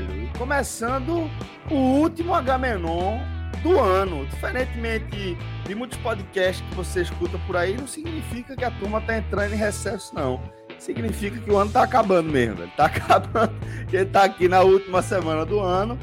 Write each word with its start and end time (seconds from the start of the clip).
Velho. 0.00 0.24
E 0.24 0.38
começando 0.38 1.30
o 1.70 1.74
último 1.74 2.34
Agamenon 2.34 3.18
do 3.62 3.78
ano. 3.78 4.26
Diferentemente 4.26 5.36
de 5.66 5.74
muitos 5.74 5.98
podcasts 5.98 6.64
que 6.68 6.74
você 6.74 7.02
escuta 7.02 7.38
por 7.46 7.56
aí, 7.56 7.76
não 7.76 7.86
significa 7.86 8.56
que 8.56 8.64
a 8.64 8.70
turma 8.70 9.00
tá 9.00 9.16
entrando 9.18 9.52
em 9.52 9.56
recesso, 9.56 10.14
não. 10.14 10.40
Significa 10.78 11.38
que 11.38 11.50
o 11.50 11.58
ano 11.58 11.70
tá 11.70 11.82
acabando 11.82 12.30
mesmo, 12.30 12.56
velho. 12.56 12.72
Tá 12.76 12.86
acabando. 12.86 13.54
Ele 13.92 14.06
tá 14.06 14.24
aqui 14.24 14.48
na 14.48 14.60
última 14.60 15.02
semana 15.02 15.44
do 15.44 15.60
ano. 15.60 15.98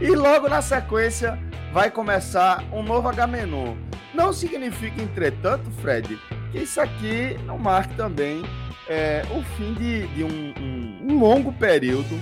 E 0.00 0.10
logo 0.10 0.48
na 0.48 0.62
sequência 0.62 1.38
vai 1.72 1.90
começar 1.90 2.64
um 2.72 2.82
novo 2.82 3.08
Agamenon. 3.08 3.76
Não 4.14 4.32
significa, 4.32 5.00
entretanto, 5.02 5.70
Fred, 5.82 6.18
que 6.50 6.58
isso 6.58 6.80
aqui 6.80 7.38
não 7.44 7.58
marque 7.58 7.94
também 7.94 8.42
é, 8.88 9.22
o 9.30 9.42
fim 9.56 9.74
de, 9.74 10.06
de 10.08 10.24
um, 10.24 10.54
um, 10.58 11.12
um, 11.12 11.18
longo 11.18 11.52
período 11.52 12.18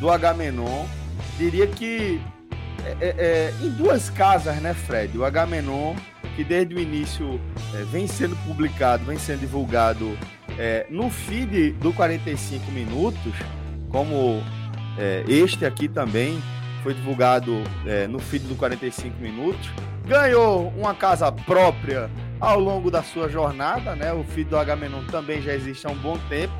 do 0.00 0.10
Agamenon. 0.10 0.86
Diria 1.38 1.66
que 1.66 2.20
é, 2.86 2.96
é, 3.00 3.14
é, 3.18 3.54
em 3.62 3.70
duas 3.70 4.08
casas, 4.10 4.56
né, 4.56 4.72
Fred? 4.72 5.16
O 5.18 5.24
Agamenon, 5.24 5.94
que 6.36 6.44
desde 6.44 6.74
o 6.74 6.78
início 6.78 7.40
é, 7.74 7.82
vem 7.84 8.06
sendo 8.06 8.36
publicado, 8.44 9.04
vem 9.04 9.18
sendo 9.18 9.40
divulgado 9.40 10.16
é, 10.56 10.86
no 10.88 11.10
feed 11.10 11.72
do 11.72 11.92
45 11.92 12.70
Minutos, 12.70 13.32
como 13.90 14.42
este 15.28 15.66
aqui 15.66 15.88
também 15.88 16.42
foi 16.82 16.94
divulgado 16.94 17.62
no 18.08 18.18
feed 18.18 18.46
do 18.46 18.54
45 18.54 19.20
Minutos. 19.20 19.70
Ganhou 20.06 20.68
uma 20.68 20.94
casa 20.94 21.30
própria 21.30 22.10
ao 22.40 22.58
longo 22.58 22.90
da 22.90 23.02
sua 23.02 23.28
jornada, 23.28 23.94
né? 23.94 24.10
O 24.14 24.24
feed 24.24 24.48
do 24.48 24.56
Agamenon 24.56 25.04
também 25.10 25.42
já 25.42 25.52
existe 25.52 25.86
há 25.86 25.90
um 25.90 25.96
bom 25.96 26.18
tempo, 26.30 26.54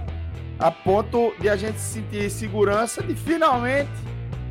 a 0.58 0.70
ponto 0.70 1.34
de 1.38 1.48
a 1.48 1.56
gente 1.56 1.78
sentir 1.78 2.30
segurança 2.30 3.02
de 3.02 3.14
finalmente 3.14 3.90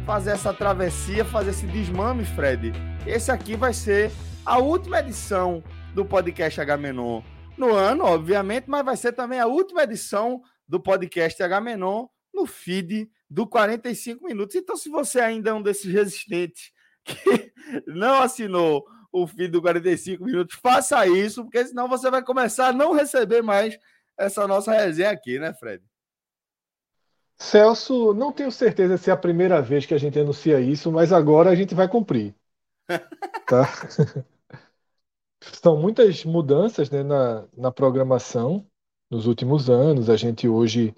fazer 0.06 0.32
essa 0.32 0.54
travessia, 0.54 1.26
fazer 1.26 1.50
esse 1.50 1.66
desmame, 1.66 2.24
Fred. 2.24 2.74
Esse 3.08 3.32
aqui 3.32 3.56
vai 3.56 3.74
ser 3.74 4.12
a 4.46 4.60
última 4.60 5.00
edição 5.00 5.64
do 5.96 6.06
podcast 6.06 6.62
Agamenon 6.62 7.24
no 7.58 7.74
ano, 7.74 8.04
obviamente, 8.04 8.66
mas 8.68 8.86
vai 8.86 8.96
ser 8.96 9.14
também 9.14 9.40
a 9.40 9.48
última 9.48 9.84
edição 9.84 10.42
do 10.68 10.80
podcast 10.80 11.42
Agamenon 11.42 12.06
no 12.32 12.46
feed 12.46 13.10
do 13.28 13.48
45 13.48 14.26
minutos. 14.26 14.56
Então, 14.56 14.78
se 14.78 14.90
você 14.90 15.20
ainda 15.20 15.50
é 15.50 15.54
um 15.54 15.62
desses 15.62 15.92
resistentes 15.92 16.72
que 17.04 17.52
não 17.88 18.22
assinou 18.22 18.86
o 19.12 19.26
fim 19.26 19.50
do 19.50 19.62
45 19.62 20.24
minutos, 20.24 20.60
faça 20.62 21.08
isso, 21.08 21.44
porque 21.44 21.66
senão 21.66 21.88
você 21.88 22.12
vai 22.12 22.22
começar 22.22 22.68
a 22.68 22.74
não 22.74 22.94
receber 22.94 23.42
mais 23.42 23.76
essa 24.18 24.48
nossa 24.48 24.72
resenha 24.72 25.10
aqui, 25.10 25.40
né, 25.40 25.54
Fred? 25.54 25.82
Celso, 27.38 28.14
não 28.14 28.32
tenho 28.32 28.52
certeza 28.52 28.98
se 28.98 29.10
é 29.10 29.14
a 29.14 29.18
primeira 29.18 29.62
vez 29.62 29.86
que 29.86 29.94
a 29.94 29.98
gente 29.98 30.18
anuncia 30.20 30.60
isso, 30.60 30.92
mas 30.92 31.12
agora 31.12 31.50
a 31.50 31.56
gente 31.56 31.76
vai 31.76 31.88
cumprir. 31.88 32.34
tá? 33.48 33.68
São 35.62 35.80
muitas 35.80 36.24
mudanças 36.26 36.90
né, 36.90 37.04
na, 37.04 37.48
na 37.56 37.72
programação 37.72 38.66
nos 39.10 39.28
últimos 39.28 39.70
anos. 39.70 40.10
A 40.10 40.16
gente 40.16 40.48
hoje 40.48 40.96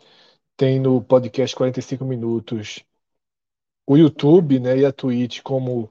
tem 0.56 0.80
no 0.80 1.04
podcast 1.04 1.56
45 1.56 2.06
Minutos 2.06 2.84
o 3.86 3.98
YouTube 3.98 4.60
né, 4.60 4.80
e 4.80 4.86
a 4.86 4.92
Twitch 4.92 5.42
como 5.42 5.90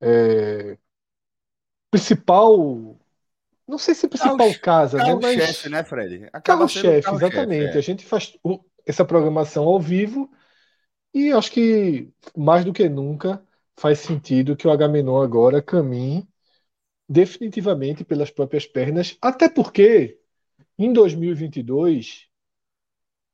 é, 0.00 0.76
principal. 1.90 2.96
Não 3.66 3.78
sei 3.78 3.94
se 3.94 4.06
principal 4.06 4.36
carro, 4.36 4.60
casa, 4.60 4.98
carro 4.98 5.14
né? 5.14 5.20
Mas. 5.22 5.42
chefe, 5.42 5.68
né, 5.70 5.82
Fred? 5.82 6.30
Carro-chefe, 6.44 7.02
carro 7.02 7.16
exatamente. 7.16 7.74
É. 7.74 7.78
A 7.78 7.80
gente 7.80 8.04
faz 8.04 8.36
o, 8.42 8.60
essa 8.86 9.04
programação 9.04 9.64
ao 9.64 9.80
vivo 9.80 10.30
e 11.12 11.32
acho 11.32 11.52
que 11.52 12.12
mais 12.36 12.64
do 12.64 12.72
que 12.72 12.88
nunca 12.88 13.44
faz 13.76 14.00
sentido 14.00 14.56
que 14.56 14.66
o 14.66 14.70
Agamenon 14.70 15.22
agora 15.22 15.62
caminhe 15.62 16.28
definitivamente 17.08 18.04
pelas 18.04 18.30
próprias 18.30 18.66
pernas, 18.66 19.16
até 19.20 19.48
porque 19.48 20.18
em 20.78 20.92
2022 20.92 22.28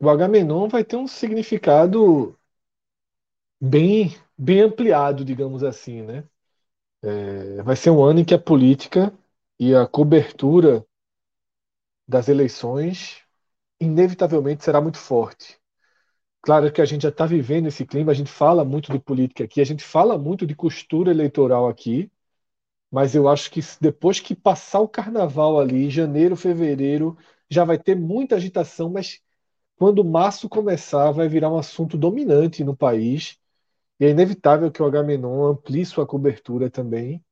o 0.01 0.09
Agamenon 0.09 0.69
vai 0.69 0.85
ter 0.85 0.97
um 0.97 1.07
significado 1.07 2.39
bem, 3.61 4.15
bem 4.37 4.61
ampliado, 4.63 5.25
digamos 5.25 5.63
assim, 5.63 6.03
né? 6.03 6.25
É, 7.03 7.63
vai 7.63 7.77
ser 7.77 7.91
um 7.91 8.03
ano 8.03 8.21
em 8.21 8.25
que 8.25 8.35
a 8.35 8.39
política 8.39 9.13
e 9.59 9.75
a 9.75 9.87
cobertura 9.87 10.87
das 12.07 12.29
eleições 12.29 13.23
inevitavelmente 13.81 14.65
será 14.65 14.81
muito 14.81 14.99
forte. 14.99 15.59
Claro 16.43 16.73
que 16.73 16.81
a 16.81 16.85
gente 16.85 17.03
já 17.03 17.11
está 17.11 17.27
vivendo 17.27 17.69
esse 17.69 17.87
clima, 17.87 18.13
a 18.13 18.15
gente 18.15 18.31
fala 18.31 18.65
muito 18.65 18.93
de 18.93 18.99
política 18.99 19.45
aqui, 19.45 19.61
a 19.61 19.65
gente 19.65 19.85
fala 19.85 20.19
muito 20.19 20.47
de 20.47 20.55
costura 20.55 21.11
eleitoral 21.11 21.69
aqui, 21.69 22.11
mas 22.91 23.15
eu 23.15 23.29
acho 23.29 23.51
que 23.51 23.61
depois 23.81 24.21
que 24.21 24.35
passar 24.35 24.81
o 24.81 24.89
carnaval 24.89 25.61
ali, 25.61 25.91
janeiro, 25.91 26.37
fevereiro, 26.37 27.17
já 27.51 27.65
vai 27.65 27.79
ter 27.79 27.97
muita 27.97 28.37
agitação, 28.37 28.91
mas 28.91 29.21
quando 29.77 30.05
março 30.05 30.49
começar, 30.49 31.13
vai 31.13 31.29
virar 31.29 31.51
um 31.51 31.59
assunto 31.59 31.99
dominante 31.99 32.65
no 32.65 32.77
país 32.77 33.39
e 34.01 34.07
é 34.07 34.11
inevitável 34.11 34.71
que 34.73 34.83
o 34.83 34.87
Agamenon 34.87 35.45
amplie 35.53 35.87
sua 35.87 36.07
cobertura 36.07 36.71
também, 36.71 37.25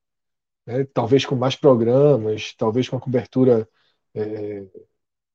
né? 0.66 0.84
talvez 0.94 1.26
com 1.26 1.36
mais 1.36 1.56
programas, 1.56 2.54
talvez 2.56 2.88
com 2.88 2.96
a 2.96 3.00
cobertura 3.00 3.68
é, 4.14 4.66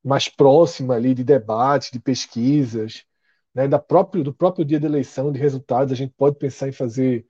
mais 0.03 0.28
próxima 0.30 0.96
ali 0.96 1.14
de 1.14 1.24
debates, 1.24 1.91
de 1.91 2.00
pesquisas, 2.00 3.06
né? 3.53 3.68
da 3.68 3.80
próprio, 3.80 4.24
do 4.24 4.34
próprio 4.34 4.66
dia 4.66 4.80
da 4.80 4.88
eleição, 4.88 5.31
de 5.31 5.40
resultados. 5.40 5.94
A 5.94 5.96
gente 5.96 6.14
pode 6.16 6.38
pensar 6.38 6.68
em 6.69 6.72
fazer 6.74 7.25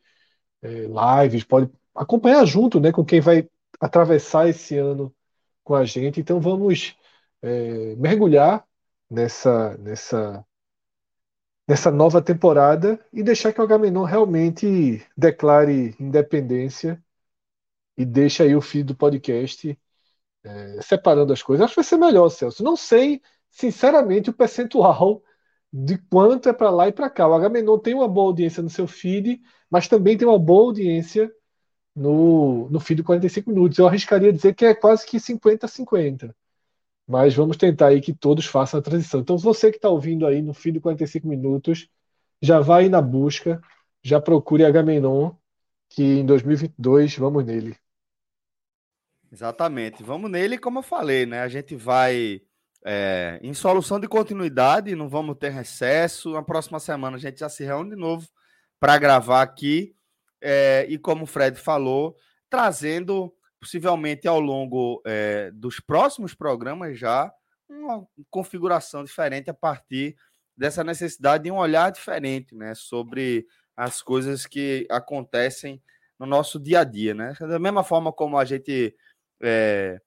é, 0.62 0.88
lives, 0.88 1.44
pode 1.44 1.70
acompanhar 1.96 2.46
junto 2.46 2.80
né, 2.80 2.92
com 2.92 3.06
quem 3.06 3.22
vai 3.22 3.50
atravessar 3.80 4.50
esse 4.50 4.78
ano 4.78 5.14
com 5.64 5.76
a 5.76 5.86
gente. 5.86 6.20
Então 6.20 6.40
vamos 6.42 6.96
é, 7.42 7.96
mergulhar 7.98 8.66
nessa, 9.10 9.78
nessa 9.78 10.46
nessa 11.68 11.92
nova 11.92 12.22
temporada 12.22 13.00
e 13.12 13.24
deixar 13.24 13.54
que 13.54 13.62
o 13.62 13.64
Agamenon 13.64 14.04
realmente 14.04 15.06
declare 15.18 15.96
independência 16.00 17.02
e 17.98 18.06
deixe 18.06 18.44
aí 18.44 18.56
o 18.56 18.62
feed 18.62 18.86
do 18.86 18.96
podcast 18.96 19.78
é, 20.44 20.82
separando 20.82 21.34
as 21.34 21.42
coisas. 21.44 21.64
Acho 21.66 21.74
que 21.74 21.82
vai 21.82 21.86
ser 21.86 21.98
melhor, 21.98 22.30
Celso. 22.30 22.64
Não 22.64 22.76
sei, 22.76 23.22
sinceramente, 23.52 24.30
o 24.30 24.34
percentual 24.34 25.24
de 25.72 25.98
quanto 25.98 26.50
é 26.50 26.54
para 26.54 26.70
lá 26.70 26.88
e 26.88 26.92
para 26.92 27.10
cá. 27.10 27.28
O 27.28 27.34
Agamenon 27.34 27.80
tem 27.80 27.94
uma 27.94 28.08
boa 28.08 28.28
audiência 28.28 28.62
no 28.64 28.70
seu 28.70 28.88
feed, 28.88 29.42
mas 29.70 29.88
também 29.88 30.18
tem 30.18 30.28
uma 30.28 30.40
boa 30.40 30.66
audiência 30.68 31.32
no, 31.96 32.70
no 32.70 32.80
feed 32.80 32.98
de 32.98 33.04
45 33.04 33.50
minutos. 33.50 33.78
Eu 33.80 33.88
arriscaria 33.88 34.34
dizer 34.34 34.54
que 34.56 34.66
é 34.66 34.76
quase 34.76 35.06
que 35.06 35.20
50-50 35.20 36.36
mas 37.08 37.36
vamos 37.36 37.58
tentar 37.58 37.88
aí 37.88 38.02
que 38.02 38.14
todos 38.14 38.46
façam 38.46 38.80
a 38.80 38.84
transição. 38.84 39.20
Então, 39.22 39.38
você 39.38 39.70
que 39.72 39.78
está 39.78 39.90
ouvindo 39.90 40.26
aí 40.26 40.42
no 40.42 40.54
fim 40.54 40.72
de 40.72 40.80
45 40.80 41.28
minutos, 41.28 41.90
já 42.42 42.60
vai 42.60 42.90
na 42.90 43.02
busca, 43.02 43.62
já 44.04 44.22
procure 44.22 44.66
Agamenon, 44.66 45.32
que 45.90 46.04
em 46.04 46.26
2022 46.26 47.18
vamos 47.18 47.46
nele. 47.46 47.78
Exatamente, 49.34 50.04
vamos 50.04 50.30
nele, 50.30 50.60
como 50.60 50.78
eu 50.78 50.84
falei, 50.84 51.26
né? 51.26 51.42
A 51.42 51.48
gente 51.48 51.76
vai 51.76 52.40
é, 52.86 53.40
em 53.42 53.52
solução 53.52 54.00
de 54.00 54.08
continuidade, 54.08 54.96
não 54.96 55.10
vamos 55.10 55.36
ter 55.40 55.50
recesso. 55.50 56.34
Na 56.34 56.44
próxima 56.44 56.80
semana 56.80 57.18
a 57.18 57.20
gente 57.20 57.40
já 57.40 57.50
se 57.50 57.64
reúne 57.64 57.90
de 57.90 57.96
novo 57.96 58.28
para 58.80 58.96
gravar 59.00 59.42
aqui. 59.42 59.96
É, 60.40 60.86
e 60.88 61.00
como 61.00 61.24
o 61.24 61.26
Fred 61.26 61.58
falou, 61.58 62.16
trazendo, 62.48 63.34
possivelmente 63.60 64.28
ao 64.28 64.40
longo 64.40 65.02
é, 65.04 65.50
dos 65.50 65.80
próximos 65.80 66.36
programas 66.36 67.00
já, 67.00 67.34
uma 67.68 68.06
configuração 68.30 69.04
diferente 69.04 69.50
a 69.50 69.54
partir 69.54 70.16
dessa 70.56 70.84
necessidade 70.84 71.46
de 71.46 71.52
um 71.52 71.58
olhar 71.58 71.92
diferente 71.92 72.54
né, 72.54 72.76
sobre 72.76 73.48
as 73.76 74.00
coisas 74.00 74.46
que 74.46 74.86
acontecem 74.92 75.82
no 76.20 76.28
nosso 76.28 76.60
dia 76.60 76.82
a 76.82 76.84
dia. 76.84 77.16
Né? 77.16 77.34
Da 77.40 77.58
mesma 77.58 77.84
forma 77.84 78.14
como 78.14 78.38
a 78.38 78.46
gente 78.46 78.96
é, 79.44 80.02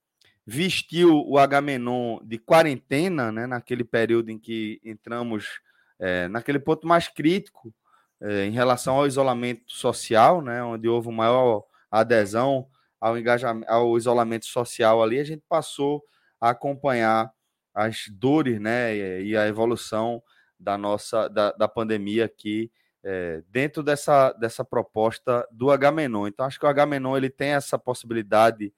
vestiu 0.46 1.22
o 1.26 1.38
Agamenon 1.38 2.18
de 2.22 2.38
quarentena, 2.38 3.30
né, 3.30 3.46
naquele 3.46 3.84
período 3.84 4.30
em 4.30 4.38
que 4.38 4.80
entramos 4.84 5.60
é, 5.98 6.28
naquele 6.28 6.58
ponto 6.58 6.86
mais 6.86 7.08
crítico 7.08 7.74
é, 8.20 8.44
em 8.44 8.52
relação 8.52 8.96
ao 8.96 9.06
isolamento 9.06 9.64
social, 9.66 10.40
né, 10.40 10.62
onde 10.62 10.88
houve 10.88 11.10
maior 11.10 11.64
adesão 11.90 12.66
ao 13.00 13.18
engajamento, 13.18 13.70
ao 13.70 13.96
isolamento 13.96 14.46
social 14.46 15.02
ali, 15.02 15.18
a 15.18 15.24
gente 15.24 15.42
passou 15.48 16.02
a 16.40 16.50
acompanhar 16.50 17.30
as 17.74 18.08
dores, 18.10 18.58
né, 18.58 18.96
e 19.22 19.36
a 19.36 19.46
evolução 19.46 20.22
da 20.58 20.78
nossa 20.78 21.28
da, 21.28 21.52
da 21.52 21.68
pandemia 21.68 22.24
aqui 22.24 22.70
é, 23.04 23.42
dentro 23.48 23.82
dessa, 23.82 24.32
dessa 24.32 24.64
proposta 24.64 25.46
do 25.52 25.70
Agamenon. 25.70 26.26
Então 26.26 26.46
acho 26.46 26.58
que 26.58 26.66
o 26.66 26.68
Agamenon 26.68 27.16
ele 27.16 27.30
tem 27.30 27.50
essa 27.50 27.78
possibilidade 27.78 28.72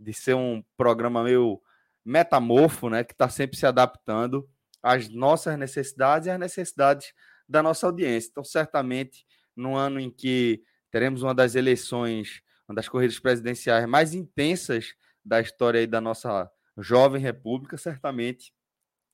de 0.00 0.12
ser 0.14 0.34
um 0.34 0.64
programa 0.76 1.22
meio 1.22 1.60
metamorfo, 2.04 2.88
né, 2.88 3.04
que 3.04 3.12
está 3.12 3.28
sempre 3.28 3.56
se 3.56 3.66
adaptando 3.66 4.48
às 4.82 5.08
nossas 5.10 5.58
necessidades 5.58 6.26
e 6.26 6.30
às 6.30 6.38
necessidades 6.38 7.12
da 7.46 7.62
nossa 7.62 7.86
audiência. 7.86 8.28
Então, 8.30 8.42
certamente, 8.42 9.26
no 9.54 9.76
ano 9.76 10.00
em 10.00 10.10
que 10.10 10.62
teremos 10.90 11.22
uma 11.22 11.34
das 11.34 11.54
eleições, 11.54 12.40
uma 12.66 12.74
das 12.74 12.88
corridas 12.88 13.18
presidenciais 13.18 13.86
mais 13.86 14.14
intensas 14.14 14.94
da 15.22 15.40
história 15.40 15.86
da 15.86 16.00
nossa 16.00 16.50
jovem 16.78 17.20
república, 17.20 17.76
certamente 17.76 18.54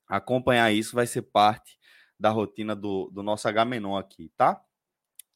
acompanhar 0.07 0.71
isso 0.71 0.95
vai 0.95 1.05
ser 1.05 1.23
parte 1.23 1.77
da 2.17 2.29
rotina 2.29 2.75
do, 2.75 3.09
do 3.11 3.21
nosso 3.21 3.47
H-Menon 3.47 3.97
aqui, 3.97 4.31
tá? 4.37 4.61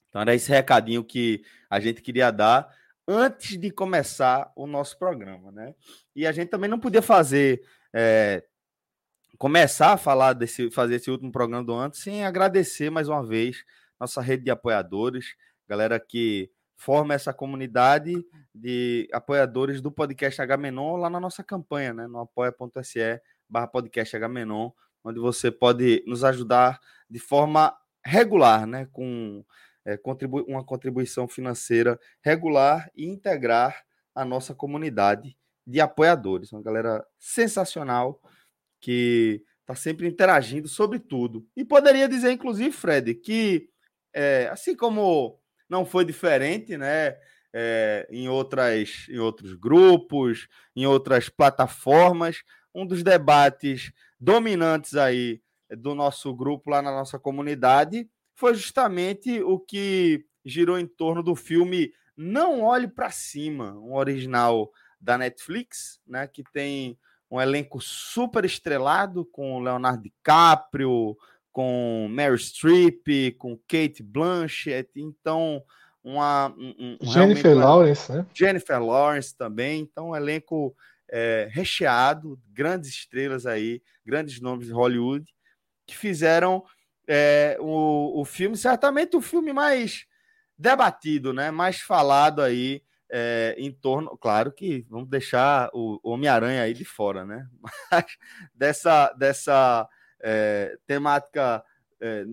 Então 0.07 0.21
era 0.21 0.33
esse 0.33 0.49
recadinho 0.49 1.03
que 1.03 1.43
a 1.69 1.79
gente 1.79 2.01
queria 2.01 2.31
dar 2.31 2.73
antes 3.07 3.57
de 3.57 3.71
começar 3.71 4.51
o 4.55 4.65
nosso 4.67 4.97
programa, 4.97 5.51
né? 5.51 5.73
E 6.15 6.25
a 6.25 6.31
gente 6.31 6.49
também 6.49 6.69
não 6.69 6.79
podia 6.79 7.01
fazer 7.01 7.61
é, 7.93 8.43
começar 9.37 9.93
a 9.93 9.97
falar 9.97 10.33
desse, 10.33 10.69
fazer 10.71 10.95
esse 10.95 11.09
último 11.09 11.31
programa 11.31 11.63
do 11.63 11.73
ano 11.73 11.93
sem 11.93 12.25
agradecer 12.25 12.89
mais 12.89 13.07
uma 13.07 13.25
vez 13.25 13.63
nossa 13.99 14.21
rede 14.21 14.43
de 14.43 14.51
apoiadores, 14.51 15.35
galera 15.67 15.99
que 15.99 16.49
forma 16.75 17.13
essa 17.13 17.31
comunidade 17.31 18.25
de 18.53 19.07
apoiadores 19.13 19.79
do 19.79 19.91
podcast 19.91 20.41
H-Menon 20.41 20.97
lá 20.97 21.09
na 21.09 21.19
nossa 21.19 21.43
campanha, 21.43 21.93
né? 21.93 22.07
No 22.07 22.19
apoia.se 22.19 23.21
barra 23.47 23.67
podcast 23.67 24.15
H-Menon, 24.15 24.71
onde 25.03 25.19
você 25.19 25.51
pode 25.51 26.03
nos 26.07 26.23
ajudar 26.23 26.79
de 27.07 27.19
forma 27.19 27.77
regular, 28.03 28.65
né? 28.65 28.87
Com 28.91 29.45
é, 29.85 29.97
contribu 29.97 30.41
uma 30.47 30.63
contribuição 30.63 31.27
financeira 31.27 31.99
regular 32.21 32.89
e 32.95 33.05
integrar 33.05 33.83
a 34.13 34.23
nossa 34.25 34.53
comunidade 34.53 35.37
de 35.65 35.79
apoiadores. 35.79 36.51
Uma 36.51 36.61
galera 36.61 37.05
sensacional 37.17 38.21
que 38.79 39.43
está 39.61 39.75
sempre 39.75 40.07
interagindo 40.07 40.67
sobre 40.67 40.99
tudo. 40.99 41.47
E 41.55 41.63
poderia 41.63 42.07
dizer, 42.07 42.31
inclusive, 42.31 42.71
Fred, 42.71 43.15
que 43.15 43.69
é, 44.13 44.49
assim 44.51 44.75
como 44.75 45.39
não 45.69 45.85
foi 45.85 46.03
diferente, 46.03 46.77
né? 46.77 47.17
É, 47.53 48.07
em, 48.09 48.29
outras, 48.29 49.07
em 49.09 49.19
outros 49.19 49.55
grupos, 49.55 50.47
em 50.73 50.85
outras 50.85 51.27
plataformas, 51.27 52.43
um 52.73 52.85
dos 52.85 53.03
debates 53.03 53.91
dominantes 54.17 54.95
aí 54.95 55.41
do 55.69 55.93
nosso 55.93 56.33
grupo 56.33 56.69
lá 56.69 56.81
na 56.81 56.91
nossa 56.91 57.19
comunidade 57.19 58.09
foi 58.41 58.55
justamente 58.55 59.39
o 59.43 59.59
que 59.59 60.25
girou 60.43 60.79
em 60.79 60.87
torno 60.87 61.21
do 61.21 61.35
filme 61.35 61.93
Não 62.17 62.63
Olhe 62.63 62.87
para 62.87 63.11
Cima, 63.11 63.73
um 63.73 63.93
original 63.93 64.71
da 64.99 65.15
Netflix, 65.15 66.01
né, 66.07 66.25
que 66.25 66.43
tem 66.51 66.97
um 67.29 67.39
elenco 67.39 67.79
super 67.79 68.43
estrelado 68.43 69.23
com 69.25 69.59
Leonardo 69.59 70.01
DiCaprio, 70.01 71.15
com 71.51 72.07
Mary 72.09 72.39
Streep, 72.39 73.37
com 73.37 73.55
Kate 73.67 74.01
Blanchett, 74.01 74.89
então 74.95 75.63
uma 76.03 76.47
um, 76.57 76.97
um, 76.99 77.11
Jennifer 77.11 77.55
Lawrence, 77.55 78.11
né? 78.11 78.25
Jennifer 78.33 78.83
Lawrence 78.83 79.37
também, 79.37 79.81
então 79.81 80.09
um 80.09 80.15
elenco 80.15 80.75
é, 81.11 81.47
recheado, 81.51 82.41
grandes 82.49 82.89
estrelas 82.89 83.45
aí, 83.45 83.83
grandes 84.03 84.41
nomes 84.41 84.65
de 84.65 84.73
Hollywood 84.73 85.31
que 85.85 85.95
fizeram 85.95 86.63
é, 87.13 87.57
o, 87.59 88.21
o 88.21 88.23
filme, 88.23 88.55
certamente 88.55 89.17
o 89.17 89.21
filme 89.21 89.51
mais 89.51 90.05
debatido, 90.57 91.33
né? 91.33 91.51
Mais 91.51 91.81
falado 91.81 92.41
aí 92.41 92.81
é, 93.11 93.53
em 93.57 93.69
torno, 93.69 94.17
claro 94.17 94.49
que 94.49 94.85
vamos 94.89 95.09
deixar 95.09 95.69
o 95.73 95.99
Homem-Aranha 96.01 96.63
aí 96.63 96.73
de 96.73 96.85
fora, 96.85 97.25
né? 97.25 97.45
Mas 97.91 98.05
dessa, 98.55 99.11
dessa 99.11 99.89
é, 100.21 100.77
temática 100.87 101.61
é, 101.99 102.23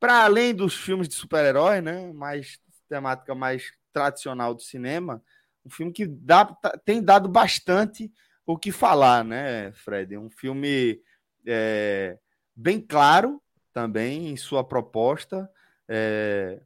para 0.00 0.24
além 0.24 0.54
dos 0.54 0.74
filmes 0.76 1.10
de 1.10 1.14
super-herói, 1.14 1.82
né? 1.82 2.10
Mais 2.14 2.58
temática 2.88 3.34
mais 3.34 3.70
tradicional 3.92 4.54
do 4.54 4.62
cinema, 4.62 5.22
um 5.62 5.68
filme 5.68 5.92
que 5.92 6.06
dá, 6.06 6.46
tá, 6.46 6.70
tem 6.86 7.02
dado 7.02 7.28
bastante 7.28 8.10
o 8.46 8.56
que 8.56 8.72
falar, 8.72 9.22
né, 9.22 9.72
Fred? 9.72 10.16
Um 10.16 10.30
filme 10.30 11.02
é, 11.46 12.18
bem 12.56 12.80
claro, 12.80 13.41
também 13.72 14.28
em 14.28 14.36
sua 14.36 14.62
proposta, 14.62 15.50
é, 15.88 16.60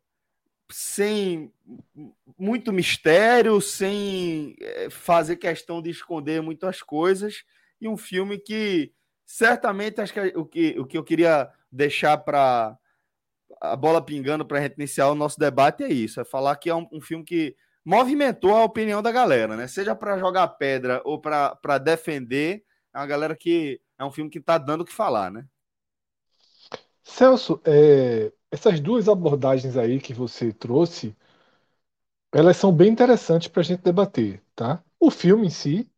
sem 0.70 1.52
muito 2.38 2.72
mistério, 2.72 3.60
sem 3.60 4.56
é, 4.60 4.90
fazer 4.90 5.36
questão 5.36 5.80
de 5.80 5.90
esconder 5.90 6.42
muitas 6.42 6.82
coisas, 6.82 7.44
e 7.80 7.88
um 7.88 7.96
filme 7.96 8.38
que 8.38 8.92
certamente 9.24 10.00
acho 10.00 10.12
que 10.12 10.20
o 10.36 10.44
que, 10.44 10.78
o 10.78 10.86
que 10.86 10.98
eu 10.98 11.04
queria 11.04 11.50
deixar 11.70 12.16
para 12.18 12.76
a 13.60 13.76
bola 13.76 14.04
pingando 14.04 14.44
para 14.44 14.58
a 14.58 14.62
gente 14.62 14.74
iniciar 14.74 15.08
o 15.08 15.14
nosso 15.14 15.38
debate 15.38 15.82
é 15.82 15.88
isso: 15.88 16.20
é 16.20 16.24
falar 16.24 16.56
que 16.56 16.70
é 16.70 16.74
um, 16.74 16.86
um 16.92 17.00
filme 17.00 17.24
que 17.24 17.56
movimentou 17.84 18.54
a 18.54 18.64
opinião 18.64 19.02
da 19.02 19.12
galera, 19.12 19.56
né? 19.56 19.68
Seja 19.68 19.94
para 19.94 20.18
jogar 20.18 20.48
pedra 20.48 21.00
ou 21.04 21.20
para 21.20 21.78
defender, 21.78 22.64
é 22.92 22.98
uma 22.98 23.06
galera 23.06 23.36
que 23.36 23.80
é 23.98 24.04
um 24.04 24.10
filme 24.10 24.30
que 24.30 24.38
está 24.38 24.58
dando 24.58 24.80
o 24.80 24.84
que 24.84 24.92
falar, 24.92 25.30
né? 25.30 25.46
Celso, 27.06 27.58
é, 27.64 28.30
essas 28.50 28.80
duas 28.80 29.08
abordagens 29.08 29.76
aí 29.78 29.98
que 30.00 30.12
você 30.12 30.52
trouxe, 30.52 31.16
elas 32.32 32.56
são 32.56 32.72
bem 32.72 32.90
interessantes 32.92 33.48
para 33.48 33.60
a 33.60 33.64
gente 33.64 33.82
debater, 33.82 34.42
tá? 34.54 34.82
O 35.00 35.10
filme 35.10 35.46
em 35.46 35.50
si, 35.50 35.90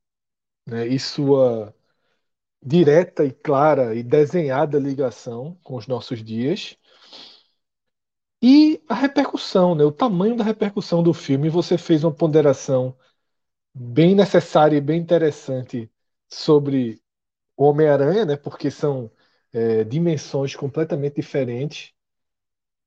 né, 0.66 0.86
e 0.88 0.98
sua 0.98 1.74
direta 2.62 3.24
e 3.24 3.32
clara 3.32 3.94
e 3.96 4.02
desenhada 4.02 4.78
ligação 4.78 5.58
com 5.64 5.76
os 5.76 5.86
nossos 5.88 6.22
dias, 6.24 6.78
e 8.42 8.80
a 8.88 8.94
repercussão, 8.94 9.74
né, 9.74 9.84
o 9.84 9.92
tamanho 9.92 10.36
da 10.36 10.44
repercussão 10.44 11.02
do 11.02 11.12
filme. 11.14 11.48
Você 11.48 11.76
fez 11.78 12.04
uma 12.04 12.12
ponderação 12.14 12.96
bem 13.74 14.14
necessária 14.14 14.76
e 14.76 14.80
bem 14.80 15.00
interessante 15.00 15.90
sobre 16.28 17.00
o 17.56 17.64
Homem-Aranha, 17.66 18.26
né, 18.26 18.36
porque 18.36 18.70
são 18.70 19.10
é, 19.52 19.84
dimensões 19.84 20.54
completamente 20.56 21.16
diferentes. 21.16 21.92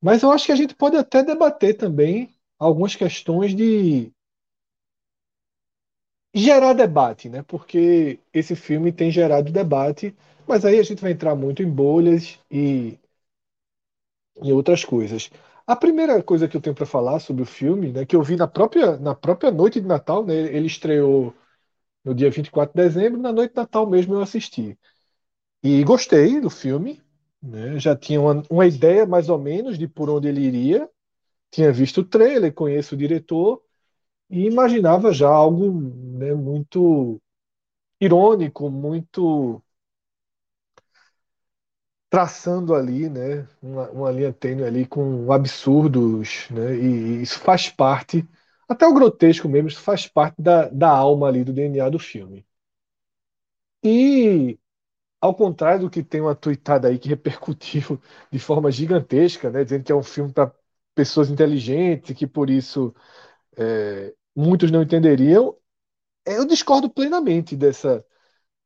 Mas 0.02 0.24
eu 0.24 0.32
acho 0.32 0.46
que 0.48 0.52
a 0.52 0.56
gente 0.56 0.76
pode 0.76 0.98
até 0.98 1.24
debater 1.24 1.78
também 1.78 2.30
algumas 2.60 2.96
questões 2.96 3.56
de 3.56 4.12
gerar 6.34 6.74
debate, 6.74 7.30
né? 7.30 7.44
Porque 7.44 8.20
esse 8.34 8.56
filme 8.56 8.92
tem 8.92 9.12
gerado 9.12 9.52
debate, 9.52 10.16
mas 10.48 10.66
aí 10.66 10.80
a 10.80 10.84
gente 10.84 11.02
vai 11.02 11.12
entrar 11.12 11.36
muito 11.36 11.62
em 11.64 11.70
bolhas 11.70 12.40
e 12.50 12.98
em 14.42 14.52
outras 14.52 14.84
coisas. 14.86 15.30
A 15.66 15.76
primeira 15.76 16.22
coisa 16.24 16.48
que 16.48 16.58
eu 16.58 16.62
tenho 16.62 16.76
para 16.76 16.86
falar 16.86 17.20
sobre 17.20 17.44
o 17.44 17.46
filme, 17.46 17.92
né, 17.92 18.06
que 18.06 18.16
eu 18.16 18.24
vi 18.24 18.36
na 18.36 18.48
própria, 18.48 18.98
na 18.98 19.16
própria 19.16 19.52
noite 19.52 19.80
de 19.80 19.88
Natal, 19.88 20.26
né, 20.26 20.34
ele 20.36 20.68
estreou 20.68 21.34
no 22.06 22.16
dia 22.16 22.32
24 22.32 22.76
de 22.76 22.84
dezembro, 22.84 23.22
na 23.22 23.34
noite 23.34 23.52
de 23.52 23.58
Natal 23.58 23.90
mesmo 23.90 24.16
eu 24.16 24.22
assisti. 24.22 24.78
E 25.64 25.84
gostei 25.84 26.40
do 26.42 26.50
filme, 26.50 27.02
né? 27.42 27.80
Já 27.80 27.96
tinha 27.96 28.20
uma, 28.22 28.44
uma 28.50 28.66
ideia 28.66 29.06
mais 29.06 29.30
ou 29.30 29.38
menos 29.40 29.78
de 29.78 29.88
por 29.88 30.10
onde 30.10 30.28
ele 30.28 30.42
iria. 30.42 30.90
Tinha 31.52 31.72
visto 31.74 32.00
o 32.02 32.06
trailer, 32.06 32.54
conheço 32.54 32.96
o 32.96 32.98
diretor 32.98 33.62
e 34.30 34.46
imaginava 34.48 35.14
já 35.14 35.30
algo 35.30 35.72
né, 36.20 36.34
muito 36.36 37.22
irônico, 38.02 38.70
muito 38.72 39.64
traçando 42.10 42.76
ali, 42.76 43.10
né, 43.10 43.48
uma, 43.62 43.90
uma 43.92 44.12
linha 44.12 44.34
tênue 44.34 44.64
ali 44.66 44.86
com 44.86 45.32
absurdos, 45.32 46.48
né, 46.52 46.76
e 46.76 47.22
isso 47.22 47.40
faz 47.40 47.70
parte, 47.70 48.28
Até 48.68 48.86
o 48.88 48.94
grotesco 48.94 49.48
mesmo, 49.50 49.70
isso 49.70 49.82
faz 49.82 50.08
parte 50.08 50.42
da, 50.42 50.68
da 50.70 50.90
alma 50.90 51.28
ali 51.28 51.44
do 51.44 51.54
DNA 51.54 51.90
do 51.90 52.00
filme. 52.00 52.46
E, 53.84 54.58
ao 55.22 55.36
contrário 55.36 55.82
do 55.82 55.90
que 55.90 56.04
tem 56.04 56.20
uma 56.20 56.36
tuitada 56.36 56.88
aí 56.88 56.98
que 56.98 57.08
repercutiu 57.08 58.02
de 58.32 58.40
forma 58.40 58.72
gigantesca, 58.72 59.52
né, 59.52 59.64
dizendo 59.64 59.84
que 59.84 59.92
é 59.92 59.96
um 59.96 60.04
filme 60.04 60.34
para 60.34 60.52
pessoas 60.96 61.30
inteligentes, 61.30 62.18
que 62.18 62.26
por 62.26 62.50
isso 62.50 62.94
é, 63.56 64.14
muitos 64.36 64.72
não 64.72 64.82
entenderiam, 64.82 65.56
eu 66.26 66.46
discordo 66.46 66.90
plenamente 66.90 67.56
dessa, 67.56 68.04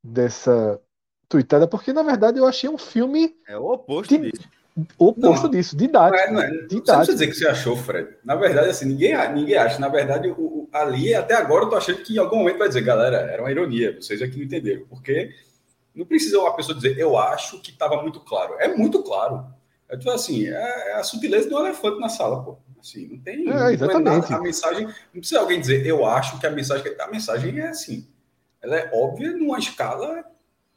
dessa 0.02 0.82
tuitada, 1.28 1.68
porque 1.68 1.92
na 1.92 2.04
verdade 2.04 2.40
eu 2.40 2.46
achei 2.46 2.70
um 2.70 2.78
filme. 2.78 3.36
É 3.48 3.58
o 3.58 3.72
oposto 3.72 4.18
de, 4.18 4.32
disso. 4.32 4.50
O 4.98 5.08
oposto 5.08 5.44
não, 5.44 5.50
disso, 5.52 5.76
didático. 5.76 6.34
Não 6.34 6.42
é, 6.42 6.52
não 6.52 6.58
é. 6.58 6.68
didático. 6.68 7.06
Você 7.06 7.14
dizer 7.14 7.28
que 7.28 7.34
você 7.36 7.48
achou, 7.48 7.78
Fred. 7.78 8.18
Na 8.24 8.36
verdade, 8.36 8.70
assim, 8.70 8.86
ninguém, 8.86 9.14
ninguém 9.34 9.56
acha. 9.56 9.80
Na 9.80 9.88
verdade, 9.88 10.30
o, 10.30 10.34
o, 10.34 10.70
ali, 10.74 11.14
até 11.14 11.34
agora, 11.34 11.66
eu 11.66 11.70
tô 11.70 11.78
achando 11.78 12.04
que 12.04 12.16
em 12.16 12.18
algum 12.18 12.38
momento 12.38 12.58
vai 12.58 12.68
dizer, 12.68 12.82
galera, 12.82 13.18
era 13.18 13.42
uma 13.42 13.52
ironia, 13.52 13.96
vocês 14.02 14.22
aqui 14.22 14.38
não 14.38 14.44
entenderam. 14.44 14.86
Porque 14.88 15.34
não 15.96 16.06
precisa 16.06 16.40
uma 16.40 16.56
pessoa 16.56 16.76
dizer, 16.76 16.98
eu 16.98 17.18
acho 17.18 17.60
que 17.62 17.72
estava 17.72 18.02
muito 18.02 18.20
claro. 18.20 18.56
É 18.60 18.68
muito 18.68 19.02
claro. 19.02 19.46
É 19.88 19.98
tipo 19.98 20.10
assim, 20.12 20.48
é, 20.48 20.92
é 20.92 20.94
a 20.96 21.04
sutileza 21.04 21.50
do 21.50 21.58
elefante 21.60 22.00
na 22.00 22.10
sala, 22.10 22.44
pô. 22.44 22.58
Assim, 22.80 23.08
não 23.08 23.20
tem. 23.20 23.50
É, 23.50 23.74
exatamente. 23.74 24.30
Não 24.30 24.38
é 24.38 24.40
a 24.40 24.44
mensagem. 24.44 24.86
Não 24.86 25.20
precisa 25.20 25.40
alguém 25.40 25.60
dizer, 25.60 25.86
eu 25.86 26.06
acho 26.06 26.40
que 26.40 26.46
a 26.46 26.52
mensagem. 26.52 26.96
A 27.00 27.08
mensagem 27.08 27.60
é 27.60 27.68
assim. 27.68 28.08
Ela 28.62 28.78
é 28.78 28.92
óbvia 28.94 29.32
numa 29.32 29.58
escala 29.58 30.24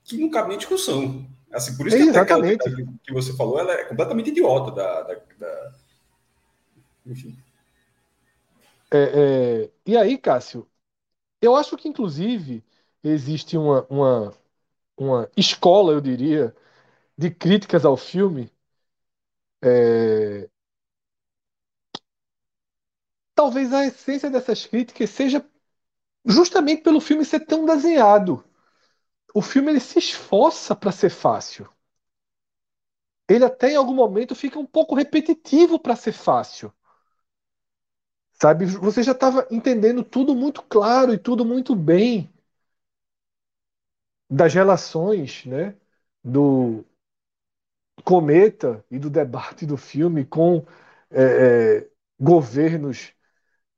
que 0.05 0.17
não 0.17 0.31
cabe 0.31 0.51
nem 0.51 0.59
discussão. 0.59 1.27
Assim, 1.51 1.77
por 1.77 1.87
isso 1.87 1.97
que 1.97 2.03
exatamente. 2.03 2.65
que 3.03 3.13
você 3.13 3.35
falou, 3.35 3.59
ela 3.59 3.73
é 3.73 3.85
completamente 3.85 4.31
idiota 4.31 4.71
da. 4.71 5.03
da, 5.03 5.15
da... 5.39 5.73
Enfim. 7.07 7.37
É, 8.91 8.99
é... 8.99 9.71
E 9.87 9.97
aí, 9.97 10.17
Cássio, 10.19 10.67
eu 11.41 11.57
acho 11.57 11.77
que 11.77 11.89
inclusive 11.89 12.65
existe 13.03 13.57
uma, 13.57 13.87
uma, 13.89 14.35
uma 14.99 15.31
escola, 15.37 15.93
eu 15.93 16.00
diria, 16.00 16.55
de 17.19 17.31
críticas 17.31 17.85
ao 17.85 17.97
filme. 17.97 18.50
É... 19.62 20.49
Talvez 23.35 23.73
a 23.73 23.87
essência 23.87 24.28
dessas 24.28 24.67
críticas 24.67 25.09
seja 25.09 25.43
justamente 26.26 26.83
pelo 26.83 27.00
filme 27.00 27.25
ser 27.25 27.40
tão 27.47 27.67
desenhado. 27.67 28.45
O 29.35 29.43
filme 29.43 29.71
ele 29.73 29.81
se 29.81 29.99
esforça 29.99 30.76
para 30.76 30.93
ser 30.93 31.11
fácil. 31.11 31.69
Ele 33.26 33.43
até 33.45 33.71
em 33.73 33.76
algum 33.76 33.95
momento 33.95 34.35
fica 34.35 34.59
um 34.59 34.67
pouco 34.67 34.95
repetitivo 34.95 35.78
para 35.78 35.97
ser 35.97 36.12
fácil. 36.12 36.71
Sabe, 38.40 38.64
você 38.64 39.02
já 39.02 39.12
estava 39.12 39.47
entendendo 39.50 40.02
tudo 40.02 40.35
muito 40.35 40.62
claro 40.62 41.12
e 41.12 41.19
tudo 41.19 41.45
muito 41.45 41.75
bem 41.76 42.31
das 44.31 44.55
relações, 44.55 45.45
né, 45.47 45.75
do 46.23 46.85
cometa 48.05 48.85
e 48.91 48.99
do 48.99 49.11
debate 49.11 49.67
do 49.67 49.77
filme 49.77 50.25
com 50.25 50.65
é, 51.11 51.79
é, 51.81 51.89
governos 52.21 53.13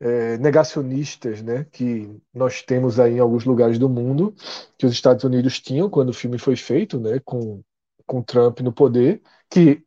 é, 0.01 0.39
negacionistas, 0.39 1.43
né, 1.43 1.65
que 1.73 2.11
nós 2.35 2.63
temos 2.63 3.01
aí 3.01 3.15
em 3.15 3.21
alguns 3.21 3.45
lugares 3.45 3.79
do 3.79 3.89
mundo, 3.89 4.35
que 4.79 4.87
os 4.87 4.93
Estados 4.93 5.25
Unidos 5.25 5.61
tinham 5.61 5.91
quando 5.91 6.11
o 6.11 6.15
filme 6.15 6.39
foi 6.39 6.57
feito, 6.57 7.01
né, 7.01 7.21
com, 7.25 7.63
com 8.07 8.23
Trump 8.23 8.61
no 8.61 8.73
poder, 8.73 9.23
que 9.51 9.85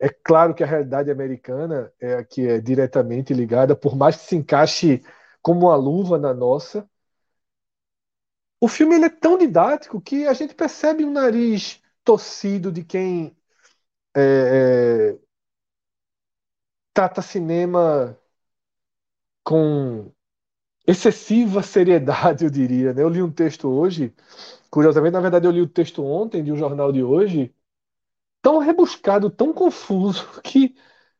é 0.00 0.08
claro 0.10 0.54
que 0.54 0.62
a 0.64 0.66
realidade 0.66 1.10
americana 1.10 1.92
é 2.00 2.14
a 2.16 2.24
que 2.24 2.46
é 2.46 2.60
diretamente 2.60 3.34
ligada, 3.34 3.76
por 3.76 3.96
mais 3.96 4.16
que 4.16 4.24
se 4.24 4.36
encaixe 4.36 5.02
como 5.42 5.66
uma 5.68 5.76
luva 5.76 6.18
na 6.18 6.34
nossa. 6.34 6.88
O 8.66 8.68
filme 8.68 8.96
ele 8.96 9.04
é 9.04 9.08
tão 9.08 9.38
didático 9.38 10.00
que 10.00 10.26
a 10.26 10.32
gente 10.34 10.52
percebe 10.52 11.04
o 11.04 11.06
um 11.06 11.12
nariz 11.12 11.80
torcido 12.02 12.72
de 12.72 12.82
quem 12.82 13.36
é, 14.16 15.14
é, 15.14 15.18
trata 16.92 17.22
cinema 17.22 18.18
com 19.44 20.10
excessiva 20.86 21.62
seriedade, 21.62 22.44
eu 22.44 22.50
diria. 22.50 22.94
Né? 22.94 23.02
Eu 23.02 23.08
li 23.10 23.22
um 23.22 23.32
texto 23.32 23.68
hoje, 23.68 24.14
curiosamente, 24.70 25.14
na 25.14 25.20
verdade, 25.20 25.46
eu 25.46 25.52
li 25.52 25.62
o 25.62 25.68
texto 25.68 26.04
ontem 26.04 26.44
de 26.44 26.52
um 26.52 26.56
jornal 26.56 26.92
de 26.92 27.02
hoje, 27.02 27.54
tão 28.42 28.58
rebuscado, 28.58 29.30
tão 29.30 29.52
confuso, 29.52 30.26
que 30.42 30.74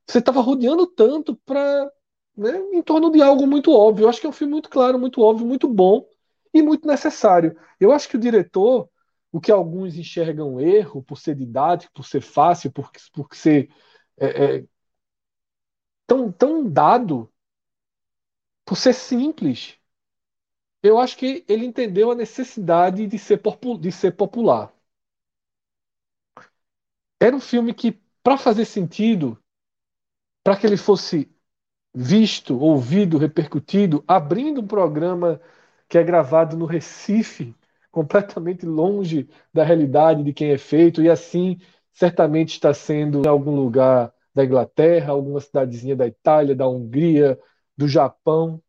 você 0.06 0.18
estava 0.20 0.40
rodeando 0.42 0.86
tanto 0.86 1.36
para 1.46 1.92
né, 2.36 2.58
em 2.72 2.82
torno 2.82 3.10
de 3.12 3.22
algo 3.22 3.46
muito 3.46 3.72
óbvio. 3.72 4.04
Eu 4.06 4.10
acho 4.10 4.20
que 4.20 4.26
é 4.26 4.30
um 4.30 4.32
filme 4.32 4.52
muito 4.54 4.70
claro, 4.70 4.98
muito 4.98 5.22
óbvio, 5.22 5.46
muito 5.46 5.68
bom 5.68 6.08
e 6.58 6.62
muito 6.62 6.86
necessário. 6.86 7.58
Eu 7.78 7.92
acho 7.92 8.08
que 8.08 8.16
o 8.16 8.20
diretor, 8.20 8.88
o 9.32 9.40
que 9.40 9.52
alguns 9.52 9.96
enxergam 9.96 10.60
erro 10.60 11.02
por 11.02 11.18
ser 11.18 11.34
didático, 11.34 11.92
por 11.94 12.06
ser 12.06 12.22
fácil, 12.22 12.72
por, 12.72 12.90
por 13.12 13.28
ser 13.34 13.70
é, 14.18 14.56
é, 14.58 14.64
tão, 16.06 16.32
tão 16.32 16.68
dado, 16.68 17.32
por 18.64 18.76
ser 18.76 18.94
simples, 18.94 19.78
eu 20.82 20.98
acho 20.98 21.16
que 21.16 21.44
ele 21.48 21.66
entendeu 21.66 22.10
a 22.10 22.14
necessidade 22.14 23.06
de 23.06 23.18
ser, 23.18 23.40
de 23.80 23.92
ser 23.92 24.12
popular. 24.12 24.72
Era 27.20 27.34
um 27.36 27.40
filme 27.40 27.74
que, 27.74 27.92
para 28.22 28.38
fazer 28.38 28.64
sentido, 28.64 29.38
para 30.42 30.56
que 30.56 30.66
ele 30.66 30.76
fosse 30.76 31.30
visto, 31.94 32.58
ouvido, 32.58 33.18
repercutido, 33.18 34.04
abrindo 34.06 34.60
um 34.60 34.66
programa 34.66 35.40
que 35.88 35.98
é 35.98 36.04
gravado 36.04 36.56
no 36.56 36.66
Recife, 36.66 37.54
completamente 37.90 38.66
longe 38.66 39.28
da 39.52 39.64
realidade 39.64 40.22
de 40.22 40.32
quem 40.32 40.50
é 40.50 40.58
feito, 40.58 41.02
e 41.02 41.08
assim 41.08 41.58
certamente 41.92 42.50
está 42.50 42.74
sendo 42.74 43.22
em 43.24 43.28
algum 43.28 43.54
lugar 43.54 44.12
da 44.34 44.44
Inglaterra, 44.44 45.12
alguma 45.12 45.40
cidadezinha 45.40 45.96
da 45.96 46.06
Itália, 46.06 46.54
da 46.54 46.68
Hungria, 46.68 47.40
do 47.76 47.88
Japão, 47.88 48.62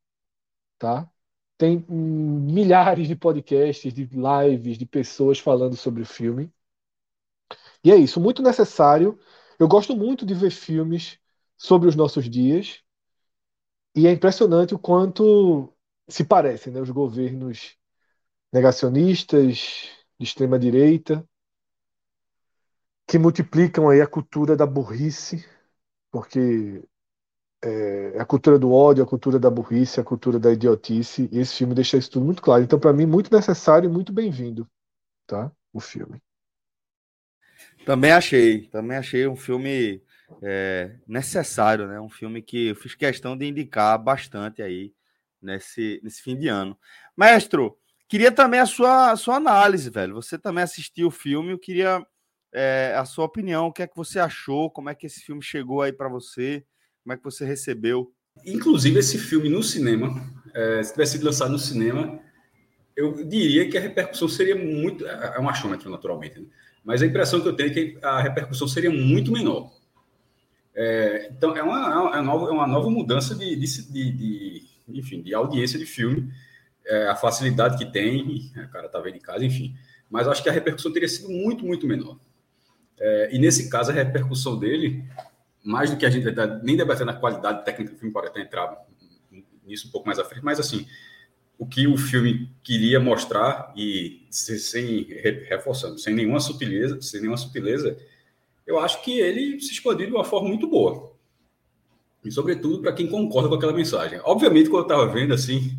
tá? 0.77 1.09
Tem 1.57 1.83
milhares 1.89 3.07
de 3.07 3.15
podcasts, 3.15 3.93
de 3.93 4.05
lives, 4.05 4.77
de 4.77 4.85
pessoas 4.85 5.39
falando 5.39 5.75
sobre 5.75 6.03
o 6.03 6.05
filme. 6.05 6.51
E 7.83 7.91
é 7.91 7.95
isso, 7.95 8.19
muito 8.19 8.41
necessário. 8.41 9.19
Eu 9.59 9.67
gosto 9.67 9.95
muito 9.95 10.25
de 10.25 10.33
ver 10.33 10.51
filmes 10.51 11.19
sobre 11.57 11.89
os 11.89 11.95
nossos 11.95 12.29
dias. 12.29 12.81
E 13.95 14.07
é 14.07 14.11
impressionante 14.11 14.75
o 14.75 14.79
quanto 14.79 15.73
se 16.07 16.23
parecem 16.23 16.71
né, 16.71 16.79
os 16.79 16.89
governos 16.89 17.77
negacionistas, 18.51 19.89
de 20.19 20.25
extrema 20.25 20.57
direita, 20.57 21.27
que 23.07 23.17
multiplicam 23.17 23.89
aí 23.89 24.01
a 24.01 24.07
cultura 24.07 24.55
da 24.55 24.65
burrice, 24.65 25.45
porque 26.11 26.83
é, 27.63 28.19
a 28.19 28.25
cultura 28.25 28.57
do 28.57 28.71
ódio, 28.71 29.03
a 29.03 29.07
cultura 29.07 29.39
da 29.39 29.49
burrice, 29.49 29.99
a 29.99 30.03
cultura 30.03 30.39
da 30.39 30.51
idiotice, 30.51 31.29
e 31.31 31.39
esse 31.39 31.55
filme 31.55 31.75
deixa 31.75 31.97
isso 31.97 32.11
tudo 32.11 32.25
muito 32.25 32.41
claro. 32.41 32.63
Então, 32.63 32.79
para 32.79 32.93
mim, 32.93 33.05
muito 33.05 33.33
necessário 33.33 33.89
e 33.89 33.93
muito 33.93 34.11
bem-vindo, 34.11 34.67
tá? 35.25 35.51
O 35.71 35.79
filme. 35.79 36.21
Também 37.85 38.11
achei, 38.11 38.67
também 38.67 38.97
achei 38.97 39.27
um 39.27 39.35
filme 39.35 40.01
é, 40.41 40.97
necessário, 41.07 41.87
né? 41.87 41.99
Um 41.99 42.09
filme 42.09 42.41
que 42.41 42.67
eu 42.67 42.75
fiz 42.75 42.95
questão 42.95 43.37
de 43.37 43.45
indicar 43.45 43.97
bastante 43.97 44.61
aí 44.61 44.93
nesse, 45.47 45.99
nesse 46.03 46.21
fim 46.21 46.37
de 46.37 46.47
ano. 46.47 46.77
Mestre, 47.15 47.71
queria 48.07 48.31
também 48.31 48.59
a 48.59 48.65
sua, 48.65 49.11
a 49.11 49.15
sua 49.15 49.35
análise, 49.37 49.89
velho. 49.89 50.15
Você 50.15 50.37
também 50.37 50.63
assistiu 50.63 51.07
o 51.07 51.11
filme, 51.11 51.51
eu 51.51 51.57
queria 51.57 52.05
é, 52.53 52.93
a 52.95 53.05
sua 53.05 53.25
opinião, 53.25 53.67
o 53.67 53.73
que 53.73 53.81
é 53.81 53.87
que 53.87 53.95
você 53.95 54.19
achou, 54.19 54.69
como 54.69 54.89
é 54.89 54.95
que 54.95 55.07
esse 55.07 55.21
filme 55.21 55.41
chegou 55.41 55.81
aí 55.81 55.93
para 55.93 56.09
você, 56.09 56.63
como 57.03 57.13
é 57.13 57.17
que 57.17 57.23
você 57.23 57.45
recebeu? 57.45 58.13
Inclusive, 58.45 58.99
esse 58.99 59.17
filme 59.17 59.49
no 59.49 59.63
cinema, 59.63 60.21
é, 60.53 60.83
se 60.83 60.91
tivesse 60.91 61.13
sido 61.13 61.25
lançado 61.25 61.51
no 61.51 61.59
cinema, 61.59 62.19
eu 62.95 63.25
diria 63.25 63.69
que 63.69 63.77
a 63.77 63.81
repercussão 63.81 64.27
seria 64.27 64.55
muito. 64.55 65.07
É, 65.07 65.35
é 65.37 65.39
um 65.39 65.49
achômetro, 65.49 65.89
naturalmente, 65.89 66.39
né? 66.39 66.47
mas 66.83 67.01
a 67.01 67.05
impressão 67.05 67.41
que 67.41 67.47
eu 67.47 67.55
tenho 67.55 67.69
é 67.69 67.73
que 67.73 67.97
a 68.01 68.21
repercussão 68.21 68.67
seria 68.67 68.91
muito 68.91 69.31
menor. 69.31 69.71
É, 70.75 71.29
então, 71.31 71.55
é 71.55 71.63
uma, 71.63 72.15
é 72.15 72.19
uma, 72.19 72.21
nova, 72.21 72.47
é 72.47 72.51
uma 72.51 72.67
nova 72.67 72.89
mudança 72.89 73.33
de, 73.33 73.55
de, 73.55 74.11
de 74.11 74.76
enfim, 74.87 75.21
de 75.21 75.33
audiência 75.33 75.77
de 75.77 75.85
filme, 75.85 76.31
é, 76.85 77.07
a 77.07 77.15
facilidade 77.15 77.77
que 77.77 77.91
tem, 77.91 78.51
o 78.55 78.69
cara 78.69 78.87
tá 78.89 78.99
vendo 78.99 79.17
em 79.17 79.21
casa, 79.21 79.45
enfim. 79.45 79.75
Mas 80.09 80.27
acho 80.27 80.41
que 80.41 80.49
a 80.49 80.53
repercussão 80.53 80.91
teria 80.91 81.07
sido 81.07 81.29
muito, 81.29 81.65
muito 81.65 81.85
menor. 81.85 82.17
É, 82.99 83.29
e 83.33 83.39
nesse 83.39 83.69
caso, 83.69 83.91
a 83.91 83.93
repercussão 83.93 84.57
dele 84.57 85.03
mais 85.63 85.91
do 85.91 85.97
que 85.97 86.05
a 86.05 86.09
gente 86.09 86.27
está 86.27 86.47
nem 86.63 86.77
debatendo 86.77 87.11
a 87.11 87.13
qualidade 87.13 87.65
técnica 87.65 87.91
do 87.91 87.99
filme, 87.99 88.13
pode 88.13 88.27
até 88.27 88.41
entrar 88.41 88.85
nisso 89.65 89.89
um 89.89 89.91
pouco 89.91 90.07
mais 90.07 90.17
à 90.17 90.23
frente, 90.23 90.43
mas 90.43 90.61
assim, 90.61 90.87
o 91.57 91.65
que 91.65 91.85
o 91.87 91.97
filme 91.97 92.49
queria 92.63 93.01
mostrar 93.01 93.73
e 93.75 94.25
sem 94.31 95.03
reforçando, 95.49 95.99
sem 95.99 96.15
nenhuma 96.15 96.39
sutileza, 96.39 97.01
sem 97.01 97.19
nenhuma 97.19 97.35
sutileza, 97.35 97.97
eu 98.65 98.79
acho 98.79 99.03
que 99.03 99.19
ele 99.19 99.59
se 99.59 99.73
expandiu 99.73 100.07
de 100.07 100.13
uma 100.13 100.23
forma 100.23 100.47
muito 100.47 100.67
boa. 100.67 101.11
E, 102.27 102.31
sobretudo, 102.31 102.81
para 102.81 102.93
quem 102.93 103.07
concorda 103.07 103.49
com 103.49 103.55
aquela 103.55 103.73
mensagem. 103.73 104.19
Obviamente, 104.23 104.69
quando 104.69 104.89
eu 104.89 104.95
estava 104.95 105.11
vendo 105.11 105.33
assim, 105.33 105.77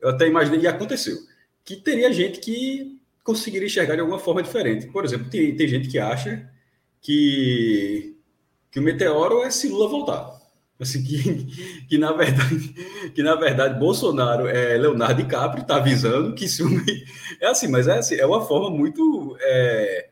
eu 0.00 0.10
até 0.10 0.26
imaginei, 0.26 0.60
e 0.60 0.66
aconteceu, 0.66 1.16
que 1.64 1.76
teria 1.76 2.12
gente 2.12 2.38
que 2.38 3.00
conseguiria 3.24 3.66
enxergar 3.66 3.94
de 3.96 4.00
alguma 4.00 4.18
forma 4.18 4.42
diferente. 4.42 4.86
Por 4.86 5.04
exemplo, 5.04 5.28
tem, 5.28 5.54
tem 5.56 5.66
gente 5.66 5.88
que 5.88 5.98
acha 5.98 6.48
que, 7.00 8.16
que 8.70 8.78
o 8.78 8.82
meteoro 8.82 9.42
é 9.42 9.50
se 9.50 9.68
Lula 9.68 9.88
voltar. 9.88 10.36
Assim, 10.78 11.02
que, 11.02 11.46
que, 11.88 11.98
na 11.98 12.12
verdade, 12.12 12.74
que 13.14 13.22
na 13.22 13.34
verdade 13.34 13.78
Bolsonaro 13.78 14.46
é 14.46 14.76
Leonardo 14.76 15.22
DiCaprio, 15.22 15.62
está 15.62 15.76
avisando 15.76 16.34
que 16.34 16.46
se 16.48 16.62
É 17.40 17.46
assim, 17.46 17.68
mas 17.68 17.88
é, 17.88 17.98
assim, 17.98 18.14
é 18.14 18.26
uma 18.26 18.46
forma 18.46 18.70
muito, 18.70 19.36
é, 19.40 20.08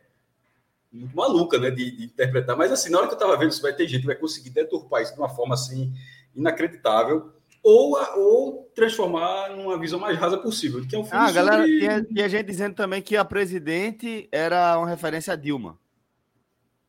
muito 0.96 1.16
maluca 1.16 1.58
né, 1.58 1.70
de, 1.70 1.90
de, 1.90 2.04
interpretar. 2.04 2.56
Mas 2.56 2.72
assim, 2.72 2.90
na 2.90 2.98
hora 2.98 3.06
que 3.06 3.14
eu 3.14 3.18
estava 3.18 3.36
vendo, 3.36 3.50
isso 3.50 3.62
vai 3.62 3.72
ter 3.72 3.86
gente 3.86 4.02
que 4.02 4.06
vai 4.06 4.16
conseguir 4.16 4.50
deturpar 4.50 5.02
isso 5.02 5.14
de 5.14 5.18
uma 5.18 5.28
forma 5.28 5.54
assim 5.54 5.92
inacreditável. 6.34 7.32
Ou, 7.62 7.96
ou 8.18 8.70
transformar 8.74 9.56
numa 9.56 9.78
visão 9.78 9.98
mais 9.98 10.18
rasa 10.18 10.36
possível. 10.36 10.86
Que 10.86 10.96
é 10.96 10.98
um 10.98 11.04
filme 11.04 11.18
ah, 11.18 11.28
sobre... 11.28 11.42
galera, 11.42 11.64
tinha, 11.64 12.04
tinha 12.04 12.28
gente 12.28 12.46
dizendo 12.46 12.74
também 12.74 13.00
que 13.00 13.16
a 13.16 13.24
presidente 13.24 14.28
era 14.30 14.78
uma 14.78 14.86
referência 14.88 15.32
a 15.32 15.36
Dilma. 15.36 15.78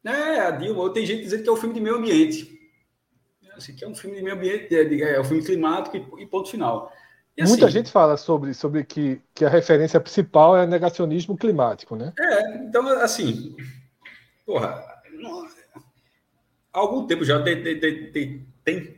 É, 0.03 0.41
a 0.41 0.51
Dilma. 0.51 0.81
Ou 0.81 0.89
tem 0.89 1.05
gente 1.05 1.23
dizendo 1.23 1.43
que 1.43 1.49
é 1.49 1.51
um 1.53 1.55
filme 1.55 1.73
de 1.73 1.79
meio 1.79 1.95
ambiente 1.95 2.55
assim, 3.57 3.73
que 3.73 3.83
é 3.83 3.87
um 3.87 3.95
filme 3.95 4.15
de 4.15 4.23
meio 4.23 4.35
ambiente, 4.35 4.75
é, 4.75 5.15
é 5.15 5.19
um 5.19 5.23
filme 5.23 5.43
climático 5.43 5.97
e, 5.97 6.23
e 6.23 6.27
ponto 6.27 6.49
final. 6.49 6.91
E, 7.37 7.41
assim, 7.41 7.51
Muita 7.51 7.69
gente 7.69 7.91
fala 7.91 8.15
sobre, 8.17 8.53
sobre 8.53 8.83
que, 8.83 9.21
que 9.33 9.43
a 9.43 9.49
referência 9.49 9.99
principal 9.99 10.55
é 10.55 10.65
negacionismo 10.65 11.37
climático, 11.37 11.95
né? 11.95 12.13
É, 12.17 12.57
então, 12.63 12.87
assim, 12.99 13.55
porra, 14.45 14.83
não, 15.13 15.45
há 15.45 16.79
algum 16.79 17.07
tempo 17.07 17.23
já 17.23 17.39
de, 17.39 17.55
de, 17.55 18.11
de, 18.11 18.41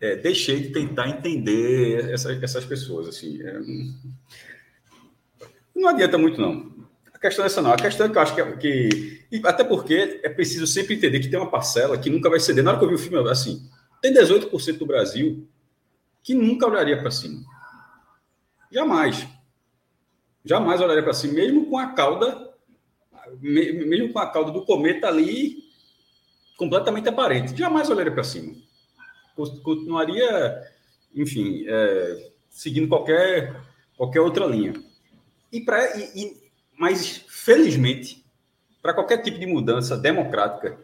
é, 0.02 0.16
deixei 0.16 0.62
de 0.62 0.70
tentar 0.70 1.10
entender 1.10 2.10
essas, 2.12 2.42
essas 2.42 2.66
pessoas, 2.66 3.08
assim. 3.08 3.42
É, 3.42 3.60
não 5.76 5.90
adianta 5.90 6.18
muito, 6.18 6.42
não. 6.42 6.76
A 7.14 7.20
questão 7.20 7.44
é 7.44 7.48
essa 7.48 7.62
não. 7.62 7.74
A 7.74 7.78
questão 7.78 8.06
é 8.06 8.10
que 8.10 8.18
eu 8.18 8.22
acho 8.22 8.36
que, 8.36 9.24
que. 9.30 9.42
Até 9.44 9.64
porque 9.64 10.22
é 10.24 10.30
preciso 10.30 10.68
sempre 10.68 10.96
entender 10.96 11.20
que 11.20 11.28
tem 11.28 11.40
uma 11.40 11.50
parcela 11.50 11.98
que 11.98 12.10
nunca 12.10 12.30
vai 12.30 12.40
ceder. 12.40 12.64
Na 12.64 12.72
hora 12.72 12.80
que 12.80 12.86
eu 12.86 12.90
vi 12.90 12.96
o 12.96 13.00
filme, 13.00 13.30
assim, 13.30 13.68
tem 14.02 14.14
18% 14.14 14.78
do 14.78 14.86
Brasil 14.86 15.48
que 16.24 16.34
nunca 16.34 16.68
olharia 16.68 17.00
para 17.00 17.10
cima. 17.10 17.42
Jamais. 18.72 19.28
Jamais 20.44 20.80
olharia 20.80 21.04
para 21.04 21.14
cima, 21.14 21.34
mesmo 21.34 21.66
com 21.66 21.78
a 21.78 21.88
cauda, 21.94 22.47
mesmo 23.42 24.14
com 24.14 24.20
a 24.20 24.32
cauda 24.32 24.52
do 24.52 24.66
cometa 24.66 25.08
ali 25.08 25.64
completamente 26.58 27.08
aparente. 27.08 27.58
Jamais 27.58 27.90
olharia 27.90 28.12
para 28.12 28.24
cima. 28.24 28.56
Continuaria, 29.36 30.64
enfim, 31.16 31.64
é, 31.68 32.32
seguindo 32.50 32.88
qualquer, 32.88 33.62
qualquer 33.96 34.20
outra 34.22 34.46
linha. 34.46 34.74
E 35.52 35.62
pra, 35.62 35.96
e, 35.96 36.24
e, 36.24 36.38
mas, 36.78 37.24
felizmente, 37.28 38.26
para 38.82 38.94
qualquer 38.94 39.22
tipo 39.22 39.38
de 39.40 39.46
mudança 39.46 39.96
democrática, 39.96 40.80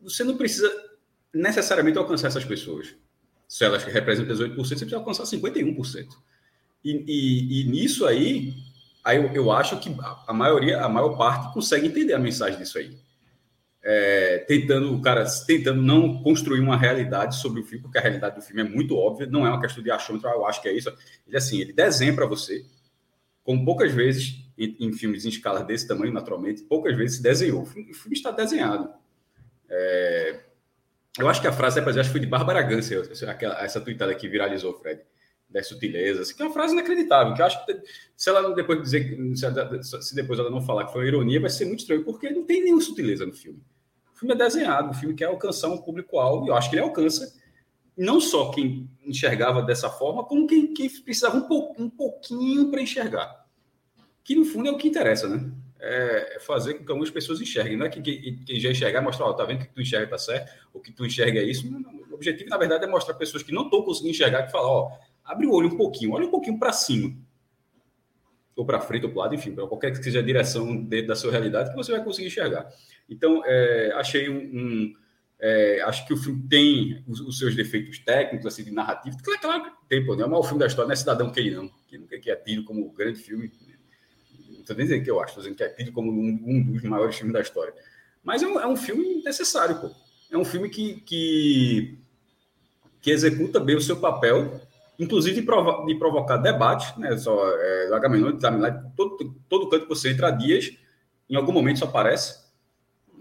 você 0.00 0.24
não 0.24 0.36
precisa 0.36 0.70
necessariamente 1.32 1.98
alcançar 1.98 2.28
essas 2.28 2.44
pessoas. 2.44 2.94
Se 3.46 3.64
elas 3.64 3.84
representam 3.84 4.34
18%, 4.34 4.56
você 4.56 4.74
precisa 4.74 4.96
alcançar 4.96 5.24
51%. 5.24 6.08
E, 6.84 7.04
e, 7.06 7.60
e 7.60 7.64
nisso 7.64 8.06
aí, 8.06 8.54
aí 9.02 9.16
eu, 9.16 9.32
eu, 9.32 9.50
acho 9.50 9.78
que 9.80 9.94
a 10.26 10.32
maioria, 10.32 10.80
a 10.82 10.88
maior 10.88 11.16
parte 11.16 11.52
consegue 11.52 11.86
entender 11.86 12.14
a 12.14 12.18
mensagem 12.18 12.58
disso 12.58 12.78
aí. 12.78 12.96
É, 13.84 14.38
tentando, 14.46 14.94
o 14.94 15.00
cara, 15.00 15.24
tentando 15.44 15.82
não 15.82 16.22
construir 16.22 16.60
uma 16.60 16.76
realidade 16.76 17.36
sobre 17.36 17.60
o 17.60 17.64
filme, 17.64 17.82
porque 17.82 17.98
a 17.98 18.00
realidade 18.00 18.36
do 18.36 18.42
filme 18.42 18.62
é 18.62 18.64
muito 18.64 18.96
óbvia, 18.96 19.26
não 19.26 19.44
é 19.44 19.50
uma 19.50 19.60
questão 19.60 19.82
de 19.82 19.90
achômetro, 19.90 20.30
eu 20.30 20.46
acho 20.46 20.62
que 20.62 20.68
é 20.68 20.72
isso. 20.72 20.88
Ele 21.26 21.36
assim, 21.36 21.60
ele 21.60 21.72
desenha 21.72 22.14
para 22.14 22.26
você, 22.26 22.64
como 23.42 23.64
poucas 23.64 23.92
vezes 23.92 24.36
em, 24.56 24.76
em, 24.78 24.92
filmes 24.92 25.24
em 25.24 25.30
escala 25.30 25.64
desse 25.64 25.88
tamanho, 25.88 26.12
naturalmente, 26.12 26.62
poucas 26.62 26.96
vezes 26.96 27.16
se 27.16 27.22
desenhou. 27.22 27.62
O 27.62 27.66
filme, 27.66 27.90
o 27.90 27.94
filme 27.94 28.16
está 28.16 28.30
desenhado. 28.30 28.88
É, 29.68 30.40
eu 31.18 31.28
acho 31.28 31.40
que 31.40 31.46
a 31.46 31.52
frase, 31.52 31.76
depois, 31.76 31.96
acho 31.96 32.08
que 32.08 32.12
foi 32.12 32.20
de 32.20 32.26
Bárbara 32.26 32.62
Gância, 32.62 33.02
aquela, 33.28 33.62
essa 33.62 33.80
tuitada 33.80 34.14
que 34.14 34.28
viralizou, 34.28 34.78
Fred, 34.78 35.02
das 35.52 35.66
sutilezas, 35.68 36.32
que 36.32 36.42
é 36.42 36.46
uma 36.46 36.52
frase 36.52 36.72
inacreditável, 36.72 37.34
que 37.34 37.42
eu 37.42 37.46
acho 37.46 37.64
que 37.66 37.80
se 38.16 38.30
ela 38.30 38.54
depois 38.54 38.80
dizer, 38.80 39.16
se 40.00 40.14
depois 40.14 40.38
ela 40.38 40.50
não 40.50 40.62
falar 40.62 40.86
que 40.86 40.92
foi 40.92 41.02
uma 41.02 41.08
ironia, 41.08 41.40
vai 41.40 41.50
ser 41.50 41.66
muito 41.66 41.80
estranho, 41.80 42.04
porque 42.04 42.30
não 42.30 42.44
tem 42.44 42.62
nenhuma 42.62 42.80
sutileza 42.80 43.26
no 43.26 43.32
filme. 43.32 43.60
O 44.14 44.18
filme 44.18 44.34
é 44.34 44.38
desenhado, 44.38 44.90
o 44.90 44.94
filme 44.94 45.14
quer 45.14 45.26
alcançar 45.26 45.68
um 45.68 45.78
público-alvo, 45.78 46.46
e 46.46 46.48
eu 46.48 46.54
acho 46.54 46.70
que 46.70 46.76
ele 46.76 46.82
alcança 46.82 47.34
não 47.96 48.20
só 48.20 48.50
quem 48.50 48.88
enxergava 49.04 49.62
dessa 49.62 49.90
forma, 49.90 50.24
como 50.24 50.46
quem, 50.46 50.72
quem 50.72 50.88
precisava 51.02 51.36
um, 51.36 51.42
pou, 51.42 51.74
um 51.78 51.90
pouquinho 51.90 52.70
para 52.70 52.80
enxergar. 52.80 53.46
Que 54.24 54.34
no 54.34 54.44
fundo 54.44 54.68
é 54.68 54.72
o 54.72 54.78
que 54.78 54.88
interessa, 54.88 55.28
né? 55.28 55.52
é 55.82 56.38
fazer 56.38 56.74
com 56.74 56.84
que 56.84 56.90
algumas 56.92 57.10
pessoas 57.10 57.40
enxerguem. 57.40 57.76
Não 57.76 57.86
é 57.86 57.88
que 57.88 58.00
quem 58.00 58.60
já 58.60 58.70
enxergar 58.70 59.02
mostrar, 59.02 59.26
ó, 59.26 59.32
tá 59.32 59.44
vendo 59.44 59.66
que 59.66 59.74
tu 59.74 59.80
enxerga 59.80 60.06
tá 60.06 60.16
certo, 60.16 60.52
ou 60.72 60.80
que 60.80 60.92
tu 60.92 61.04
enxerga 61.04 61.40
é 61.40 61.42
isso. 61.42 61.66
O 62.08 62.14
objetivo, 62.14 62.48
na 62.48 62.56
verdade, 62.56 62.84
é 62.84 62.86
mostrar 62.86 63.14
pessoas 63.14 63.42
que 63.42 63.52
não 63.52 63.64
estão 63.64 63.82
conseguindo 63.82 64.12
enxergar, 64.12 64.44
que 64.44 64.52
falar, 64.52 64.68
ó, 64.68 64.92
abre 65.24 65.46
o 65.46 65.52
olho 65.52 65.68
um 65.68 65.76
pouquinho, 65.76 66.12
olha 66.12 66.26
um 66.26 66.30
pouquinho 66.30 66.58
para 66.58 66.72
cima. 66.72 67.14
Ou 68.54 68.66
para 68.66 68.80
frente, 68.80 69.06
ou 69.06 69.12
para 69.12 69.22
lado, 69.22 69.34
enfim, 69.34 69.52
para 69.52 69.66
qualquer 69.66 69.92
que 69.92 70.02
seja 70.02 70.18
a 70.18 70.22
direção 70.22 70.76
dentro 70.84 71.08
da 71.08 71.16
sua 71.16 71.30
realidade, 71.30 71.70
que 71.70 71.76
você 71.76 71.92
vai 71.92 72.04
conseguir 72.04 72.28
enxergar. 72.28 72.68
Então, 73.08 73.42
é, 73.44 73.92
achei 73.94 74.28
um. 74.28 74.36
um 74.36 74.94
é, 75.40 75.82
acho 75.82 76.06
que 76.06 76.12
o 76.12 76.16
filme 76.16 76.46
tem 76.48 77.02
os, 77.08 77.20
os, 77.20 77.38
seus 77.38 77.56
defeitos 77.56 77.98
técnicos, 77.98 78.46
assim, 78.46 78.62
de 78.62 78.70
narrativa. 78.70 79.16
Claro, 79.24 79.40
claro 79.40 79.64
que 79.64 79.88
tem, 79.88 80.04
pô, 80.06 80.14
não 80.14 80.22
é 80.22 80.26
o 80.26 80.30
maior 80.30 80.42
filme 80.44 80.60
da 80.60 80.66
história, 80.66 80.86
não 80.86 80.92
é 80.92 80.96
Cidadão 80.96 81.32
Kane, 81.32 81.50
não. 81.50 81.70
Que, 81.88 81.98
que 81.98 82.30
é 82.30 82.36
tido 82.36 82.64
como 82.64 82.92
grande 82.92 83.18
filme 83.18 83.50
estou 84.62 84.76
nem 84.76 84.86
dizendo 84.86 85.04
que 85.04 85.10
eu 85.10 85.20
acho, 85.20 85.30
estou 85.30 85.42
dizendo 85.42 85.56
que 85.56 85.64
é 85.64 85.68
tido 85.68 85.92
como 85.92 86.10
um, 86.10 86.40
um, 86.44 86.62
dos 86.72 86.82
maiores 86.82 87.16
filmes 87.16 87.32
da 87.32 87.40
história. 87.40 87.74
Mas 88.22 88.42
é 88.42 88.46
um, 88.46 88.60
é 88.60 88.66
um 88.66 88.76
filme 88.76 89.22
necessário, 89.22 89.80
pô. 89.80 89.90
É 90.30 90.38
um 90.38 90.44
filme 90.44 90.70
que, 90.70 91.00
que, 91.00 91.98
que 93.00 93.10
executa 93.10 93.60
bem 93.60 93.76
o 93.76 93.80
seu 93.80 93.98
papel, 93.98 94.60
inclusive 94.98 95.40
de, 95.40 95.42
provo 95.42 95.84
de 95.86 95.94
provocar 95.96 96.36
debate, 96.36 96.98
né? 96.98 97.16
Só, 97.16 97.48
é, 97.58 97.86
do 97.88 97.94
Agamenon, 97.94 98.38
todo, 98.96 99.34
todo 99.48 99.68
canto 99.68 99.84
que 99.84 99.88
você 99.88 100.10
entra 100.10 100.30
dias, 100.30 100.76
em 101.28 101.36
algum 101.36 101.52
momento 101.52 101.76
isso 101.76 101.84
aparece, 101.84 102.42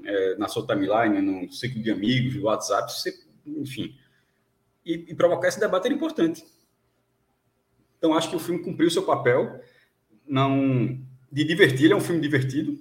é, 0.03 0.35
na 0.37 0.47
sua 0.47 0.65
timeline, 0.65 1.21
no 1.21 1.51
ciclo 1.51 1.81
de 1.81 1.91
amigos, 1.91 2.35
no 2.35 2.43
WhatsApp, 2.43 2.91
você, 2.91 3.13
enfim. 3.45 3.95
E, 4.85 5.05
e 5.09 5.15
provocar 5.15 5.47
esse 5.47 5.59
debate 5.59 5.85
era 5.85 5.93
importante. 5.93 6.43
Então, 7.97 8.13
acho 8.15 8.29
que 8.29 8.35
o 8.35 8.39
filme 8.39 8.63
cumpriu 8.63 8.89
seu 8.89 9.03
papel. 9.03 9.61
Não, 10.27 10.99
de 11.31 11.43
divertir, 11.43 11.85
ele 11.85 11.93
é 11.93 11.95
um 11.95 12.01
filme 12.01 12.19
divertido. 12.19 12.77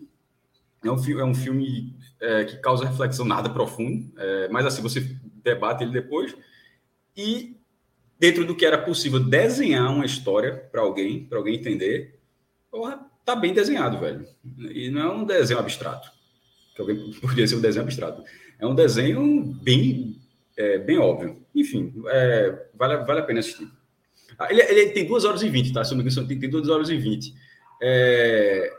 É 0.82 0.90
um, 0.90 1.20
é 1.20 1.24
um 1.24 1.34
filme 1.34 1.94
é, 2.18 2.44
que 2.44 2.56
causa 2.56 2.86
reflexão 2.86 3.24
nada 3.26 3.50
profundo, 3.50 4.10
é, 4.16 4.48
mas 4.48 4.64
assim, 4.64 4.80
você 4.80 5.00
debate 5.42 5.84
ele 5.84 5.92
depois. 5.92 6.34
E 7.14 7.59
dentro 8.20 8.44
do 8.44 8.54
que 8.54 8.64
era 8.64 8.78
possível 8.78 9.18
desenhar 9.18 9.92
uma 9.92 10.04
história 10.04 10.54
para 10.70 10.82
alguém, 10.82 11.24
para 11.24 11.38
alguém 11.38 11.56
entender, 11.56 12.20
porra, 12.70 13.00
tá 13.24 13.34
bem 13.34 13.52
desenhado, 13.52 13.98
velho. 13.98 14.24
E 14.70 14.90
não 14.90 15.00
é 15.00 15.10
um 15.10 15.24
desenho 15.24 15.58
abstrato, 15.58 16.08
que 16.76 16.80
alguém 16.80 17.10
poderia 17.20 17.48
ser 17.48 17.56
um 17.56 17.60
desenho 17.60 17.84
abstrato. 17.84 18.22
É 18.58 18.66
um 18.66 18.74
desenho 18.74 19.42
bem, 19.62 20.20
é, 20.56 20.78
bem 20.78 20.98
óbvio. 20.98 21.42
Enfim, 21.54 21.92
é, 22.06 22.66
vale, 22.74 22.98
vale 23.04 23.20
a 23.20 23.24
pena 23.24 23.40
assistir. 23.40 23.66
Ah, 24.38 24.48
ele, 24.50 24.62
ele, 24.62 24.90
tem 24.90 25.06
2 25.06 25.24
horas 25.24 25.42
e 25.42 25.48
20, 25.48 25.72
tá? 25.72 25.82
Se 25.82 25.90
não 25.90 26.04
me 26.04 26.08
engano, 26.08 26.28
tem 26.28 26.50
2 26.50 26.68
horas 26.68 26.88
e 26.90 26.96
20 26.96 27.34
é, 27.80 28.72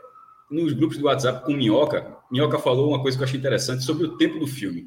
nos 0.50 0.72
grupos 0.72 0.98
do 0.98 1.06
WhatsApp 1.06 1.44
com 1.44 1.52
Minhoca, 1.52 2.16
Minhoca 2.30 2.58
falou 2.58 2.88
uma 2.88 3.02
coisa 3.02 3.16
que 3.16 3.22
eu 3.22 3.26
achei 3.26 3.38
interessante 3.38 3.82
sobre 3.82 4.06
o 4.06 4.16
tempo 4.16 4.38
do 4.38 4.46
filme. 4.46 4.86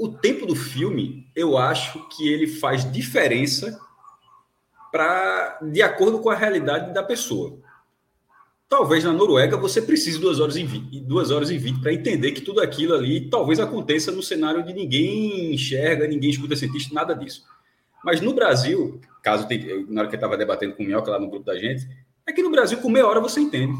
O 0.00 0.08
tempo 0.08 0.46
do 0.46 0.56
filme, 0.56 1.26
eu 1.36 1.58
acho 1.58 2.08
que 2.08 2.26
ele 2.26 2.46
faz 2.46 2.90
diferença 2.90 3.78
para 4.90 5.58
de 5.60 5.82
acordo 5.82 6.20
com 6.20 6.30
a 6.30 6.34
realidade 6.34 6.94
da 6.94 7.02
pessoa. 7.02 7.58
Talvez 8.66 9.04
na 9.04 9.12
Noruega 9.12 9.56
você 9.56 9.82
precise 9.82 10.18
2 10.18 10.40
horas 10.40 10.56
e 10.56 10.64
20, 10.64 11.00
duas 11.00 11.30
horas 11.30 11.50
e 11.50 11.58
20 11.58 11.82
para 11.82 11.92
entender 11.92 12.32
que 12.32 12.40
tudo 12.40 12.62
aquilo 12.62 12.94
ali 12.94 13.28
talvez 13.28 13.60
aconteça 13.60 14.10
no 14.10 14.22
cenário 14.22 14.64
de 14.64 14.72
ninguém 14.72 15.52
enxerga, 15.52 16.08
ninguém 16.08 16.30
escuta 16.30 16.56
cientista, 16.56 16.94
nada 16.94 17.14
disso. 17.14 17.44
Mas 18.02 18.22
no 18.22 18.32
Brasil, 18.32 18.98
caso 19.22 19.46
tenha, 19.46 19.84
na 19.86 20.00
hora 20.00 20.08
que 20.08 20.14
eu 20.14 20.18
estava 20.18 20.36
debatendo 20.36 20.74
com 20.74 20.82
o 20.82 20.86
Minhoca 20.86 21.10
lá 21.10 21.18
no 21.18 21.28
grupo 21.28 21.44
da 21.44 21.58
gente, 21.58 21.86
Aqui 22.30 22.42
no 22.42 22.50
Brasil, 22.50 22.78
com 22.78 22.88
meia 22.88 23.06
hora 23.06 23.20
você 23.20 23.40
entende. 23.40 23.76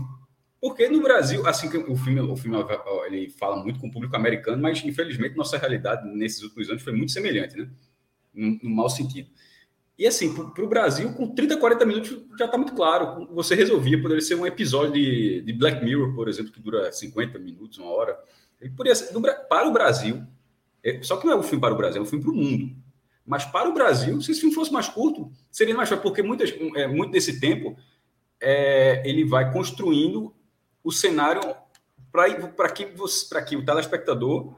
Porque 0.61 0.89
no 0.89 1.03
Brasil, 1.03 1.47
assim 1.47 1.71
que 1.71 1.79
o 1.79 1.97
filme, 1.97 2.21
o 2.21 2.37
filme 2.37 2.59
ele 3.07 3.31
fala 3.31 3.63
muito 3.63 3.81
com 3.81 3.89
o 3.89 3.91
público 3.91 4.15
americano, 4.15 4.61
mas 4.61 4.85
infelizmente 4.85 5.35
nossa 5.35 5.57
realidade 5.57 6.07
nesses 6.15 6.43
últimos 6.43 6.69
anos 6.69 6.83
foi 6.83 6.93
muito 6.93 7.13
semelhante, 7.13 7.57
né? 7.57 7.71
No, 8.35 8.59
mau 8.71 8.91
sentido. 8.91 9.31
E 9.99 10.07
assim, 10.07 10.35
para 10.35 10.65
o 10.65 10.69
Brasil, 10.69 11.13
com 11.15 11.29
30, 11.35 11.57
40 11.57 11.87
minutos 11.87 12.11
já 12.39 12.45
está 12.45 12.59
muito 12.59 12.75
claro. 12.75 13.27
Você 13.35 13.55
resolvia, 13.55 14.01
poderia 14.01 14.21
ser 14.21 14.35
um 14.35 14.47
episódio 14.47 14.93
de, 14.93 15.43
de, 15.43 15.53
Black 15.53 15.83
Mirror, 15.83 16.15
por 16.15 16.29
exemplo, 16.29 16.53
que 16.53 16.61
dura 16.61 16.93
50 16.93 17.39
minutos, 17.39 17.79
uma 17.79 17.91
hora. 17.91 18.19
Ele 18.61 18.71
poderia 18.71 18.95
ser, 18.95 19.13
para 19.49 19.67
o 19.67 19.73
Brasil, 19.73 20.23
é, 20.83 21.03
só 21.03 21.17
que 21.17 21.27
não 21.27 21.35
é 21.35 21.37
um 21.37 21.43
filme 21.43 21.61
para 21.61 21.75
o 21.75 21.77
Brasil, 21.77 22.01
é 22.01 22.03
um 22.03 22.07
filme 22.07 22.25
para 22.25 22.33
o 22.33 22.37
mundo. 22.37 22.75
Mas 23.27 23.45
para 23.45 23.69
o 23.69 23.73
Brasil, 23.73 24.21
se 24.21 24.33
esse 24.33 24.41
filme 24.41 24.55
fosse 24.55 24.73
mais 24.73 24.89
curto, 24.89 25.31
seria 25.51 25.75
mais 25.75 25.89
fácil, 25.89 26.03
porque 26.03 26.23
muitas, 26.23 26.53
é, 26.77 26.87
muito 26.87 27.13
desse 27.13 27.39
tempo 27.41 27.77
é, 28.41 29.03
ele 29.09 29.25
vai 29.25 29.53
construindo 29.53 30.35
o 30.83 30.91
cenário 30.91 31.41
para 32.11 32.69
que, 32.71 32.87
que 33.47 33.57
o 33.57 33.65
telespectador 33.65 34.55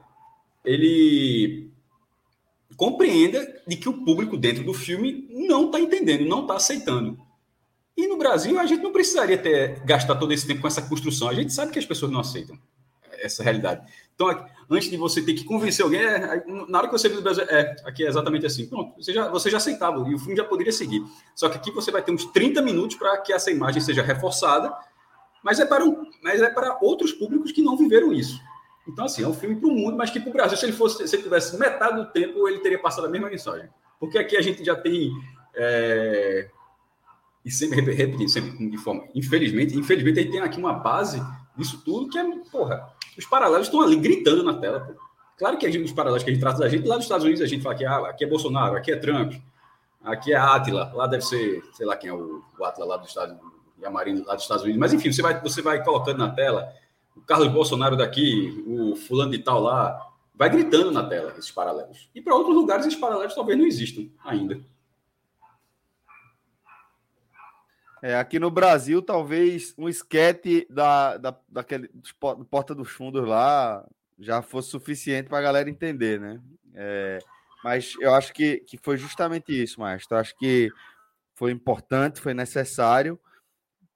ele 0.65 1.71
compreenda 2.75 3.61
de 3.67 3.75
que 3.75 3.87
o 3.87 4.03
público 4.03 4.37
dentro 4.37 4.63
do 4.63 4.73
filme 4.73 5.27
não 5.29 5.65
está 5.65 5.79
entendendo, 5.79 6.25
não 6.25 6.41
está 6.41 6.55
aceitando. 6.55 7.19
E 7.95 8.07
no 8.07 8.17
Brasil, 8.17 8.59
a 8.59 8.65
gente 8.65 8.81
não 8.81 8.91
precisaria 8.91 9.37
ter 9.37 9.79
gastar 9.85 10.15
todo 10.15 10.33
esse 10.33 10.47
tempo 10.47 10.61
com 10.61 10.67
essa 10.67 10.81
construção. 10.81 11.29
A 11.29 11.33
gente 11.33 11.53
sabe 11.53 11.71
que 11.71 11.77
as 11.77 11.85
pessoas 11.85 12.11
não 12.11 12.21
aceitam 12.21 12.57
essa 13.19 13.43
realidade. 13.43 13.87
Então, 14.15 14.27
antes 14.69 14.89
de 14.89 14.97
você 14.97 15.21
ter 15.21 15.33
que 15.33 15.43
convencer 15.43 15.83
alguém, 15.83 16.01
é, 16.01 16.43
na 16.67 16.79
hora 16.79 16.87
que 16.87 16.93
você 16.93 17.07
viu 17.07 17.17
no 17.17 17.23
Brasil, 17.23 17.43
é, 17.43 17.75
aqui 17.85 18.03
é 18.03 18.07
exatamente 18.07 18.45
assim. 18.45 18.65
Pronto, 18.65 18.95
você 19.01 19.13
já, 19.13 19.29
você 19.29 19.49
já 19.49 19.57
aceitava 19.57 20.07
e 20.09 20.15
o 20.15 20.19
filme 20.19 20.35
já 20.35 20.43
poderia 20.43 20.73
seguir. 20.73 21.03
Só 21.35 21.49
que 21.49 21.57
aqui 21.57 21.71
você 21.71 21.91
vai 21.91 22.01
ter 22.01 22.11
uns 22.11 22.25
30 22.25 22.61
minutos 22.61 22.97
para 22.97 23.17
que 23.19 23.31
essa 23.31 23.51
imagem 23.51 23.81
seja 23.81 24.01
reforçada, 24.01 24.73
mas 25.43 25.59
é, 25.59 25.65
para 25.65 25.83
um, 25.83 26.09
mas 26.23 26.41
é 26.41 26.49
para 26.49 26.77
outros 26.81 27.11
públicos 27.11 27.51
que 27.51 27.61
não 27.61 27.75
viveram 27.77 28.13
isso. 28.13 28.39
Então, 28.87 29.05
assim, 29.05 29.23
é 29.23 29.27
um 29.27 29.33
filme 29.33 29.55
para 29.55 29.67
o 29.67 29.71
mundo, 29.71 29.97
mas 29.97 30.09
que 30.09 30.19
para 30.19 30.29
o 30.29 30.33
Brasil, 30.33 30.57
se 30.57 30.65
ele 30.65 30.73
fosse, 30.73 31.07
se 31.07 31.15
ele 31.15 31.23
tivesse 31.23 31.57
metade 31.57 31.95
do 31.97 32.11
tempo, 32.11 32.47
ele 32.47 32.59
teria 32.59 32.79
passado 32.79 33.05
a 33.05 33.09
mesma 33.09 33.29
mensagem. 33.29 33.69
Porque 33.99 34.17
aqui 34.17 34.35
a 34.35 34.41
gente 34.41 34.63
já 34.63 34.75
tem. 34.75 35.11
É, 35.55 36.49
e 37.45 37.51
sempre 37.51 37.81
repetindo, 37.81 38.29
sempre 38.29 38.69
de 38.69 38.77
forma. 38.77 39.05
Infelizmente, 39.13 39.77
infelizmente, 39.77 40.21
gente 40.21 40.31
tem 40.31 40.41
aqui 40.41 40.57
uma 40.57 40.73
base 40.73 41.21
disso 41.55 41.81
tudo 41.83 42.09
que 42.09 42.17
é, 42.17 42.23
porra, 42.51 42.89
os 43.17 43.25
paralelos 43.25 43.67
estão 43.67 43.81
ali 43.81 43.95
gritando 43.95 44.43
na 44.43 44.55
tela. 44.55 44.95
Claro 45.37 45.57
que 45.57 45.65
a 45.65 45.71
gente, 45.71 45.85
os 45.85 45.91
paralelos 45.91 46.23
que 46.23 46.29
a 46.29 46.33
gente 46.33 46.41
trata 46.41 46.59
da 46.59 46.69
gente, 46.69 46.87
lá 46.87 46.95
nos 46.95 47.05
Estados 47.05 47.23
Unidos 47.23 47.41
a 47.41 47.47
gente 47.47 47.61
fala 47.61 47.75
que 47.75 47.85
ah, 47.85 48.09
aqui 48.09 48.23
é 48.23 48.27
Bolsonaro, 48.27 48.75
aqui 48.75 48.91
é 48.91 48.95
Trump, 48.95 49.33
aqui 50.03 50.33
é 50.33 50.37
Átila, 50.37 50.91
lá 50.93 51.07
deve 51.07 51.23
ser, 51.23 51.63
sei 51.73 51.85
lá 51.85 51.95
quem 51.95 52.09
é 52.09 52.13
o, 52.13 52.41
o 52.57 52.65
Átila 52.65 52.85
lá 52.85 52.97
dos 52.97 53.09
Estados 53.09 53.31
Unidos, 53.31 53.52
e 53.83 53.85
a 53.85 53.91
Marina 53.91 54.23
lá 54.25 54.33
dos 54.33 54.43
Estados 54.43 54.63
Unidos. 54.63 54.79
Mas 54.79 54.93
enfim, 54.93 55.11
você 55.11 55.21
vai, 55.21 55.39
você 55.41 55.61
vai 55.61 55.83
colocando 55.83 56.17
na 56.17 56.29
tela 56.29 56.73
o 57.15 57.21
Carlos 57.21 57.49
Bolsonaro 57.49 57.95
daqui, 57.95 58.63
o 58.65 58.95
fulano 58.95 59.31
de 59.31 59.39
tal 59.39 59.61
lá, 59.61 60.09
vai 60.33 60.49
gritando 60.49 60.91
na 60.91 61.03
tela 61.07 61.33
esses 61.37 61.51
paralelos. 61.51 62.09
E 62.15 62.21
para 62.21 62.33
outros 62.33 62.55
lugares 62.55 62.85
esses 62.85 62.99
paralelos 62.99 63.35
talvez 63.35 63.57
não 63.57 63.65
existam 63.65 64.09
ainda. 64.23 64.59
É, 68.01 68.17
aqui 68.17 68.39
no 68.39 68.51
Brasil, 68.51 69.01
talvez 69.01 69.73
um 69.77 69.87
esquete 69.87 70.67
da, 70.69 71.17
da, 71.17 71.37
daquele 71.47 71.87
do 71.87 72.45
Porta 72.45 72.75
dos 72.75 72.89
Fundos 72.89 73.25
lá 73.25 73.85
já 74.19 74.41
fosse 74.41 74.69
suficiente 74.69 75.29
para 75.29 75.37
a 75.37 75.41
galera 75.41 75.69
entender, 75.69 76.19
né? 76.19 76.41
É, 76.75 77.19
mas 77.63 77.95
eu 78.01 78.13
acho 78.13 78.33
que, 78.33 78.57
que 78.57 78.77
foi 78.77 78.97
justamente 78.97 79.53
isso, 79.53 79.79
Maestro. 79.79 80.15
Eu 80.15 80.19
acho 80.19 80.35
que 80.37 80.69
foi 81.33 81.51
importante, 81.51 82.19
foi 82.19 82.33
necessário 82.33 83.17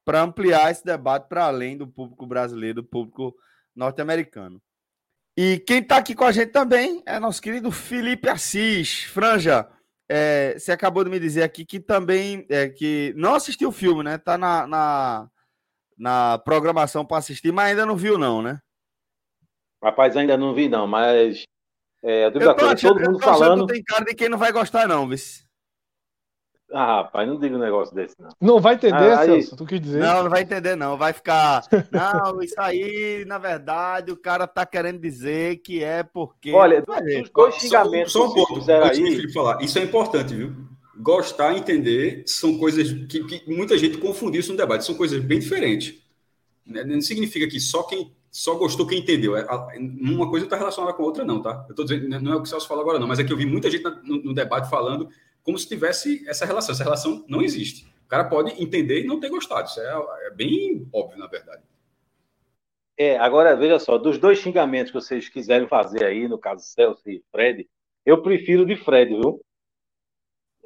para 0.07 0.21
ampliar 0.21 0.71
esse 0.71 0.85
debate 0.85 1.27
para 1.27 1.43
além 1.43 1.77
do 1.77 1.85
público 1.85 2.25
brasileiro, 2.25 2.75
do 2.75 2.83
público 2.87 3.35
norte-americano. 3.75 4.61
E 5.35 5.59
quem 5.59 5.79
está 5.79 5.97
aqui 5.97 6.15
com 6.15 6.23
a 6.23 6.31
gente 6.31 6.53
também 6.53 7.03
é 7.05 7.19
nosso 7.19 7.41
querido 7.41 7.69
Felipe 7.71 8.29
Assis. 8.29 9.03
Franja, 9.03 9.67
é, 10.07 10.57
você 10.57 10.71
acabou 10.71 11.03
de 11.03 11.09
me 11.09 11.19
dizer 11.19 11.43
aqui 11.43 11.65
que 11.65 11.77
também 11.77 12.45
é, 12.49 12.69
que 12.69 13.13
não 13.17 13.35
assistiu 13.35 13.67
o 13.67 13.73
filme, 13.73 14.01
né? 14.01 14.17
Tá 14.17 14.37
na, 14.37 14.65
na, 14.65 15.29
na 15.97 16.37
programação 16.37 17.05
para 17.05 17.17
assistir, 17.17 17.51
mas 17.51 17.71
ainda 17.71 17.85
não 17.85 17.97
viu, 17.97 18.17
não, 18.17 18.41
né? 18.41 18.61
Rapaz, 19.83 20.15
ainda 20.15 20.37
não 20.37 20.53
vi, 20.53 20.69
não, 20.69 20.87
mas 20.87 21.43
é, 22.01 22.27
eu 22.27 22.31
tô 22.55 22.65
achando, 22.65 22.93
todo 22.93 23.11
mundo 23.11 23.19
falando. 23.19 23.65
Tem 23.67 23.83
cara 23.83 24.05
de 24.05 24.15
quem 24.15 24.29
não 24.29 24.37
vai 24.37 24.53
gostar, 24.53 24.87
não, 24.87 25.05
vice. 25.05 25.45
Ah, 26.71 26.97
rapaz, 26.97 27.27
não 27.27 27.39
diga 27.39 27.55
um 27.55 27.59
negócio 27.59 27.95
desse, 27.95 28.15
não. 28.19 28.29
Não 28.41 28.59
vai 28.59 28.75
entender, 28.75 29.13
ah, 29.13 29.23
Celso, 29.23 29.55
tu 29.55 29.65
quer 29.65 29.79
dizer? 29.79 29.99
Não, 29.99 30.23
não 30.23 30.29
vai 30.29 30.41
entender, 30.41 30.75
não. 30.75 30.97
Vai 30.97 31.13
ficar. 31.13 31.63
Não, 31.91 32.41
isso 32.41 32.59
aí, 32.59 33.23
na 33.25 33.37
verdade, 33.37 34.11
o 34.11 34.17
cara 34.17 34.45
tá 34.45 34.65
querendo 34.65 34.99
dizer 34.99 35.57
que 35.57 35.81
é 35.81 36.03
porque. 36.03 36.51
Olha, 36.51 36.83
os 37.23 37.29
dois 37.29 37.55
xingamentos. 37.55 38.11
Só, 38.11 38.27
só 38.27 38.31
um 38.31 38.33
ponto, 38.33 38.71
aí... 38.71 39.31
falar. 39.31 39.61
Isso 39.61 39.79
é 39.79 39.83
importante, 39.83 40.35
viu? 40.35 40.53
Gostar, 40.97 41.55
entender, 41.55 42.23
são 42.25 42.57
coisas 42.57 42.91
que, 43.07 43.23
que 43.23 43.43
muita 43.47 43.77
gente 43.77 43.97
confundiu 43.97 44.41
isso 44.41 44.51
no 44.51 44.57
debate. 44.57 44.83
São 44.83 44.95
coisas 44.95 45.23
bem 45.23 45.39
diferentes. 45.39 45.95
Né, 46.65 46.83
não 46.83 46.99
significa 46.99 47.47
que 47.47 47.59
só 47.61 47.83
quem 47.83 48.11
só 48.29 48.55
gostou 48.55 48.85
quem 48.85 48.99
entendeu. 48.99 49.37
É, 49.37 49.47
uma 49.79 50.29
coisa 50.29 50.45
está 50.45 50.57
relacionada 50.57 50.93
com 50.93 51.01
a 51.01 51.05
outra, 51.05 51.23
não, 51.23 51.41
tá? 51.41 51.65
Eu 51.69 51.73
tô 51.73 51.83
dizendo, 51.83 52.07
não 52.19 52.33
é 52.33 52.35
o 52.35 52.41
que 52.41 52.47
o 52.47 52.49
Celso 52.49 52.67
fala 52.67 52.81
agora, 52.81 52.99
não, 52.99 53.07
mas 53.07 53.19
é 53.19 53.23
que 53.23 53.31
eu 53.31 53.37
vi 53.37 53.45
muita 53.45 53.71
gente 53.71 53.83
no, 54.03 54.21
no 54.21 54.33
debate 54.33 54.69
falando 54.69 55.09
como 55.47 55.57
se 55.57 55.65
tivesse 55.65 56.27
essa 56.27 56.45
relação. 56.45 56.73
Essa 56.73 56.83
relação 56.83 57.23
não 57.29 57.41
existe. 57.41 57.87
O 58.05 58.09
cara 58.09 58.25
pode 58.25 58.61
entender 58.61 59.03
e 59.03 59.07
não 59.07 59.17
ter 59.17 59.29
gostado. 59.29 59.69
Isso 59.69 59.79
é, 59.79 60.27
é 60.27 60.31
bem 60.31 60.85
óbvio, 60.93 61.17
na 61.17 61.27
verdade. 61.27 61.63
É, 62.97 63.17
agora 63.17 63.55
veja 63.55 63.79
só, 63.79 63.97
dos 63.97 64.17
dois 64.17 64.39
xingamentos 64.39 64.91
que 64.91 64.99
vocês 64.99 65.29
quiserem 65.29 65.65
fazer 65.65 66.03
aí, 66.03 66.27
no 66.27 66.37
caso 66.37 66.65
Celso 66.65 67.09
e 67.09 67.23
Fred, 67.31 67.65
eu 68.05 68.21
prefiro 68.21 68.65
de 68.65 68.75
Fred, 68.75 69.15
viu? 69.15 69.41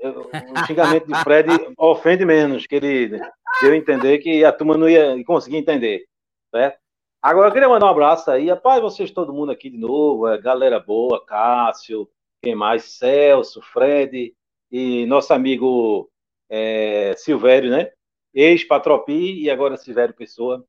o 0.04 0.66
xingamento 0.66 1.06
de 1.06 1.24
Fred 1.24 1.48
ofende 1.78 2.26
menos, 2.26 2.66
que 2.66 2.74
ele 2.74 3.22
deu 3.62 3.76
entender 3.76 4.18
que 4.18 4.44
a 4.44 4.52
turma 4.52 4.76
não 4.76 4.90
ia 4.90 5.24
conseguir 5.26 5.58
entender, 5.58 6.08
certo? 6.50 6.80
Agora 7.22 7.50
eu 7.50 7.54
queria 7.54 7.70
mandar 7.70 7.86
um 7.86 7.90
abraço 7.90 8.32
aí, 8.32 8.50
rapaz, 8.50 8.82
vocês 8.82 9.12
todo 9.12 9.34
mundo 9.34 9.52
aqui 9.52 9.70
de 9.70 9.78
novo, 9.78 10.28
é, 10.28 10.42
galera 10.42 10.80
boa, 10.80 11.24
Cássio, 11.24 12.10
quem 12.42 12.56
mais? 12.56 12.86
Celso, 12.86 13.62
Fred, 13.62 14.34
e 14.72 15.06
nosso 15.06 15.34
amigo 15.34 16.10
é, 16.50 17.14
Silvério, 17.18 17.70
né? 17.70 17.92
Ex-Patropi 18.34 19.44
e 19.44 19.50
agora 19.50 19.78
Silvério 19.78 20.16
Pessoa. 20.16 20.66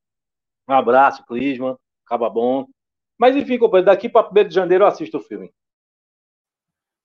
Um 0.68 0.72
abraço, 0.72 1.24
Clisman, 1.24 1.76
acaba 2.04 2.28
bom. 2.28 2.66
Mas 3.18 3.36
enfim, 3.36 3.58
companheiro, 3.58 3.86
daqui 3.86 4.08
para 4.08 4.28
1 4.28 4.48
de 4.48 4.54
janeiro 4.54 4.84
eu 4.84 4.88
assisto 4.88 5.18
o 5.18 5.22
filme. 5.22 5.52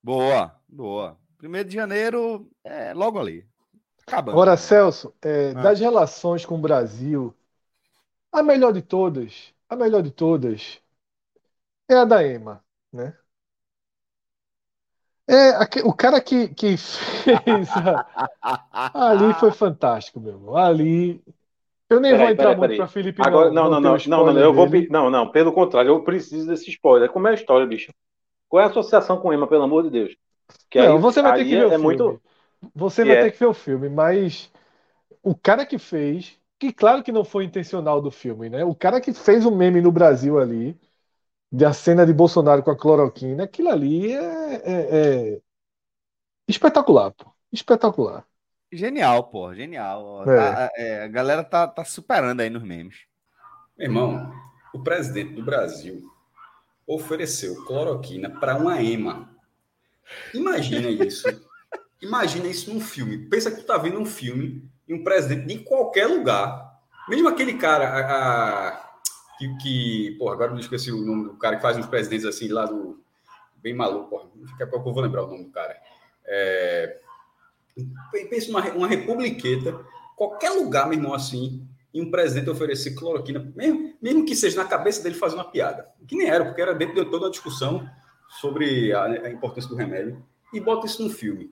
Boa, 0.02 0.60
boa. 0.68 1.18
1 1.44 1.64
de 1.64 1.76
janeiro 1.76 2.50
é 2.64 2.94
logo 2.94 3.20
ali. 3.20 3.48
Acabando. 4.08 4.32
Agora, 4.32 4.58
Celso, 4.58 5.14
é, 5.22 5.50
ah. 5.50 5.62
das 5.62 5.80
relações 5.80 6.46
com 6.46 6.56
o 6.56 6.62
Brasil, 6.62 7.36
a 8.32 8.42
melhor 8.42 8.72
de 8.72 8.82
todas, 8.82 9.54
a 9.70 9.76
melhor 9.76 10.02
de 10.02 10.12
todas 10.12 10.82
é 11.90 11.96
a 11.96 12.06
da 12.06 12.26
EMA, 12.26 12.64
né? 12.92 13.18
É, 15.30 15.60
o 15.84 15.94
cara 15.94 16.22
que, 16.22 16.48
que 16.50 16.78
fez. 16.78 17.70
ali 18.94 19.34
foi 19.34 19.52
fantástico, 19.52 20.20
meu 20.20 20.34
irmão. 20.34 20.56
Ali. 20.56 21.22
Eu 21.90 22.00
nem 22.00 22.16
vou 22.18 22.30
entrar 22.30 22.56
muito 22.56 22.76
para 22.76 22.88
Felipe. 22.88 23.22
Agora, 23.22 23.52
não, 23.52 23.70
não, 23.70 23.82
não, 23.82 23.98
não, 24.08 24.34
não, 24.34 24.40
eu 24.40 24.54
vou. 24.54 24.68
Não, 24.90 25.10
não, 25.10 25.30
pelo 25.30 25.52
contrário, 25.52 25.90
eu 25.90 26.04
preciso 26.04 26.48
desse 26.48 26.70
spoiler. 26.70 27.10
Como 27.10 27.28
é 27.28 27.32
a 27.32 27.34
história, 27.34 27.66
bicho? 27.66 27.92
Qual 28.48 28.62
é 28.62 28.66
a 28.66 28.70
associação 28.70 29.18
com 29.18 29.34
Emma, 29.34 29.48
pelo 29.48 29.64
amor 29.64 29.84
de 29.84 29.90
Deus? 29.90 30.16
Que 30.70 30.82
não, 30.82 30.96
aí, 30.96 31.02
você 31.02 31.22
vai 31.22 31.38
ter 31.38 31.46
que 31.46 31.52
ver 31.52 31.64
o 31.64 31.68
é 31.68 31.70
filme. 31.72 31.84
Muito... 31.84 32.22
Você 32.74 33.06
vai 33.06 33.18
é. 33.18 33.24
ter 33.24 33.32
que 33.32 33.40
ver 33.40 33.46
o 33.46 33.54
filme, 33.54 33.90
mas 33.90 34.52
o 35.22 35.36
cara 35.36 35.66
que 35.66 35.78
fez, 35.78 36.38
que 36.58 36.72
claro 36.72 37.04
que 37.04 37.12
não 37.12 37.24
foi 37.24 37.44
intencional 37.44 38.02
do 38.02 38.12
filme, 38.12 38.50
né? 38.50 38.64
O 38.64 38.74
cara 38.74 39.02
que 39.02 39.14
fez 39.14 39.46
o 39.46 39.50
um 39.50 39.56
meme 39.56 39.82
no 39.82 39.92
Brasil 39.92 40.40
ali 40.40 40.78
da 41.52 41.74
cena 41.74 42.06
de 42.06 42.14
Bolsonaro 42.14 42.62
com 42.62 42.72
a 42.72 42.78
cloroquina, 42.78 43.44
aquilo 43.44 43.70
ali 43.70 44.12
é, 44.12 44.56
é, 44.56 44.98
é 45.36 45.42
espetacular, 46.48 47.12
pô. 47.12 47.32
Espetacular. 47.52 48.26
Genial, 48.72 49.24
pô, 49.30 49.54
genial. 49.54 50.30
É. 50.30 50.36
Tá, 50.36 50.72
é, 50.76 51.04
a 51.04 51.08
galera 51.08 51.44
tá, 51.44 51.68
tá 51.68 51.86
superando 51.86 52.42
aí 52.42 52.50
nos 52.50 52.64
memes. 52.64 52.98
Meu 53.78 53.88
irmão, 53.88 54.34
o 54.74 54.84
presidente 54.84 55.34
do 55.34 55.44
Brasil 55.44 56.04
ofereceu 56.86 57.64
cloroquina 57.66 58.30
para 58.30 58.58
uma 58.58 58.82
EMA. 58.82 59.30
Imagina 60.34 60.90
isso. 60.90 61.28
Imagina 62.02 62.48
isso 62.48 62.74
num 62.74 62.80
filme. 62.80 63.30
Pensa 63.30 63.50
que 63.50 63.58
tu 63.58 63.66
tá 63.66 63.78
vendo 63.78 64.00
um 64.00 64.06
filme 64.06 64.70
e 64.88 64.94
um 64.94 65.04
presidente 65.04 65.48
de 65.48 65.64
qualquer 65.64 66.08
lugar, 66.08 66.80
mesmo 67.10 67.28
aquele 67.28 67.56
cara, 67.56 67.90
a, 67.90 68.68
a 68.70 68.87
que, 69.38 69.58
que 69.58 70.16
porra, 70.18 70.34
agora 70.34 70.52
não 70.52 70.60
esqueci 70.60 70.92
o 70.92 71.06
nome 71.06 71.26
do 71.26 71.38
cara 71.38 71.56
que 71.56 71.62
faz 71.62 71.78
uns 71.78 71.86
presidentes 71.86 72.26
assim 72.26 72.48
lá 72.48 72.66
do. 72.66 73.00
Bem 73.58 73.74
maluco, 73.74 74.10
porra. 74.10 74.30
Daqui 74.36 74.64
a 74.64 74.68
pouco 74.68 74.90
eu 74.90 74.94
vou 74.94 75.04
lembrar 75.04 75.24
o 75.24 75.28
nome 75.28 75.46
do 75.46 75.52
cara. 75.52 75.76
É, 76.26 77.00
pensa 78.30 78.52
numa 78.52 78.62
uma 78.72 78.88
republiqueta, 78.88 79.80
qualquer 80.16 80.52
lugar, 80.52 80.88
meu 80.88 80.98
irmão, 80.98 81.14
assim, 81.14 81.68
e 81.94 82.02
um 82.02 82.12
presidente 82.12 82.50
oferecer 82.50 82.96
cloroquina, 82.96 83.52
mesmo, 83.56 83.94
mesmo 84.02 84.26
que 84.26 84.36
seja 84.36 84.62
na 84.62 84.68
cabeça 84.68 85.02
dele 85.02 85.16
fazer 85.16 85.36
uma 85.36 85.50
piada. 85.50 85.88
Que 86.08 86.16
nem 86.16 86.30
era, 86.30 86.46
porque 86.46 86.62
era 86.62 86.74
dentro 86.74 86.96
de 87.04 87.10
toda 87.10 87.28
a 87.28 87.32
discussão 87.32 87.90
sobre 88.40 88.94
a, 88.94 89.04
a 89.04 89.30
importância 89.30 89.70
do 89.70 89.76
remédio, 89.76 90.24
e 90.54 90.60
bota 90.60 90.86
isso 90.86 91.04
no 91.04 91.10
filme. 91.10 91.52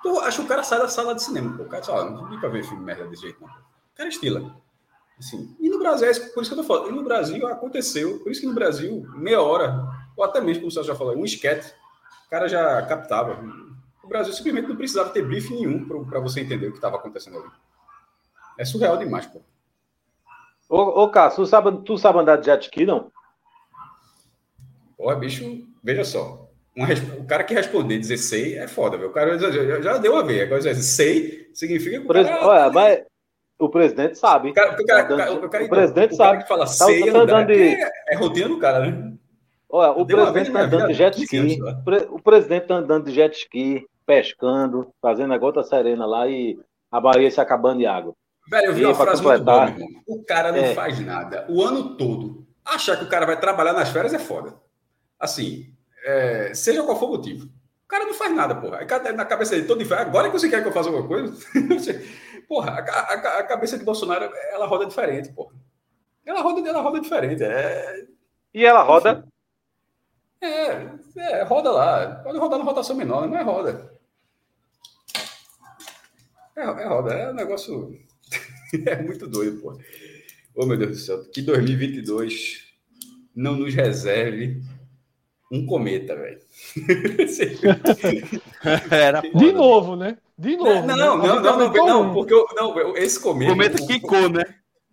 Então, 0.00 0.20
acho 0.20 0.38
que 0.38 0.44
o 0.44 0.48
cara 0.48 0.62
sai 0.62 0.78
da 0.78 0.88
sala 0.88 1.14
de 1.14 1.22
cinema. 1.22 1.56
Pô. 1.56 1.64
O 1.64 1.68
cara 1.68 2.10
não 2.10 2.28
vim 2.28 2.38
pra 2.38 2.48
ver 2.48 2.64
filme 2.64 2.84
merda 2.84 3.06
desse 3.06 3.22
jeito, 3.22 3.40
não. 3.40 3.48
O 3.48 3.96
cara 3.96 4.08
estila. 4.08 4.56
Assim, 5.18 5.56
e 5.58 5.68
no 5.68 5.78
Brasil, 5.78 6.08
é 6.08 6.14
por 6.14 6.42
isso 6.42 6.54
que 6.54 6.58
eu 6.58 6.62
tô 6.62 6.68
falando, 6.68 6.90
e 6.90 6.94
no 6.94 7.02
Brasil 7.02 7.44
aconteceu, 7.48 8.20
por 8.20 8.30
isso 8.30 8.40
que 8.40 8.46
no 8.46 8.54
Brasil, 8.54 9.04
meia 9.16 9.42
hora, 9.42 9.84
ou 10.16 10.24
até 10.24 10.40
mesmo, 10.40 10.62
como 10.62 10.70
você 10.70 10.82
já 10.84 10.94
falou, 10.94 11.16
um 11.16 11.24
esquete, 11.24 11.74
o 12.26 12.30
cara 12.30 12.48
já 12.48 12.80
captava. 12.82 13.42
O 14.02 14.08
Brasil 14.08 14.32
simplesmente 14.32 14.68
não 14.68 14.76
precisava 14.76 15.10
ter 15.10 15.22
briefing 15.22 15.56
nenhum 15.56 16.06
para 16.06 16.20
você 16.20 16.40
entender 16.40 16.68
o 16.68 16.70
que 16.70 16.78
estava 16.78 16.96
acontecendo 16.96 17.38
ali. 17.38 17.48
É 18.56 18.64
surreal 18.64 18.96
demais, 18.96 19.26
pô. 19.26 19.40
Ô, 20.68 21.02
ô 21.02 21.10
Cássio, 21.10 21.44
tu 21.44 21.46
sabe, 21.46 21.82
tu 21.84 21.98
sabe 21.98 22.18
andar 22.18 22.36
de 22.36 22.46
jet 22.46 22.62
ski, 22.64 22.84
não? 22.84 23.10
Ó, 24.98 25.14
bicho, 25.14 25.66
veja 25.82 26.04
só. 26.04 26.48
Um, 26.76 26.84
o 27.20 27.26
cara 27.26 27.42
que 27.42 27.54
responder 27.54 27.98
dizer 27.98 28.18
sei 28.18 28.58
é 28.58 28.68
foda, 28.68 28.96
viu? 28.96 29.08
O 29.08 29.12
cara 29.12 29.38
já, 29.38 29.50
já, 29.50 29.80
já 29.80 29.98
deu 29.98 30.16
a 30.16 30.22
ver. 30.22 30.42
Agora 30.42 30.74
sei 30.74 31.50
significa 31.52 31.98
que 31.98 32.04
o 32.04 32.08
cara... 32.08 32.46
Olha, 32.46 32.70
mas 32.70 33.07
o 33.58 33.68
presidente 33.68 34.16
sabe. 34.16 34.50
O, 34.50 34.54
cara, 34.54 34.72
o, 34.72 34.86
cara, 34.86 35.04
tá 35.04 35.32
o, 35.32 35.48
cara, 35.48 35.64
o 35.64 35.68
presidente 35.68 36.14
sabe. 36.14 36.42
que 36.42 36.48
fala 36.48 36.64
tá, 36.64 36.66
sei 36.68 37.10
tá 37.10 37.18
andar, 37.18 37.46
de... 37.46 37.54
é, 37.54 37.90
é 38.10 38.16
rotina 38.16 38.48
do 38.48 38.58
cara, 38.58 38.86
né? 38.86 39.12
Olha, 39.68 39.90
o 39.92 40.06
presidente 40.06 40.46
está 40.46 40.60
andando 40.60 40.86
de 40.86 40.94
jet 40.94 41.22
ski. 41.22 41.58
o 42.10 42.22
presidente 42.22 42.62
está 42.62 42.74
andando 42.76 43.04
de 43.04 43.12
jet 43.12 43.36
ski, 43.36 43.86
pescando, 44.06 44.88
fazendo 45.02 45.34
a 45.34 45.38
gota 45.38 45.62
serena 45.62 46.06
lá 46.06 46.26
e 46.26 46.58
a 46.90 47.00
Bahia 47.00 47.30
se 47.30 47.40
acabando 47.40 47.78
de 47.78 47.86
água. 47.86 48.14
Velho, 48.50 48.66
eu 48.66 48.74
vi 48.74 48.84
uma 48.86 48.94
frase 48.94 49.22
muito 49.22 49.44
boa. 49.44 49.74
O 50.06 50.24
cara 50.24 50.52
não 50.52 50.58
é. 50.58 50.74
faz 50.74 50.98
nada 51.00 51.44
o 51.50 51.62
ano 51.62 51.96
todo. 51.96 52.46
Achar 52.64 52.96
que 52.96 53.04
o 53.04 53.08
cara 53.08 53.26
vai 53.26 53.38
trabalhar 53.38 53.74
nas 53.74 53.90
férias 53.90 54.14
é 54.14 54.18
foda. 54.18 54.54
Assim, 55.18 55.74
é, 56.04 56.52
seja 56.54 56.82
qual 56.82 56.98
for 56.98 57.06
o 57.06 57.12
motivo. 57.12 57.44
O 57.44 57.88
cara 57.88 58.04
não 58.04 58.14
faz 58.14 58.34
nada, 58.34 58.54
porra. 58.54 58.78
Aí 58.78 59.12
na 59.14 59.24
cabeça 59.24 59.54
dele 59.54 59.66
todo 59.66 59.82
inferno. 59.82 60.06
Agora 60.06 60.30
que 60.30 60.38
você 60.38 60.48
quer 60.48 60.62
que 60.62 60.68
eu 60.68 60.72
faça 60.72 60.88
alguma 60.88 61.08
coisa? 61.08 61.34
porra, 62.48 62.72
a, 62.72 62.80
a, 62.80 63.38
a, 63.38 63.44
cabeça 63.44 63.78
de 63.78 63.84
Bolsonaro, 63.84 64.32
ela 64.50 64.66
roda 64.66 64.86
diferente, 64.86 65.30
porra. 65.32 65.54
Ela 66.24 66.40
roda, 66.40 66.66
ela 66.66 66.80
roda 66.80 67.00
diferente. 67.00 67.44
É... 67.44 68.06
E 68.54 68.64
ela 68.64 68.82
roda? 68.82 69.28
É, 70.40 70.88
é, 71.16 71.42
roda 71.42 71.70
lá. 71.70 72.22
Pode 72.22 72.38
rodar 72.38 72.58
na 72.58 72.64
rotação 72.64 72.96
menor, 72.96 73.28
não 73.28 73.36
é 73.36 73.42
roda. 73.42 73.92
É, 76.56 76.62
é 76.62 76.86
roda, 76.86 77.12
é 77.12 77.30
um 77.30 77.34
negócio. 77.34 77.98
é 78.86 79.02
muito 79.02 79.26
doido, 79.26 79.60
pô. 79.60 79.78
Oh, 80.54 80.66
meu 80.66 80.76
Deus 80.76 80.90
do 80.90 80.96
céu. 80.96 81.24
Que 81.30 81.42
2022 81.42 82.66
não 83.34 83.56
nos 83.56 83.74
reserve 83.74 84.62
um 85.50 85.66
cometa, 85.66 86.14
velho. 86.16 86.40
de 89.34 89.52
novo, 89.52 89.96
né? 89.96 90.18
De 90.38 90.56
novo. 90.56 90.86
Não, 90.86 90.86
não, 90.86 90.86
né? 90.86 90.94
não, 90.96 91.16
não, 91.16 91.42
não, 91.42 91.86
não, 91.86 92.14
porque 92.14 92.32
eu, 92.32 92.46
não, 92.54 92.96
esse 92.96 93.20
cometa. 93.20 93.50
Cometa 93.50 93.86
quicou, 93.86 94.28
né? 94.28 94.44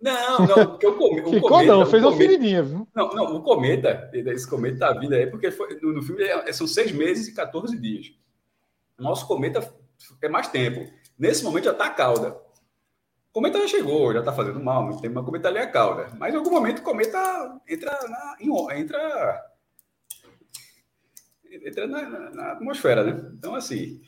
Não, 0.01 0.39
não, 0.39 0.67
porque 0.67 0.87
o, 0.87 0.97
come, 0.97 1.21
o 1.21 1.29
Ficou 1.31 1.49
cometa. 1.49 1.71
não, 1.71 1.85
fez 1.85 2.03
uma 2.03 2.17
feridinha, 2.17 2.63
viu? 2.63 2.87
Não, 2.95 3.09
não, 3.09 3.35
o 3.35 3.43
cometa, 3.43 4.09
esse 4.13 4.49
cometa 4.49 4.79
tá 4.79 4.93
vindo 4.93 5.13
aí, 5.13 5.27
porque 5.27 5.51
foi, 5.51 5.79
no, 5.81 5.93
no 5.93 6.01
filme 6.01 6.23
é, 6.23 6.51
são 6.51 6.65
seis 6.65 6.91
meses 6.91 7.27
e 7.27 7.35
14 7.35 7.77
dias. 7.79 8.11
O 8.97 9.03
nosso 9.03 9.27
cometa 9.27 9.71
é 10.21 10.29
mais 10.29 10.47
tempo. 10.47 10.91
Nesse 11.17 11.43
momento 11.43 11.65
já 11.65 11.73
tá 11.73 11.85
a 11.85 11.91
cauda. 11.91 12.31
O 13.29 13.33
cometa 13.33 13.59
já 13.59 13.67
chegou, 13.67 14.13
já 14.13 14.23
tá 14.23 14.33
fazendo 14.33 14.59
mal, 14.59 14.83
muito 14.83 15.01
tempo, 15.01 15.13
mas 15.13 15.23
o 15.23 15.25
cometa 15.25 15.47
ali 15.47 15.59
é 15.59 15.61
a 15.61 15.71
cauda. 15.71 16.09
Mas 16.17 16.33
em 16.33 16.37
algum 16.37 16.51
momento 16.51 16.79
o 16.79 16.83
cometa 16.83 17.59
entra 17.67 17.91
na. 18.07 18.35
Entra 18.75 19.45
entra 21.63 21.87
na, 21.87 22.01
na, 22.09 22.29
na, 22.31 22.51
atmosfera, 22.53 23.03
né? 23.03 23.31
Então, 23.33 23.55
assim, 23.55 24.01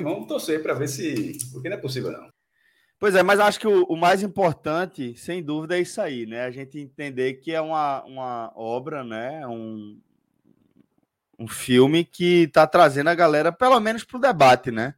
vamos 0.00 0.26
torcer 0.26 0.62
para 0.62 0.74
ver 0.74 0.88
se. 0.88 1.38
Porque 1.52 1.68
não 1.68 1.76
é 1.76 1.80
possível, 1.80 2.12
não. 2.12 2.30
Pois 2.98 3.16
é, 3.16 3.22
mas 3.22 3.40
acho 3.40 3.58
que 3.58 3.66
o, 3.66 3.82
o, 3.84 3.96
mais 3.96 4.22
importante, 4.22 5.16
sem 5.16 5.42
dúvida, 5.42 5.76
é 5.76 5.80
isso 5.80 6.00
aí, 6.00 6.24
né? 6.24 6.44
A 6.44 6.50
gente 6.52 6.78
entender 6.78 7.34
que 7.34 7.52
é 7.52 7.60
uma, 7.60 8.04
uma 8.04 8.52
obra, 8.54 9.02
né? 9.02 9.44
Um, 9.46 10.00
um 11.36 11.48
filme 11.48 12.04
que 12.04 12.44
está 12.44 12.64
trazendo 12.64 13.10
a 13.10 13.14
galera, 13.14 13.50
pelo 13.50 13.80
menos, 13.80 14.04
para 14.04 14.18
o 14.18 14.20
debate, 14.20 14.70
né? 14.70 14.94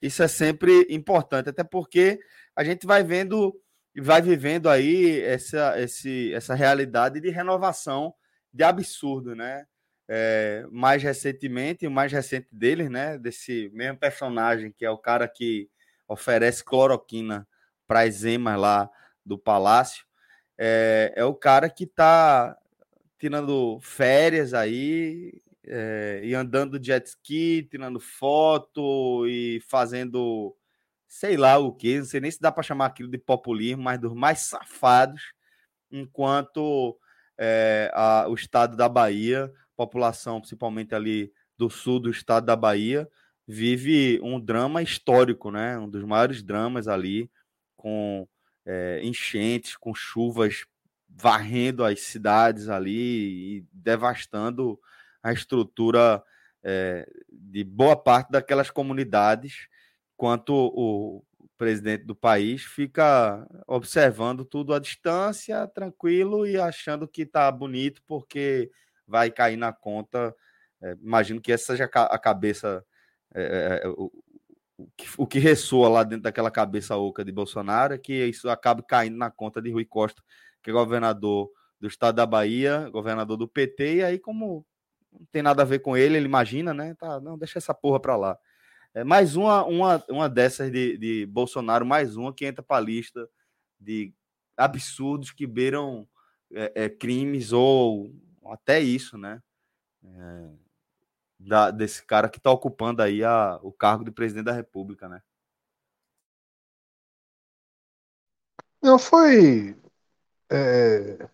Isso 0.00 0.22
é 0.22 0.28
sempre 0.28 0.86
importante, 0.88 1.50
até 1.50 1.62
porque 1.62 2.18
a 2.56 2.64
gente 2.64 2.86
vai 2.86 3.04
vendo 3.04 3.54
e 3.94 4.00
vai 4.00 4.22
vivendo 4.22 4.68
aí 4.68 5.20
essa, 5.20 5.78
esse, 5.78 6.32
essa 6.32 6.54
realidade 6.54 7.20
de 7.20 7.28
renovação 7.28 8.14
de 8.52 8.64
absurdo, 8.64 9.34
né? 9.34 9.66
É, 10.08 10.66
mais 10.70 11.02
recentemente, 11.02 11.86
o 11.86 11.90
mais 11.90 12.12
recente 12.12 12.48
deles, 12.52 12.90
né? 12.90 13.18
Desse 13.18 13.70
mesmo 13.72 13.98
personagem, 13.98 14.72
que 14.72 14.84
é 14.84 14.90
o 14.90 14.98
cara 14.98 15.28
que 15.28 15.70
oferece 16.08 16.64
cloroquina 16.64 17.46
para 17.86 18.00
as 18.00 18.24
emas 18.24 18.58
lá 18.58 18.90
do 19.24 19.38
palácio, 19.38 20.04
é, 20.58 21.12
é 21.16 21.24
o 21.24 21.34
cara 21.34 21.70
que 21.70 21.84
está 21.84 22.56
tirando 23.18 23.78
férias 23.80 24.52
aí 24.52 25.40
é, 25.64 26.20
e 26.24 26.34
andando 26.34 26.82
jet 26.82 27.06
ski, 27.06 27.66
tirando 27.70 28.00
foto 28.00 29.26
e 29.28 29.60
fazendo 29.68 30.56
sei 31.06 31.36
lá 31.36 31.58
o 31.58 31.72
que, 31.72 31.98
não 31.98 32.04
sei 32.06 32.20
nem 32.20 32.30
se 32.30 32.40
dá 32.40 32.50
para 32.50 32.62
chamar 32.62 32.86
aquilo 32.86 33.10
de 33.10 33.18
populismo, 33.18 33.82
mas 33.82 34.00
dos 34.00 34.14
mais 34.14 34.40
safados, 34.40 35.34
enquanto 35.90 36.98
é, 37.38 37.90
a, 37.94 38.26
o 38.28 38.34
estado 38.34 38.76
da 38.76 38.88
Bahia 38.88 39.52
população, 39.76 40.40
principalmente 40.40 40.94
ali 40.94 41.32
do 41.56 41.70
sul 41.70 42.00
do 42.00 42.10
estado 42.10 42.46
da 42.46 42.56
Bahia, 42.56 43.08
vive 43.46 44.20
um 44.22 44.40
drama 44.40 44.82
histórico, 44.82 45.50
né? 45.50 45.78
Um 45.78 45.88
dos 45.88 46.04
maiores 46.04 46.42
dramas 46.42 46.88
ali, 46.88 47.30
com 47.76 48.26
é, 48.64 49.00
enchentes, 49.02 49.76
com 49.76 49.94
chuvas 49.94 50.64
varrendo 51.08 51.84
as 51.84 52.00
cidades 52.00 52.68
ali 52.68 53.58
e 53.58 53.66
devastando 53.72 54.78
a 55.22 55.32
estrutura 55.32 56.22
é, 56.62 57.06
de 57.30 57.64
boa 57.64 57.96
parte 57.96 58.30
daquelas 58.30 58.70
comunidades, 58.70 59.68
enquanto 60.14 60.50
o 60.50 61.24
presidente 61.58 62.04
do 62.04 62.14
país 62.14 62.62
fica 62.64 63.46
observando 63.66 64.44
tudo 64.44 64.74
à 64.74 64.78
distância, 64.78 65.66
tranquilo 65.68 66.46
e 66.46 66.58
achando 66.58 67.06
que 67.06 67.22
está 67.22 67.50
bonito 67.52 68.02
porque 68.06 68.70
vai 69.06 69.30
cair 69.30 69.56
na 69.56 69.72
conta. 69.72 70.34
É, 70.80 70.96
imagino 71.00 71.40
que 71.40 71.52
essa 71.52 71.66
seja 71.66 71.84
a 71.84 72.18
cabeça, 72.18 72.84
é, 73.34 73.82
o, 73.86 74.10
o, 74.76 74.88
que, 74.96 75.06
o 75.16 75.26
que 75.26 75.38
ressoa 75.38 75.88
lá 75.88 76.02
dentro 76.02 76.24
daquela 76.24 76.50
cabeça 76.50 76.96
oca 76.96 77.24
de 77.24 77.32
Bolsonaro, 77.32 77.94
é 77.94 77.98
que 77.98 78.26
isso 78.26 78.48
acaba 78.50 78.82
caindo 78.82 79.16
na 79.16 79.30
conta 79.30 79.60
de 79.62 79.70
Rui 79.70 79.84
Costa, 79.84 80.22
que 80.62 80.70
é 80.70 80.72
governador 80.72 81.50
do 81.80 81.88
estado 81.88 82.16
da 82.16 82.26
Bahia, 82.26 82.88
governador 82.90 83.36
do 83.36 83.48
PT, 83.48 83.96
e 83.96 84.04
aí, 84.04 84.18
como 84.18 84.64
não 85.12 85.26
tem 85.30 85.42
nada 85.42 85.62
a 85.62 85.66
ver 85.66 85.80
com 85.80 85.96
ele, 85.96 86.16
ele 86.16 86.26
imagina, 86.26 86.72
né? 86.72 86.94
Tá, 86.94 87.20
não, 87.20 87.36
deixa 87.36 87.58
essa 87.58 87.74
porra 87.74 88.00
pra 88.00 88.16
lá. 88.16 88.38
É 88.94 89.04
mais 89.04 89.36
uma, 89.36 89.64
uma, 89.64 90.04
uma 90.08 90.28
dessas 90.28 90.70
de, 90.70 90.96
de 90.98 91.26
Bolsonaro, 91.26 91.84
mais 91.84 92.16
uma 92.16 92.32
que 92.32 92.44
entra 92.44 92.62
para 92.62 92.76
a 92.76 92.80
lista 92.80 93.28
de 93.80 94.14
absurdos 94.56 95.30
que 95.30 95.46
beiram 95.46 96.06
é, 96.52 96.84
é, 96.84 96.88
crimes 96.88 97.52
ou 97.52 98.14
até 98.46 98.80
isso, 98.80 99.16
né? 99.18 99.42
É, 100.04 100.50
da, 101.38 101.70
desse 101.70 102.04
cara 102.04 102.28
que 102.28 102.38
está 102.38 102.50
ocupando 102.50 103.02
aí 103.02 103.24
a, 103.24 103.58
o 103.62 103.72
cargo 103.72 104.04
de 104.04 104.10
presidente 104.10 104.44
da 104.46 104.52
República, 104.52 105.08
né? 105.08 105.22
Não 108.82 108.98
foi. 108.98 109.76
É, 110.50 111.28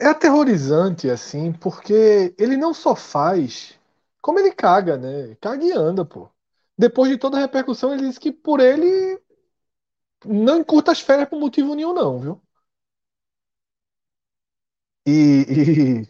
é 0.00 0.06
aterrorizante, 0.06 1.08
assim, 1.10 1.52
porque 1.52 2.34
ele 2.38 2.56
não 2.56 2.74
só 2.74 2.94
faz, 2.96 3.78
como 4.20 4.38
ele 4.38 4.52
caga, 4.52 4.96
né? 4.96 5.34
Caga 5.40 5.64
e 5.64 5.72
anda, 5.72 6.04
pô. 6.04 6.28
Depois 6.76 7.10
de 7.10 7.18
toda 7.18 7.36
a 7.38 7.40
repercussão, 7.40 7.92
ele 7.94 8.06
disse 8.08 8.20
que 8.20 8.32
por 8.32 8.60
ele 8.60 9.20
não 10.24 10.58
encurta 10.58 10.92
as 10.92 11.00
férias 11.00 11.28
por 11.28 11.38
motivo 11.38 11.74
nenhum, 11.74 11.94
não, 11.94 12.20
viu? 12.20 12.42
E, 15.06 16.02
e 16.02 16.08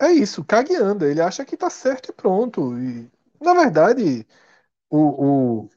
é 0.00 0.10
isso, 0.12 0.44
caga 0.44 0.72
e 0.72 0.76
anda. 0.76 1.08
Ele 1.08 1.20
acha 1.20 1.44
que 1.44 1.56
tá 1.56 1.70
certo 1.70 2.10
e 2.10 2.12
pronto. 2.12 2.76
E, 2.78 3.10
na 3.40 3.54
verdade, 3.54 4.26
o, 4.90 5.62
o 5.64 5.70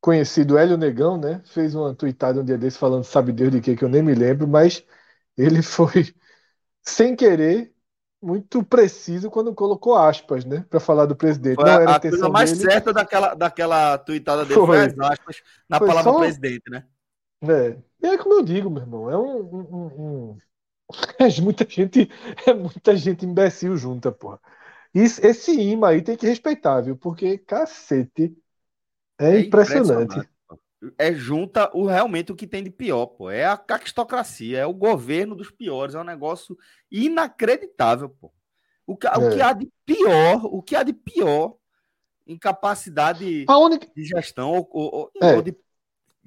conhecido 0.00 0.56
Hélio 0.56 0.78
Negão, 0.78 1.18
né, 1.18 1.42
fez 1.44 1.74
uma 1.74 1.94
tweetada 1.94 2.40
um 2.40 2.44
dia 2.44 2.56
desse 2.56 2.78
falando 2.78 3.04
sabe 3.04 3.32
Deus 3.32 3.52
de 3.52 3.60
quê, 3.60 3.76
que 3.76 3.84
eu 3.84 3.88
nem 3.88 4.02
me 4.02 4.14
lembro, 4.14 4.48
mas 4.48 4.84
ele 5.36 5.60
foi, 5.62 6.14
sem 6.82 7.14
querer, 7.14 7.74
muito 8.22 8.64
preciso 8.64 9.30
quando 9.30 9.54
colocou 9.54 9.96
aspas, 9.96 10.44
né, 10.44 10.64
para 10.70 10.80
falar 10.80 11.06
do 11.06 11.16
presidente. 11.16 11.56
Foi 11.56 11.64
Não 11.64 11.72
era 11.72 11.92
a, 11.92 11.96
a 11.96 12.00
coisa 12.00 12.28
mais 12.28 12.52
dele. 12.56 12.70
certa 12.70 12.92
daquela, 12.92 13.34
daquela 13.34 13.98
tweetada 13.98 14.44
dele 14.44 14.54
foi 14.54 14.86
as 14.86 14.98
aspas 14.98 15.42
na 15.68 15.78
foi 15.78 15.86
palavra 15.86 16.12
só... 16.12 16.18
presidente, 16.18 16.70
né? 16.70 16.84
É. 17.42 17.78
E 18.02 18.06
é 18.06 18.18
como 18.18 18.34
eu 18.34 18.42
digo, 18.42 18.70
meu 18.70 18.82
irmão, 18.82 19.10
é 19.10 19.16
um, 19.16 19.40
um, 19.40 19.86
um 20.32 20.38
é 21.18 21.40
muita 21.40 21.66
gente, 21.68 22.10
é 22.46 22.52
muita 22.52 22.96
gente 22.96 23.24
imbecil 23.24 23.76
junta, 23.76 24.10
porra. 24.12 24.40
Isso, 24.94 25.24
esse 25.24 25.52
imã 25.52 25.88
aí 25.88 26.02
tem 26.02 26.16
que 26.16 26.26
respeitar, 26.26 26.80
viu? 26.80 26.96
Porque, 26.96 27.38
cacete, 27.38 28.36
é, 29.18 29.36
é 29.36 29.40
impressionante. 29.40 30.28
é 30.98 31.12
junta 31.12 31.70
o 31.72 31.86
realmente 31.86 32.32
o 32.32 32.36
que 32.36 32.46
tem 32.46 32.64
de 32.64 32.70
pior, 32.70 33.06
pô. 33.06 33.30
É 33.30 33.44
a 33.44 33.56
caquistocracia, 33.56 34.58
é 34.58 34.66
o 34.66 34.74
governo 34.74 35.36
dos 35.36 35.50
piores, 35.50 35.94
é 35.94 36.00
um 36.00 36.04
negócio 36.04 36.56
inacreditável, 36.90 38.08
pô. 38.08 38.32
O 38.86 38.96
que, 38.96 39.06
é. 39.06 39.10
o 39.10 39.30
que 39.30 39.40
há 39.40 39.52
de 39.52 39.70
pior, 39.86 40.44
o 40.46 40.60
que 40.60 40.74
há 40.74 40.82
de 40.82 40.92
pior 40.92 41.54
incapacidade 42.26 43.44
única... 43.48 43.86
de 43.94 44.04
gestão 44.04 44.50
ou, 44.50 44.68
ou, 44.72 45.10
é. 45.20 45.34
ou 45.34 45.42
de, 45.42 45.56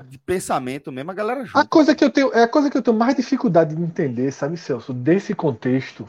de, 0.09 0.17
pensamento 0.17 0.91
mesmo, 0.91 1.11
a 1.11 1.13
galera 1.13 1.45
junta. 1.45 1.59
A 1.59 1.65
coisa 1.65 1.95
que 1.95 2.03
eu 2.03 2.09
tenho, 2.09 2.33
é 2.33 2.43
a 2.43 2.47
coisa 2.47 2.69
que 2.69 2.77
eu 2.77 2.81
tenho 2.81 2.97
mais 2.97 3.15
dificuldade 3.15 3.75
de 3.75 3.81
entender, 3.81 4.31
sabe, 4.31 4.57
Celso, 4.57 4.93
desse 4.93 5.33
contexto, 5.33 6.07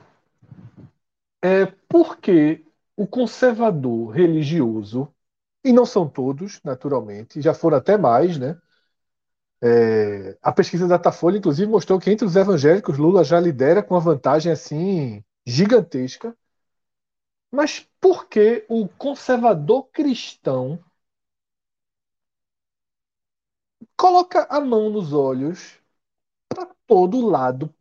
é 1.43 1.67
porque 1.89 2.65
o 2.97 3.07
conservador 3.07 4.11
religioso, 4.11 5.13
e 5.65 5.73
não 5.73 5.87
são 5.87 6.09
todos, 6.09 6.61
naturalmente, 6.63 7.41
já 7.41 7.55
foram 7.55 7.79
até 7.79 7.97
mais, 7.97 8.39
né? 8.39 8.57
É, 9.63 10.37
a 10.43 10.53
pesquisa 10.53 10.87
da 10.87 10.99
Datafolha, 10.99 11.39
inclusive, 11.39 11.71
mostrou 11.71 11.99
que 11.99 12.11
entre 12.11 12.27
os 12.27 12.37
evangélicos, 12.37 12.99
Lula 12.99 13.25
já 13.25 13.41
lidera 13.41 13.83
com 13.83 13.95
uma 13.95 14.01
vantagem 14.01 14.53
assim 14.53 15.25
gigantesca. 15.47 16.37
Mas 17.51 17.89
por 18.01 18.29
que 18.29 18.65
o 18.69 18.89
conservador 18.89 19.85
cristão 19.93 20.79
coloca 23.97 24.45
a 24.51 24.61
mão 24.61 24.91
nos 24.91 25.13
olhos 25.13 25.79
para 26.49 26.67
todo 26.87 27.27
lado, 27.27 27.75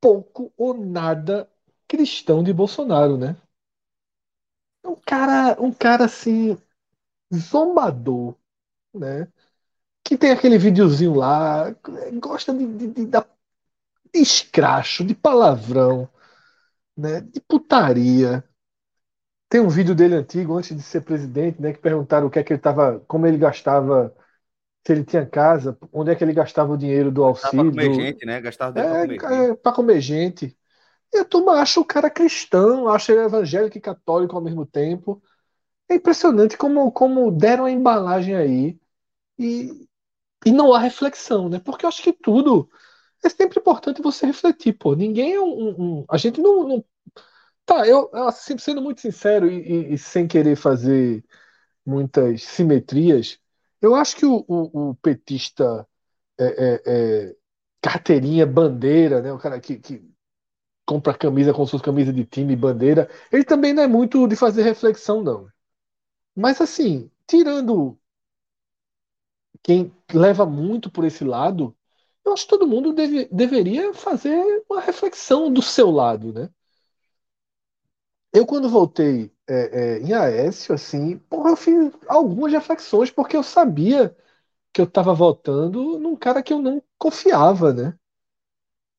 pouco 0.00 0.52
ou 0.56 0.74
nada 0.74 1.50
cristão 1.88 2.42
de 2.44 2.52
Bolsonaro, 2.52 3.18
né? 3.18 3.36
Um 4.84 4.96
cara, 5.06 5.60
um 5.60 5.72
cara 5.72 6.04
assim 6.06 6.56
zombador, 7.34 8.36
né? 8.94 9.28
Que 10.04 10.18
tem 10.18 10.32
aquele 10.32 10.58
videozinho 10.58 11.14
lá, 11.14 11.70
gosta 12.20 12.54
de, 12.54 12.66
de, 12.66 12.88
de, 12.88 13.06
de 13.06 13.24
escracho, 14.14 15.04
de 15.04 15.14
palavrão, 15.14 16.08
né? 16.96 17.20
De 17.22 17.40
putaria. 17.42 18.44
Tem 19.48 19.60
um 19.60 19.68
vídeo 19.68 19.94
dele 19.94 20.14
antigo, 20.14 20.56
antes 20.56 20.74
de 20.76 20.82
ser 20.82 21.02
presidente, 21.02 21.60
né? 21.60 21.72
Que 21.72 21.78
perguntaram 21.80 22.26
o 22.28 22.30
que 22.30 22.38
é 22.38 22.44
que 22.44 22.52
ele 22.52 22.60
tava, 22.60 23.00
como 23.08 23.26
ele 23.26 23.36
gastava, 23.38 24.14
se 24.86 24.92
ele 24.92 25.04
tinha 25.04 25.26
casa, 25.26 25.76
onde 25.92 26.10
é 26.10 26.14
que 26.14 26.24
ele 26.24 26.32
gastava 26.32 26.72
o 26.72 26.76
dinheiro 26.76 27.10
do 27.10 27.22
auxílio. 27.22 27.72
Para 27.72 27.86
comer 27.86 27.94
gente, 27.94 28.26
né? 28.26 28.40
Gastava 28.40 28.78
é, 28.80 28.82
para 28.82 29.18
comer, 29.18 29.50
é, 29.50 29.72
comer 29.72 30.00
gente. 30.00 30.56
E 31.12 31.18
a 31.18 31.24
turma 31.24 31.54
acha 31.54 31.80
o 31.80 31.84
cara 31.84 32.08
cristão, 32.08 32.88
acha 32.88 33.12
ele 33.12 33.22
evangélico 33.22 33.76
e 33.76 33.80
católico 33.80 34.36
ao 34.36 34.42
mesmo 34.42 34.64
tempo. 34.64 35.22
É 35.88 35.96
impressionante 35.96 36.56
como, 36.56 36.90
como 36.92 37.30
deram 37.32 37.64
a 37.64 37.70
embalagem 37.70 38.36
aí 38.36 38.78
e, 39.36 39.88
e 40.46 40.52
não 40.52 40.72
há 40.72 40.78
reflexão, 40.78 41.48
né? 41.48 41.58
Porque 41.58 41.84
eu 41.84 41.88
acho 41.88 42.02
que 42.02 42.12
tudo 42.12 42.70
é 43.24 43.28
sempre 43.28 43.58
importante 43.58 44.00
você 44.00 44.26
refletir, 44.26 44.74
pô. 44.74 44.94
Ninguém 44.94 45.34
é 45.34 45.40
um. 45.40 46.00
um 46.00 46.04
a 46.08 46.16
gente 46.16 46.40
não, 46.40 46.68
não. 46.68 46.84
Tá, 47.66 47.86
eu, 47.86 48.10
assim, 48.14 48.56
sendo 48.58 48.80
muito 48.80 49.00
sincero 49.00 49.50
e, 49.50 49.90
e, 49.90 49.94
e, 49.94 49.98
sem 49.98 50.26
querer 50.28 50.56
fazer 50.56 51.24
muitas 51.84 52.44
simetrias, 52.44 53.39
eu 53.80 53.94
acho 53.94 54.16
que 54.16 54.26
o, 54.26 54.44
o, 54.48 54.90
o 54.90 54.94
petista 54.96 55.86
é, 56.38 56.44
é, 56.44 56.82
é, 57.30 57.36
carteirinha, 57.82 58.46
bandeira, 58.46 59.22
né? 59.22 59.32
O 59.32 59.38
cara 59.38 59.60
que, 59.60 59.78
que 59.78 60.02
compra 60.86 61.14
camisa 61.16 61.54
com 61.54 61.66
suas 61.66 61.82
camisas 61.82 62.14
de 62.14 62.24
time, 62.26 62.56
bandeira, 62.56 63.10
ele 63.32 63.44
também 63.44 63.72
não 63.74 63.82
é 63.84 63.88
muito 63.88 64.26
de 64.28 64.36
fazer 64.36 64.62
reflexão, 64.62 65.22
não. 65.22 65.48
Mas 66.36 66.60
assim, 66.60 67.10
tirando 67.26 67.98
quem 69.62 69.92
leva 70.12 70.44
muito 70.46 70.90
por 70.90 71.04
esse 71.04 71.24
lado, 71.24 71.76
eu 72.24 72.32
acho 72.32 72.44
que 72.44 72.50
todo 72.50 72.66
mundo 72.66 72.92
deve, 72.92 73.26
deveria 73.26 73.92
fazer 73.94 74.64
uma 74.68 74.80
reflexão 74.80 75.52
do 75.52 75.62
seu 75.62 75.90
lado, 75.90 76.32
né? 76.32 76.50
Eu, 78.32 78.46
quando 78.46 78.68
voltei 78.68 79.32
é, 79.50 79.96
é, 79.96 80.00
em 80.00 80.12
Aécio, 80.14 80.74
assim, 80.74 81.18
porra, 81.18 81.50
eu 81.50 81.56
fiz 81.56 81.92
algumas 82.08 82.52
reflexões, 82.52 83.10
porque 83.10 83.36
eu 83.36 83.42
sabia 83.42 84.16
que 84.72 84.80
eu 84.80 84.86
estava 84.86 85.14
votando 85.14 85.98
num 86.00 86.16
cara 86.16 86.42
que 86.42 86.52
eu 86.52 86.60
não 86.60 86.82
confiava, 86.98 87.72
né? 87.74 87.98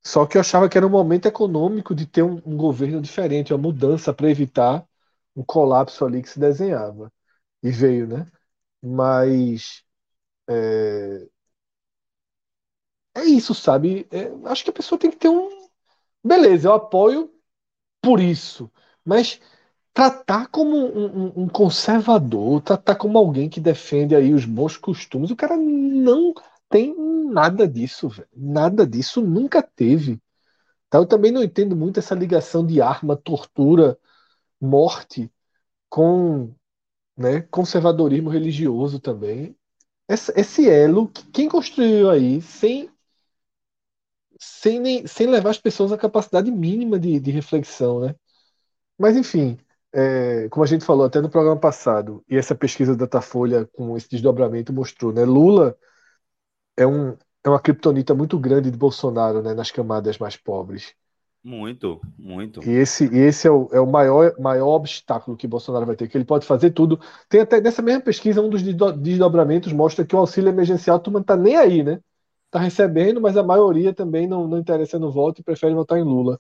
Só 0.06 0.26
que 0.26 0.38
eu 0.38 0.42
achava 0.42 0.68
que 0.70 0.78
era 0.78 0.88
um 0.88 0.90
momento 0.90 1.28
econômico 1.28 1.94
de 1.96 2.06
ter 2.08 2.24
um, 2.24 2.42
um 2.46 2.58
governo 2.58 3.02
diferente, 3.02 3.54
uma 3.54 3.62
mudança 3.62 4.14
para 4.14 4.30
evitar 4.30 4.86
um 5.36 5.44
colapso 5.44 6.04
ali 6.06 6.22
que 6.22 6.30
se 6.30 6.40
desenhava. 6.40 7.12
E 7.64 7.72
veio, 7.72 8.08
né? 8.08 8.26
Mas 8.84 9.84
é, 10.50 11.28
é 13.16 13.24
isso, 13.26 13.54
sabe? 13.54 14.08
É, 14.12 14.32
acho 14.50 14.64
que 14.64 14.70
a 14.70 14.74
pessoa 14.74 15.00
tem 15.00 15.12
que 15.12 15.18
ter 15.18 15.30
um. 15.30 15.50
Beleza, 16.26 16.70
eu 16.70 16.74
apoio 16.74 17.32
por 18.02 18.20
isso, 18.22 18.72
mas 19.06 19.40
tratar 19.94 20.48
como 20.48 20.76
um, 20.78 21.28
um, 21.28 21.44
um 21.44 21.50
conservador, 21.50 22.62
tratar 22.62 22.96
como 22.96 23.18
alguém 23.18 23.50
que 23.50 23.60
defende 23.60 24.16
aí 24.16 24.34
os 24.34 24.46
bons 24.46 24.78
costumes, 24.78 25.32
o 25.32 25.36
cara 25.36 25.58
não 25.58 26.34
tem 26.70 26.96
nada 27.30 27.68
disso. 27.68 28.10
Nada 28.36 28.88
disso 28.88 29.22
nunca 29.22 29.62
teve. 29.62 30.22
Então, 30.88 31.02
eu 31.02 31.08
também 31.08 31.32
não 31.32 31.44
entendo 31.44 31.76
muito 31.76 32.00
essa 32.00 32.16
ligação 32.16 32.66
de 32.66 32.82
arma, 32.82 33.16
tortura, 33.18 33.98
morte 34.60 35.32
com 35.90 36.54
né, 37.18 37.42
conservadorismo 37.44 38.30
religioso 38.30 39.00
também. 39.00 39.56
Esse, 40.08 40.70
elo, 40.70 41.08
que 41.10 41.26
quem 41.32 41.50
construiu 41.50 42.10
aí, 42.10 42.42
sem, 42.42 42.90
sem, 44.40 44.80
nem, 44.80 45.08
sem 45.08 45.28
levar 45.28 45.52
as 45.52 45.60
pessoas 45.60 45.92
à 45.92 45.98
capacidade 45.98 46.52
mínima 46.52 47.00
de, 47.00 47.20
de 47.20 47.32
reflexão, 47.32 48.02
né? 48.02 48.16
Mas, 48.98 49.18
enfim, 49.18 49.58
é, 49.94 50.48
como 50.50 50.64
a 50.64 50.68
gente 50.68 50.86
falou 50.86 51.06
até 51.06 51.22
no 51.22 51.30
programa 51.30 51.60
passado, 51.60 52.24
e 52.30 52.38
essa 52.38 52.56
pesquisa 52.56 52.96
da 52.96 53.06
Datafolha 53.06 53.66
com 53.74 53.96
esse 53.98 54.10
desdobramento 54.10 54.72
mostrou, 54.72 55.12
né? 55.12 55.26
Lula 55.26 55.78
é, 56.78 56.86
um, 56.88 57.18
é 57.44 57.50
uma 57.50 57.60
criptonita 57.60 58.14
muito 58.16 58.40
grande 58.40 58.72
de 58.72 58.78
Bolsonaro, 58.78 59.42
né, 59.42 59.54
nas 59.54 59.72
camadas 59.72 60.18
mais 60.18 60.38
pobres. 60.38 60.94
Muito, 61.44 62.00
muito. 62.18 62.64
E 62.64 62.70
esse, 62.70 63.08
e 63.12 63.18
esse 63.18 63.48
é 63.48 63.52
o, 63.52 63.68
é 63.72 63.80
o 63.80 63.88
maior, 63.88 64.36
maior 64.40 64.76
obstáculo 64.76 65.36
que 65.36 65.48
Bolsonaro 65.48 65.88
vai 65.88 65.96
ter, 65.96 66.08
que 66.08 66.16
ele 66.16 66.24
pode 66.24 66.46
fazer 66.46 66.70
tudo. 66.70 67.00
Tem 67.28 67.42
até 67.42 67.60
nessa 67.60 67.82
mesma 67.82 68.02
pesquisa, 68.02 68.42
um 68.42 68.50
dos 68.50 68.62
desdobramentos 68.62 69.74
mostra 69.74 70.06
que 70.06 70.16
o 70.16 70.20
auxílio 70.20 70.50
emergencial 70.50 71.00
tu 71.00 71.10
não 71.10 71.24
tá 71.24 71.36
nem 71.36 71.56
aí, 71.56 71.84
né? 71.84 72.00
Tá 72.52 72.60
recebendo, 72.60 73.20
mas 73.20 73.36
a 73.38 73.44
maioria 73.44 73.94
também 73.94 74.28
não, 74.28 74.48
não 74.48 74.60
interessa 74.60 75.00
no 75.00 75.12
voto 75.12 75.42
e 75.42 75.44
prefere 75.44 75.74
votar 75.74 75.98
em 75.98 76.04
Lula. 76.04 76.40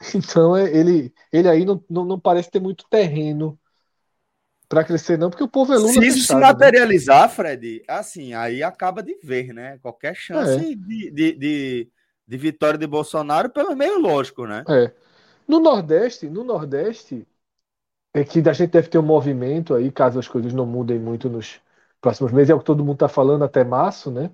Então 0.14 0.56
é, 0.56 0.70
ele, 0.74 1.12
ele 1.32 1.48
aí 1.48 1.64
não, 1.64 1.82
não, 1.88 2.04
não 2.04 2.20
parece 2.20 2.50
ter 2.50 2.60
muito 2.60 2.86
terreno 2.88 3.58
para 4.68 4.84
crescer, 4.84 5.16
não, 5.16 5.30
porque 5.30 5.44
o 5.44 5.48
povo 5.48 5.72
é 5.72 5.76
Lula. 5.76 5.92
Se 5.92 6.06
isso 6.06 6.26
se 6.26 6.34
né? 6.34 6.40
materializar, 6.40 7.28
né? 7.28 7.34
Fred, 7.34 7.82
assim, 7.86 8.34
aí 8.34 8.62
acaba 8.62 9.02
de 9.02 9.16
ver, 9.22 9.52
né? 9.52 9.78
Qualquer 9.78 10.14
chance 10.14 10.56
é. 10.56 10.74
de, 10.74 11.10
de, 11.10 11.32
de, 11.32 11.90
de, 12.26 12.36
vitória 12.36 12.78
de 12.78 12.86
Bolsonaro, 12.86 13.48
pelo 13.48 13.76
meio 13.76 13.98
lógico, 14.00 14.44
né? 14.44 14.64
É. 14.68 14.92
No 15.46 15.60
Nordeste, 15.60 16.28
no 16.28 16.42
Nordeste, 16.42 17.26
é 18.12 18.24
que 18.24 18.40
a 18.48 18.52
gente 18.52 18.70
deve 18.70 18.88
ter 18.88 18.98
um 18.98 19.02
movimento 19.02 19.74
aí, 19.74 19.92
caso 19.92 20.18
as 20.18 20.26
coisas 20.26 20.52
não 20.52 20.66
mudem 20.66 20.98
muito 20.98 21.28
nos 21.30 21.60
próximos 22.00 22.32
meses, 22.32 22.50
é 22.50 22.54
o 22.54 22.58
que 22.58 22.64
todo 22.64 22.84
mundo 22.84 22.94
está 22.94 23.08
falando 23.08 23.44
até 23.44 23.62
março, 23.62 24.10
né? 24.10 24.30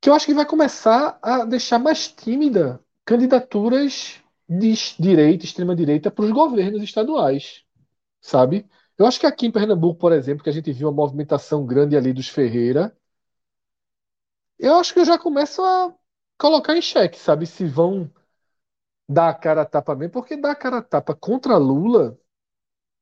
Que 0.00 0.08
eu 0.10 0.14
acho 0.14 0.26
que 0.26 0.34
vai 0.34 0.46
começar 0.46 1.18
a 1.22 1.44
deixar 1.44 1.78
mais 1.78 2.08
tímida 2.08 2.80
candidaturas 3.10 4.22
de 4.48 4.72
direita, 4.96 5.44
extrema-direita, 5.44 6.12
para 6.12 6.24
os 6.24 6.30
governos 6.30 6.80
estaduais, 6.80 7.64
sabe? 8.20 8.70
Eu 8.96 9.04
acho 9.04 9.18
que 9.18 9.26
aqui 9.26 9.46
em 9.46 9.50
Pernambuco, 9.50 9.98
por 9.98 10.12
exemplo, 10.12 10.44
que 10.44 10.48
a 10.50 10.52
gente 10.52 10.70
viu 10.72 10.86
uma 10.88 10.94
movimentação 10.94 11.66
grande 11.66 11.96
ali 11.96 12.12
dos 12.12 12.28
Ferreira, 12.28 12.96
eu 14.60 14.76
acho 14.76 14.94
que 14.94 15.00
eu 15.00 15.04
já 15.04 15.18
começo 15.18 15.60
a 15.60 15.92
colocar 16.38 16.76
em 16.76 16.80
xeque, 16.80 17.18
sabe? 17.18 17.46
Se 17.46 17.66
vão 17.66 18.08
dar 19.08 19.30
a 19.30 19.34
cara 19.34 19.62
a 19.62 19.66
tapa 19.66 19.96
mesmo, 19.96 20.12
porque 20.12 20.36
dar 20.36 20.52
a 20.52 20.54
cara 20.54 20.78
a 20.78 20.82
tapa 20.82 21.12
contra 21.12 21.56
Lula 21.56 22.16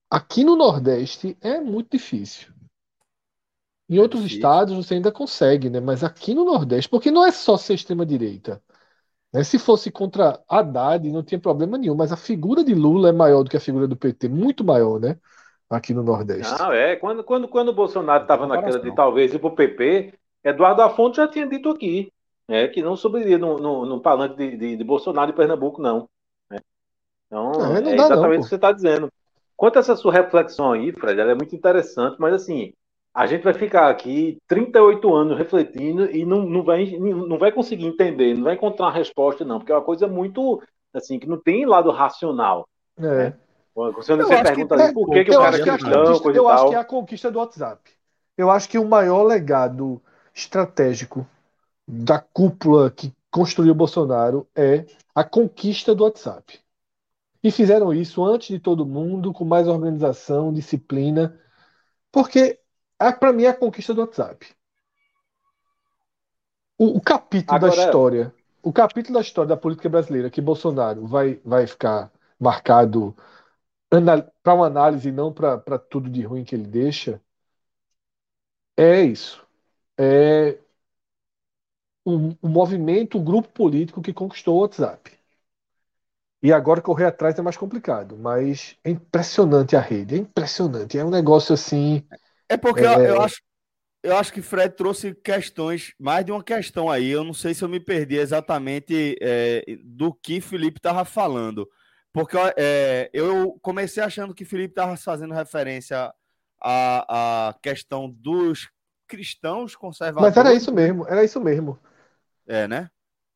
aqui 0.08 0.42
no 0.42 0.56
Nordeste 0.56 1.36
é 1.42 1.60
muito 1.60 1.90
difícil. 1.90 2.50
Em 3.90 3.98
é 3.98 4.00
outros 4.00 4.22
difícil. 4.22 4.36
estados 4.38 4.74
você 4.74 4.94
ainda 4.94 5.12
consegue, 5.12 5.68
né? 5.68 5.80
Mas 5.80 6.02
aqui 6.02 6.32
no 6.32 6.46
Nordeste, 6.46 6.88
porque 6.88 7.10
não 7.10 7.26
é 7.26 7.30
só 7.30 7.58
ser 7.58 7.74
extrema-direita. 7.74 8.62
Né? 9.32 9.44
Se 9.44 9.58
fosse 9.58 9.90
contra 9.90 10.40
Haddad, 10.48 11.10
não 11.10 11.22
tinha 11.22 11.38
problema 11.38 11.78
nenhum, 11.78 11.94
mas 11.94 12.12
a 12.12 12.16
figura 12.16 12.64
de 12.64 12.74
Lula 12.74 13.10
é 13.10 13.12
maior 13.12 13.42
do 13.42 13.50
que 13.50 13.56
a 13.56 13.60
figura 13.60 13.86
do 13.86 13.96
PT, 13.96 14.28
muito 14.28 14.64
maior, 14.64 15.00
né? 15.00 15.18
aqui 15.70 15.92
no 15.92 16.02
Nordeste. 16.02 16.58
Não, 16.58 16.72
é. 16.72 16.96
Quando, 16.96 17.22
quando, 17.22 17.48
quando 17.48 17.68
o 17.68 17.74
Bolsonaro 17.74 18.22
estava 18.22 18.46
naquela 18.46 18.78
de 18.78 18.94
talvez 18.94 19.34
ir 19.34 19.38
para 19.38 19.48
o 19.48 19.54
PP, 19.54 20.14
Eduardo 20.42 20.82
Afonso 20.82 21.16
já 21.16 21.28
tinha 21.28 21.46
dito 21.46 21.68
aqui 21.68 22.10
é, 22.48 22.66
que 22.66 22.82
não 22.82 22.96
subiria 22.96 23.36
no, 23.36 23.58
no, 23.58 23.84
no 23.84 24.00
palanque 24.00 24.36
de, 24.36 24.56
de, 24.56 24.76
de, 24.76 24.84
Bolsonaro 24.84 25.30
e 25.30 25.34
Pernambuco, 25.34 25.82
não. 25.82 26.08
Né? 26.50 26.58
Então, 27.26 27.52
é, 27.52 27.80
não 27.80 27.90
é 27.90 27.94
exatamente 27.94 28.40
o 28.40 28.42
que 28.44 28.48
você 28.48 28.54
está 28.54 28.72
dizendo. 28.72 29.12
Quanto 29.54 29.76
a 29.76 29.80
essa 29.80 29.96
sua 29.96 30.12
reflexão 30.12 30.72
aí, 30.72 30.92
Fred, 30.92 31.20
ela 31.20 31.32
é 31.32 31.34
muito 31.34 31.54
interessante, 31.54 32.16
mas 32.18 32.32
assim, 32.32 32.72
a 33.14 33.26
gente 33.26 33.42
vai 33.42 33.54
ficar 33.54 33.88
aqui 33.88 34.38
38 34.46 35.14
anos 35.14 35.38
refletindo 35.38 36.10
e 36.10 36.24
não, 36.24 36.42
não, 36.42 36.62
vai, 36.62 36.86
não 36.98 37.38
vai 37.38 37.50
conseguir 37.50 37.86
entender, 37.86 38.34
não 38.34 38.44
vai 38.44 38.54
encontrar 38.54 38.86
uma 38.86 38.92
resposta, 38.92 39.44
não, 39.44 39.58
porque 39.58 39.72
é 39.72 39.74
uma 39.74 39.84
coisa 39.84 40.06
muito, 40.06 40.62
assim, 40.94 41.18
que 41.18 41.28
não 41.28 41.40
tem 41.40 41.66
lado 41.66 41.90
racional. 41.90 42.68
É. 42.96 43.02
Né? 43.02 43.34
Você 43.74 44.16
não 44.16 44.26
se 44.26 44.42
pergunta 44.42 44.76
que, 44.76 44.82
ali, 44.82 44.92
por 44.92 45.10
que, 45.10 45.24
que 45.24 45.30
o 45.30 45.38
cara 45.38 45.56
é 45.56 45.62
cristão, 45.62 46.18
coisa 46.20 46.38
Eu 46.38 46.48
acho 46.48 46.68
que 46.68 46.74
é 46.74 46.78
a 46.78 46.84
conquista 46.84 47.30
do 47.30 47.38
WhatsApp. 47.38 47.90
Eu 48.36 48.50
acho 48.50 48.68
que 48.68 48.78
o 48.78 48.88
maior 48.88 49.22
legado 49.22 50.02
estratégico 50.34 51.26
da 51.86 52.18
cúpula 52.18 52.90
que 52.90 53.12
construiu 53.30 53.72
o 53.72 53.76
Bolsonaro 53.76 54.48
é 54.54 54.84
a 55.14 55.22
conquista 55.24 55.94
do 55.94 56.04
WhatsApp. 56.04 56.60
E 57.42 57.50
fizeram 57.50 57.92
isso 57.92 58.24
antes 58.24 58.48
de 58.48 58.58
todo 58.58 58.86
mundo, 58.86 59.32
com 59.32 59.44
mais 59.44 59.68
organização, 59.68 60.52
disciplina, 60.52 61.38
porque 62.10 62.58
para 63.18 63.32
mim 63.32 63.44
é 63.44 63.48
a 63.48 63.54
conquista 63.56 63.92
do 63.94 64.02
WhatsApp. 64.02 64.46
O, 66.76 66.96
o 66.98 67.00
capítulo 67.00 67.58
Agora, 67.58 67.60
da 67.60 67.68
história, 67.68 68.34
o 68.62 68.72
capítulo 68.72 69.14
da 69.14 69.20
história 69.20 69.48
da 69.48 69.56
política 69.56 69.88
brasileira 69.88 70.30
que 70.30 70.40
Bolsonaro 70.40 71.06
vai, 71.06 71.40
vai 71.44 71.66
ficar 71.66 72.10
marcado 72.38 73.14
para 74.42 74.54
uma 74.54 74.66
análise, 74.66 75.10
não 75.12 75.32
para 75.32 75.78
tudo 75.78 76.10
de 76.10 76.22
ruim 76.22 76.44
que 76.44 76.54
ele 76.54 76.66
deixa, 76.66 77.20
é 78.76 79.02
isso. 79.02 79.46
É 79.98 80.58
o, 82.04 82.34
o 82.42 82.48
movimento, 82.48 83.18
o 83.18 83.22
grupo 83.22 83.48
político 83.50 84.02
que 84.02 84.12
conquistou 84.12 84.56
o 84.56 84.60
WhatsApp. 84.62 85.12
E 86.42 86.52
agora 86.52 86.80
correr 86.80 87.06
atrás 87.06 87.38
é 87.38 87.42
mais 87.42 87.56
complicado, 87.56 88.16
mas 88.16 88.76
é 88.84 88.90
impressionante 88.90 89.74
a 89.76 89.80
rede, 89.80 90.14
é 90.14 90.18
impressionante. 90.18 90.96
É 90.98 91.04
um 91.04 91.10
negócio 91.10 91.52
assim. 91.54 92.04
É 92.48 92.56
porque 92.56 92.82
é... 92.82 92.94
Eu, 92.94 93.00
eu, 93.00 93.22
acho, 93.22 93.42
eu 94.02 94.16
acho 94.16 94.32
que 94.32 94.42
Fred 94.42 94.74
trouxe 94.74 95.14
questões, 95.14 95.92
mais 95.98 96.24
de 96.24 96.32
uma 96.32 96.42
questão 96.42 96.90
aí. 96.90 97.08
Eu 97.08 97.24
não 97.24 97.34
sei 97.34 97.54
se 97.54 97.62
eu 97.62 97.68
me 97.68 97.80
perdi 97.80 98.16
exatamente 98.16 99.16
é, 99.20 99.64
do 99.84 100.14
que 100.14 100.40
Felipe 100.40 100.78
estava 100.78 101.04
falando. 101.04 101.68
Porque 102.12 102.36
é, 102.56 103.10
eu 103.12 103.58
comecei 103.60 104.02
achando 104.02 104.34
que 104.34 104.44
Felipe 104.44 104.72
estava 104.72 104.96
fazendo 104.96 105.34
referência 105.34 106.12
à, 106.60 107.48
à 107.48 107.54
questão 107.60 108.10
dos 108.10 108.70
cristãos 109.06 109.76
conservadores. 109.76 110.36
Mas 110.36 110.46
era 110.46 110.54
isso 110.54 110.72
mesmo, 110.72 111.06
era 111.06 111.24
isso 111.24 111.40
mesmo. 111.40 111.78
É, 112.46 112.66
né? 112.66 112.90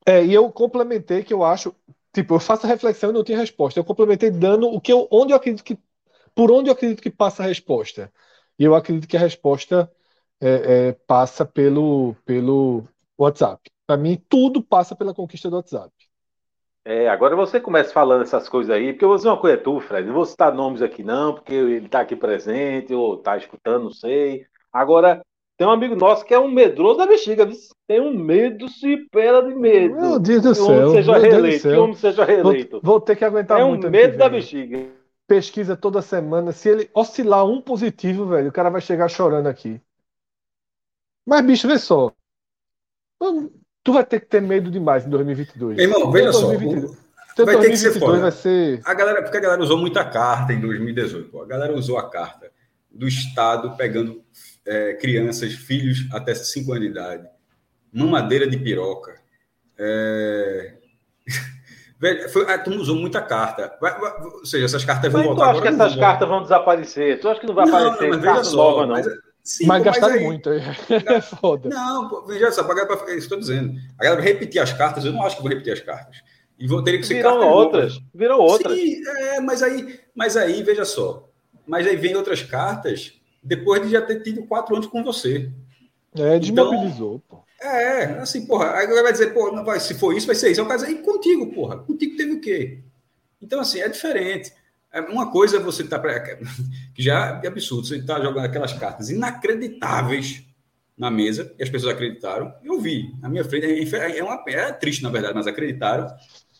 É, 0.06 0.24
e 0.24 0.32
eu 0.32 0.50
complementei 0.50 1.22
que 1.22 1.32
eu 1.32 1.44
acho, 1.44 1.74
tipo, 2.12 2.34
eu 2.34 2.40
faço 2.40 2.66
a 2.66 2.68
reflexão 2.68 3.10
e 3.10 3.12
não 3.12 3.24
tinha 3.24 3.38
resposta. 3.38 3.78
Eu 3.78 3.84
complementei 3.84 4.30
dando 4.30 4.68
o 4.68 4.80
que 4.80 4.92
eu, 4.92 5.06
onde 5.10 5.32
eu 5.32 5.36
acredito 5.36 5.62
que, 5.62 5.78
por 6.34 6.50
onde 6.50 6.68
eu 6.68 6.72
acredito 6.72 7.02
que 7.02 7.10
passa 7.10 7.42
a 7.42 7.46
resposta. 7.46 8.12
E 8.58 8.64
eu 8.64 8.74
acredito 8.74 9.08
que 9.08 9.16
a 9.16 9.20
resposta 9.20 9.90
é, 10.40 10.88
é, 10.88 10.92
passa 11.06 11.44
pelo, 11.44 12.14
pelo 12.24 12.84
WhatsApp. 13.18 13.70
Para 13.86 13.96
mim, 13.96 14.20
tudo 14.28 14.62
passa 14.62 14.96
pela 14.96 15.14
conquista 15.14 15.48
do 15.48 15.56
WhatsApp. 15.56 15.92
É, 16.84 17.08
agora 17.08 17.36
você 17.36 17.60
começa 17.60 17.92
falando 17.92 18.22
essas 18.22 18.48
coisas 18.48 18.74
aí, 18.74 18.92
porque 18.92 19.04
eu 19.04 19.08
vou 19.08 19.16
dizer 19.16 19.28
uma 19.28 19.36
coisa 19.36 19.56
tu, 19.56 19.78
Fred, 19.78 20.06
não 20.06 20.14
vou 20.14 20.24
citar 20.24 20.52
nomes 20.52 20.82
aqui 20.82 21.04
não, 21.04 21.34
porque 21.34 21.54
ele 21.54 21.86
está 21.86 22.00
aqui 22.00 22.16
presente, 22.16 22.92
ou 22.92 23.14
está 23.14 23.36
escutando, 23.36 23.84
não 23.84 23.92
sei. 23.92 24.46
Agora, 24.72 25.22
tem 25.56 25.64
um 25.66 25.70
amigo 25.70 25.94
nosso 25.94 26.24
que 26.24 26.34
é 26.34 26.38
um 26.40 26.50
medroso 26.50 26.98
da 26.98 27.06
bexiga, 27.06 27.48
tem 27.86 28.00
um 28.00 28.12
medo 28.12 28.68
se 28.68 28.96
pela 29.12 29.46
de 29.46 29.54
medo. 29.54 29.94
Meu 29.94 30.18
Deus 30.18 30.42
do 30.42 30.54
céu. 30.56 30.86
Que 30.86 30.96
seja 30.96 31.18
reeleito, 31.18 31.68
que 31.68 31.76
homem 31.76 31.94
seja 31.94 32.24
reeleito. 32.24 32.80
Vou, 32.82 32.94
vou, 32.94 33.00
ter 33.00 33.14
que 33.14 33.24
aguentar 33.24 33.60
é 33.60 33.64
muito. 33.64 33.86
É 33.86 33.88
um 33.88 33.92
medo 33.92 34.16
da 34.16 34.28
bexiga. 34.28 35.01
Pesquisa 35.32 35.74
toda 35.74 36.02
semana. 36.02 36.52
Se 36.52 36.68
ele 36.68 36.90
oscilar 36.92 37.46
um 37.46 37.58
positivo, 37.58 38.26
velho, 38.26 38.50
o 38.50 38.52
cara 38.52 38.68
vai 38.68 38.82
chegar 38.82 39.08
chorando 39.08 39.46
aqui. 39.46 39.80
Mas, 41.24 41.40
bicho, 41.40 41.66
vê 41.66 41.78
só. 41.78 42.12
Tu 43.82 43.92
vai 43.94 44.04
ter 44.04 44.20
que 44.20 44.26
ter 44.26 44.42
medo 44.42 44.70
demais 44.70 45.06
em 45.06 45.08
2022. 45.08 45.78
Irmão, 45.78 46.12
veja 46.12 46.34
só. 46.34 46.48
vai 47.46 47.60
ter 47.60 47.70
que 47.70 47.76
ser 47.78 47.98
foda. 47.98 48.20
Vai 48.20 48.30
ser... 48.30 48.82
A 48.84 48.92
galera, 48.92 49.22
porque 49.22 49.38
a 49.38 49.40
galera 49.40 49.62
usou 49.62 49.78
muita 49.78 50.04
carta 50.04 50.52
em 50.52 50.60
2018. 50.60 51.40
A 51.40 51.46
galera 51.46 51.72
usou 51.72 51.96
a 51.96 52.10
carta 52.10 52.52
do 52.90 53.08
Estado 53.08 53.74
pegando 53.74 54.22
é, 54.66 54.92
crianças, 54.92 55.54
filhos 55.54 56.08
até 56.12 56.34
5 56.34 56.70
anos 56.72 56.84
de 56.84 56.90
idade, 56.90 57.26
mamadeira 57.90 58.46
de 58.46 58.58
piroca. 58.58 59.18
É... 59.78 60.74
Velho, 62.02 62.28
foi, 62.30 62.52
a 62.52 62.58
turma 62.58 62.80
usou 62.80 62.96
muita 62.96 63.22
carta. 63.22 63.76
Vai, 63.80 63.96
vai, 63.96 64.22
ou 64.24 64.44
seja, 64.44 64.64
essas 64.64 64.84
cartas 64.84 65.12
vão 65.12 65.20
mas 65.20 65.28
voltar. 65.28 65.44
Tu 65.44 65.50
acha 65.50 65.62
que 65.62 65.68
essas 65.68 65.94
cartas 65.94 66.28
vão 66.28 66.42
desaparecer? 66.42 67.20
Tu 67.20 67.28
acha 67.28 67.40
que 67.40 67.46
não 67.46 67.54
vai 67.54 67.64
não, 67.64 67.76
aparecer 67.76 68.10
não, 68.10 68.20
carta 68.20 68.42
só, 68.42 68.56
nova, 68.56 68.86
não? 68.86 68.94
Mas, 68.96 69.06
sim, 69.44 69.66
mas 69.66 69.84
gastaram 69.84 70.14
aí, 70.14 70.24
muito. 70.24 70.50
É 70.50 71.20
foda. 71.20 71.68
Não, 71.68 72.26
veja 72.26 72.50
só, 72.50 72.64
pra, 72.64 72.84
pra, 72.84 72.96
isso 73.10 73.18
estou 73.18 73.38
dizendo. 73.38 73.78
A 73.96 74.02
galera 74.02 74.20
vai 74.20 74.32
repetir 74.32 74.60
as 74.60 74.72
cartas, 74.72 75.04
eu 75.04 75.12
não 75.12 75.22
acho 75.22 75.36
que 75.36 75.42
vou 75.42 75.50
repetir 75.52 75.72
as 75.74 75.78
cartas. 75.78 76.16
E 76.58 76.66
vão 76.66 76.82
ter 76.82 76.98
que 76.98 77.06
ser 77.06 77.14
Viram 77.14 77.48
outras. 77.48 78.00
Viram 78.12 78.40
outras. 78.40 78.76
Sim, 78.76 79.00
é, 79.06 79.38
mas 79.40 79.62
aí, 79.62 80.00
mas 80.12 80.36
aí, 80.36 80.60
veja 80.64 80.84
só. 80.84 81.28
Mas 81.64 81.86
aí 81.86 81.94
vem 81.94 82.16
outras 82.16 82.42
cartas 82.42 83.12
depois 83.40 83.80
de 83.80 83.90
já 83.90 84.02
ter 84.02 84.24
tido 84.24 84.44
quatro 84.46 84.74
anos 84.74 84.88
com 84.88 85.04
você. 85.04 85.52
É, 86.16 86.36
desmobilizou, 86.40 87.22
então, 87.24 87.38
pô. 87.38 87.44
É, 87.62 88.04
assim, 88.18 88.44
porra, 88.44 88.72
aí 88.72 88.86
vai 88.88 89.12
dizer, 89.12 89.32
pô, 89.32 89.52
não 89.52 89.64
vai, 89.64 89.78
se 89.78 89.94
for 89.94 90.12
isso, 90.16 90.26
vai 90.26 90.34
ser 90.34 90.50
isso. 90.50 90.60
Eu 90.60 90.66
caso 90.66 90.84
aí 90.84 90.96
contigo, 90.96 91.52
porra. 91.52 91.78
Contigo 91.78 92.16
teve 92.16 92.32
o 92.32 92.40
quê? 92.40 92.80
Então, 93.40 93.60
assim, 93.60 93.80
é 93.80 93.88
diferente. 93.88 94.52
É, 94.92 95.00
uma 95.00 95.30
coisa 95.30 95.58
é 95.58 95.60
você 95.60 95.84
tá 95.84 95.98
pra, 95.98 96.18
que 96.92 97.02
já 97.02 97.40
é 97.42 97.46
absurdo, 97.46 97.86
você 97.86 98.02
tá 98.02 98.20
jogando 98.20 98.44
aquelas 98.44 98.72
cartas 98.72 99.10
inacreditáveis 99.10 100.44
na 100.98 101.10
mesa, 101.10 101.54
e 101.58 101.62
as 101.62 101.70
pessoas 101.70 101.94
acreditaram. 101.94 102.52
Eu 102.64 102.80
vi, 102.80 103.14
na 103.20 103.28
minha 103.28 103.44
frente, 103.44 103.66
é, 103.66 104.18
é, 104.18 104.24
uma, 104.24 104.42
é 104.48 104.72
triste, 104.72 105.02
na 105.02 105.10
verdade, 105.10 105.34
mas 105.34 105.46
acreditaram. 105.46 106.06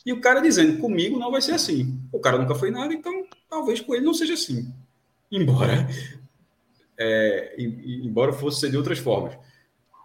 E 0.07 0.13
o 0.13 0.21
cara 0.21 0.41
dizendo, 0.41 0.79
comigo 0.79 1.19
não 1.19 1.31
vai 1.31 1.43
ser 1.43 1.53
assim. 1.53 2.01
O 2.13 2.21
cara 2.21 2.39
nunca 2.39 2.55
foi 2.55 2.71
nada, 2.71 2.95
então 2.95 3.27
talvez 3.51 3.81
com 3.81 3.95
ele 3.95 4.05
não 4.05 4.15
seja 4.15 4.35
assim. 4.35 4.73
Embora 5.31 5.87
é, 6.99 7.55
embora 7.59 8.33
fosse 8.33 8.61
ser 8.61 8.71
de 8.71 8.77
outras 8.77 8.99
formas. 8.99 9.37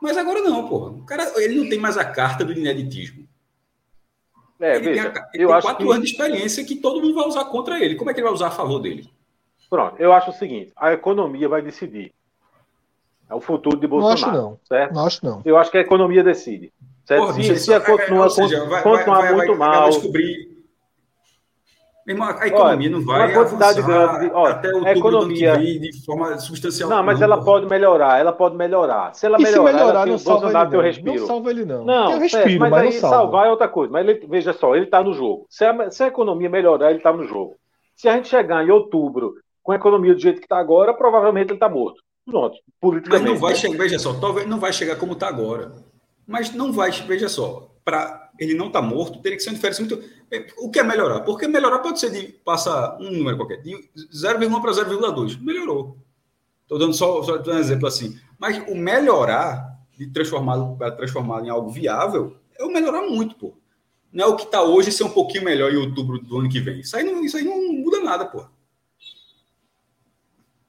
Mas 0.01 0.17
agora 0.17 0.41
não, 0.41 0.67
porra. 0.67 0.91
O 0.91 1.05
cara, 1.05 1.31
ele 1.37 1.55
não 1.55 1.69
tem 1.69 1.79
mais 1.79 1.97
a 1.97 2.05
carta 2.05 2.45
do 2.45 2.53
ineditismo. 2.53 3.27
É, 4.59 4.75
ele 4.75 4.85
veja, 4.89 5.09
tem, 5.09 5.21
a, 5.21 5.29
ele 5.33 5.43
eu 5.43 5.47
tem 5.49 5.57
acho 5.57 5.67
quatro 5.67 5.85
que... 5.85 5.93
anos 5.93 6.05
de 6.05 6.11
experiência 6.11 6.65
que 6.65 6.75
todo 6.75 7.01
mundo 7.01 7.15
vai 7.15 7.27
usar 7.27 7.45
contra 7.45 7.83
ele. 7.83 7.95
Como 7.95 8.09
é 8.09 8.13
que 8.13 8.19
ele 8.19 8.25
vai 8.25 8.33
usar 8.33 8.47
a 8.47 8.51
favor 8.51 8.79
dele? 8.79 9.09
Pronto, 9.69 9.95
eu 9.99 10.13
acho 10.13 10.31
o 10.31 10.33
seguinte: 10.33 10.71
a 10.75 10.93
economia 10.93 11.47
vai 11.47 11.61
decidir. 11.61 12.13
É 13.29 13.35
o 13.35 13.41
futuro 13.41 13.77
de 13.77 13.87
Bolsonaro. 13.87 14.21
Não 14.21 14.29
acho 14.29 14.41
não. 14.41 14.59
Certo? 14.63 14.93
Não 14.93 15.05
acho 15.05 15.25
não. 15.25 15.41
Eu 15.43 15.57
acho 15.57 15.69
que 15.69 15.77
a 15.77 15.81
economia 15.81 16.23
decide. 16.23 16.71
Certo? 17.05 17.21
Porra, 17.21 17.33
se, 17.33 17.55
se 17.57 17.73
a 17.73 17.79
continua, 17.79 18.27
é, 18.27 18.65
vai, 18.65 18.83
continuar 18.83 19.21
vai, 19.21 19.27
vai, 19.27 19.35
muito 19.35 19.55
mal. 19.55 19.81
Vai 19.81 19.89
descobrir 19.91 20.46
Irmão, 22.07 22.29
a 22.39 22.47
economia 22.47 22.87
olha, 22.87 22.89
não 22.89 23.05
vai 23.05 23.33
quantidade 23.33 23.81
grande 23.81 24.19
de, 24.27 24.33
olha, 24.33 24.53
até 24.53 24.71
o 24.73 24.85
a 24.85 24.91
economia 24.93 25.57
de 25.57 26.05
forma 26.05 26.39
substancial. 26.39 26.89
Não, 26.89 27.03
mas 27.03 27.19
não, 27.19 27.25
ela 27.25 27.43
pode 27.43 27.65
melhorar, 27.65 28.17
ela 28.17 28.31
pode 28.31 28.55
melhorar. 28.55 29.13
Se 29.13 29.25
ela 29.25 29.37
e 29.37 29.43
melhorar, 29.43 29.67
se 29.67 29.73
melhorar 29.73 29.99
ela 29.99 30.05
não 30.05 30.17
salva 30.17 30.47
ele 30.47 30.53
não. 30.53 30.81
respiro. 30.81 31.19
Não 31.19 31.27
salva 31.27 31.51
ele 31.51 31.65
não. 31.65 31.83
Não, 31.83 32.11
eu 32.13 32.19
respiro, 32.19 32.59
mas, 32.61 32.71
mas 32.71 32.81
aí 32.81 32.91
salvar 32.93 33.47
é 33.47 33.49
outra 33.49 33.67
coisa. 33.67 33.91
Mas 33.91 34.07
ele, 34.07 34.25
veja 34.25 34.53
só, 34.53 34.73
ele 34.73 34.85
está 34.85 35.03
no 35.03 35.11
jogo. 35.11 35.47
Se 35.49 35.65
a, 35.65 35.91
se 35.91 36.01
a 36.01 36.07
economia 36.07 36.49
melhorar, 36.49 36.91
ele 36.91 36.99
está 36.99 37.11
no 37.11 37.27
jogo. 37.27 37.57
Se 37.93 38.07
a 38.07 38.15
gente 38.15 38.29
chegar 38.29 38.65
em 38.65 38.71
outubro 38.71 39.33
com 39.61 39.73
a 39.73 39.75
economia 39.75 40.13
do 40.13 40.21
jeito 40.21 40.39
que 40.39 40.45
está 40.45 40.59
agora, 40.59 40.93
provavelmente 40.93 41.47
ele 41.47 41.55
está 41.55 41.67
morto. 41.67 42.01
Pronto, 42.25 42.57
politicamente. 42.79 43.31
Mas 43.31 43.33
não 43.33 43.47
vai 43.47 43.55
chegar, 43.55 43.77
veja 43.77 43.99
só, 43.99 44.13
talvez 44.13 44.47
não 44.47 44.59
vai 44.61 44.71
chegar 44.71 44.95
como 44.95 45.11
está 45.11 45.27
agora. 45.27 45.73
Mas 46.25 46.53
não 46.53 46.71
vai, 46.71 46.89
veja 46.89 47.27
só, 47.27 47.67
para 47.83 48.26
ele 48.39 48.53
não 48.53 48.67
estar 48.67 48.81
tá 48.81 48.87
morto, 48.87 49.21
teria 49.21 49.37
que 49.37 49.43
ser 49.43 49.49
uma 49.49 49.55
diferença 49.55 49.81
muito. 49.81 50.03
É, 50.31 50.47
o 50.57 50.69
que 50.69 50.79
é 50.79 50.83
melhorar? 50.83 51.21
Porque 51.21 51.47
melhorar 51.47 51.79
pode 51.79 51.99
ser 51.99 52.11
de 52.11 52.27
passar 52.43 52.97
um 52.99 53.11
número 53.11 53.37
qualquer, 53.37 53.61
de 53.61 53.73
0,1 54.13 54.61
para 54.61 54.71
0,2. 54.71 55.41
Melhorou. 55.41 55.97
Estou 56.63 56.77
dando 56.77 56.93
só, 56.93 57.23
só 57.23 57.41
um 57.41 57.57
exemplo 57.57 57.87
assim. 57.87 58.19
Mas 58.37 58.57
o 58.67 58.75
melhorar, 58.75 59.79
de 59.97 60.07
transformá-lo 60.07 60.75
para 60.77 60.91
transformá 60.91 61.41
em 61.41 61.49
algo 61.49 61.69
viável, 61.69 62.37
é 62.59 62.63
o 62.63 62.71
melhorar 62.71 63.01
muito, 63.03 63.35
pô. 63.35 63.57
Não 64.11 64.25
é 64.25 64.27
o 64.27 64.35
que 64.35 64.43
está 64.43 64.61
hoje 64.61 64.91
ser 64.91 65.03
um 65.03 65.09
pouquinho 65.09 65.43
melhor 65.43 65.71
em 65.71 65.77
outubro 65.77 66.19
do 66.19 66.39
ano 66.39 66.49
que 66.49 66.59
vem. 66.59 66.79
Isso 66.79 66.95
aí 66.95 67.03
não, 67.03 67.23
isso 67.23 67.37
aí 67.37 67.43
não 67.43 67.73
muda 67.73 68.01
nada, 68.01 68.25
pô. 68.25 68.45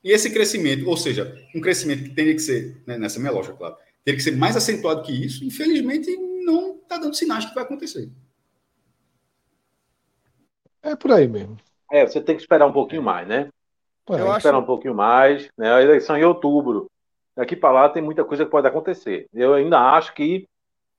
E 0.02 0.12
esse 0.12 0.30
crescimento, 0.30 0.88
ou 0.88 0.96
seja, 0.96 1.36
um 1.54 1.60
crescimento 1.60 2.04
que 2.04 2.10
teria 2.10 2.34
que 2.34 2.40
ser, 2.40 2.80
né, 2.86 2.96
nessa 2.96 3.18
minha 3.18 3.32
lógica, 3.32 3.56
claro, 3.56 3.76
teria 4.04 4.16
que 4.16 4.24
ser 4.24 4.36
mais 4.36 4.56
acentuado 4.56 5.02
que 5.02 5.12
isso, 5.12 5.44
infelizmente 5.44 6.16
está 6.88 6.98
dando 6.98 7.14
sinais 7.14 7.44
que 7.44 7.54
vai 7.54 7.64
acontecer. 7.64 8.10
É 10.82 10.96
por 10.96 11.12
aí 11.12 11.28
mesmo. 11.28 11.56
É, 11.90 12.06
você 12.06 12.20
tem 12.20 12.34
que 12.34 12.42
esperar 12.42 12.66
um 12.66 12.72
pouquinho 12.72 13.02
mais, 13.02 13.28
né? 13.28 13.48
Eu 14.08 14.28
acho... 14.28 14.38
esperar 14.38 14.58
um 14.58 14.64
pouquinho 14.64 14.94
mais, 14.94 15.48
né? 15.56 15.72
A 15.72 15.82
eleição 15.82 16.16
é 16.16 16.20
em 16.20 16.24
outubro. 16.24 16.90
Daqui 17.36 17.54
para 17.54 17.72
lá 17.72 17.88
tem 17.88 18.02
muita 18.02 18.24
coisa 18.24 18.44
que 18.44 18.50
pode 18.50 18.66
acontecer. 18.66 19.28
Eu 19.32 19.54
ainda 19.54 19.78
acho 19.78 20.12
que 20.14 20.48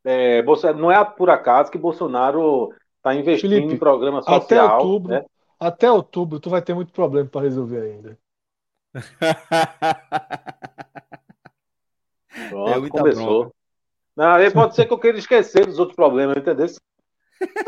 é, 0.06 0.42
não 0.74 0.92
é 0.92 1.04
por 1.04 1.30
acaso 1.30 1.72
que 1.72 1.78
Bolsonaro 1.78 2.74
está 2.98 3.14
investindo 3.14 3.52
Felipe, 3.52 3.74
em 3.74 3.78
programa 3.78 4.22
social. 4.22 4.38
Até 4.38 4.64
outubro, 4.64 5.12
né? 5.12 5.26
até 5.60 5.92
outubro, 5.92 6.40
tu 6.40 6.50
vai 6.50 6.62
ter 6.62 6.74
muito 6.74 6.94
problema 6.94 7.28
para 7.28 7.42
resolver 7.42 7.82
ainda. 7.82 8.18
Pronto, 12.50 12.86
é 12.86 12.90
começou. 12.90 13.54
Não, 14.20 14.34
aí 14.34 14.52
pode 14.52 14.76
ser 14.76 14.86
que 14.86 14.92
eu 14.92 15.00
queira 15.00 15.18
esquecer 15.18 15.66
dos 15.66 15.80
outros 15.80 15.96
problemas, 15.96 16.36
entendeu? 16.36 16.66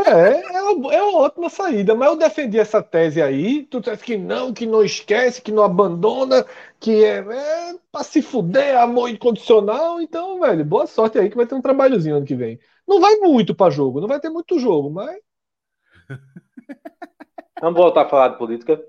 É, 0.05 0.57
é 0.57 0.61
uma, 0.63 0.93
é 0.93 1.01
uma 1.01 1.19
ótima 1.19 1.49
saída, 1.49 1.95
mas 1.95 2.09
eu 2.09 2.17
defendi 2.17 2.59
essa 2.59 2.83
tese 2.83 3.21
aí. 3.21 3.63
Tu 3.67 3.79
disse 3.79 4.03
que 4.03 4.17
não, 4.17 4.53
que 4.53 4.65
não 4.65 4.83
esquece, 4.83 5.41
que 5.41 5.49
não 5.49 5.63
abandona, 5.63 6.45
que 6.77 7.05
é, 7.05 7.19
é 7.19 7.75
pra 7.89 8.03
se 8.03 8.21
fuder, 8.21 8.77
amor 8.77 9.09
incondicional. 9.09 10.01
Então, 10.01 10.41
velho, 10.41 10.65
boa 10.65 10.85
sorte 10.85 11.17
aí 11.17 11.29
que 11.29 11.37
vai 11.37 11.45
ter 11.47 11.55
um 11.55 11.61
trabalhozinho 11.61 12.17
ano 12.17 12.25
que 12.25 12.35
vem. 12.35 12.59
Não 12.85 12.99
vai 12.99 13.15
muito 13.15 13.55
pra 13.55 13.69
jogo, 13.69 14.01
não 14.01 14.07
vai 14.09 14.19
ter 14.19 14.29
muito 14.29 14.59
jogo, 14.59 14.89
mas. 14.89 15.21
Vamos 17.61 17.79
voltar 17.79 18.01
a 18.01 18.09
falar 18.09 18.27
de 18.27 18.37
política. 18.37 18.83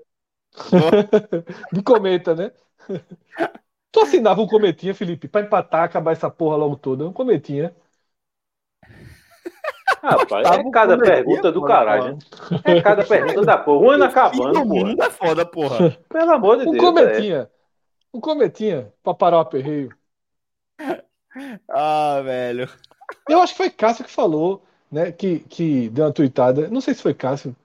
de 1.71 1.81
cometa, 1.81 2.35
né? 2.35 2.51
Tu 3.93 4.01
assinava 4.01 4.41
um 4.41 4.47
cometinha, 4.47 4.93
Felipe, 4.93 5.29
pra 5.29 5.41
empatar, 5.41 5.83
acabar 5.85 6.11
essa 6.11 6.29
porra 6.29 6.57
logo 6.57 6.75
toda. 6.75 7.05
Um 7.07 7.13
cometinha. 7.13 7.73
Rapaz, 10.03 10.45
é 10.51 10.69
cada 10.71 10.97
pergunta 10.97 11.51
do 11.51 11.61
caralho. 11.63 12.15
Né? 12.17 12.19
É 12.65 12.81
cada 12.81 13.05
pergunta 13.05 13.41
da 13.43 13.57
porra. 13.57 13.85
Um 13.85 13.91
ano 13.91 14.03
acabando, 14.05 14.53
Todo 14.53 14.65
mundo 14.65 15.01
é 15.01 15.09
foda, 15.09 15.45
porra. 15.45 15.97
Pelo 16.09 16.31
amor 16.31 16.57
de 16.57 16.67
Um 16.67 16.71
Deus. 16.71 16.83
cometinha. 16.83 17.37
É. 17.37 17.49
Um 18.13 18.19
cometinha 18.19 18.93
pra 19.03 19.13
parar 19.13 19.37
o 19.37 19.41
aperreio. 19.41 19.89
Ah, 21.69 22.21
velho. 22.23 22.69
Eu 23.29 23.41
acho 23.41 23.53
que 23.53 23.57
foi 23.57 23.69
Cássio 23.69 24.05
que 24.05 24.11
falou, 24.11 24.63
né? 24.91 25.11
Que, 25.11 25.39
que 25.39 25.89
deu 25.89 26.05
uma 26.05 26.13
tweetada. 26.13 26.67
Não 26.69 26.81
sei 26.81 26.93
se 26.93 27.01
foi 27.01 27.13
Cássio. 27.13 27.55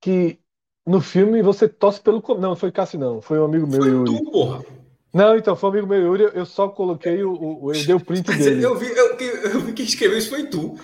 Que 0.00 0.38
no 0.86 1.00
filme 1.00 1.42
você 1.42 1.68
torce 1.68 2.00
pelo. 2.00 2.22
Não, 2.38 2.56
foi 2.56 2.72
Cássio, 2.72 2.98
não. 2.98 3.20
Foi 3.22 3.38
um 3.38 3.44
amigo 3.44 3.66
meu, 3.66 3.82
Foi 3.82 4.04
tu, 4.04 4.30
porra. 4.30 4.64
Não, 5.16 5.36
então, 5.36 5.56
foi 5.56 5.68
um 5.68 5.72
amigo 5.72 5.86
meu, 5.86 6.00
Yuri. 6.00 6.30
Eu 6.34 6.44
só 6.44 6.68
coloquei 6.68 7.22
o. 7.24 7.32
o 7.32 7.72
eu 7.72 7.84
dei 7.86 7.94
o 7.94 8.00
print 8.00 8.26
dele. 8.36 8.62
eu 8.64 8.74
vi, 8.76 8.86
eu, 8.88 9.16
eu 9.16 9.60
vi 9.60 9.72
quem 9.72 9.84
escreveu 9.86 10.18
isso 10.18 10.28
foi 10.30 10.46
tu. 10.46 10.78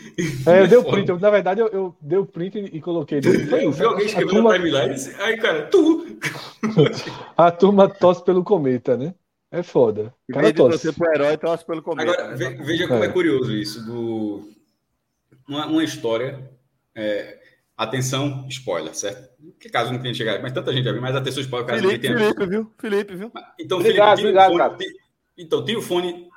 É, 0.46 0.62
eu 0.62 0.68
dei 0.68 0.78
o 0.78 0.84
print. 0.90 1.08
Eu, 1.08 1.18
na 1.18 1.30
verdade, 1.30 1.60
eu, 1.60 1.68
eu 1.68 1.96
dei 2.00 2.18
o 2.18 2.24
print 2.26 2.58
e 2.58 2.80
coloquei. 2.80 3.20
dele. 3.20 3.46
Foi 3.46 3.64
Eu 3.64 3.72
vi 3.72 3.84
alguém 3.84 4.04
A 4.04 4.06
escrevendo 4.08 4.30
turma, 4.34 4.50
na 4.50 4.56
timeline 4.56 4.94
ai, 5.20 5.36
cara, 5.36 5.66
tu. 5.66 6.06
a 7.36 7.50
turma 7.50 7.88
tosse 7.88 8.24
pelo 8.24 8.42
cometa, 8.42 8.96
né? 8.96 9.14
É 9.50 9.62
foda. 9.62 10.14
O 10.30 10.32
cara 10.32 10.52
tosse. 10.54 10.78
você 10.78 10.92
pro 10.92 11.12
herói, 11.14 11.36
torce 11.36 11.64
pelo 11.66 11.82
começo. 11.82 12.10
Agora, 12.10 12.34
ve- 12.34 12.54
veja 12.62 12.88
como 12.88 13.04
É. 13.04 13.06
é 13.06 13.10
curioso 13.10 13.52
isso. 13.54 13.84
Do... 13.84 14.48
Uma, 15.46 15.66
uma 15.66 15.84
história. 15.84 16.50
é, 16.94 17.38
Atenção, 17.82 18.46
spoiler, 18.48 18.94
certo? 18.94 19.28
Que 19.58 19.68
caso 19.68 19.92
não 19.92 20.00
tenha 20.00 20.14
chegado, 20.14 20.40
mas 20.40 20.52
tanta 20.52 20.72
gente 20.72 20.84
já 20.84 20.92
viu, 20.92 21.00
mas 21.02 21.16
atenção, 21.16 21.42
spoiler, 21.42 21.66
caso 21.68 21.82
Felipe, 21.82 21.98
tenha 22.06 22.18
Felipe, 22.18 22.46
viu? 22.46 22.72
Felipe, 22.78 23.16
viu? 23.16 23.32
Então, 23.58 23.78
Obrigado, 23.78 24.18
Felipe, 24.18 24.32
tira 24.34 24.46
obrigado, 24.46 24.74
o 24.74 24.78
fone, 24.78 24.94
Então, 25.36 25.64
tira 25.64 25.78
o 25.78 25.82
fone. 25.82 26.28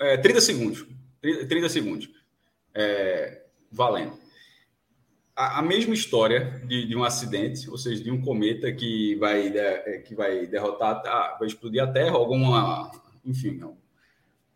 É, 0.00 0.16
30 0.16 0.40
segundos. 0.40 0.86
30, 1.22 1.46
30 1.46 1.68
segundos. 1.68 2.10
É, 2.74 3.42
valendo. 3.70 4.18
A, 5.36 5.58
a 5.60 5.62
mesma 5.62 5.94
história 5.94 6.60
de, 6.66 6.86
de 6.86 6.96
um 6.96 7.04
acidente, 7.04 7.68
ou 7.70 7.78
seja, 7.78 8.02
de 8.02 8.10
um 8.10 8.20
cometa 8.20 8.72
que 8.72 9.14
vai, 9.16 9.50
de- 9.50 9.58
é, 9.58 9.98
que 10.04 10.14
vai 10.14 10.46
derrotar, 10.46 11.02
a- 11.06 11.36
vai 11.38 11.46
explodir 11.48 11.82
a 11.82 11.86
Terra, 11.86 12.16
alguma, 12.16 12.90
enfim, 13.24 13.60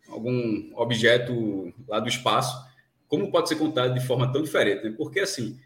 algum 0.09 0.71
objeto 0.75 1.73
lá 1.87 1.99
do 1.99 2.09
espaço, 2.09 2.67
como 3.07 3.31
pode 3.31 3.49
ser 3.49 3.55
contado 3.55 3.93
de 3.93 4.05
forma 4.05 4.31
tão 4.31 4.41
diferente? 4.41 4.83
Né? 4.83 4.93
Porque, 4.97 5.19
assim, 5.19 5.59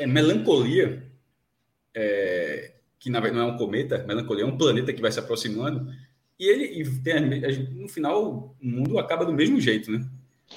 é 0.00 0.06
melancolia, 0.06 1.02
é, 1.94 2.74
que 2.98 3.10
na 3.10 3.20
verdade 3.20 3.42
não 3.42 3.50
é 3.50 3.54
um 3.54 3.56
cometa, 3.58 4.04
melancolia 4.06 4.44
é 4.44 4.46
um 4.46 4.56
planeta 4.56 4.92
que 4.92 5.00
vai 5.02 5.10
se 5.12 5.18
aproximando, 5.18 5.90
e 6.38 6.46
ele 6.48 6.82
e 6.82 7.00
tem, 7.02 7.20
no 7.74 7.88
final 7.88 8.56
o 8.60 8.66
mundo 8.66 8.98
acaba 8.98 9.24
do 9.24 9.32
mesmo 9.32 9.60
jeito, 9.60 9.90
né? 9.90 10.06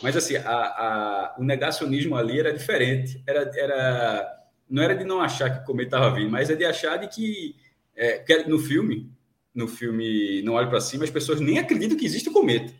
Mas 0.03 0.15
assim, 0.15 0.35
a, 0.35 0.51
a- 0.51 1.35
o 1.39 1.43
negacionismo 1.43 2.15
ali 2.15 2.39
era 2.39 2.53
diferente, 2.53 3.21
era, 3.25 3.49
era 3.55 4.35
não 4.69 4.83
era 4.83 4.93
de 4.95 5.03
não 5.03 5.19
achar 5.19 5.49
que 5.49 5.61
o 5.63 5.65
cometa 5.65 5.97
estava 5.97 6.15
vindo, 6.15 6.29
mas 6.29 6.49
é 6.49 6.55
de 6.55 6.63
achar 6.63 6.97
de 6.97 7.07
que, 7.07 7.55
é, 7.95 8.19
que 8.19 8.43
no 8.43 8.59
filme, 8.59 9.11
no 9.53 9.67
filme 9.67 10.41
Não 10.43 10.53
Olhe 10.53 10.69
para 10.69 10.79
Cima, 10.79 11.03
as 11.03 11.09
pessoas 11.09 11.41
nem 11.41 11.57
acreditam 11.57 11.97
que 11.97 12.05
existe 12.05 12.29
o 12.29 12.33
cometa, 12.33 12.71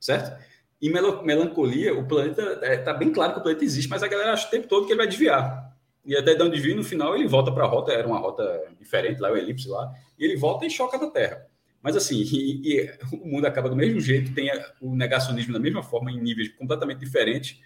certo? 0.00 0.36
Melo- 0.82 1.22
Melancolia, 1.24 1.94
o 1.98 2.06
planeta 2.06 2.60
está 2.64 2.92
bem 2.92 3.10
claro 3.12 3.32
que 3.34 3.40
o 3.40 3.42
planeta 3.42 3.64
existe, 3.64 3.88
mas 3.88 4.02
a 4.02 4.08
galera 4.08 4.32
acha 4.32 4.46
o 4.46 4.50
tempo 4.50 4.68
todo 4.68 4.86
que 4.86 4.92
ele 4.92 4.98
vai 4.98 5.06
desviar. 5.08 5.74
E 6.04 6.16
até 6.16 6.34
de 6.34 6.42
onde 6.42 6.52
desvia, 6.52 6.76
no 6.76 6.84
final 6.84 7.16
ele 7.16 7.26
volta 7.26 7.50
para 7.50 7.64
a 7.64 7.66
rota, 7.66 7.92
era 7.92 8.06
uma 8.06 8.18
rota 8.18 8.62
diferente, 8.78 9.20
lá 9.20 9.32
o 9.32 9.36
elipse 9.36 9.68
lá, 9.68 9.92
e 10.18 10.24
ele 10.24 10.36
volta 10.36 10.64
e 10.66 10.70
choca 10.70 10.98
na 10.98 11.10
Terra. 11.10 11.46
Mas 11.82 11.96
assim, 11.96 12.16
e, 12.22 12.62
e 12.80 12.90
o 13.12 13.26
mundo 13.26 13.46
acaba 13.46 13.68
do 13.68 13.76
mesmo 13.76 14.00
jeito, 14.00 14.32
tem 14.34 14.50
o 14.80 14.94
negacionismo 14.94 15.52
da 15.52 15.58
mesma 15.58 15.82
forma, 15.82 16.10
em 16.10 16.20
níveis 16.20 16.48
completamente 16.54 16.98
diferentes, 17.00 17.58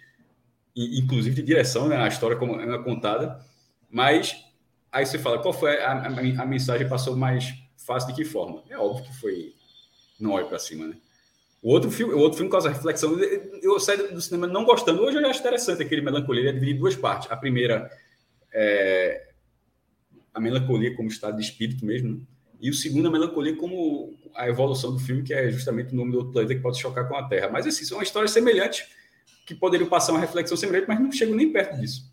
e, 0.75 0.99
inclusive 0.99 1.35
de 1.35 1.41
direção, 1.43 1.87
né? 1.87 1.97
A 1.97 2.07
história 2.07 2.37
como 2.37 2.59
é 2.59 2.83
contada. 2.83 3.39
Mas 3.89 4.45
aí 4.91 5.05
você 5.05 5.17
fala, 5.19 5.39
qual 5.39 5.53
foi 5.53 5.77
a, 5.81 5.91
a, 5.93 6.07
a 6.43 6.45
mensagem 6.45 6.87
passou 6.87 7.15
mais 7.15 7.53
fácil 7.77 8.09
de 8.09 8.15
que 8.15 8.25
forma? 8.25 8.63
É 8.69 8.77
óbvio 8.77 9.05
que 9.05 9.19
foi 9.19 9.53
não 10.19 10.31
olhe 10.33 10.45
para 10.47 10.59
cima, 10.59 10.87
né? 10.87 10.95
O 11.61 11.71
outro 11.71 11.91
filme, 11.91 12.13
o 12.13 12.19
outro 12.19 12.37
filme 12.37 12.51
causa 12.51 12.69
reflexão. 12.69 13.17
Eu 13.61 13.79
saí 13.79 13.97
do 14.11 14.19
cinema 14.19 14.47
não 14.47 14.65
gostando. 14.65 15.03
Hoje 15.03 15.17
eu 15.17 15.29
acho 15.29 15.39
interessante 15.39 15.83
aquele 15.83 16.01
melancolia. 16.01 16.41
Ele 16.41 16.49
é 16.49 16.53
dividido 16.53 16.77
em 16.77 16.79
duas 16.79 16.95
partes. 16.95 17.31
A 17.31 17.37
primeira 17.37 17.91
é 18.51 19.27
a 20.33 20.39
melancolia 20.39 20.95
como 20.95 21.09
estado 21.09 21.35
de 21.37 21.43
espírito 21.43 21.85
mesmo, 21.85 22.15
né? 22.15 22.21
e 22.61 22.69
o 22.69 22.73
segundo 22.73 23.07
a 23.07 23.11
melancolia 23.11 23.55
como 23.55 24.13
a 24.35 24.47
evolução 24.47 24.93
do 24.93 24.99
filme, 24.99 25.23
que 25.23 25.33
é 25.33 25.49
justamente 25.49 25.93
o 25.93 25.95
nome 25.95 26.11
do 26.11 26.19
outro 26.19 26.31
planeta 26.31 26.55
que 26.55 26.61
pode 26.61 26.79
chocar 26.79 27.07
com 27.07 27.15
a 27.15 27.27
Terra. 27.27 27.49
Mas 27.49 27.65
assim, 27.65 27.83
são 27.83 28.01
histórias 28.01 28.31
semelhantes 28.31 28.87
que 29.45 29.55
poderiam 29.55 29.89
passar 29.89 30.11
uma 30.11 30.21
reflexão 30.21 30.55
semelhante, 30.55 30.87
mas 30.87 30.99
não 30.99 31.11
chegam 31.11 31.35
nem 31.35 31.51
perto 31.51 31.79
disso. 31.79 32.10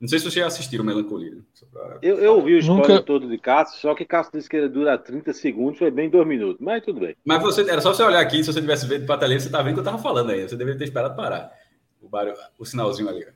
Não 0.00 0.06
sei 0.06 0.20
se 0.20 0.26
vocês 0.26 0.34
já 0.36 0.46
assistiram 0.46 0.84
Melancolia. 0.84 1.34
né? 1.34 1.42
Pra- 1.72 1.98
Eu, 2.00 2.18
eu 2.18 2.36
ouvi 2.36 2.54
o 2.54 2.58
spoiler 2.58 2.88
Nunca- 2.88 3.02
todo 3.02 3.28
de 3.28 3.36
Cássio, 3.36 3.80
só 3.80 3.94
que 3.96 4.04
Cássio 4.04 4.32
disse 4.34 4.48
que 4.48 4.56
ele 4.56 4.68
dura 4.68 4.96
30 4.96 5.32
segundos, 5.32 5.76
foi 5.78 5.90
bem 5.90 6.08
dois 6.08 6.26
minutos, 6.26 6.64
mas 6.64 6.84
tudo 6.84 7.00
bem. 7.00 7.16
Mas 7.24 7.42
você, 7.42 7.68
era 7.68 7.80
só 7.80 7.92
você 7.92 8.04
olhar 8.04 8.20
aqui, 8.20 8.44
se 8.44 8.52
você 8.52 8.60
tivesse 8.60 8.86
vendo 8.86 9.06
para 9.06 9.26
a 9.26 9.38
você 9.38 9.50
tá 9.50 9.60
vendo 9.60 9.74
que 9.74 9.80
eu 9.80 9.84
tava 9.84 9.98
falando 9.98 10.30
aí. 10.30 10.48
Você 10.48 10.56
deveria 10.56 10.78
ter 10.78 10.84
esperado 10.84 11.16
parar. 11.16 11.52
O, 12.00 12.08
barulho, 12.08 12.36
o 12.58 12.64
sinalzinho 12.64 13.08
ali. 13.08 13.26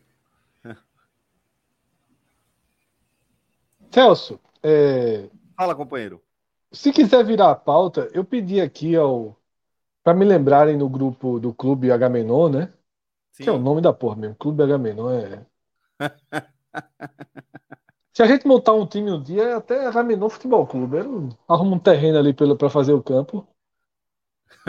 ó. 0.64 0.64
Celso, 3.90 4.38
é, 4.62 5.28
Fala, 5.56 5.74
companheiro. 5.74 6.20
se 6.72 6.92
quiser 6.92 7.24
virar 7.24 7.50
a 7.50 7.54
pauta, 7.56 8.08
eu 8.14 8.24
pedi 8.24 8.60
aqui 8.60 8.94
ao. 8.96 9.36
Para 10.04 10.14
me 10.14 10.24
lembrarem 10.24 10.76
no 10.76 10.88
grupo 10.88 11.38
do 11.38 11.52
Clube 11.54 11.92
Agamenon, 11.92 12.48
né? 12.48 12.72
Sim. 13.32 13.44
Que 13.44 13.50
é 13.50 13.52
o 13.52 13.58
nome 13.58 13.80
da 13.80 13.92
porra 13.92 14.16
mesmo. 14.16 14.34
Clube 14.36 14.62
Agamenon 14.62 15.10
é. 15.10 15.44
Se 18.14 18.22
a 18.22 18.26
gente 18.26 18.47
montar 18.47 18.72
um 18.72 18.86
time 18.86 19.11
um 19.11 19.22
dia, 19.22 19.57
até 19.57 19.86
Agamenon 19.86 20.28
Futebol 20.30 20.66
Clube. 20.66 20.97
Eu 20.99 21.28
um 21.49 21.78
terreno 21.78 22.18
ali 22.18 22.32
para 22.34 22.70
fazer 22.70 22.93
o 22.95 23.03
campo. 23.03 23.47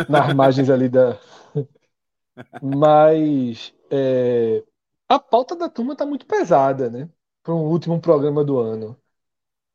Nas 0.08 0.34
margens 0.34 0.70
ali 0.70 0.90
da. 0.90 1.20
Mas 2.62 3.74
é, 3.92 4.64
a 5.10 5.20
pauta 5.20 5.56
da 5.56 5.70
turma 5.70 5.96
tá 5.96 6.06
muito 6.06 6.26
pesada, 6.26 6.90
né? 6.90 7.10
Para 7.44 7.54
um 7.54 7.68
último 7.70 8.00
programa 8.02 8.44
do 8.44 8.60
ano. 8.60 8.98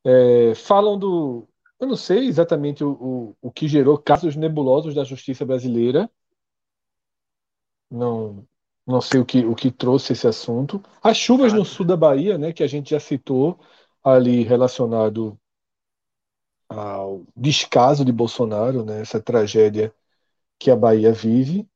É, 0.05 0.55
falam 0.55 0.99
do. 0.99 1.49
Eu 1.81 1.87
não 1.87 1.97
sei 1.97 2.27
exatamente 2.27 2.83
o, 2.85 2.91
o, 2.93 3.37
o 3.43 3.53
que 3.53 3.69
gerou 3.69 3.99
casos 3.99 4.37
nebulosos 4.37 4.95
da 4.95 5.05
justiça 5.05 5.45
brasileira. 5.45 6.11
Não, 7.91 8.47
não 8.89 9.03
sei 9.03 9.21
o 9.21 9.25
que, 9.25 9.45
o 9.45 9.55
que 9.55 9.71
trouxe 9.71 10.15
esse 10.15 10.27
assunto. 10.27 10.83
As 11.03 11.15
chuvas 11.19 11.53
no 11.53 11.63
sul 11.63 11.85
da 11.85 11.95
Bahia, 11.95 12.39
né, 12.39 12.55
que 12.55 12.63
a 12.63 12.67
gente 12.67 12.91
já 12.91 12.99
citou 12.99 13.61
ali 14.03 14.43
relacionado 14.43 15.39
ao 16.67 17.23
descaso 17.37 18.03
de 18.03 18.11
Bolsonaro, 18.11 18.85
né, 18.87 19.03
essa 19.03 19.21
tragédia 19.21 19.95
que 20.59 20.71
a 20.71 20.77
Bahia 20.77 21.13
vive. 21.13 21.69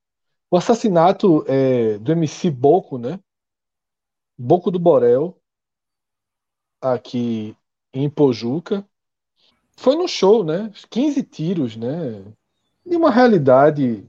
O 0.50 0.56
assassinato 0.56 1.44
é, 1.46 1.98
do 1.98 2.12
MC 2.12 2.50
Boco, 2.50 2.96
né? 2.96 3.20
Boco 4.38 4.70
do 4.70 4.78
Borel, 4.78 5.38
aqui 6.80 7.54
em 7.92 8.08
Pojuca. 8.08 8.86
Foi 9.76 9.96
no 9.96 10.08
show, 10.08 10.44
né? 10.44 10.72
15 10.90 11.22
tiros, 11.22 11.76
né? 11.76 12.24
E 12.84 12.96
uma 12.96 13.10
realidade 13.10 14.06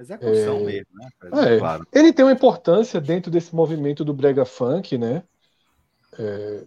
Execução 0.00 0.56
É. 0.60 0.64
mesmo, 0.64 0.86
né? 0.94 1.54
É. 1.54 1.58
Claro. 1.58 1.86
Ele 1.92 2.12
tem 2.12 2.24
uma 2.24 2.32
importância 2.32 3.00
dentro 3.00 3.30
desse 3.30 3.54
movimento 3.54 4.04
do 4.04 4.14
brega 4.14 4.44
funk, 4.46 4.96
né? 4.96 5.22
É, 6.18 6.64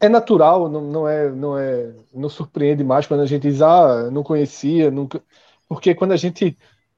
é 0.00 0.08
natural, 0.08 0.68
não, 0.68 0.80
não 0.80 1.08
é, 1.08 1.30
não 1.30 1.58
é, 1.58 1.92
não 2.12 2.28
surpreende 2.28 2.82
mais 2.82 3.06
quando 3.06 3.20
a 3.20 3.26
gente 3.26 3.42
diz, 3.42 3.60
ah, 3.62 4.10
não 4.10 4.22
conhecia, 4.22 4.90
nunca, 4.90 5.22
porque 5.68 5.94
quando 5.94 6.12
a 6.12 6.16
gente 6.16 6.56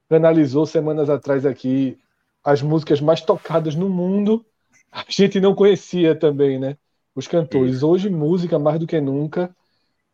analisou 0.09 0.65
semanas 0.65 1.09
atrás 1.09 1.45
aqui 1.45 1.97
as 2.43 2.61
músicas 2.61 3.01
mais 3.01 3.21
tocadas 3.21 3.75
no 3.75 3.89
mundo, 3.89 4.45
a 4.91 5.03
gente 5.07 5.39
não 5.39 5.53
conhecia 5.53 6.15
também, 6.15 6.57
né? 6.57 6.77
Os 7.13 7.27
cantores. 7.27 7.83
Hoje 7.83 8.09
música 8.09 8.57
mais 8.57 8.79
do 8.79 8.87
que 8.87 8.99
nunca, 9.01 9.53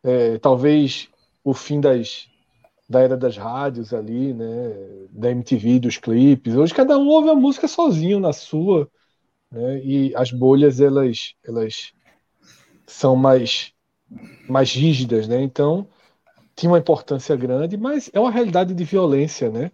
é, 0.02 0.38
talvez 0.38 1.08
o 1.44 1.54
fim 1.54 1.80
das 1.80 2.28
da 2.88 3.00
era 3.00 3.16
das 3.16 3.36
rádios 3.36 3.92
ali, 3.92 4.32
né? 4.32 4.44
Da 5.10 5.30
MTV, 5.30 5.80
dos 5.80 5.96
clipes. 5.96 6.54
Hoje 6.54 6.74
cada 6.74 6.96
um 6.98 7.08
ouve 7.08 7.30
a 7.30 7.34
música 7.34 7.66
sozinho 7.66 8.20
na 8.20 8.32
sua, 8.32 8.88
né? 9.50 9.80
E 9.84 10.14
as 10.14 10.30
bolhas 10.30 10.80
elas 10.80 11.34
elas 11.44 11.92
são 12.86 13.16
mais 13.16 13.72
mais 14.48 14.72
rígidas, 14.72 15.26
né? 15.26 15.42
Então 15.42 15.88
tinha 16.54 16.70
uma 16.70 16.78
importância 16.78 17.36
grande, 17.36 17.76
mas 17.76 18.10
é 18.12 18.20
uma 18.20 18.30
realidade 18.30 18.72
de 18.72 18.84
violência, 18.84 19.50
né? 19.50 19.70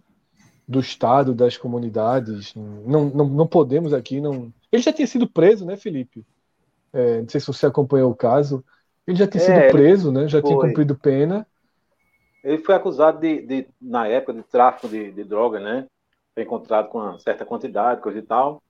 Do 0.67 0.79
Estado, 0.79 1.33
das 1.33 1.55
comunidades. 1.55 2.53
Não, 2.55 3.09
não, 3.09 3.29
não 3.29 3.47
podemos 3.47 3.93
aqui 3.93 4.19
não. 4.19 4.51
Ele 4.71 4.81
já 4.81 4.91
tinha 4.91 5.07
sido 5.07 5.29
preso, 5.29 5.65
né, 5.65 5.77
Felipe? 5.77 6.25
É, 6.91 7.21
não 7.21 7.29
sei 7.29 7.39
se 7.39 7.47
você 7.47 7.65
acompanhou 7.65 8.11
o 8.11 8.15
caso. 8.15 8.63
Ele 9.05 9.17
já 9.17 9.27
tinha 9.27 9.43
é, 9.43 9.45
sido 9.45 9.71
preso, 9.71 10.11
né? 10.11 10.27
Já 10.27 10.41
foi. 10.41 10.49
tinha 10.49 10.59
cumprido 10.59 10.95
pena. 10.95 11.45
Ele 12.43 12.57
foi 12.57 12.75
acusado 12.75 13.19
de, 13.19 13.41
de 13.41 13.67
na 13.81 14.07
época, 14.07 14.33
de 14.33 14.43
tráfico 14.43 14.89
de, 14.89 15.11
de 15.11 15.23
droga, 15.23 15.59
né? 15.59 15.87
Foi 16.33 16.43
encontrado 16.43 16.89
com 16.89 16.99
uma 16.99 17.19
certa 17.19 17.45
quantidade, 17.45 18.01
coisa 18.01 18.19
e 18.19 18.23
tal. 18.23 18.61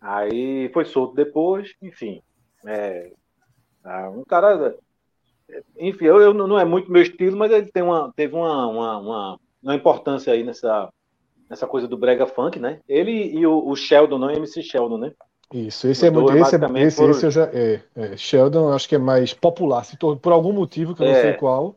Aí 0.00 0.68
foi 0.74 0.84
solto 0.84 1.14
depois, 1.14 1.74
enfim. 1.80 2.20
É, 2.66 3.10
ah, 3.82 4.10
um 4.10 4.22
cara. 4.24 4.76
Enfim, 5.78 6.04
eu, 6.06 6.20
eu, 6.20 6.34
não 6.34 6.58
é 6.58 6.64
muito 6.64 6.90
meu 6.90 7.02
estilo, 7.02 7.36
mas 7.36 7.50
ele 7.50 7.70
tem 7.70 7.82
uma, 7.82 8.12
teve 8.14 8.34
uma, 8.34 8.66
uma, 8.66 8.98
uma, 8.98 9.40
uma 9.62 9.74
importância 9.74 10.32
aí 10.32 10.42
nessa, 10.42 10.90
nessa 11.48 11.66
coisa 11.66 11.86
do 11.86 11.96
brega 11.96 12.26
funk, 12.26 12.58
né? 12.58 12.80
Ele 12.88 13.30
e 13.34 13.46
o, 13.46 13.66
o 13.66 13.76
Sheldon, 13.76 14.18
não, 14.18 14.30
MC 14.30 14.62
Sheldon, 14.62 14.98
né? 14.98 15.12
Isso, 15.52 15.86
esse 15.86 16.06
é 16.06 16.10
muito. 16.10 16.32
Esse, 16.36 16.56
é, 16.56 16.82
esse, 16.82 16.96
por... 16.96 17.10
esse 17.10 17.26
eu 17.26 17.30
já. 17.30 17.44
É, 17.52 17.80
é, 17.94 18.16
Sheldon, 18.16 18.72
acho 18.72 18.88
que 18.88 18.94
é 18.94 18.98
mais 18.98 19.32
popular. 19.32 19.84
Se 19.84 19.96
por 19.96 20.32
algum 20.32 20.52
motivo 20.52 20.94
que 20.94 21.02
eu 21.02 21.06
não 21.06 21.14
sei 21.14 21.30
é. 21.30 21.34
qual, 21.34 21.76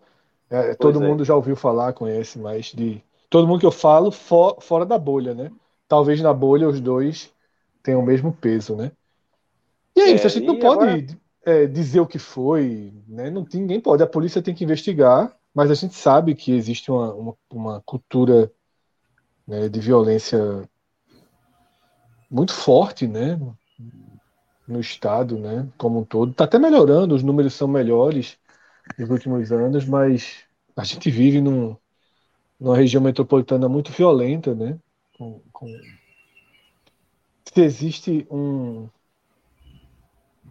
é, 0.50 0.74
todo 0.76 1.04
é. 1.04 1.08
mundo 1.08 1.26
já 1.26 1.36
ouviu 1.36 1.56
falar, 1.56 1.94
conhece, 1.94 2.40
mas 2.40 2.68
de. 2.68 3.04
Todo 3.30 3.48
mundo 3.48 3.60
que 3.60 3.66
eu 3.66 3.72
falo 3.72 4.10
for, 4.10 4.58
fora 4.62 4.86
da 4.86 4.98
bolha, 4.98 5.34
né? 5.34 5.52
Talvez 5.88 6.22
na 6.22 6.34
bolha 6.34 6.70
os 6.70 6.80
dois 6.80 7.34
tenham 7.84 8.00
o 8.00 8.06
mesmo 8.06 8.32
peso, 8.32 8.76
né? 8.76 8.92
E 9.96 10.02
é 10.02 10.12
isso, 10.12 10.28
a 10.28 10.30
gente 10.30 10.46
não 10.46 10.60
pode 10.60 10.84
agora... 10.84 11.68
dizer 11.68 12.00
o 12.00 12.08
que 12.08 12.20
foi, 12.20 12.94
né? 13.08 13.30
Não 13.30 13.44
tem, 13.44 13.62
ninguém 13.62 13.82
pode. 13.82 14.02
A 14.02 14.08
polícia 14.08 14.42
tem 14.42 14.56
que 14.56 14.64
investigar, 14.64 15.36
mas 15.54 15.70
a 15.70 15.74
gente 15.74 15.96
sabe 15.96 16.36
que 16.36 16.54
existe 16.54 16.90
uma, 16.90 17.14
uma, 17.14 17.36
uma 17.52 17.82
cultura 17.86 18.50
né, 19.46 19.68
de 19.68 19.80
violência 19.80 20.40
muito 22.30 22.54
forte, 22.54 23.08
né? 23.08 23.38
no 24.68 24.80
estado, 24.80 25.40
né, 25.40 25.68
como 25.78 26.00
um 26.00 26.04
todo. 26.04 26.32
Está 26.32 26.44
até 26.44 26.60
melhorando, 26.60 27.16
os 27.16 27.24
números 27.24 27.54
são 27.54 27.68
melhores 27.68 28.38
nos 28.98 29.10
últimos 29.10 29.52
anos, 29.52 29.86
mas 29.86 30.44
a 30.76 30.84
gente 30.84 31.10
vive 31.10 31.42
num, 31.42 31.76
numa 32.60 32.76
região 32.76 33.02
metropolitana 33.02 33.68
muito 33.68 33.92
violenta, 33.92 34.54
né? 34.54 34.78
Com, 35.18 35.42
com... 35.52 35.68
Se 37.46 37.62
existe 37.62 38.28
um. 38.30 38.88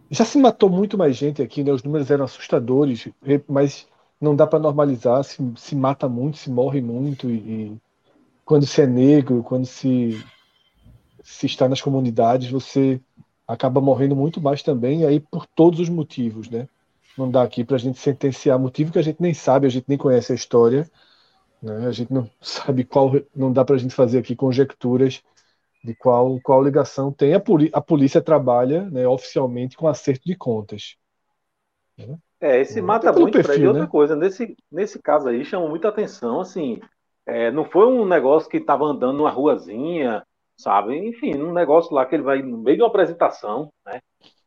Já 0.09 0.25
se 0.25 0.37
matou 0.37 0.69
muito 0.69 0.97
mais 0.97 1.15
gente 1.15 1.41
aqui, 1.41 1.63
né? 1.63 1.71
Os 1.71 1.83
números 1.83 2.09
eram 2.09 2.25
assustadores, 2.25 3.09
mas 3.47 3.87
não 4.19 4.35
dá 4.35 4.47
para 4.47 4.59
normalizar. 4.59 5.23
Se, 5.23 5.37
se 5.55 5.75
mata 5.75 6.09
muito, 6.09 6.37
se 6.37 6.49
morre 6.49 6.81
muito, 6.81 7.29
e, 7.29 7.35
e 7.35 7.81
quando 8.43 8.65
se 8.65 8.81
é 8.81 8.87
negro, 8.87 9.43
quando 9.43 9.65
se, 9.65 10.23
se 11.23 11.45
está 11.45 11.67
nas 11.67 11.81
comunidades, 11.81 12.49
você 12.49 12.99
acaba 13.47 13.79
morrendo 13.79 14.15
muito 14.15 14.41
mais 14.41 14.61
também, 14.61 15.05
aí 15.05 15.19
por 15.19 15.45
todos 15.45 15.79
os 15.79 15.89
motivos, 15.89 16.49
né? 16.49 16.67
Não 17.17 17.29
dá 17.29 17.43
aqui 17.43 17.63
para 17.63 17.75
a 17.75 17.79
gente 17.79 17.99
sentenciar 17.99 18.59
motivo 18.59 18.91
que 18.91 18.99
a 18.99 19.03
gente 19.03 19.21
nem 19.21 19.33
sabe, 19.33 19.65
a 19.65 19.69
gente 19.69 19.85
nem 19.87 19.97
conhece 19.97 20.31
a 20.31 20.35
história, 20.35 20.89
né? 21.61 21.87
A 21.87 21.91
gente 21.91 22.13
não 22.13 22.29
sabe 22.41 22.83
qual, 22.83 23.11
não 23.35 23.51
dá 23.51 23.65
para 23.65 23.75
a 23.75 23.79
gente 23.79 23.95
fazer 23.95 24.19
aqui 24.19 24.35
conjecturas 24.35 25.23
de 25.83 25.95
qual 25.95 26.39
qual 26.41 26.63
ligação 26.63 27.11
tem. 27.11 27.33
A, 27.33 27.41
a 27.73 27.81
polícia 27.81 28.21
trabalha, 28.21 28.89
né, 28.89 29.07
oficialmente 29.07 29.77
com 29.77 29.87
acerto 29.87 30.25
de 30.25 30.35
contas. 30.35 30.95
Né? 31.97 32.17
É, 32.39 32.61
esse 32.61 32.81
mata 32.81 33.11
muito, 33.11 33.33
perfil, 33.33 33.53
Fred. 33.53 33.67
outra 33.67 33.83
né? 33.83 33.89
coisa, 33.89 34.15
nesse, 34.15 34.55
nesse 34.71 35.01
caso 35.01 35.27
aí 35.27 35.43
chama 35.43 35.67
muita 35.67 35.87
atenção, 35.87 36.39
assim, 36.39 36.79
é, 37.25 37.49
não 37.51 37.65
foi 37.65 37.87
um 37.87 38.05
negócio 38.05 38.49
que 38.49 38.57
estava 38.57 38.85
andando 38.85 39.17
numa 39.17 39.31
ruazinha, 39.31 40.23
sabe? 40.55 40.95
Enfim, 40.97 41.35
um 41.41 41.51
negócio 41.51 41.93
lá 41.93 42.05
que 42.05 42.15
ele 42.15 42.23
vai 42.23 42.41
no 42.41 42.57
meio 42.59 42.77
de 42.77 42.83
uma 42.83 42.89
apresentação, 42.89 43.71
né? 43.85 44.01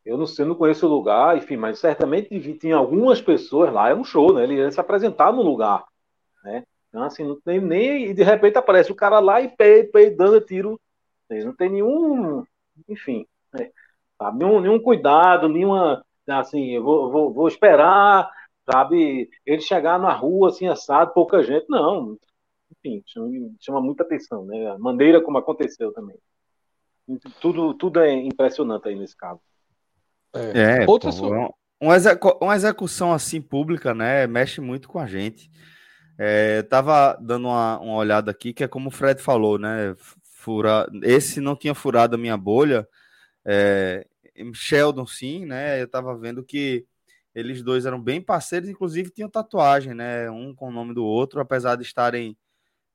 Eu 0.04 0.16
não 0.16 0.26
sei, 0.26 0.44
não 0.44 0.54
conheço 0.54 0.86
o 0.86 0.90
lugar, 0.90 1.36
enfim, 1.36 1.56
mas 1.56 1.78
certamente 1.78 2.58
tinha 2.58 2.76
algumas 2.76 3.20
pessoas 3.20 3.72
lá, 3.72 3.90
é 3.90 3.94
um 3.94 4.04
show, 4.04 4.32
né? 4.34 4.44
Ele 4.44 4.54
ia 4.56 4.70
se 4.70 4.80
apresentar 4.80 5.32
no 5.32 5.42
lugar, 5.42 5.84
né? 6.42 6.64
Então, 6.88 7.02
assim, 7.04 7.24
não 7.24 7.40
tem 7.40 7.60
nem. 7.60 8.06
E 8.10 8.14
de 8.14 8.22
repente 8.22 8.58
aparece 8.58 8.90
o 8.90 8.96
cara 8.96 9.20
lá 9.20 9.40
e 9.40 9.48
peidando 9.48 10.40
tiro. 10.40 10.80
Não 11.30 11.54
tem 11.54 11.70
nenhum. 11.70 12.44
Enfim, 12.88 13.26
né? 13.52 13.70
sabe? 14.18 14.38
Nenhum, 14.38 14.60
nenhum 14.60 14.80
cuidado, 14.82 15.48
nenhuma. 15.48 16.04
Assim, 16.28 16.70
eu 16.70 16.82
vou, 16.82 17.10
vou, 17.10 17.32
vou 17.32 17.48
esperar, 17.48 18.30
sabe? 18.70 19.30
Ele 19.46 19.60
chegar 19.60 19.98
na 19.98 20.12
rua, 20.12 20.48
assim, 20.48 20.66
assado, 20.68 21.12
pouca 21.12 21.42
gente. 21.42 21.66
Não, 21.68 22.16
enfim, 22.70 23.02
chama, 23.06 23.30
chama 23.60 23.80
muita 23.80 24.02
atenção, 24.04 24.44
né? 24.44 24.70
A 24.70 24.78
maneira 24.78 25.22
como 25.22 25.38
aconteceu 25.38 25.92
também. 25.92 26.16
Tudo, 27.40 27.74
tudo 27.74 28.00
é 28.00 28.12
impressionante 28.12 28.88
aí 28.88 28.94
nesse 28.94 29.16
caso. 29.16 29.40
É, 30.34 30.82
é 30.82 30.86
pô, 30.86 30.98
uma, 31.80 31.96
execu 31.96 32.38
uma 32.40 32.54
execução 32.54 33.12
assim 33.12 33.40
pública, 33.40 33.94
né? 33.94 34.26
Mexe 34.26 34.60
muito 34.60 34.88
com 34.88 34.98
a 34.98 35.06
gente. 35.06 35.50
É, 36.18 36.62
tava 36.62 37.18
dando 37.20 37.48
uma, 37.48 37.78
uma 37.80 37.94
olhada 37.94 38.30
aqui, 38.30 38.52
que 38.52 38.62
é 38.62 38.68
como 38.68 38.88
o 38.88 38.92
Fred 38.92 39.20
falou, 39.22 39.58
né? 39.58 39.94
Fura... 40.22 40.86
Esse 41.02 41.40
não 41.40 41.56
tinha 41.56 41.74
furado 41.74 42.14
a 42.14 42.18
minha 42.18 42.36
bolha. 42.36 42.86
É... 43.44 44.06
Sheldon, 44.54 45.06
sim, 45.06 45.46
né? 45.46 45.80
Eu 45.82 45.88
tava 45.88 46.16
vendo 46.16 46.44
que 46.44 46.86
eles 47.34 47.62
dois 47.62 47.86
eram 47.86 48.00
bem 48.00 48.20
parceiros, 48.20 48.68
inclusive 48.68 49.10
tinham 49.10 49.28
tatuagem, 49.28 49.94
né? 49.94 50.30
Um 50.30 50.54
com 50.54 50.68
o 50.68 50.72
nome 50.72 50.94
do 50.94 51.04
outro, 51.04 51.40
apesar 51.40 51.76
de 51.76 51.82
estarem 51.82 52.36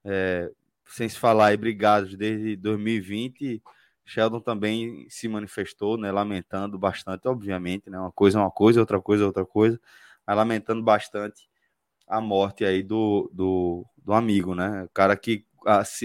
é, 0.03 0.49
sem 0.87 1.09
se 1.09 1.17
falar 1.17 1.53
e 1.53 1.57
brigados 1.57 2.15
desde 2.15 2.55
2020. 2.55 3.61
Sheldon 4.05 4.39
também 4.39 5.07
se 5.09 5.27
manifestou, 5.27 5.97
né, 5.97 6.11
lamentando 6.11 6.77
bastante, 6.77 7.27
obviamente, 7.27 7.89
né, 7.89 7.99
uma 7.99 8.11
coisa 8.11 8.39
é 8.39 8.41
uma 8.41 8.51
coisa, 8.51 8.79
outra 8.79 9.01
coisa 9.01 9.23
é 9.23 9.27
outra 9.27 9.45
coisa, 9.45 9.79
mas 10.25 10.37
lamentando 10.37 10.83
bastante 10.83 11.49
a 12.07 12.21
morte 12.21 12.63
aí 12.65 12.83
do, 12.83 13.29
do, 13.33 13.85
do 13.97 14.13
amigo, 14.13 14.53
né, 14.55 14.83
o 14.83 14.89
cara 14.89 15.17
que 15.17 15.45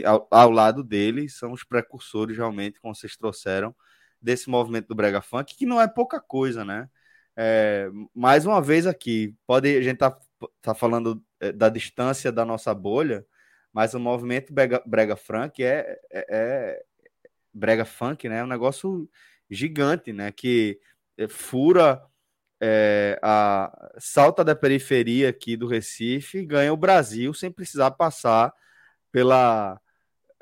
ao, 0.06 0.26
ao, 0.30 0.50
lado 0.50 0.82
dele 0.82 1.28
são 1.28 1.52
os 1.52 1.62
precursores 1.62 2.36
realmente, 2.36 2.80
como 2.80 2.94
vocês 2.94 3.16
trouxeram, 3.16 3.74
desse 4.20 4.48
movimento 4.50 4.88
do 4.88 4.94
brega 4.94 5.20
funk, 5.20 5.54
que 5.56 5.66
não 5.66 5.80
é 5.80 5.86
pouca 5.86 6.20
coisa, 6.20 6.64
né, 6.64 6.88
é, 7.36 7.90
mais 8.14 8.46
uma 8.46 8.60
vez 8.62 8.86
aqui, 8.86 9.34
pode 9.46 9.76
a 9.76 9.82
gente 9.82 9.98
tá, 9.98 10.18
tá 10.62 10.74
falando 10.74 11.22
é, 11.38 11.52
da 11.52 11.68
distância 11.68 12.32
da 12.32 12.44
nossa 12.44 12.74
bolha, 12.74 13.24
mas 13.72 13.94
o 13.94 14.00
movimento 14.00 14.52
brega, 14.52 14.82
brega 14.86 15.16
funk 15.16 15.62
é, 15.62 15.98
é, 16.10 16.26
é, 16.28 16.82
brega 17.52 17.84
funk, 17.84 18.28
né? 18.28 18.38
É 18.38 18.44
um 18.44 18.48
negócio 18.48 19.08
gigante, 19.50 20.12
né? 20.12 20.30
Que 20.32 20.80
é, 21.18 21.28
fura 21.28 22.02
é, 22.60 23.18
a 23.22 23.90
salta 23.98 24.44
da 24.44 24.54
periferia 24.54 25.30
aqui 25.30 25.56
do 25.56 25.66
Recife 25.66 26.38
e 26.38 26.46
ganha 26.46 26.72
o 26.72 26.76
Brasil 26.76 27.32
sem 27.32 27.50
precisar 27.50 27.92
passar 27.92 28.52
pela 29.10 29.80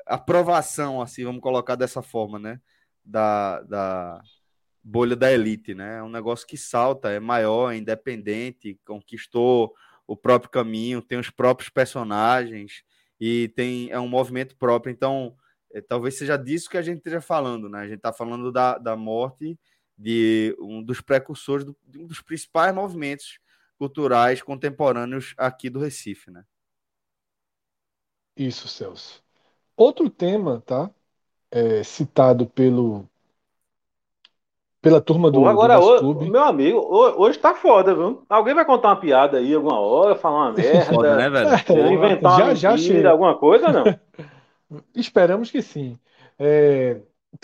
aprovação, 0.05 1.01
assim, 1.01 1.23
vamos 1.23 1.41
colocar 1.41 1.75
dessa 1.75 2.01
forma, 2.01 2.39
né? 2.39 2.59
Da, 3.03 3.61
da 3.61 4.21
bolha 4.83 5.15
da 5.15 5.31
elite, 5.31 5.73
né? 5.73 5.97
É 5.97 6.03
um 6.03 6.09
negócio 6.09 6.47
que 6.47 6.57
salta, 6.57 7.09
é 7.09 7.19
maior, 7.19 7.71
é 7.71 7.77
independente, 7.77 8.79
conquistou 8.85 9.73
o 10.07 10.15
próprio 10.17 10.49
caminho, 10.49 11.01
tem 11.01 11.19
os 11.19 11.29
próprios 11.29 11.69
personagens, 11.69 12.83
e 13.19 13.49
tem 13.49 13.91
é 13.91 13.99
um 13.99 14.07
movimento 14.07 14.55
próprio. 14.55 14.91
Então, 14.91 15.35
é, 15.71 15.81
talvez 15.81 16.17
seja 16.17 16.37
disso 16.37 16.69
que 16.69 16.77
a 16.77 16.81
gente 16.81 16.97
esteja 16.97 17.21
falando, 17.21 17.69
né? 17.69 17.79
A 17.79 17.87
gente 17.87 17.97
está 17.97 18.11
falando 18.11 18.51
da, 18.51 18.77
da 18.77 18.95
morte 18.95 19.57
de 19.97 20.55
um 20.59 20.81
dos 20.81 21.01
precursores, 21.01 21.65
do, 21.65 21.75
de 21.85 21.99
um 21.99 22.07
dos 22.07 22.21
principais 22.21 22.73
movimentos 22.73 23.39
culturais 23.77 24.41
contemporâneos 24.41 25.33
aqui 25.37 25.69
do 25.69 25.79
Recife, 25.79 26.31
né? 26.31 26.43
Isso, 28.35 28.67
Celso. 28.67 29.21
Outro 29.75 30.09
tema, 30.09 30.63
tá? 30.65 30.89
É, 31.51 31.83
citado 31.83 32.45
pelo 32.45 33.07
pela 34.81 35.01
turma 35.01 35.29
do, 35.29 35.41
Pô, 35.41 35.47
agora, 35.47 35.77
do 35.77 35.85
hoje, 35.85 35.99
clube. 35.99 36.29
Meu 36.29 36.43
amigo, 36.43 36.79
hoje 36.79 37.37
tá 37.37 37.53
foda, 37.53 37.93
viu? 37.93 38.23
Alguém 38.29 38.53
vai 38.53 38.63
contar 38.63 38.89
uma 38.89 38.95
piada 38.95 39.37
aí 39.37 39.53
alguma 39.53 39.77
hora, 39.77 40.15
falar 40.15 40.47
uma 40.47 40.51
merda, 40.55 40.85
foda, 40.85 41.15
né, 41.17 41.29
velho? 41.29 41.93
inventar 41.93 42.37
já, 42.37 42.45
uma 42.45 42.55
já 42.55 42.71
mentira, 42.71 43.11
alguma 43.11 43.37
coisa, 43.37 43.71
não? 43.73 43.83
Esperamos 44.95 45.51
que 45.51 45.61
sim. 45.61 45.97
É... 46.37 47.01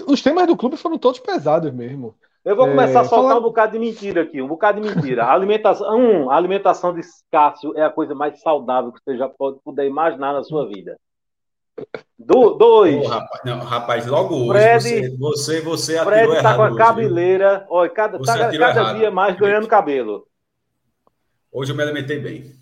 Os 0.07 0.21
temas 0.21 0.47
do 0.47 0.57
clube 0.57 0.77
foram 0.77 0.97
todos 0.97 1.19
pesados 1.19 1.71
mesmo. 1.73 2.15
Eu 2.43 2.55
vou 2.55 2.67
começar 2.67 2.99
é, 2.99 3.01
a 3.01 3.05
soltar 3.05 3.29
fala... 3.29 3.39
um 3.39 3.43
bocado 3.43 3.71
de 3.71 3.79
mentira 3.79 4.21
aqui, 4.21 4.39
um 4.39 4.47
bocado 4.47 4.79
de 4.79 4.87
mentira. 4.87 5.25
A 5.25 5.33
alimentação, 5.33 5.97
um, 5.97 6.29
a 6.29 6.35
alimentação 6.35 6.93
de 6.93 7.01
Cássio 7.31 7.75
é 7.75 7.83
a 7.83 7.89
coisa 7.89 8.13
mais 8.13 8.39
saudável 8.39 8.91
que 8.91 8.99
você 9.03 9.17
já 9.17 9.27
pode 9.27 9.57
puder 9.63 9.87
imaginar 9.87 10.31
na 10.31 10.43
sua 10.43 10.67
vida. 10.67 10.95
Do, 12.17 12.51
dois. 12.51 13.03
Oh, 13.03 13.07
rapaz, 13.07 13.41
não, 13.43 13.59
rapaz, 13.59 14.05
logo 14.05 14.35
hoje 14.35 14.51
Fred, 14.51 15.17
você, 15.17 15.61
você, 15.61 15.61
você 15.61 16.03
Fred 16.03 16.21
atirou 16.21 16.43
tá 16.43 16.55
com 16.55 16.61
a 16.61 16.67
hoje, 16.67 16.77
cabeleira, 16.77 17.65
olha, 17.67 17.89
cada, 17.89 18.19
tá, 18.19 18.57
cada 18.57 18.93
dia 18.93 19.09
mais 19.09 19.35
ganhando 19.35 19.67
cabelo. 19.67 20.27
Hoje 21.51 21.71
eu 21.71 21.75
me 21.75 21.83
alimentei 21.83 22.19
bem. 22.19 22.53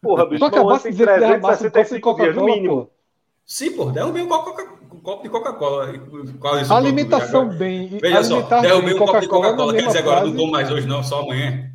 Porra, 0.00 0.24
bicho, 0.24 0.38
tu 0.38 0.46
acabaste 0.46 0.90
de 0.90 0.96
dizer 0.96 1.14
que 1.14 1.20
derrubasse 1.20 1.66
um 1.66 2.32
no 2.32 2.44
mínimo. 2.44 2.90
Sim, 3.46 3.76
pô, 3.76 3.92
derrubei 3.92 4.22
um 4.22 4.28
copo 4.28 5.22
de 5.22 5.28
Coca-Cola. 5.28 5.92
Alimentação 6.68 7.48
bem. 7.48 7.96
Veja 8.00 8.24
só, 8.24 8.40
derrubei 8.60 8.94
um 8.94 8.98
copo 8.98 9.20
de 9.20 9.28
Coca-Cola. 9.28 9.72
Quer 9.72 9.86
dizer, 9.86 9.98
agora 9.98 10.24
não 10.26 10.34
tomo 10.34 10.50
mais 10.50 10.68
hoje, 10.68 10.86
não, 10.88 11.00
só 11.04 11.22
amanhã. 11.22 11.70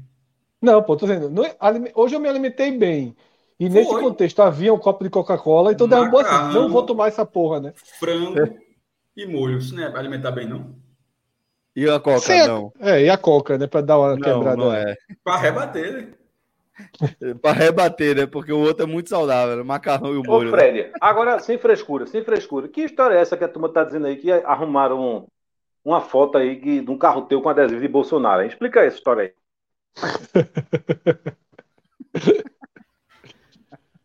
Não, 0.61 0.84
pô, 0.84 0.97
tô 0.97 1.07
dizendo. 1.07 1.30
Não, 1.30 1.45
é, 1.45 1.55
hoje 1.95 2.13
eu 2.13 2.19
me 2.19 2.28
alimentei 2.28 2.78
bem. 2.78 3.15
E 3.57 3.69
Foi. 3.69 3.80
nesse 3.80 3.91
contexto 3.91 4.41
havia 4.41 4.74
um 4.74 4.78
copo 4.78 5.03
de 5.03 5.09
Coca-Cola, 5.09 5.72
então 5.72 5.88
derrubou 5.88 6.19
assim, 6.19 6.53
não 6.53 6.69
vou 6.69 6.84
tomar 6.84 7.07
essa 7.07 7.26
porra, 7.26 7.61
né? 7.61 7.74
Frango 7.99 8.39
é. 8.39 8.53
e 9.15 9.26
molho. 9.26 9.59
Isso 9.59 9.74
não 9.74 9.84
é 9.84 9.97
alimentar 9.97 10.32
bem, 10.32 10.49
não? 10.49 10.76
E 11.74 11.89
a 11.89 11.99
Coca, 11.99 12.19
Sim, 12.19 12.47
não? 12.47 12.74
É, 12.82 13.03
e 13.03 13.09
a 13.09 13.17
Coca, 13.17 13.57
né? 13.57 13.65
Pra 13.65 13.80
dar 13.80 13.97
uma 13.97 14.15
não, 14.15 14.19
quebrada. 14.19 14.57
Não 14.57 14.74
é. 14.74 14.95
Pra 15.24 15.38
rebater, 15.38 15.93
né? 15.93 16.07
para 17.41 17.51
rebater, 17.51 18.15
né? 18.15 18.25
Porque 18.25 18.51
o 18.51 18.59
outro 18.59 18.84
é 18.84 18.88
muito 18.88 19.09
saudável, 19.09 19.57
né? 19.57 19.63
macarrão 19.63 20.13
e 20.13 20.17
o 20.17 20.23
molho. 20.23 20.49
Ô, 20.49 20.51
né? 20.51 20.57
Fred, 20.57 20.84
né? 20.84 20.91
agora 20.99 21.39
sem 21.39 21.57
frescura, 21.57 22.07
sem 22.07 22.23
frescura. 22.23 22.67
Que 22.67 22.82
história 22.82 23.15
é 23.15 23.21
essa 23.21 23.38
que 23.38 23.43
a 23.43 23.47
turma 23.47 23.69
tá 23.69 23.84
dizendo 23.84 24.07
aí 24.07 24.17
que 24.17 24.32
arrumaram 24.32 25.27
uma 25.84 26.01
foto 26.01 26.38
aí 26.38 26.55
de, 26.55 26.82
de 26.82 26.91
um 26.91 26.97
carro 26.97 27.23
teu 27.23 27.41
com 27.41 27.49
adesivo 27.49 27.82
de 27.82 27.88
Bolsonaro? 27.88 28.41
Hein? 28.41 28.47
Explica 28.47 28.82
essa 28.82 28.97
história 28.97 29.23
aí. 29.23 29.32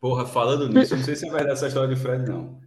Porra, 0.00 0.26
falando 0.26 0.68
nisso, 0.68 0.96
não 0.96 1.02
sei 1.02 1.16
se 1.16 1.28
vai 1.30 1.44
dar 1.44 1.52
essa 1.52 1.66
história 1.66 1.94
de 1.94 2.00
Fred, 2.00 2.28
não. 2.28 2.58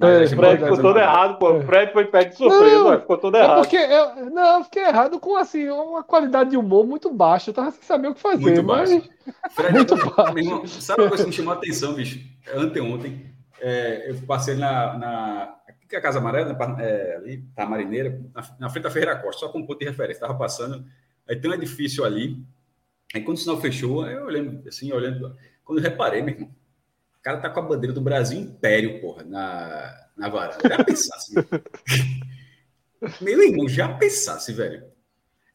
É, 0.00 0.26
Fred 0.26 0.62
ficou 0.62 0.80
todo 0.80 0.98
errado, 0.98 1.38
pô. 1.38 1.52
O 1.52 1.62
Fred 1.62 1.92
foi 1.92 2.06
pé 2.06 2.24
de 2.24 2.36
surpresa, 2.36 2.82
não, 2.82 3.00
ficou 3.00 3.18
todo 3.18 3.36
é 3.36 3.40
errado. 3.40 3.58
É 3.58 3.62
porque 3.62 3.76
eu, 3.76 4.30
não, 4.30 4.58
eu 4.58 4.64
fiquei 4.64 4.84
errado 4.84 5.20
com 5.20 5.36
assim, 5.36 5.68
uma 5.68 6.02
qualidade 6.02 6.50
de 6.50 6.56
humor 6.56 6.86
muito 6.86 7.12
baixa. 7.12 7.50
Eu 7.50 7.54
tava 7.54 7.70
sem 7.70 7.82
saber 7.82 8.08
o 8.08 8.14
que 8.14 8.20
fazer. 8.20 8.42
Muito 8.42 8.62
mas... 8.64 8.90
baixo. 8.90 9.10
Fred, 9.52 9.72
muito 9.74 9.96
baixo. 9.96 10.38
Irmão, 10.38 10.66
sabe 10.66 11.02
uma 11.02 11.08
coisa 11.08 11.24
que 11.24 11.30
me 11.30 11.36
chamou 11.36 11.52
a 11.52 11.56
atenção, 11.56 11.94
bicho? 11.94 12.20
Anteontem, 12.54 13.32
é, 13.60 14.10
eu 14.10 14.16
passei 14.26 14.56
na. 14.56 14.98
na 14.98 15.56
aqui 15.68 15.94
é 15.94 15.98
a 15.98 16.02
Casa 16.02 16.18
Amarela, 16.18 16.56
é, 16.80 17.16
ali, 17.16 17.44
tá 17.54 17.64
a 17.64 17.66
Marineira, 17.66 18.18
na, 18.34 18.42
na, 18.60 18.70
frente 18.70 18.84
da 18.84 18.90
Ferreira 18.90 19.16
Costa, 19.16 19.40
só 19.40 19.48
com 19.52 19.58
um 19.58 19.66
ponto 19.66 19.78
de 19.78 19.84
referência. 19.84 20.22
Tava 20.22 20.38
passando, 20.38 20.84
aí 21.28 21.36
tem 21.36 21.50
um 21.50 21.54
edifício 21.54 22.02
ali. 22.02 22.42
Aí 23.14 23.20
quando 23.20 23.36
o 23.36 23.40
sinal 23.40 23.60
fechou, 23.60 24.06
eu 24.06 24.24
olhando 24.24 24.66
assim, 24.66 24.90
olhando. 24.90 25.36
Quando 25.62 25.78
eu 25.78 25.84
reparei, 25.84 26.22
meu 26.22 26.34
irmão 26.34 26.61
o 27.22 27.24
cara 27.24 27.38
tá 27.38 27.48
com 27.48 27.60
a 27.60 27.62
bandeira 27.62 27.94
do 27.94 28.00
Brasil 28.00 28.36
Império, 28.36 29.00
porra, 29.00 29.22
na, 29.22 30.08
na 30.16 30.28
varanda. 30.28 30.68
Já 30.68 30.82
pensasse. 30.82 31.32
Meu 33.22 33.40
irmão, 33.40 33.68
já 33.68 33.94
pensasse, 33.94 34.52
velho. 34.52 34.82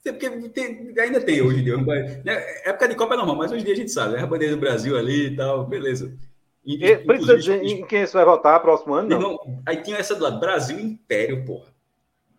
Porque 0.02 0.30
tem, 0.48 0.94
ainda 0.98 1.20
tem 1.20 1.42
hoje 1.42 1.60
em 1.60 1.64
dia. 1.66 1.76
Né? 2.24 2.62
Época 2.64 2.88
de 2.88 2.96
Copa 2.96 3.16
é 3.16 3.18
normal, 3.18 3.36
mas 3.36 3.52
hoje 3.52 3.64
em 3.64 3.66
dia 3.66 3.74
a 3.74 3.78
gente 3.78 3.92
sabe, 3.92 4.14
né? 4.14 4.24
A 4.24 4.26
bandeira 4.26 4.56
do 4.56 4.62
Brasil 4.62 4.98
ali 4.98 5.28
e 5.28 5.36
tal, 5.36 5.68
beleza. 5.68 6.18
E, 6.64 6.98
precisa 7.00 7.38
dizer 7.38 7.62
em 7.62 7.86
quem 7.86 8.06
você 8.06 8.14
vai 8.14 8.24
votar 8.24 8.62
próximo 8.62 8.94
ano? 8.94 9.10
Não? 9.10 9.18
Irmão, 9.18 9.64
aí 9.66 9.82
tinha 9.82 9.98
essa 9.98 10.16
do 10.16 10.24
lado, 10.24 10.40
Brasil 10.40 10.80
Império, 10.80 11.44
porra. 11.44 11.68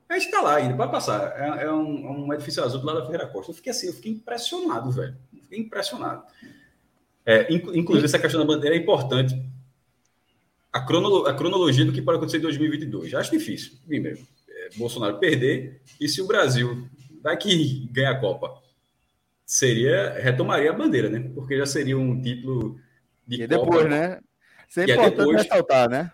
Aí 0.08 0.16
está 0.16 0.40
lá 0.40 0.56
ainda, 0.56 0.74
pode 0.74 0.90
passar. 0.90 1.34
É, 1.38 1.64
é 1.64 1.70
um, 1.70 2.24
um, 2.24 2.32
edifício 2.32 2.64
azul 2.64 2.80
do 2.80 2.86
lado 2.86 3.00
da 3.00 3.04
Ferreira 3.04 3.26
Costa. 3.26 3.50
Eu 3.50 3.56
fiquei 3.56 3.72
assim, 3.72 3.88
eu 3.88 3.92
fiquei 3.92 4.12
impressionado, 4.12 4.90
velho. 4.90 5.14
Fiquei 5.42 5.58
impressionado. 5.58 6.22
É, 7.28 7.46
inclusive, 7.52 8.06
essa 8.06 8.18
questão 8.18 8.40
da 8.40 8.46
bandeira 8.46 8.74
é 8.74 8.78
importante. 8.78 9.38
A, 10.72 10.80
cronolo, 10.80 11.26
a 11.26 11.34
cronologia 11.34 11.84
do 11.84 11.92
que 11.92 12.00
pode 12.00 12.16
acontecer 12.16 12.38
em 12.38 12.40
2022. 12.40 13.12
Acho 13.12 13.30
difícil. 13.32 13.72
Primeiro, 13.86 14.18
é, 14.48 14.70
Bolsonaro 14.78 15.18
perder 15.18 15.82
e 16.00 16.08
se 16.08 16.22
o 16.22 16.26
Brasil 16.26 16.88
daqui 17.22 17.86
ganhar 17.92 18.12
a 18.12 18.18
Copa, 18.18 18.58
seria 19.44 20.18
retomaria 20.18 20.70
a 20.70 20.72
bandeira, 20.72 21.10
né? 21.10 21.30
Porque 21.34 21.58
já 21.58 21.66
seria 21.66 21.98
um 21.98 22.18
título 22.18 22.80
de 23.26 23.42
e 23.42 23.46
Copa. 23.46 23.62
depois, 23.62 23.90
né? 23.90 24.20
Isso 24.66 24.80
é 24.80 24.84
importante 24.84 25.12
é 25.12 25.16
depois. 25.18 25.42
ressaltar, 25.42 25.90
né? 25.90 26.12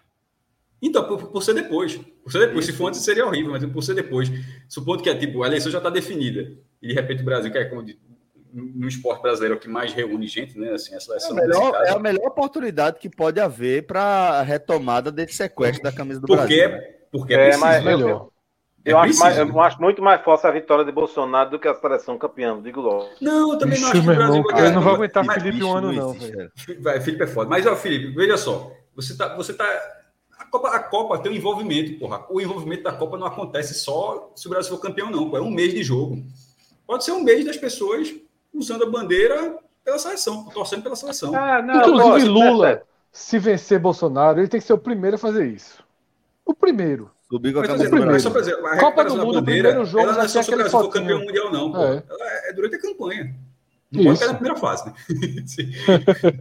Então, 0.82 1.06
por, 1.06 1.28
por, 1.28 1.44
ser 1.44 1.54
depois. 1.54 1.96
Por 2.24 2.32
ser 2.32 2.40
depois. 2.40 2.64
Isso. 2.64 2.72
Se 2.72 2.78
for 2.78 2.88
antes, 2.88 3.00
seria 3.00 3.24
horrível, 3.24 3.52
mas 3.52 3.64
por 3.64 3.82
ser 3.82 3.94
depois. 3.94 4.28
Supondo 4.68 5.00
que 5.00 5.08
é 5.08 5.14
tipo, 5.14 5.44
a 5.44 5.46
eleição 5.46 5.70
já 5.70 5.78
está 5.78 5.90
definida. 5.90 6.58
E 6.82 6.88
de 6.88 6.92
repente 6.92 7.22
o 7.22 7.24
Brasil 7.24 7.52
quer, 7.52 7.70
como 7.70 7.84
no 8.54 8.86
esporte 8.86 9.20
brasileiro 9.20 9.58
que 9.58 9.68
mais 9.68 9.92
reúne 9.92 10.28
gente, 10.28 10.56
né? 10.56 10.72
Assim, 10.72 10.94
a 10.94 11.00
seleção 11.00 11.36
é, 11.36 11.42
a 11.42 11.46
melhor, 11.46 11.74
é 11.86 11.90
a 11.90 11.98
melhor 11.98 12.26
oportunidade 12.26 13.00
que 13.00 13.10
pode 13.10 13.40
haver 13.40 13.84
para 13.84 14.02
a 14.02 14.42
retomada 14.42 15.10
desse 15.10 15.34
sequestro 15.34 15.82
da 15.82 15.90
camisa 15.90 16.20
do 16.20 16.26
porque, 16.26 16.68
Brasil. 16.68 16.68
Né? 16.68 16.94
Porque 17.10 17.34
é, 17.34 17.50
é 17.50 17.56
mais 17.56 17.82
melhor. 17.82 18.08
Eu, 18.08 18.32
eu, 18.84 18.98
é 18.98 19.00
acho 19.00 19.18
mais, 19.18 19.38
eu 19.38 19.60
acho 19.60 19.80
muito 19.80 20.02
mais 20.02 20.22
forte 20.22 20.46
a 20.46 20.50
vitória 20.52 20.84
de 20.84 20.92
Bolsonaro 20.92 21.50
do 21.50 21.58
que 21.58 21.66
a 21.66 21.74
seleção 21.74 22.16
campeã, 22.16 22.60
digo 22.62 22.80
logo. 22.80 23.08
Não, 23.20 23.52
eu 23.52 23.58
também 23.58 23.80
não 23.80 23.88
acho 23.88 24.02
que 24.02 24.08
o 24.08 24.14
Brasil 24.14 24.42
vai 24.42 24.66
Eu 24.66 24.72
não 24.72 24.82
vou 24.82 24.94
aguentar 24.94 25.24
Felipe 25.24 25.52
bicho, 25.52 25.66
um 25.66 25.76
ano, 25.76 25.92
não, 25.92 26.12
velho. 26.12 26.52
Vai, 26.80 27.00
Felipe 27.00 27.24
é 27.24 27.26
foda. 27.26 27.50
Mas, 27.50 27.66
ó, 27.66 27.74
Felipe, 27.74 28.14
veja 28.14 28.36
só. 28.36 28.70
Você 28.94 29.16
tá. 29.16 29.34
Você 29.34 29.52
tá 29.52 29.64
a 30.38 30.44
Copa, 30.44 30.68
a 30.68 30.78
Copa 30.78 31.18
tem 31.18 31.32
um 31.32 31.34
envolvimento, 31.34 31.98
porra. 31.98 32.24
O 32.30 32.40
envolvimento 32.40 32.84
da 32.84 32.92
Copa 32.92 33.16
não 33.16 33.26
acontece 33.26 33.74
só 33.74 34.32
se 34.36 34.46
o 34.46 34.50
Brasil 34.50 34.70
for 34.70 34.80
campeão, 34.80 35.10
não. 35.10 35.30
Pô. 35.30 35.36
É 35.36 35.40
um 35.40 35.50
mês 35.50 35.72
de 35.72 35.82
jogo. 35.82 36.22
Pode 36.86 37.04
ser 37.04 37.12
um 37.12 37.22
mês 37.22 37.44
das 37.44 37.56
pessoas 37.56 38.14
usando 38.54 38.84
a 38.84 38.90
bandeira 38.90 39.58
pela 39.84 39.98
seleção, 39.98 40.44
torcendo 40.46 40.82
pela 40.82 40.96
seleção. 40.96 41.34
Ah, 41.34 41.60
não, 41.60 41.80
Inclusive, 41.80 42.28
Lula, 42.28 42.74
né? 42.74 42.80
se 43.12 43.38
vencer 43.38 43.78
Bolsonaro, 43.78 44.40
ele 44.40 44.48
tem 44.48 44.60
que 44.60 44.66
ser 44.66 44.72
o 44.72 44.78
primeiro 44.78 45.16
a 45.16 45.18
fazer 45.18 45.46
isso. 45.46 45.82
O 46.44 46.54
primeiro. 46.54 47.10
Subir 47.30 47.52
com 47.52 47.60
a 47.60 47.66
camisa 47.66 47.90
primeiro. 47.90 48.20
Só 48.20 48.30
dizer, 48.30 48.54
a 48.64 48.78
Copa 48.78 49.04
do 49.04 49.16
Mundo, 49.16 49.40
bandeira, 49.40 49.68
primeiro 49.70 49.84
jogo, 49.84 50.04
ela 50.04 50.12
não 50.14 50.22
é 50.22 50.28
só 50.28 50.42
se 50.42 50.52
o 50.52 50.56
Brasil 50.56 50.70
for 50.70 50.88
campeão 50.88 51.20
mundial, 51.20 51.50
não. 51.52 51.72
Pô. 51.72 51.78
É. 51.78 52.02
Ela 52.08 52.48
é 52.48 52.52
durante 52.52 52.76
a 52.76 52.80
campanha. 52.80 53.34
Não 53.90 54.00
isso. 54.00 54.08
pode 54.08 54.18
cair 54.18 54.28
na 54.28 54.34
primeira 54.34 54.56
fase, 54.58 54.86
né? 54.86 54.94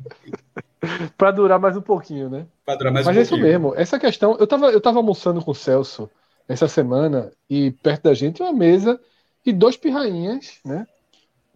para 1.18 1.32
durar 1.32 1.60
mais 1.60 1.78
um 1.78 1.82
pouquinho, 1.82 2.30
né? 2.30 2.46
Para 2.66 2.76
durar 2.76 2.94
mais 2.94 3.06
Mas 3.06 3.16
um 3.16 3.20
é 3.20 3.22
isso 3.24 3.38
mesmo. 3.38 3.74
Essa 3.76 4.00
questão, 4.00 4.36
eu 4.40 4.48
tava, 4.48 4.72
eu 4.72 4.82
tava 4.82 5.00
almoçando 5.00 5.44
com 5.44 5.52
o 5.52 5.56
Celso 5.56 6.10
essa 6.48 6.68
semana 6.68 7.32
e 7.50 7.72
perto 7.72 8.04
da 8.04 8.14
gente 8.14 8.42
uma 8.42 8.52
mesa 8.52 9.00
e 9.46 9.54
dois 9.54 9.78
pirrainhas, 9.78 10.60
né? 10.66 10.88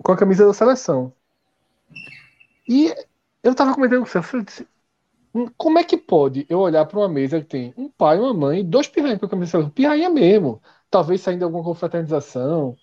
Com 0.04 0.12
a 0.12 0.18
camisa 0.18 0.46
da 0.46 0.54
seleção. 0.54 1.12
E 2.68 2.94
eu 3.44 3.56
tava 3.56 3.74
comentando 3.74 4.00
com 4.00 4.06
o 4.06 4.10
Celso, 4.10 4.44
disse, 4.44 4.68
hum, 5.34 5.48
como 5.58 5.80
é 5.80 5.84
que 5.84 5.98
pode 5.98 6.46
eu 6.50 6.60
olhar 6.60 6.86
para 6.86 7.00
uma 7.00 7.08
mesa 7.08 7.40
que 7.40 7.48
tem 7.48 7.74
um 7.78 7.90
pai, 7.90 8.20
uma 8.20 8.34
mãe, 8.34 8.64
dois 8.64 8.88
pirrainhas 8.88 9.20
com 9.20 9.26
a 9.26 9.30
camisa 9.30 9.46
da 9.46 9.52
seleção? 9.52 9.72
Pirrainha 9.72 10.10
mesmo. 10.10 10.62
Talvez 10.90 11.22
saindo 11.22 11.44
alguma 11.44 11.64
confraternização. 11.64 12.76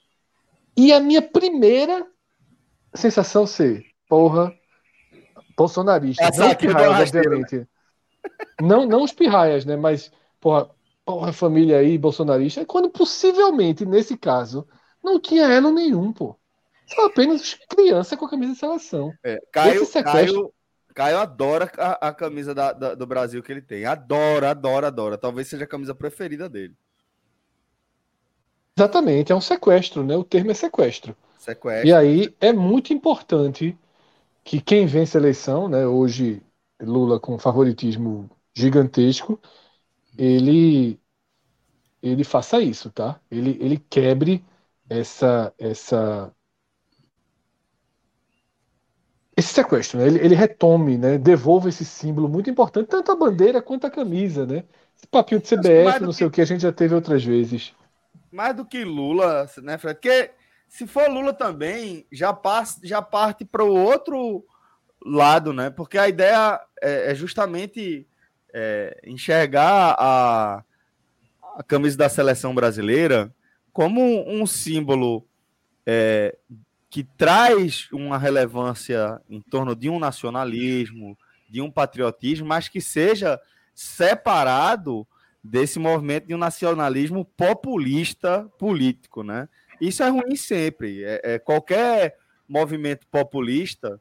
E 0.77 0.93
a 0.93 1.01
minha 1.01 1.23
primeira 1.23 2.07
sensação 2.95 3.47
ser, 3.47 3.85
porra, 4.09 4.53
bolsonarista. 5.57 6.25
Essa 6.25 6.49
não 6.49 6.55
pirraias, 6.55 7.09
obviamente. 7.09 7.69
Não, 8.61 8.87
não 8.87 9.03
os 9.03 9.13
pirraias, 9.13 9.65
né? 9.65 9.77
Mas, 9.77 10.11
porra, 10.41 10.71
porra, 11.05 11.33
família 11.33 11.79
aí, 11.79 11.99
bolsonarista. 11.99 12.65
Quando 12.65 12.91
possivelmente, 12.91 13.85
nesse 13.85 14.17
caso, 14.17 14.67
não 15.03 15.21
tinha 15.21 15.45
elo 15.45 15.71
nenhum, 15.71 16.13
pô. 16.13 16.37
São 16.87 17.07
apenas 17.07 17.55
crianças 17.69 18.19
com 18.19 18.27
a 18.27 18.31
camisa 18.31 18.53
de 18.53 18.59
seleção. 18.59 19.13
É, 19.25 19.41
Caio, 19.51 19.87
Caio, 20.03 20.53
Caio 20.95 21.19
adora 21.19 21.71
a, 21.79 22.09
a 22.09 22.15
camisa 22.15 22.55
da, 22.55 22.73
da, 22.73 22.95
do 22.95 23.07
Brasil 23.07 23.43
que 23.43 23.51
ele 23.51 23.63
tem. 23.63 23.85
Adora, 23.85 24.51
adora, 24.51 24.87
adora. 24.89 25.19
Talvez 25.19 25.49
seja 25.49 25.65
a 25.65 25.69
camisa 25.69 25.95
preferida 25.95 26.49
dele. 26.49 26.75
Exatamente, 28.77 29.31
é 29.31 29.35
um 29.35 29.41
sequestro, 29.41 30.03
né? 30.05 30.17
O 30.17 30.25
termo 30.25 30.51
é 30.51 30.55
sequestro. 30.55 31.17
Sequestro. 31.39 31.89
E 31.89 31.93
aí 31.93 32.35
é 32.41 32.53
muito 32.53 32.93
importante 32.93 33.79
que 34.43 34.61
quem 34.61 34.87
vence 34.87 35.17
a 35.17 35.21
eleição, 35.21 35.69
né? 35.69 35.87
Hoje 35.87 36.43
Lula 36.81 37.21
com 37.21 37.39
favoritismo 37.39 38.29
gigantesco, 38.55 39.41
ele 40.19 41.01
ele 42.03 42.25
faça 42.25 42.61
isso, 42.61 42.91
tá? 42.91 43.19
Ele, 43.31 43.57
ele 43.61 43.79
quebre 43.79 44.45
essa 44.89 45.53
essa 45.59 46.35
esse 49.37 49.53
sequestro, 49.53 49.99
né? 49.99 50.07
ele, 50.07 50.19
ele, 50.19 50.35
retome, 50.35 50.97
né? 50.97 51.19
devolva 51.19 51.69
esse 51.69 51.85
símbolo 51.85 52.29
muito 52.29 52.49
importante, 52.49 52.89
tanto 52.89 53.11
a 53.11 53.17
bandeira 53.17 53.61
quanto 53.61 53.87
a 53.87 53.91
camisa, 53.91 54.47
né? 54.47 54.65
Esse 54.97 55.07
papinho 55.09 55.41
de 55.41 55.49
CBF, 55.49 56.01
não 56.01 56.13
sei 56.13 56.27
que... 56.27 56.29
o 56.29 56.31
que, 56.31 56.41
a 56.41 56.45
gente 56.45 56.63
já 56.63 56.73
teve 56.73 56.95
outras 56.95 57.25
vezes. 57.25 57.75
Mais 58.31 58.55
do 58.55 58.65
que 58.65 58.85
Lula, 58.85 59.49
né, 59.63 59.77
Fred? 59.77 59.97
Porque 59.97 60.31
se 60.69 60.87
for 60.87 61.09
Lula 61.11 61.33
também, 61.33 62.07
já, 62.13 62.33
passa, 62.33 62.81
já 62.85 63.03
parte 63.03 63.45
para 63.45 63.65
o 63.65 63.75
outro 63.75 64.45
lado, 65.05 65.53
né? 65.53 65.71
Porque 65.71 65.99
a 65.99 66.09
ideia 66.09 66.61
é, 66.81 67.11
é 67.11 67.15
justamente 67.15 68.07
é, 68.53 69.01
enxergar 69.05 69.97
a, 69.99 70.65
a 71.57 71.63
camisa 71.63 71.97
da 71.97 72.09
seleção 72.09 72.55
brasileira 72.55 73.35
como 73.73 74.01
um 74.31 74.47
símbolo 74.47 75.27
é, 75.85 76.37
que 76.95 77.03
traz 77.03 77.89
uma 77.91 78.17
relevância 78.17 79.21
em 79.29 79.41
torno 79.41 79.75
de 79.75 79.91
um 79.91 79.99
nacionalismo, 79.99 81.19
de 81.51 81.61
um 81.61 81.69
patriotismo, 81.69 82.47
mas 82.47 82.69
que 82.69 82.81
seja 82.81 83.41
separado 83.75 85.05
desse 85.43 85.81
movimento 85.81 86.29
de 86.29 86.37
um 86.37 86.39
nacionalismo 86.39 87.25
populista 87.37 88.49
político, 88.61 89.25
né? 89.25 89.49
Isso 89.81 90.05
é 90.05 90.09
ruim 90.09 90.37
sempre. 90.37 91.03
É, 91.03 91.21
é, 91.25 91.39
qualquer 91.41 92.17
movimento 92.49 93.09
populista 93.09 94.01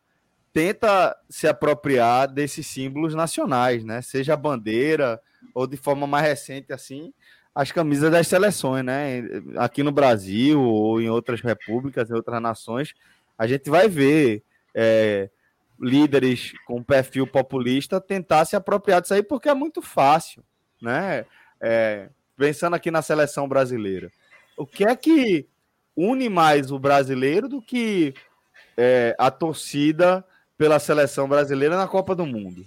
tenta 0.53 1.17
se 1.27 1.47
apropriar 1.47 2.27
desses 2.27 2.67
símbolos 2.67 3.15
nacionais, 3.15 3.83
né? 3.83 4.03
Seja 4.03 4.35
a 4.35 4.37
bandeira 4.37 5.19
ou 5.55 5.65
de 5.65 5.77
forma 5.77 6.05
mais 6.05 6.27
recente 6.27 6.71
assim, 6.71 7.11
as 7.55 7.71
camisas 7.71 8.11
das 8.11 8.27
seleções, 8.27 8.83
né? 8.83 9.23
Aqui 9.57 9.83
no 9.83 9.91
Brasil 9.91 10.61
ou 10.61 10.99
em 10.99 11.09
outras 11.09 11.41
repúblicas, 11.41 12.09
em 12.09 12.13
outras 12.13 12.41
nações, 12.41 12.93
a 13.37 13.45
gente 13.45 13.69
vai 13.69 13.87
ver 13.87 14.43
é, 14.73 15.29
líderes 15.79 16.53
com 16.65 16.83
perfil 16.83 17.27
populista 17.27 18.01
tentar 18.01 18.45
se 18.45 18.55
apropriar 18.55 19.01
disso 19.01 19.13
aí 19.13 19.21
porque 19.21 19.49
é 19.49 19.53
muito 19.53 19.81
fácil, 19.81 20.43
né? 20.81 21.25
É, 21.61 22.09
pensando 22.35 22.75
aqui 22.75 22.89
na 22.89 23.01
seleção 23.01 23.47
brasileira, 23.47 24.11
o 24.57 24.65
que 24.65 24.83
é 24.83 24.95
que 24.95 25.47
une 25.95 26.29
mais 26.29 26.71
o 26.71 26.79
brasileiro 26.79 27.47
do 27.47 27.61
que 27.61 28.13
é, 28.75 29.15
a 29.19 29.29
torcida 29.29 30.25
pela 30.57 30.79
seleção 30.79 31.27
brasileira 31.27 31.77
na 31.77 31.87
Copa 31.87 32.15
do 32.15 32.25
Mundo? 32.25 32.65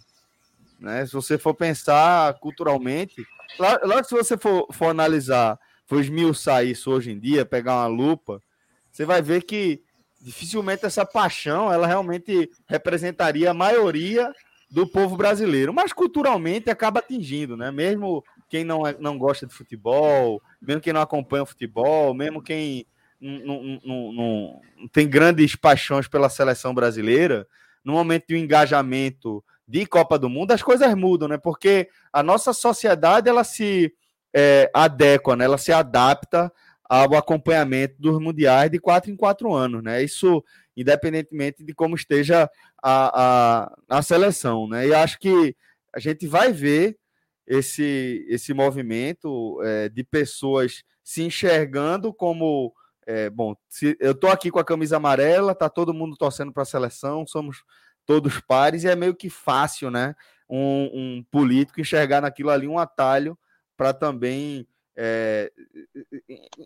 Né? 0.78 1.06
Se 1.06 1.12
você 1.12 1.38
for 1.38 1.54
pensar 1.54 2.34
culturalmente, 2.34 3.24
Logo 3.58 4.04
se 4.04 4.14
você 4.14 4.36
for, 4.36 4.66
for 4.72 4.88
analisar, 4.88 5.58
for 5.86 6.00
esmiuçar 6.00 6.64
isso 6.64 6.90
hoje 6.90 7.12
em 7.12 7.18
dia, 7.18 7.46
pegar 7.46 7.74
uma 7.74 7.86
lupa, 7.86 8.42
você 8.90 9.04
vai 9.04 9.22
ver 9.22 9.42
que 9.42 9.82
dificilmente 10.20 10.84
essa 10.84 11.06
paixão 11.06 11.72
ela 11.72 11.86
realmente 11.86 12.50
representaria 12.66 13.50
a 13.50 13.54
maioria 13.54 14.32
do 14.70 14.86
povo 14.86 15.16
brasileiro, 15.16 15.72
mas 15.72 15.92
culturalmente 15.92 16.68
acaba 16.68 16.98
atingindo, 16.98 17.56
né? 17.56 17.70
Mesmo 17.70 18.24
quem 18.48 18.64
não, 18.64 18.86
é, 18.86 18.96
não 18.98 19.16
gosta 19.16 19.46
de 19.46 19.54
futebol, 19.54 20.42
mesmo 20.60 20.82
quem 20.82 20.92
não 20.92 21.00
acompanha 21.00 21.44
o 21.44 21.46
futebol, 21.46 22.12
mesmo 22.12 22.42
quem 22.42 22.84
não, 23.20 24.60
tem 24.92 25.08
grandes 25.08 25.54
paixões 25.54 26.08
pela 26.08 26.28
seleção 26.28 26.74
brasileira, 26.74 27.46
no 27.84 27.92
momento 27.92 28.26
de 28.28 28.34
um 28.34 28.38
engajamento 28.38 29.42
de 29.66 29.84
Copa 29.86 30.18
do 30.18 30.28
Mundo, 30.28 30.52
as 30.52 30.62
coisas 30.62 30.94
mudam, 30.94 31.28
né? 31.28 31.36
Porque 31.38 31.88
a 32.12 32.22
nossa 32.22 32.52
sociedade 32.52 33.28
ela 33.28 33.44
se 33.44 33.92
é, 34.34 34.70
adequa, 34.72 35.34
né? 35.34 35.44
ela 35.44 35.58
se 35.58 35.72
adapta 35.72 36.52
ao 36.84 37.16
acompanhamento 37.16 37.96
dos 37.98 38.20
mundiais 38.20 38.70
de 38.70 38.78
quatro 38.78 39.10
em 39.10 39.16
quatro 39.16 39.52
anos, 39.52 39.82
né? 39.82 40.02
Isso 40.02 40.44
independentemente 40.76 41.64
de 41.64 41.74
como 41.74 41.96
esteja 41.96 42.48
a, 42.82 43.70
a, 43.90 43.98
a 43.98 44.02
seleção, 44.02 44.68
né? 44.68 44.86
E 44.86 44.94
acho 44.94 45.18
que 45.18 45.56
a 45.92 45.98
gente 45.98 46.26
vai 46.26 46.52
ver 46.52 46.96
esse, 47.46 48.24
esse 48.28 48.52
movimento 48.52 49.60
é, 49.62 49.88
de 49.88 50.04
pessoas 50.04 50.82
se 51.02 51.22
enxergando 51.22 52.12
como 52.12 52.72
é, 53.06 53.30
bom, 53.30 53.54
se, 53.68 53.96
eu 54.00 54.14
tô 54.14 54.26
aqui 54.26 54.50
com 54.50 54.58
a 54.58 54.64
camisa 54.64 54.96
amarela, 54.96 55.54
tá 55.54 55.68
todo 55.68 55.94
mundo 55.94 56.16
torcendo 56.16 56.52
para 56.52 56.64
a 56.64 56.66
seleção, 56.66 57.24
somos 57.24 57.62
todos 58.06 58.40
pares, 58.40 58.84
e 58.84 58.88
é 58.88 58.96
meio 58.96 59.14
que 59.14 59.28
fácil, 59.28 59.90
né? 59.90 60.14
Um, 60.48 60.90
um 60.92 61.24
político 61.30 61.80
enxergar 61.80 62.20
naquilo 62.20 62.50
ali 62.50 62.68
um 62.68 62.78
atalho 62.78 63.36
para 63.76 63.92
também 63.92 64.66
é, 64.96 65.52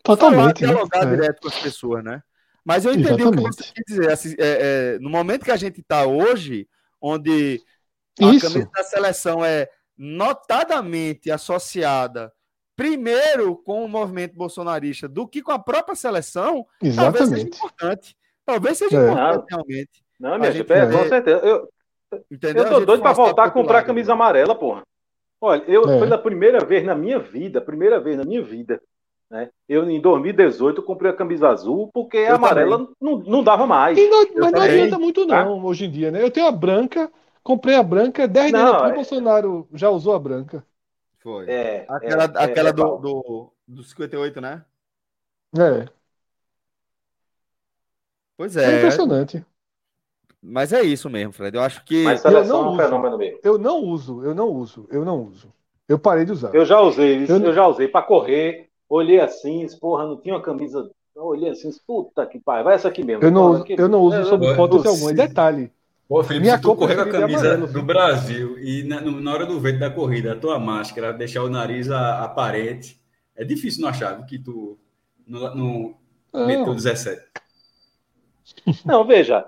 Totalmente, 0.04 0.60
falar, 0.60 0.72
dialogar 0.72 1.04
né? 1.06 1.16
direto 1.16 1.40
com 1.40 1.48
as 1.48 1.58
pessoas, 1.58 2.04
né? 2.04 2.22
Mas 2.64 2.84
eu 2.84 2.92
entendi 2.92 3.22
Exatamente. 3.22 3.46
o 3.46 3.50
que 3.50 3.62
você 3.64 3.72
quer 3.72 3.82
dizer. 3.86 4.10
Assim, 4.12 4.34
é, 4.38 4.94
é, 4.94 4.98
no 5.00 5.10
momento 5.10 5.44
que 5.44 5.50
a 5.50 5.56
gente 5.56 5.80
está 5.80 6.06
hoje, 6.06 6.68
onde 7.00 7.60
a 8.20 8.26
Isso. 8.26 8.46
camisa 8.46 8.70
da 8.72 8.84
seleção 8.84 9.44
é 9.44 9.68
notadamente 9.96 11.30
associada 11.30 12.32
primeiro 12.76 13.56
com 13.56 13.84
o 13.84 13.88
movimento 13.88 14.34
bolsonarista 14.34 15.06
do 15.06 15.28
que 15.28 15.42
com 15.42 15.52
a 15.52 15.58
própria 15.58 15.94
seleção, 15.94 16.66
Exatamente. 16.80 17.18
talvez 17.18 17.28
seja 17.28 17.46
importante. 17.46 18.16
Talvez 18.46 18.78
seja 18.78 18.96
é. 18.96 19.02
importante 19.02 19.46
realmente. 19.50 20.04
Não, 20.20 20.38
minha 20.38 20.52
gente, 20.52 20.70
é, 20.70 20.86
com 20.86 21.08
certeza. 21.08 21.38
Eu, 21.38 21.68
Entendeu? 22.30 22.64
eu 22.64 22.70
tô 22.70 22.80
doido 22.80 23.02
para 23.02 23.12
voltar 23.12 23.44
a 23.44 23.50
comprar 23.50 23.78
a 23.78 23.84
camisa 23.84 24.12
amarela, 24.12 24.54
porra. 24.54 24.82
Olha, 25.40 25.62
eu, 25.66 25.88
é. 25.88 25.98
pela 25.98 26.18
primeira 26.18 26.62
vez 26.62 26.84
na 26.84 26.94
minha 26.94 27.18
vida, 27.18 27.60
primeira 27.60 27.98
vez 27.98 28.18
na 28.18 28.24
minha 28.24 28.42
vida, 28.42 28.80
né? 29.30 29.48
Eu, 29.66 29.88
em 29.88 30.00
2018, 30.00 30.82
comprei 30.82 31.10
a 31.10 31.16
camisa 31.16 31.48
azul 31.48 31.88
porque 31.94 32.18
a 32.18 32.34
amarela 32.34 32.88
não, 33.00 33.18
não 33.18 33.42
dava 33.42 33.66
mais. 33.66 33.96
Não, 33.96 34.26
mas 34.34 34.52
não 34.52 34.60
adianta 34.60 34.98
muito, 34.98 35.26
tá? 35.26 35.44
não, 35.44 35.64
hoje 35.64 35.86
em 35.86 35.90
dia, 35.90 36.10
né? 36.10 36.22
Eu 36.22 36.30
tenho 36.30 36.46
a 36.46 36.52
branca, 36.52 37.10
comprei 37.42 37.76
a 37.76 37.82
branca, 37.82 38.28
10 38.28 38.50
dias 38.50 38.64
depois 38.64 38.82
o 38.82 38.86
é... 38.86 38.94
Bolsonaro 38.94 39.68
já 39.72 39.88
usou 39.88 40.14
a 40.14 40.18
branca. 40.18 40.62
Foi. 41.20 41.48
É, 41.48 41.86
aquela 41.88 42.24
é, 42.24 42.44
aquela 42.44 42.68
é, 42.70 42.72
do, 42.72 42.96
do, 42.96 43.52
do 43.68 43.82
58, 43.82 44.40
né? 44.40 44.64
É. 45.56 45.86
Pois 48.36 48.56
é. 48.56 48.74
É 48.74 48.78
impressionante. 48.78 49.44
Mas 50.42 50.72
é 50.72 50.82
isso 50.82 51.10
mesmo, 51.10 51.32
Fred. 51.32 51.56
Eu 51.56 51.62
acho 51.62 51.84
que. 51.84 52.02
Mas 52.04 52.24
eu 52.24 52.44
não, 52.44 52.66
é 52.66 52.70
um 52.70 52.76
fenômeno 52.76 53.18
mesmo. 53.18 53.38
eu 53.42 53.58
não 53.58 53.78
uso, 53.78 54.24
eu 54.24 54.34
não 54.34 54.48
uso, 54.48 54.86
eu 54.90 55.04
não 55.04 55.22
uso. 55.22 55.52
Eu 55.88 55.98
parei 55.98 56.24
de 56.24 56.32
usar. 56.32 56.54
Eu 56.54 56.64
já 56.64 56.80
usei, 56.80 57.26
eu, 57.28 57.38
eu 57.38 57.52
já 57.52 57.66
usei 57.66 57.88
para 57.88 58.06
correr. 58.06 58.68
Olhei 58.88 59.20
assim, 59.20 59.66
porra, 59.80 60.06
não 60.06 60.16
tinha 60.16 60.34
uma 60.34 60.42
camisa. 60.42 60.90
Eu 61.14 61.24
olhei 61.24 61.50
assim, 61.50 61.70
puta 61.86 62.24
que 62.26 62.40
pai, 62.40 62.62
vai 62.62 62.74
essa 62.74 62.88
aqui 62.88 63.04
mesmo. 63.04 63.22
Eu 63.22 63.30
não, 63.30 63.52
aqui, 63.54 63.74
eu 63.78 63.88
não 63.88 64.00
uso 64.00 64.24
sob 64.24 64.46
hipótese 64.46 64.88
alguma. 64.88 65.10
E 65.10 65.14
detalhe. 65.14 65.70
Pô, 66.08 66.24
Felipe, 66.24 66.42
Minha 66.42 66.56
se 66.56 66.62
tu 66.62 66.74
correr 66.74 66.96
com 66.96 67.02
a 67.02 67.08
camisa 67.08 67.54
amarelo, 67.54 67.66
do 67.68 67.82
Brasil 67.84 68.58
e 68.58 68.82
na, 68.82 69.00
na, 69.00 69.32
hora 69.32 69.46
do 69.46 69.60
vento 69.60 69.78
da 69.78 69.90
corrida, 69.90 70.32
a 70.32 70.36
tua 70.36 70.58
máscara, 70.58 71.12
deixar 71.12 71.44
o 71.44 71.48
nariz 71.48 71.88
aparente, 71.88 73.00
é 73.36 73.44
difícil 73.44 73.82
não 73.82 73.88
achar 73.88 74.26
que 74.26 74.36
tu 74.36 74.76
no, 75.24 75.54
no 75.54 75.94
meteu 76.46 76.74
17. 76.74 77.22
Não, 78.84 79.04
veja, 79.04 79.44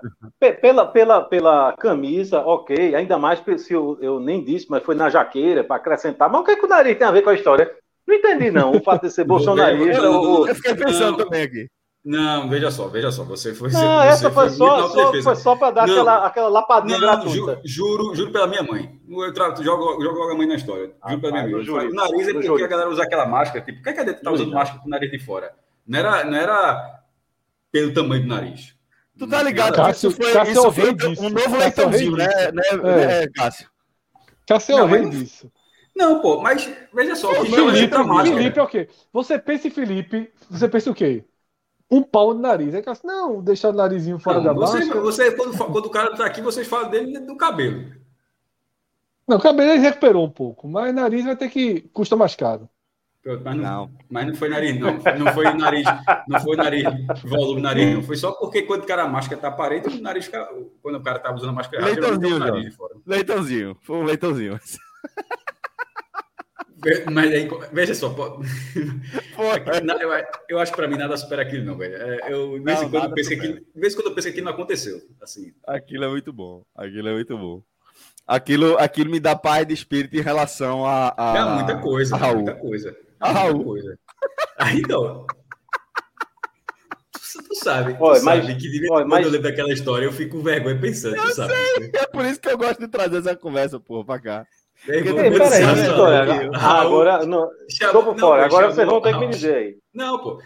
pela, 0.61 0.85
pela, 0.85 1.21
pela 1.21 1.73
camisa, 1.73 2.39
ok, 2.41 2.95
ainda 2.95 3.17
mais 3.17 3.41
se 3.57 3.73
eu, 3.73 3.97
eu 4.01 4.19
nem 4.19 4.43
disse, 4.43 4.67
mas 4.69 4.83
foi 4.83 4.95
na 4.95 5.09
jaqueira 5.09 5.63
para 5.63 5.75
acrescentar. 5.75 6.29
Mas 6.29 6.41
o 6.41 6.43
que, 6.43 6.51
é 6.51 6.55
que 6.55 6.65
o 6.65 6.69
nariz 6.69 6.97
tem 6.97 7.07
a 7.07 7.11
ver 7.11 7.21
com 7.21 7.29
a 7.29 7.35
história? 7.35 7.71
Não 8.07 8.15
entendi, 8.15 8.51
não, 8.51 8.75
o 8.75 8.81
fato 8.81 9.03
de 9.03 9.11
ser 9.11 9.23
bolsonarista. 9.25 10.01
Eu, 10.01 10.13
eu, 10.13 10.47
eu 10.47 10.55
fiquei 10.55 10.75
pensando 10.75 11.17
não, 11.17 11.25
também 11.25 11.43
aqui. 11.43 11.67
Não, 12.03 12.49
veja 12.49 12.69
só, 12.69 12.87
veja 12.89 13.11
só, 13.11 13.23
você 13.23 13.53
foi. 13.53 13.71
Não, 13.71 13.79
você 13.79 14.07
essa 14.07 14.29
foi, 14.29 14.49
só, 14.49 14.89
só, 14.89 15.21
foi 15.23 15.35
só 15.37 15.55
para 15.55 15.71
dar 15.71 15.87
não, 15.87 15.93
aquela, 15.93 16.27
aquela 16.27 16.49
lapadinha 16.49 16.97
não, 16.97 17.07
gratuita. 17.07 17.61
Juro, 17.63 18.13
juro 18.13 18.29
pela 18.29 18.45
minha 18.45 18.61
mãe. 18.61 18.99
Eu 19.09 19.33
trato, 19.33 19.63
jogo, 19.63 20.01
jogo 20.01 20.19
logo 20.19 20.33
a 20.33 20.35
mãe 20.35 20.45
na 20.45 20.55
história. 20.55 20.87
Juro 20.87 20.97
ah, 21.01 21.17
pela 21.17 21.31
minha 21.31 21.47
mãe. 21.47 21.63
Juro, 21.63 21.89
o 21.89 21.93
nariz 21.93 22.27
é 22.27 22.33
porque 22.33 22.63
a 22.63 22.67
galera 22.67 22.89
usa 22.89 23.03
aquela 23.03 23.25
máscara. 23.25 23.63
Tipo, 23.63 23.77
por 23.77 23.83
que, 23.83 23.89
a 23.89 23.93
galera 23.93 24.19
tá 24.21 24.31
usando 24.31 24.51
máscara 24.51 24.81
com 24.81 24.87
o 24.87 24.89
nariz 24.89 25.09
de 25.11 25.19
fora? 25.19 25.53
Não 25.87 25.99
era, 25.99 26.25
não 26.25 26.37
era 26.37 26.99
pelo 27.71 27.93
tamanho 27.93 28.23
do 28.23 28.27
nariz. 28.27 28.75
Tu 29.17 29.27
tá 29.27 29.43
ligado 29.43 29.75
Cássio, 29.75 30.09
que 30.11 30.15
isso 30.15 30.23
foi, 30.23 30.33
Cássio 30.33 30.51
isso 30.51 30.71
foi 30.71 31.27
um 31.27 31.29
novo 31.29 31.57
leitãozinho, 31.57 32.15
né, 32.17 32.27
né, 32.51 32.63
é. 32.71 33.07
né, 33.21 33.27
Cássio? 33.35 33.69
Cássio 34.47 34.77
é 34.77 34.83
o 34.83 34.85
rei 34.85 35.09
disso. 35.09 35.51
Não, 35.95 36.19
pô, 36.19 36.41
mas 36.41 36.69
veja 36.91 37.15
só. 37.15 37.31
Felipe, 37.33 37.55
Felipe, 37.55 38.35
Felipe 38.35 38.59
é 38.59 38.63
o 38.63 38.67
quê? 38.67 38.89
Você 39.11 39.37
pensa 39.37 39.67
em 39.67 39.71
Felipe, 39.71 40.33
você 40.49 40.67
pensa 40.67 40.89
o 40.89 40.95
quê? 40.95 41.23
Um 41.91 42.01
pau 42.01 42.33
no 42.33 42.39
nariz. 42.39 42.73
É 42.73 42.81
Cássio, 42.81 43.05
não, 43.05 43.41
deixar 43.41 43.69
o 43.69 43.73
narizinho 43.73 44.17
fora 44.17 44.37
não, 44.37 44.45
da 44.45 44.53
você, 44.53 44.79
máscara. 44.79 45.01
Você, 45.01 45.31
quando, 45.31 45.57
quando 45.57 45.85
o 45.85 45.91
cara 45.91 46.15
tá 46.15 46.25
aqui, 46.25 46.41
vocês 46.41 46.67
falam 46.67 46.89
dele 46.89 47.19
do 47.19 47.37
cabelo. 47.37 47.91
Não, 49.27 49.37
o 49.37 49.41
cabelo 49.41 49.71
ele 49.71 49.79
recuperou 49.79 50.25
um 50.25 50.31
pouco, 50.31 50.67
mas 50.67 50.93
nariz 50.93 51.23
vai 51.23 51.35
ter 51.35 51.49
que. 51.49 51.81
custa 51.93 52.15
mais 52.15 52.35
caro. 52.35 52.67
Mas 53.25 53.55
não, 53.55 53.55
não, 53.55 53.91
mas 54.09 54.27
não 54.27 54.35
foi 54.35 54.49
nariz, 54.49 54.77
não. 54.77 54.99
Não 55.17 55.33
foi 55.33 55.53
nariz, 55.53 55.85
não 56.27 56.39
foi 56.41 56.57
nariz, 56.57 56.83
volume 57.23 57.61
nariz, 57.61 57.95
não. 57.95 58.03
Foi 58.03 58.17
só 58.17 58.33
porque 58.33 58.63
quando 58.63 58.83
o 58.83 58.85
cara 58.85 59.03
a 59.03 59.07
máscara 59.07 59.39
tá 59.39 59.47
aparente, 59.47 59.87
o 59.87 60.01
nariz 60.01 60.25
fica, 60.25 60.45
quando 60.81 60.95
o 60.95 61.03
cara 61.03 61.19
tá 61.19 61.33
usando 61.33 61.51
a 61.51 61.53
máscara 61.53 61.85
leitãozinho, 61.85 62.39
nariz 62.39 62.65
de 62.65 62.71
fora. 62.71 62.95
Leitãozinho, 63.05 63.77
foi 63.81 63.95
um 63.95 64.03
leitãozinho. 64.03 64.59
Mas 67.13 67.31
aí, 67.31 67.49
veja 67.71 67.95
só, 67.95 68.13
eu, 70.49 70.59
acho 70.59 70.71
que 70.71 70.77
para 70.77 70.87
mim 70.87 70.97
nada 70.97 71.15
supera 71.15 71.41
aquilo, 71.41 71.63
não, 71.63 71.77
velho. 71.77 71.95
É, 71.95 72.33
eu, 72.33 72.59
de 72.59 72.59
vez 72.59 72.81
em 72.81 72.89
quando 72.89 73.05
eu 73.05 73.13
pensei 73.13 73.39
que, 73.39 73.47
de 73.47 73.79
vez 73.79 73.95
quando 73.95 74.07
eu 74.07 74.15
pensei 74.15 74.33
que 74.33 74.41
não 74.41 74.51
aconteceu, 74.51 75.01
assim. 75.21 75.53
Aquilo 75.65 76.03
é 76.03 76.09
muito 76.09 76.33
bom, 76.33 76.65
aquilo 76.75 77.07
é 77.07 77.13
muito 77.13 77.37
bom. 77.37 77.63
Aquilo, 78.27 78.77
aquilo 78.77 79.11
me 79.11 79.19
dá 79.19 79.35
paz 79.35 79.65
de 79.65 79.73
espírito 79.73 80.17
em 80.17 80.21
relação 80.21 80.85
a. 80.85 81.13
a 81.17 81.37
é 81.37 81.55
muita 81.55 81.77
coisa, 81.77 82.15
a 82.15 82.33
muita 82.33 82.55
coisa. 82.55 82.95
Ah, 83.23 83.31
Raul. 83.31 83.63
Coisa. 83.63 83.97
Aí 84.57 84.79
então. 84.79 85.25
Tu, 87.13 87.43
tu 87.47 87.55
sabe, 87.55 87.93
tu 87.95 88.03
Oi, 88.03 88.19
sabe 88.19 88.47
mas, 88.47 88.61
que 88.61 88.69
de 88.69 88.87
quando 88.87 89.07
mas... 89.07 89.25
eu 89.25 89.31
lembro 89.31 89.49
daquela 89.49 89.71
história, 89.71 90.05
eu 90.05 90.11
fico 90.11 90.37
com 90.37 90.43
vergonha 90.43 90.79
pensando, 90.79 91.15
eu 91.15 91.31
sabe? 91.31 91.53
Sei, 91.53 91.91
é 91.95 92.05
por 92.05 92.25
isso 92.25 92.39
que 92.39 92.49
eu 92.49 92.57
gosto 92.57 92.79
de 92.81 92.87
trazer 92.87 93.17
essa 93.17 93.35
conversa, 93.35 93.79
pô, 93.79 94.03
pra 94.03 94.19
cá. 94.19 94.45
Ei, 94.87 95.01
peraí, 95.01 95.79
história. 95.81 96.51
Agora, 96.53 97.25
não, 97.25 97.49
Chama, 97.69 98.03
por 98.03 98.19
fora. 98.19 98.45
Agora 98.45 98.71
vocês 98.71 98.85
vão 98.85 99.01
ter 99.01 99.13
que 99.13 99.19
me 99.19 99.29
dizer 99.29 99.55
aí. 99.55 99.77
Não, 99.93 100.19
pô. 100.19 100.41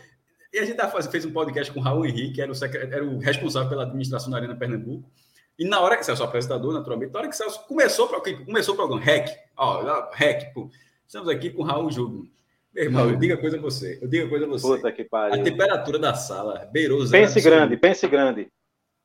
E 0.54 0.60
a 0.60 0.66
gente 0.66 0.78
fez 1.10 1.26
um 1.26 1.32
podcast 1.32 1.74
com 1.74 1.80
o 1.80 1.84
Raul 1.84 2.06
Henrique, 2.06 2.36
que 2.36 2.42
era 2.42 2.52
o, 2.52 2.56
era 2.64 3.04
o 3.04 3.18
responsável 3.18 3.70
pela 3.70 3.84
administração 3.84 4.30
da 4.30 4.38
Arena 4.38 4.56
Pernambuco. 4.56 5.10
E 5.58 5.66
na 5.66 5.80
hora 5.82 5.98
que 5.98 6.06
Celso, 6.06 6.24
apresentador, 6.24 6.72
naturalmente, 6.74 7.12
na 7.12 7.20
hora 7.20 7.28
que 7.28 7.36
Celso 7.36 7.66
começou, 7.68 8.08
começou 8.46 8.76
o 8.76 8.78
programa, 8.78 9.02
REC, 9.02 9.36
ó, 9.58 10.10
REC, 10.12 10.54
pô, 10.54 10.70
estamos 11.06 11.28
aqui 11.28 11.50
com 11.50 11.64
o 11.64 11.66
Raul 11.66 11.92
Júlio. 11.92 12.37
Meu 12.78 12.86
irmão, 12.86 13.10
eu 13.10 13.16
digo 13.16 13.34
a 13.34 13.38
coisa 13.38 13.58
a 13.58 13.60
você, 13.60 13.98
eu 14.00 14.08
digo 14.08 14.28
a 14.28 14.30
coisa 14.30 14.46
a 14.46 14.48
você. 14.48 14.68
Puta 14.68 14.92
que 14.92 15.04
pariu. 15.04 15.42
A 15.42 15.44
temperatura 15.44 15.98
da 15.98 16.14
sala 16.14 16.70
beirou 16.72 17.04
zero. 17.04 17.26
Pense 17.26 17.42
grande, 17.42 17.76
pense 17.76 18.08
grande. 18.08 18.48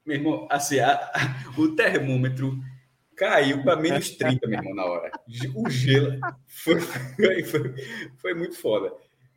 Meu 0.05 0.17
irmão, 0.17 0.47
assim, 0.51 0.79
a, 0.79 0.93
a, 0.93 1.59
o 1.59 1.75
termômetro 1.75 2.55
caiu 3.17 3.63
para 3.63 3.77
menos 3.77 4.11
30, 4.11 4.47
meu 4.47 4.59
irmão, 4.59 4.75
na 4.75 4.85
hora. 4.85 5.11
O 5.55 5.71
gelo 5.71 6.21
foi, 6.47 6.81
foi, 6.81 7.45
foi, 7.45 7.75
foi 8.19 8.35
muito 8.35 8.59
foda. 8.59 8.93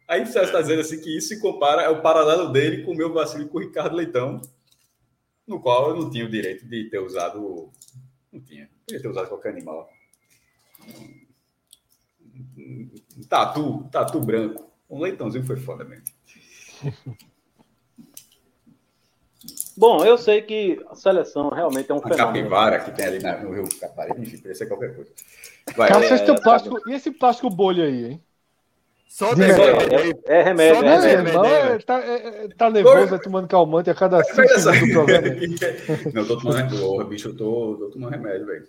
Aí 0.05 0.23
o 0.23 0.27
Celso 0.27 0.47
está 0.47 0.61
dizendo 0.61 0.81
assim 0.81 0.99
que 0.99 1.17
isso 1.17 1.29
se 1.29 1.39
compara, 1.39 1.83
é 1.83 1.89
o 1.89 2.01
paralelo 2.01 2.51
dele 2.51 2.83
com 2.83 2.91
o 2.91 2.95
meu 2.95 3.13
vacilo 3.13 3.47
com 3.47 3.57
o 3.57 3.61
Ricardo 3.61 3.95
Leitão, 3.95 4.41
no 5.47 5.61
qual 5.61 5.91
eu 5.91 5.95
não 5.95 6.09
tinha 6.09 6.25
o 6.25 6.29
direito 6.29 6.67
de 6.67 6.89
ter 6.89 6.99
usado. 6.99 7.71
Não 8.33 8.41
tinha. 8.41 8.69
Podia 8.85 9.01
ter 9.01 9.07
usado 9.07 9.29
qualquer 9.29 9.53
animal. 9.53 9.89
Um 12.65 13.23
tatu, 13.29 13.87
tatu 13.91 14.19
branco. 14.19 14.71
Um 14.89 14.99
leitãozinho 14.99 15.45
foi 15.45 15.57
foda 15.57 15.83
mesmo. 15.83 16.05
Bom, 19.77 20.05
eu 20.05 20.17
sei 20.17 20.41
que 20.41 20.81
a 20.89 20.95
seleção 20.95 21.49
realmente 21.49 21.91
é 21.91 21.93
um 21.93 21.97
a 21.97 22.01
fenômeno. 22.01 22.27
capivara 22.27 22.79
que 22.79 22.91
tem 22.91 23.05
ali 23.05 23.19
no 23.19 23.53
Rio 23.53 23.67
Caparibe, 23.79 24.21
enfim, 24.21 24.37
podia 24.37 24.55
ser 24.55 24.67
qualquer 24.67 24.95
coisa. 24.95 25.11
Vai, 25.75 25.89
Cara, 25.89 26.05
é, 26.05 26.13
é, 26.13 26.41
plástico, 26.41 26.89
e 26.89 26.93
esse 26.93 27.11
plástico 27.11 27.49
bolha 27.49 27.83
aí, 27.83 28.05
hein? 28.11 28.23
Só 29.07 29.33
de 29.33 29.43
é, 29.43 29.47
é, 30.25 30.43
remédio. 30.43 30.81
Só 30.81 30.83
é, 30.83 31.15
remédio. 31.15 31.45
É, 31.45 31.79
tá, 31.79 31.99
é, 31.99 32.47
tá 32.49 32.69
nervoso, 32.69 33.09
tá 33.09 33.19
tomando 33.19 33.47
calmante 33.47 33.89
a 33.89 33.95
cada 33.95 34.23
cinco 34.23 34.47
segundos 34.59 34.87
do 34.87 34.93
programa. 34.93 35.27
Não, 36.13 36.21
eu 36.21 36.27
tô 36.27 36.37
tomando 36.37 36.57
remédio. 36.57 37.05
bicho, 37.05 37.29
eu 37.29 37.35
tô, 37.35 37.75
tô 37.79 37.89
tomando 37.91 38.11
remédio, 38.11 38.45
velho. 38.45 38.67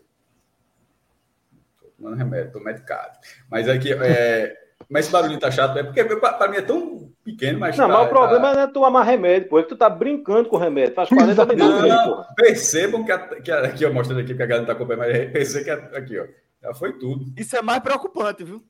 Tomando 2.06 2.18
remédio, 2.18 2.52
tô 2.52 2.60
medicado. 2.60 3.18
Mas 3.50 3.68
aqui, 3.68 3.92
é, 3.92 4.56
mas 4.88 5.04
esse 5.04 5.12
barulho 5.12 5.40
tá 5.40 5.50
chato, 5.50 5.76
é 5.76 5.82
porque 5.82 6.04
para 6.04 6.48
mim 6.48 6.58
é 6.58 6.62
tão 6.62 7.10
pequeno, 7.24 7.58
mas. 7.58 7.76
Não, 7.76 7.88
tá, 7.88 7.94
mas 7.94 8.06
o 8.06 8.08
problema 8.08 8.48
tá... 8.48 8.54
não 8.54 8.62
é 8.62 8.66
tu 8.68 8.84
amar 8.84 9.04
remédio, 9.04 9.48
pô. 9.48 9.58
É 9.58 9.64
que 9.64 9.70
tu 9.70 9.76
tá 9.76 9.90
brincando 9.90 10.48
com 10.48 10.56
remédio. 10.56 10.94
Faz 10.94 11.08
40 11.08 11.46
minutos. 11.46 11.88
Não, 11.88 12.24
percebam 12.36 13.04
que, 13.04 13.10
a, 13.10 13.18
que 13.40 13.50
a, 13.50 13.60
aqui, 13.62 13.84
ó, 13.84 13.92
mostrando 13.92 14.20
aqui 14.20 14.36
que 14.36 14.42
a 14.42 14.46
galera 14.46 14.60
não 14.60 14.66
tá 14.66 14.72
acompanhando, 14.74 15.00
mas 15.00 15.32
percebam 15.32 15.64
que 15.64 15.70
a, 15.70 15.98
aqui, 15.98 16.20
ó. 16.20 16.26
Já 16.62 16.74
foi 16.74 16.92
tudo. 16.92 17.26
Isso 17.36 17.56
é 17.56 17.62
mais 17.62 17.80
preocupante, 17.80 18.44
viu? 18.44 18.62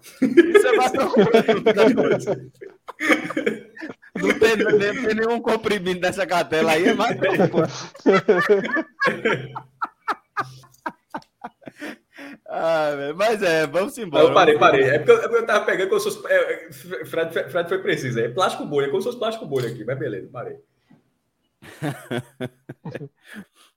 Isso 0.22 0.66
é 0.66 0.72
mais 0.72 0.90
preocupante. 0.90 2.50
Não 4.16 4.38
tem, 4.38 4.56
não 4.56 4.78
tem 4.78 5.14
nenhum 5.14 5.40
comprimido 5.40 6.00
nessa 6.00 6.26
cartela 6.26 6.72
aí, 6.72 6.88
é 6.88 6.94
mais 6.94 7.14
preocupante. 7.14 7.72
Ah, 12.52 12.90
mas 13.14 13.40
é, 13.44 13.64
vamos 13.64 13.96
embora. 13.96 14.24
Eu 14.24 14.34
parei, 14.34 14.58
parei. 14.58 14.82
É 14.82 14.98
porque 14.98 15.12
eu, 15.12 15.18
eu 15.18 15.46
tava 15.46 15.64
pegando 15.64 15.88
como 15.88 16.00
se 16.00 16.10
fosse. 16.10 16.26
É, 16.26 16.72
Fred, 17.04 17.48
Fred 17.48 17.68
foi 17.68 17.78
preciso. 17.78 18.18
É 18.18 18.28
plástico 18.28 18.64
bolha, 18.64 18.88
como 18.88 19.00
se 19.00 19.06
fosse 19.06 19.20
plástico 19.20 19.46
bolha 19.46 19.68
aqui, 19.68 19.84
mas 19.84 19.96
beleza, 19.96 20.28
parei. 20.32 20.56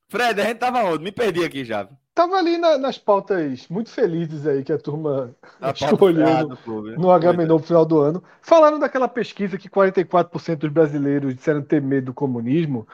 Fred, 0.10 0.42
a 0.42 0.46
gente 0.46 0.58
tava 0.58 0.84
onde? 0.86 1.04
Me 1.04 1.12
perdi 1.12 1.44
aqui 1.44 1.64
já. 1.64 1.88
Tava 2.16 2.36
ali 2.36 2.58
na, 2.58 2.80
nas 2.80 2.98
pautas 2.98 3.68
muito 3.70 3.92
felizes 3.92 4.48
aí 4.48 4.64
que 4.64 4.74
a 4.74 4.78
turma 4.80 5.36
a 5.62 5.70
escolheu 5.70 6.50
no, 6.66 6.82
no 6.98 7.12
H-Menon 7.12 7.58
no 7.58 7.64
final 7.64 7.86
do 7.86 8.00
ano. 8.00 8.24
Falaram 8.42 8.80
daquela 8.80 9.08
pesquisa 9.08 9.58
que 9.58 9.70
44% 9.70 10.56
dos 10.56 10.72
brasileiros 10.72 11.36
disseram 11.36 11.62
ter 11.62 11.82
medo 11.82 12.08
do 12.08 12.14
comunismo. 12.14 12.88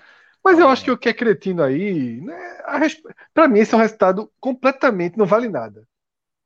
Mas 0.43 0.57
eu 0.59 0.69
acho 0.69 0.83
que 0.83 0.91
o 0.91 0.97
que 0.97 1.09
é 1.09 1.13
cretino 1.13 1.61
aí, 1.63 2.21
né, 2.21 2.35
para 3.33 3.47
mim, 3.47 3.59
esse 3.59 3.73
é 3.73 3.77
um 3.77 3.81
resultado 3.81 4.31
completamente 4.39 5.17
não 5.17 5.25
vale 5.25 5.49
nada. 5.49 5.87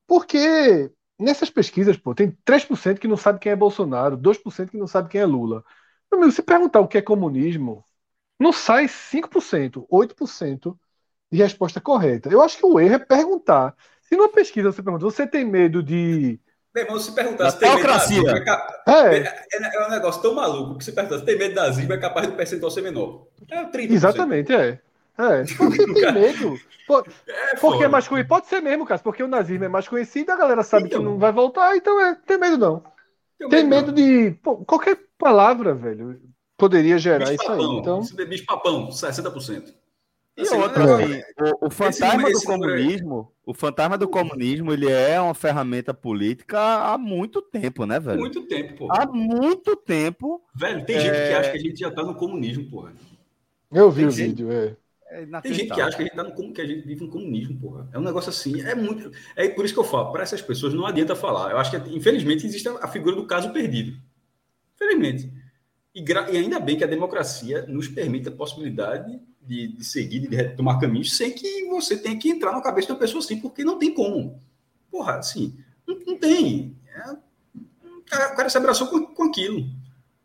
Porque 0.07 0.91
nessas 1.19 1.49
pesquisas, 1.49 1.97
pô, 1.97 2.15
tem 2.15 2.31
3% 2.45 2.99
que 2.99 3.07
não 3.07 3.17
sabe 3.17 3.39
quem 3.39 3.51
é 3.51 3.55
Bolsonaro, 3.55 4.17
2% 4.17 4.71
que 4.71 4.77
não 4.77 4.87
sabe 4.87 5.09
quem 5.09 5.21
é 5.21 5.25
Lula. 5.25 5.63
Meu 6.11 6.19
amigo, 6.21 6.33
se 6.35 6.43
perguntar 6.43 6.79
o 6.81 6.87
que 6.87 6.97
é 6.97 7.01
comunismo, 7.01 7.85
não 8.39 8.51
sai 8.53 8.87
5%, 8.87 9.85
8% 9.89 10.79
de 11.31 11.37
resposta 11.39 11.81
correta. 11.81 12.29
Eu 12.29 12.41
acho 12.41 12.57
que 12.57 12.65
o 12.65 12.79
erro 12.79 12.95
é 12.95 12.99
perguntar. 12.99 13.75
Se 14.03 14.15
numa 14.15 14.29
pesquisa 14.29 14.71
você 14.71 14.83
pergunta, 14.83 15.05
você 15.05 15.27
tem 15.27 15.45
medo 15.45 15.83
de. 15.83 16.39
Meu 16.73 16.83
irmão, 16.85 16.99
se 16.99 17.11
perguntar 17.11 17.51
se 17.51 17.59
tem 17.59 17.75
medo 17.75 17.87
da 17.87 17.97
zika, 17.99 18.83
é, 18.87 19.17
é, 19.17 19.75
é, 19.75 19.85
um 19.85 19.91
negócio 19.91 20.21
tão 20.23 20.33
maluco 20.33 20.79
que 20.79 20.83
se 20.83 20.91
perguntar 20.91 21.19
se 21.19 21.25
tem 21.25 21.37
medo 21.37 21.53
da 21.53 21.69
zika, 21.69 21.93
é 21.93 21.97
capaz 21.97 22.27
do 22.27 22.33
percentual 22.33 22.71
ser 22.71 22.81
menor. 22.81 23.27
É 23.49 23.63
30%. 23.63 23.91
Exatamente, 23.91 24.53
é. 24.53 24.79
É, 25.17 25.43
porque 25.55 25.85
tem 25.85 26.11
medo. 26.11 26.59
Pô, 26.87 27.05
é 27.27 27.55
porque 27.57 27.83
é 27.83 27.87
mais 27.87 28.07
conhecido. 28.07 28.27
Pode 28.27 28.47
ser 28.47 28.59
mesmo, 28.59 28.85
cara, 28.85 28.99
porque 28.99 29.21
o 29.21 29.27
nazismo 29.27 29.65
é 29.65 29.67
mais 29.67 29.87
conhecido, 29.87 30.31
a 30.31 30.35
galera 30.35 30.63
sabe 30.63 30.87
então, 30.87 30.99
que 30.99 31.05
não 31.05 31.19
vai 31.19 31.31
voltar, 31.31 31.77
então 31.77 32.01
é, 32.01 32.15
tem 32.25 32.39
medo 32.39 32.57
não. 32.57 32.83
Tem 33.37 33.63
medo, 33.63 33.67
medo 33.67 33.91
de. 33.91 34.31
Pô, 34.41 34.57
qualquer 34.65 34.97
palavra, 35.17 35.75
velho, 35.75 36.19
poderia 36.57 36.97
gerar 36.97 37.29
bicho 37.29 37.33
isso 37.33 37.45
papão, 37.45 37.71
aí. 37.71 37.77
Então... 37.77 38.01
Bicho 38.27 38.45
papão, 38.45 38.89
60%. 38.89 39.73
E 40.35 40.41
assim, 40.41 40.55
outra, 40.55 40.95
assim, 40.95 41.21
o, 41.61 41.67
o 41.67 41.69
fantasma 41.69 42.31
do 42.31 42.41
comunismo, 42.41 43.31
o 43.45 43.53
fantasma 43.53 43.97
do 43.97 44.07
comunismo, 44.07 44.73
ele 44.73 44.89
é 44.89 45.21
uma 45.21 45.35
ferramenta 45.35 45.93
política 45.93 46.59
há 46.59 46.97
muito 46.97 47.39
tempo, 47.39 47.85
né, 47.85 47.99
velho? 47.99 48.19
Muito 48.19 48.41
tempo, 48.47 48.75
pô. 48.75 48.87
Há 48.91 49.05
muito 49.05 49.75
tempo. 49.75 50.41
Velho, 50.55 50.83
tem 50.85 50.95
é... 50.95 50.99
gente 51.01 51.13
que 51.13 51.33
acha 51.33 51.51
que 51.51 51.57
a 51.57 51.61
gente 51.61 51.79
já 51.79 51.91
tá 51.91 52.03
no 52.03 52.15
comunismo, 52.15 52.67
porra. 52.69 52.93
Eu 53.71 53.91
vi 53.91 54.01
tem 54.01 54.07
o 54.07 54.11
gente... 54.11 54.27
vídeo, 54.29 54.51
é. 54.51 54.75
É 55.13 55.41
tem 55.41 55.53
gente 55.53 55.71
que 55.71 55.79
acha 55.79 55.95
que 55.95 56.01
a 56.01 56.05
gente 56.05 56.15
tá 56.15 56.23
no 56.23 56.53
que 56.53 56.61
a 56.61 56.65
gente 56.65 56.87
vive 56.87 57.01
no 57.01 57.11
comunismo, 57.11 57.59
porra. 57.59 57.87
É 57.93 57.99
um 57.99 58.03
negócio 58.03 58.31
assim, 58.31 58.61
é 58.61 58.73
muito. 58.73 59.11
É 59.35 59.47
por 59.49 59.63
isso 59.63 59.73
que 59.73 59.79
eu 59.79 59.83
falo, 59.83 60.11
para 60.11 60.23
essas 60.23 60.41
pessoas 60.41 60.73
não 60.73 60.87
adianta 60.87 61.15
falar. 61.15 61.51
Eu 61.51 61.59
acho 61.59 61.69
que, 61.69 61.95
infelizmente, 61.95 62.47
existe 62.47 62.67
a 62.67 62.87
figura 62.87 63.15
do 63.15 63.27
caso 63.27 63.53
perdido. 63.53 63.95
Infelizmente. 64.73 65.31
E, 65.93 66.03
e 66.03 66.37
ainda 66.37 66.59
bem 66.59 66.75
que 66.75 66.83
a 66.83 66.87
democracia 66.87 67.63
nos 67.67 67.87
permite 67.87 68.29
a 68.29 68.31
possibilidade 68.31 69.21
de, 69.45 69.67
de 69.67 69.83
seguir, 69.83 70.27
de 70.27 70.49
tomar 70.55 70.79
caminhos, 70.79 71.15
sem 71.15 71.31
que 71.31 71.65
você 71.67 71.97
tenha 71.97 72.17
que 72.17 72.29
entrar 72.29 72.51
na 72.51 72.61
cabeça 72.61 72.87
de 72.87 72.93
uma 72.93 72.99
pessoa 72.99 73.19
assim, 73.23 73.39
porque 73.39 73.63
não 73.63 73.77
tem 73.77 73.93
como. 73.93 74.41
Porra, 74.91 75.15
assim, 75.15 75.57
não, 75.87 75.97
não 76.05 76.17
tem. 76.17 76.75
É, 76.95 77.11
o 77.11 78.35
cara 78.35 78.49
se 78.49 78.57
abraçou 78.57 78.87
com, 78.87 79.05
com 79.05 79.23
aquilo. 79.23 79.65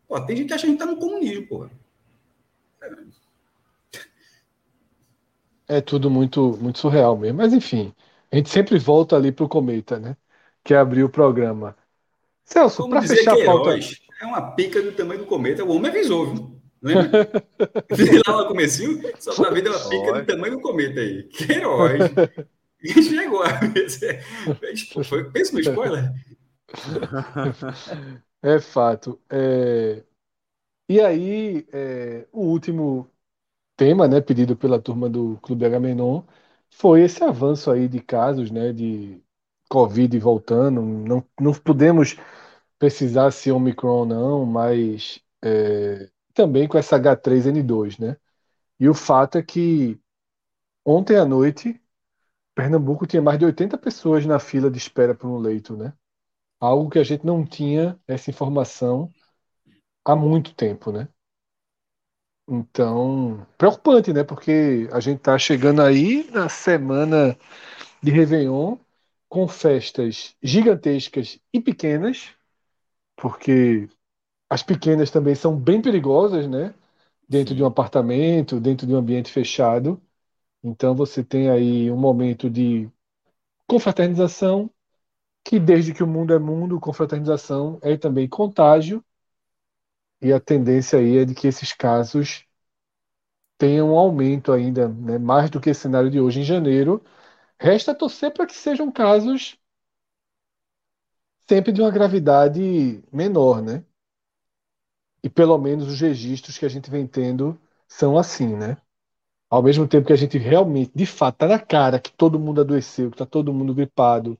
Pô, 0.07 0.19
tem 0.21 0.37
gente 0.37 0.47
que 0.47 0.53
acha 0.53 0.63
que 0.63 0.67
a 0.67 0.71
gente 0.71 0.79
tá 0.79 0.85
no 0.85 0.97
comunismo, 0.97 1.47
porra. 1.47 1.71
É 5.67 5.81
tudo 5.81 6.09
muito, 6.09 6.57
muito 6.59 6.79
surreal 6.79 7.17
mesmo. 7.17 7.37
Mas 7.37 7.53
enfim, 7.53 7.93
a 8.31 8.35
gente 8.35 8.49
sempre 8.49 8.79
volta 8.79 9.15
ali 9.15 9.31
pro 9.31 9.47
Cometa, 9.47 9.99
né? 9.99 10.17
Que 10.63 10.73
abriu 10.73 11.05
o 11.05 11.09
programa. 11.09 11.75
Celso, 12.43 12.89
para 12.89 13.03
fechar 13.03 13.33
a 13.33 13.45
pauta. 13.45 13.77
É 14.19 14.25
uma 14.25 14.51
pica 14.51 14.81
do 14.81 14.91
tamanho 14.91 15.21
do 15.21 15.25
cometa, 15.25 15.63
o 15.63 15.69
homem 15.69 15.89
avisou, 15.89 16.33
viu? 16.33 16.58
Lembra? 16.81 17.29
Vi 17.91 18.21
lá 18.25 18.37
no 18.37 18.47
comecinho, 18.47 19.01
só 19.19 19.35
pra 19.35 19.51
ver 19.51 19.67
uma 19.67 19.89
pica 19.89 20.13
do 20.13 20.25
tamanho 20.25 20.55
do 20.55 20.61
cometa 20.61 20.99
aí. 20.99 21.23
Queiroz. 21.23 22.11
E 22.81 22.93
chegou 23.03 23.43
a 23.43 23.59
Foi, 25.03 25.29
pensa 25.31 25.53
no 25.53 25.59
spoiler. 25.59 26.11
É 28.41 28.57
fato. 28.57 29.21
É... 29.29 30.01
E 30.89 31.01
aí, 31.01 31.67
é... 31.73 32.27
o 32.31 32.41
último 32.45 33.11
tema, 33.77 34.07
né, 34.07 34.21
pedido 34.21 34.55
pela 34.57 34.81
turma 34.81 35.09
do 35.09 35.37
Clube 35.41 35.65
Agamenon, 35.65 36.23
foi 36.69 37.01
esse 37.03 37.23
avanço 37.23 37.71
aí 37.71 37.87
de 37.87 38.01
casos, 38.01 38.51
né, 38.51 38.73
de 38.73 39.21
Covid 39.69 40.17
voltando. 40.19 40.81
Não, 40.81 41.25
não 41.39 41.53
podemos 41.53 42.17
precisar 42.79 43.31
ser 43.31 43.51
Omicron 43.51 43.89
ou 43.89 44.05
não, 44.05 44.45
mas 44.45 45.21
é, 45.43 46.09
também 46.39 46.69
com 46.69 46.77
essa 46.77 46.97
H3N2, 46.97 47.97
né? 47.99 48.15
E 48.79 48.87
o 48.87 48.93
fato 48.93 49.37
é 49.37 49.43
que 49.43 49.99
ontem 50.85 51.17
à 51.17 51.25
noite, 51.25 51.81
Pernambuco 52.55 53.05
tinha 53.05 53.21
mais 53.21 53.37
de 53.37 53.43
80 53.43 53.77
pessoas 53.77 54.25
na 54.25 54.39
fila 54.39 54.71
de 54.71 54.77
espera 54.77 55.13
por 55.13 55.27
um 55.27 55.37
leito, 55.37 55.75
né? 55.75 55.93
Algo 56.57 56.89
que 56.89 56.97
a 56.97 57.03
gente 57.03 57.25
não 57.25 57.45
tinha 57.45 57.99
essa 58.07 58.29
informação 58.29 59.11
há 60.05 60.15
muito 60.15 60.55
tempo, 60.55 60.93
né? 60.93 61.09
Então, 62.47 63.45
preocupante, 63.57 64.13
né? 64.13 64.23
Porque 64.23 64.87
a 64.93 65.01
gente 65.01 65.17
está 65.17 65.37
chegando 65.37 65.81
aí 65.81 66.23
na 66.31 66.47
semana 66.47 67.37
de 68.01 68.11
Réveillon 68.11 68.77
com 69.27 69.45
festas 69.45 70.37
gigantescas 70.41 71.37
e 71.53 71.59
pequenas, 71.59 72.33
porque 73.17 73.89
as 74.49 74.63
pequenas 74.63 75.11
também 75.11 75.35
são 75.35 75.55
bem 75.57 75.81
perigosas, 75.81 76.47
né? 76.47 76.73
Dentro 77.29 77.55
de 77.55 77.63
um 77.63 77.67
apartamento, 77.67 78.59
dentro 78.59 78.87
de 78.87 78.93
um 78.93 78.97
ambiente 78.97 79.31
fechado. 79.31 80.01
Então 80.63 80.95
você 80.95 81.23
tem 81.23 81.49
aí 81.49 81.91
um 81.91 81.97
momento 81.97 82.49
de 82.49 82.89
confraternização, 83.67 84.69
que 85.45 85.59
desde 85.59 85.93
que 85.93 86.03
o 86.03 86.07
mundo 86.07 86.33
é 86.33 86.39
mundo, 86.39 86.79
confraternização 86.79 87.79
é 87.83 87.97
também 87.97 88.27
contágio. 88.29 89.03
e 90.21 90.31
a 90.33 90.39
tendência 90.39 90.97
aí 90.99 91.17
é 91.17 91.25
de 91.25 91.35
que 91.35 91.45
esses 91.47 91.73
casos 91.73 92.45
tenham 93.59 93.91
um 93.91 93.97
aumento 93.97 94.51
ainda, 94.51 94.87
né, 94.89 95.17
mais 95.19 95.49
do 95.51 95.59
que 95.61 95.69
esse 95.69 95.81
cenário 95.81 96.09
de 96.09 96.19
hoje 96.19 96.39
em 96.41 96.43
janeiro. 96.43 97.03
Resta 97.59 97.95
torcer 97.95 98.33
para 98.33 98.45
que 98.47 98.55
sejam 98.55 98.91
casos 98.91 99.57
sempre 101.49 101.71
de 101.73 101.81
uma 101.81 101.91
gravidade 101.91 103.03
menor, 103.11 103.61
né? 103.61 103.83
E 105.23 105.29
pelo 105.29 105.57
menos 105.57 105.87
os 105.87 105.99
registros 106.01 106.57
que 106.57 106.65
a 106.65 106.69
gente 106.69 106.89
vem 106.89 107.07
tendo 107.07 107.59
são 107.87 108.17
assim, 108.17 108.55
né? 108.55 108.77
Ao 109.49 109.63
mesmo 109.63 109.87
tempo 109.87 110.07
que 110.07 110.13
a 110.13 110.17
gente 110.17 110.37
realmente, 110.37 110.91
de 110.95 111.05
fato, 111.05 111.37
tá 111.39 111.47
na 111.47 111.59
cara 111.59 111.99
que 111.99 112.11
todo 112.11 112.39
mundo 112.39 112.61
adoeceu, 112.61 113.11
que 113.11 113.17
tá 113.17 113.25
todo 113.25 113.53
mundo 113.53 113.73
gripado, 113.75 114.39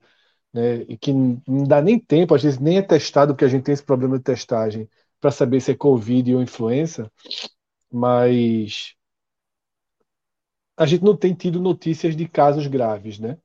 né? 0.52 0.82
E 0.88 0.98
que 0.98 1.12
não 1.12 1.64
dá 1.66 1.82
nem 1.82 1.98
tempo, 1.98 2.34
às 2.34 2.42
vezes 2.42 2.58
nem 2.60 2.78
é 2.78 2.82
testado, 2.82 3.34
porque 3.34 3.44
a 3.46 3.48
gente 3.48 3.64
tem 3.64 3.74
esse 3.74 3.84
problema 3.84 4.18
de 4.18 4.24
testagem 4.24 4.88
para 5.20 5.30
saber 5.32 5.60
se 5.60 5.72
é 5.72 5.76
Covid 5.76 6.34
ou 6.36 6.42
influenza, 6.42 7.10
mas 7.92 8.94
a 10.76 10.84
gente 10.86 11.04
não 11.04 11.16
tem 11.16 11.32
tido 11.34 11.60
notícias 11.60 12.16
de 12.16 12.26
casos 12.28 12.66
graves, 12.66 13.18
né? 13.20 13.38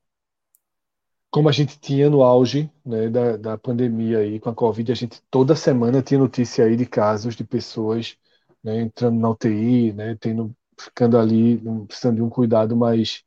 Como 1.30 1.48
a 1.48 1.52
gente 1.52 1.78
tinha 1.78 2.08
no 2.10 2.22
auge 2.22 2.70
né, 2.84 3.08
da, 3.10 3.36
da 3.36 3.58
pandemia 3.58 4.18
aí 4.20 4.40
com 4.40 4.48
a 4.50 4.54
Covid, 4.54 4.90
a 4.92 4.94
gente 4.94 5.22
toda 5.30 5.54
semana 5.54 6.02
tinha 6.02 6.18
notícia 6.20 6.64
aí 6.64 6.76
de 6.76 6.86
casos 6.86 7.36
de 7.36 7.44
pessoas 7.44 8.16
né, 8.64 8.80
entrando 8.80 9.18
na 9.20 9.30
UTI, 9.30 9.92
né, 9.92 10.16
tendo, 10.16 10.54
ficando 10.80 11.18
ali, 11.18 11.58
precisando 11.86 12.16
de 12.16 12.22
um 12.22 12.30
cuidado 12.30 12.76
mais, 12.76 13.22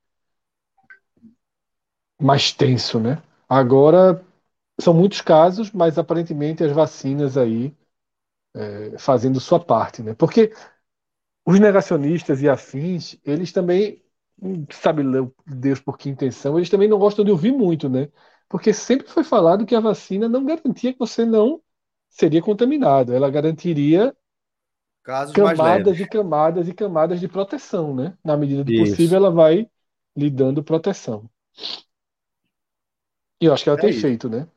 mais 2.21 2.51
tenso, 2.51 2.99
né? 2.99 3.21
Agora 3.47 4.23
são 4.79 4.93
muitos 4.93 5.21
casos, 5.21 5.71
mas 5.71 5.97
aparentemente 5.97 6.63
as 6.63 6.71
vacinas 6.71 7.37
aí 7.37 7.75
é, 8.65 8.97
fazendo 8.97 9.39
sua 9.39 9.59
parte, 9.59 10.01
né? 10.03 10.13
Porque 10.13 10.51
os 11.45 11.59
negacionistas 11.59 12.41
e 12.41 12.49
afins, 12.49 13.17
eles 13.25 13.51
também, 13.51 14.03
sabe 14.71 15.03
Deus 15.45 15.79
por 15.79 15.97
que 15.97 16.09
intenção, 16.09 16.57
eles 16.57 16.69
também 16.69 16.87
não 16.87 16.99
gostam 16.99 17.25
de 17.25 17.31
ouvir 17.31 17.51
muito, 17.51 17.89
né? 17.89 18.09
Porque 18.47 18.73
sempre 18.73 19.07
foi 19.07 19.23
falado 19.23 19.65
que 19.65 19.75
a 19.75 19.79
vacina 19.79 20.27
não 20.29 20.45
garantia 20.45 20.93
que 20.93 20.99
você 20.99 21.25
não 21.25 21.61
seria 22.09 22.41
contaminado, 22.41 23.13
ela 23.13 23.29
garantiria 23.29 24.15
Casos 25.03 25.33
camadas 25.33 25.99
e 25.99 26.05
camadas 26.07 26.67
e 26.67 26.73
camadas 26.73 27.19
de 27.19 27.27
proteção, 27.27 27.95
né? 27.95 28.15
Na 28.23 28.37
medida 28.37 28.63
do 28.63 28.71
Isso. 28.71 28.73
possível, 28.73 29.17
ela 29.17 29.31
vai 29.31 29.67
lhe 30.15 30.29
dando 30.29 30.63
proteção. 30.63 31.27
E 33.41 33.45
eu 33.45 33.53
acho 33.53 33.63
que 33.63 33.69
ela 33.69 33.77
é 33.77 33.87
tem 33.87 33.91
isso. 33.91 34.07
feito, 34.07 34.29
né? 34.29 34.47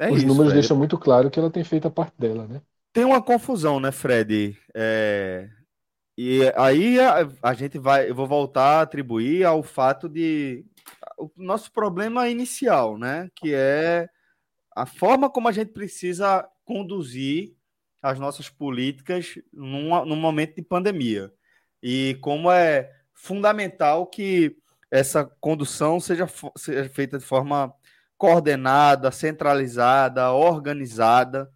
É 0.00 0.10
Os 0.10 0.24
isso, 0.24 0.24
números 0.24 0.52
deixam 0.54 0.76
muito 0.78 0.98
claro 0.98 1.30
que 1.30 1.38
ela 1.40 1.50
tem 1.52 1.64
feito 1.64 1.88
a 1.88 1.92
parte 1.92 2.16
dela, 2.18 2.46
né? 2.48 2.62
Tem 2.92 3.04
uma 3.04 3.22
confusão, 3.22 3.78
né, 3.80 3.92
Fred? 3.92 4.56
É... 4.74 5.48
E 6.20 6.52
aí 6.56 6.98
a, 6.98 7.28
a, 7.40 7.54
gente 7.54 7.78
vai, 7.78 8.10
eu 8.10 8.14
vou 8.14 8.26
voltar 8.26 8.80
a 8.80 8.82
atribuir 8.82 9.44
ao 9.44 9.62
fato 9.62 10.08
de 10.08 10.66
o 11.16 11.30
nosso 11.36 11.70
problema 11.70 12.28
inicial, 12.28 12.98
né? 12.98 13.30
Que 13.36 13.54
é 13.54 14.08
a 14.74 14.84
forma 14.84 15.30
como 15.30 15.46
a 15.46 15.52
gente 15.52 15.70
precisa 15.72 16.44
conduzir 16.64 17.54
as 18.02 18.18
nossas 18.18 18.48
políticas 18.48 19.38
num, 19.52 20.04
num 20.06 20.16
momento 20.16 20.56
de 20.56 20.62
pandemia. 20.62 21.32
E 21.80 22.18
como 22.20 22.50
é 22.50 22.90
fundamental 23.14 24.04
que 24.04 24.56
essa 24.90 25.24
condução 25.40 26.00
seja, 26.00 26.26
seja 26.56 26.88
feita 26.88 27.18
de 27.18 27.24
forma 27.24 27.72
coordenada, 28.16 29.12
centralizada, 29.12 30.32
organizada, 30.32 31.48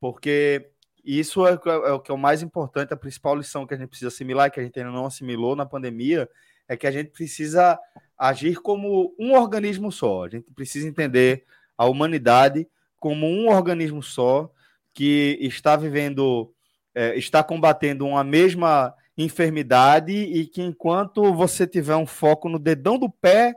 porque 0.00 0.70
isso 1.06 1.46
é, 1.46 1.52
é, 1.52 1.92
o 1.92 2.00
que 2.00 2.10
é 2.10 2.14
o 2.14 2.18
mais 2.18 2.42
importante, 2.42 2.92
a 2.92 2.96
principal 2.96 3.36
lição 3.36 3.66
que 3.66 3.74
a 3.74 3.76
gente 3.76 3.88
precisa 3.88 4.08
assimilar, 4.08 4.50
que 4.50 4.58
a 4.58 4.62
gente 4.62 4.78
ainda 4.78 4.90
não 4.90 5.06
assimilou 5.06 5.54
na 5.54 5.64
pandemia, 5.64 6.28
é 6.68 6.76
que 6.76 6.86
a 6.86 6.90
gente 6.90 7.10
precisa 7.10 7.78
agir 8.18 8.56
como 8.56 9.14
um 9.18 9.34
organismo 9.34 9.92
só. 9.92 10.24
A 10.24 10.28
gente 10.28 10.50
precisa 10.52 10.88
entender 10.88 11.44
a 11.78 11.86
humanidade 11.86 12.66
como 12.98 13.26
um 13.26 13.48
organismo 13.48 14.02
só 14.02 14.50
que 14.92 15.38
está 15.40 15.76
vivendo, 15.76 16.52
é, 16.94 17.16
está 17.16 17.44
combatendo 17.44 18.06
uma 18.06 18.24
mesma 18.24 18.94
enfermidade 19.16 20.12
e 20.12 20.46
que 20.46 20.60
enquanto 20.60 21.32
você 21.32 21.66
tiver 21.66 21.96
um 21.96 22.06
foco 22.06 22.48
no 22.48 22.58
dedão 22.58 22.98
do 22.98 23.08
pé, 23.08 23.54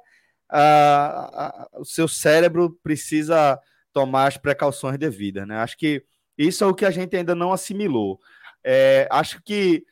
a, 0.47 1.67
a, 1.75 1.79
o 1.79 1.85
seu 1.85 2.07
cérebro 2.07 2.77
precisa 2.83 3.59
tomar 3.91 4.27
as 4.27 4.37
precauções 4.37 4.97
devidas, 4.97 5.47
né? 5.47 5.57
Acho 5.57 5.77
que 5.77 6.03
isso 6.47 6.63
é 6.63 6.67
o 6.67 6.73
que 6.73 6.85
a 6.85 6.91
gente 6.91 7.15
ainda 7.15 7.35
não 7.35 7.51
assimilou. 7.51 8.19
É, 8.63 9.07
acho 9.11 9.41
que 9.43 9.85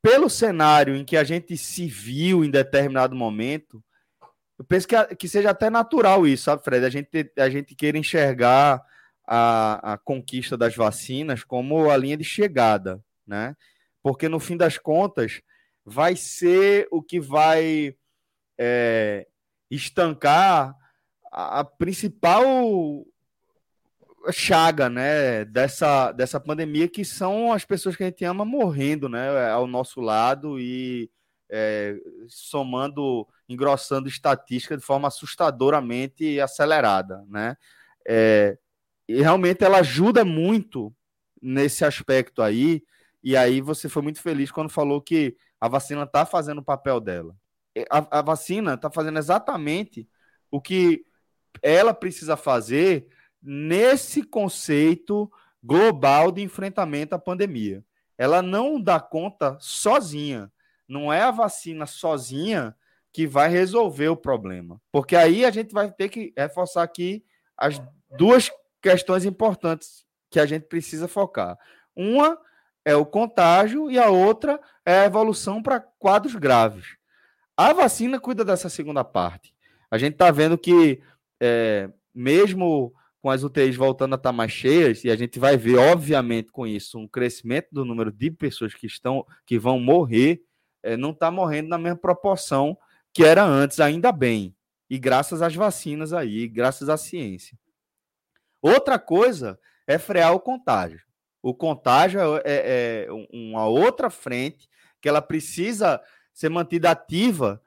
pelo 0.00 0.30
cenário 0.30 0.94
em 0.94 1.04
que 1.04 1.16
a 1.16 1.24
gente 1.24 1.56
se 1.56 1.86
viu 1.86 2.44
em 2.44 2.50
determinado 2.50 3.16
momento, 3.16 3.82
eu 4.56 4.64
penso 4.64 4.86
que, 4.86 4.96
que 5.16 5.28
seja 5.28 5.50
até 5.50 5.68
natural 5.68 6.26
isso, 6.26 6.44
sabe, 6.44 6.62
Fred? 6.62 6.86
A 6.86 6.90
gente, 6.90 7.32
a 7.36 7.50
gente 7.50 7.74
queira 7.74 7.98
enxergar 7.98 8.80
a, 9.26 9.94
a 9.94 9.98
conquista 9.98 10.56
das 10.56 10.74
vacinas 10.74 11.42
como 11.42 11.90
a 11.90 11.96
linha 11.96 12.16
de 12.16 12.24
chegada, 12.24 13.02
né? 13.26 13.56
Porque 14.02 14.28
no 14.28 14.40
fim 14.40 14.56
das 14.56 14.78
contas 14.78 15.42
vai 15.84 16.14
ser 16.14 16.86
o 16.90 17.02
que 17.02 17.20
vai 17.20 17.94
é, 18.56 19.26
estancar 19.70 20.76
a, 21.30 21.64
principal 21.64 22.44
chaga, 24.32 24.88
né, 24.88 25.44
dessa, 25.44 26.12
dessa 26.12 26.40
pandemia, 26.40 26.88
que 26.88 27.04
são 27.04 27.52
as 27.52 27.64
pessoas 27.64 27.96
que 27.96 28.02
a 28.02 28.06
gente 28.06 28.24
ama 28.24 28.44
morrendo, 28.44 29.08
né, 29.08 29.50
ao 29.50 29.66
nosso 29.66 30.00
lado 30.00 30.58
e 30.58 31.10
é, 31.50 31.96
somando, 32.28 33.26
engrossando 33.48 34.08
estatística 34.08 34.76
de 34.76 34.84
forma 34.84 35.08
assustadoramente 35.08 36.40
acelerada, 36.40 37.24
né, 37.28 37.56
é, 38.06 38.58
e 39.08 39.22
realmente 39.22 39.64
ela 39.64 39.78
ajuda 39.78 40.24
muito 40.24 40.94
nesse 41.40 41.84
aspecto 41.84 42.42
aí, 42.42 42.82
e 43.22 43.36
aí 43.36 43.60
você 43.60 43.88
foi 43.88 44.02
muito 44.02 44.20
feliz 44.20 44.50
quando 44.50 44.70
falou 44.70 45.00
que 45.00 45.36
a 45.60 45.68
vacina 45.68 46.04
está 46.04 46.24
fazendo 46.24 46.58
o 46.58 46.64
papel 46.64 47.00
dela. 47.00 47.34
A, 47.90 48.18
a 48.18 48.22
vacina 48.22 48.74
está 48.74 48.90
fazendo 48.90 49.18
exatamente 49.18 50.08
o 50.50 50.60
que 50.60 51.04
ela 51.62 51.92
precisa 51.92 52.36
fazer 52.36 53.08
nesse 53.42 54.22
conceito 54.22 55.30
global 55.62 56.30
de 56.32 56.42
enfrentamento 56.42 57.14
à 57.14 57.18
pandemia. 57.18 57.84
Ela 58.16 58.42
não 58.42 58.80
dá 58.80 58.98
conta 59.00 59.56
sozinha. 59.60 60.50
Não 60.88 61.12
é 61.12 61.22
a 61.22 61.30
vacina 61.30 61.86
sozinha 61.86 62.74
que 63.12 63.26
vai 63.26 63.48
resolver 63.48 64.08
o 64.08 64.16
problema. 64.16 64.80
Porque 64.90 65.16
aí 65.16 65.44
a 65.44 65.50
gente 65.50 65.72
vai 65.72 65.90
ter 65.90 66.08
que 66.08 66.32
reforçar 66.36 66.82
aqui 66.82 67.24
as 67.56 67.80
duas 68.16 68.50
questões 68.80 69.24
importantes 69.24 70.04
que 70.30 70.40
a 70.40 70.46
gente 70.46 70.66
precisa 70.66 71.08
focar. 71.08 71.58
Uma 71.94 72.38
é 72.84 72.94
o 72.94 73.04
contágio 73.04 73.90
e 73.90 73.98
a 73.98 74.08
outra 74.08 74.60
é 74.84 75.00
a 75.00 75.04
evolução 75.04 75.62
para 75.62 75.80
quadros 75.80 76.34
graves. 76.34 76.96
A 77.56 77.72
vacina 77.72 78.20
cuida 78.20 78.44
dessa 78.44 78.68
segunda 78.68 79.02
parte. 79.02 79.52
A 79.90 79.98
gente 79.98 80.12
está 80.12 80.30
vendo 80.30 80.56
que, 80.56 81.02
é, 81.40 81.90
mesmo 82.14 82.94
com 83.20 83.30
as 83.30 83.42
UTIs 83.42 83.76
voltando 83.76 84.14
a 84.14 84.16
estar 84.16 84.30
tá 84.30 84.32
mais 84.32 84.52
cheias, 84.52 85.04
e 85.04 85.10
a 85.10 85.16
gente 85.16 85.38
vai 85.38 85.56
ver, 85.56 85.76
obviamente, 85.76 86.52
com 86.52 86.66
isso, 86.66 86.98
um 86.98 87.08
crescimento 87.08 87.68
do 87.72 87.84
número 87.84 88.12
de 88.12 88.30
pessoas 88.30 88.74
que 88.74 88.86
estão 88.86 89.26
que 89.44 89.58
vão 89.58 89.80
morrer, 89.80 90.42
é, 90.82 90.96
não 90.96 91.10
está 91.10 91.30
morrendo 91.30 91.68
na 91.68 91.78
mesma 91.78 91.98
proporção 91.98 92.78
que 93.12 93.24
era 93.24 93.44
antes, 93.44 93.80
ainda 93.80 94.12
bem. 94.12 94.54
E 94.88 94.98
graças 94.98 95.42
às 95.42 95.54
vacinas 95.54 96.12
aí, 96.12 96.46
graças 96.46 96.88
à 96.88 96.96
ciência. 96.96 97.58
Outra 98.62 98.98
coisa 98.98 99.58
é 99.86 99.98
frear 99.98 100.32
o 100.34 100.40
contágio. 100.40 101.02
O 101.42 101.54
contágio 101.54 102.20
é, 102.20 102.42
é, 102.44 103.06
é 103.06 103.08
uma 103.32 103.66
outra 103.66 104.10
frente 104.10 104.68
que 105.00 105.08
ela 105.08 105.22
precisa 105.22 106.00
ser 106.32 106.48
mantida 106.48 106.90
ativa 106.90 107.62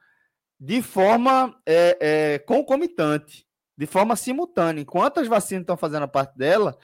de 0.60 0.82
forma 0.82 1.60
é, 1.66 2.40
concomitante, 2.40 3.48
de 3.82 3.88
forma 3.88 4.16
simultânea. 4.16 4.84
Enquanto 4.84 5.20
as 5.20 5.28
vacinas 5.28 5.64
estão 5.64 5.76
fazendo 5.76 6.04
a 6.04 6.08
parte 6.08 6.38
dela, 6.38 6.78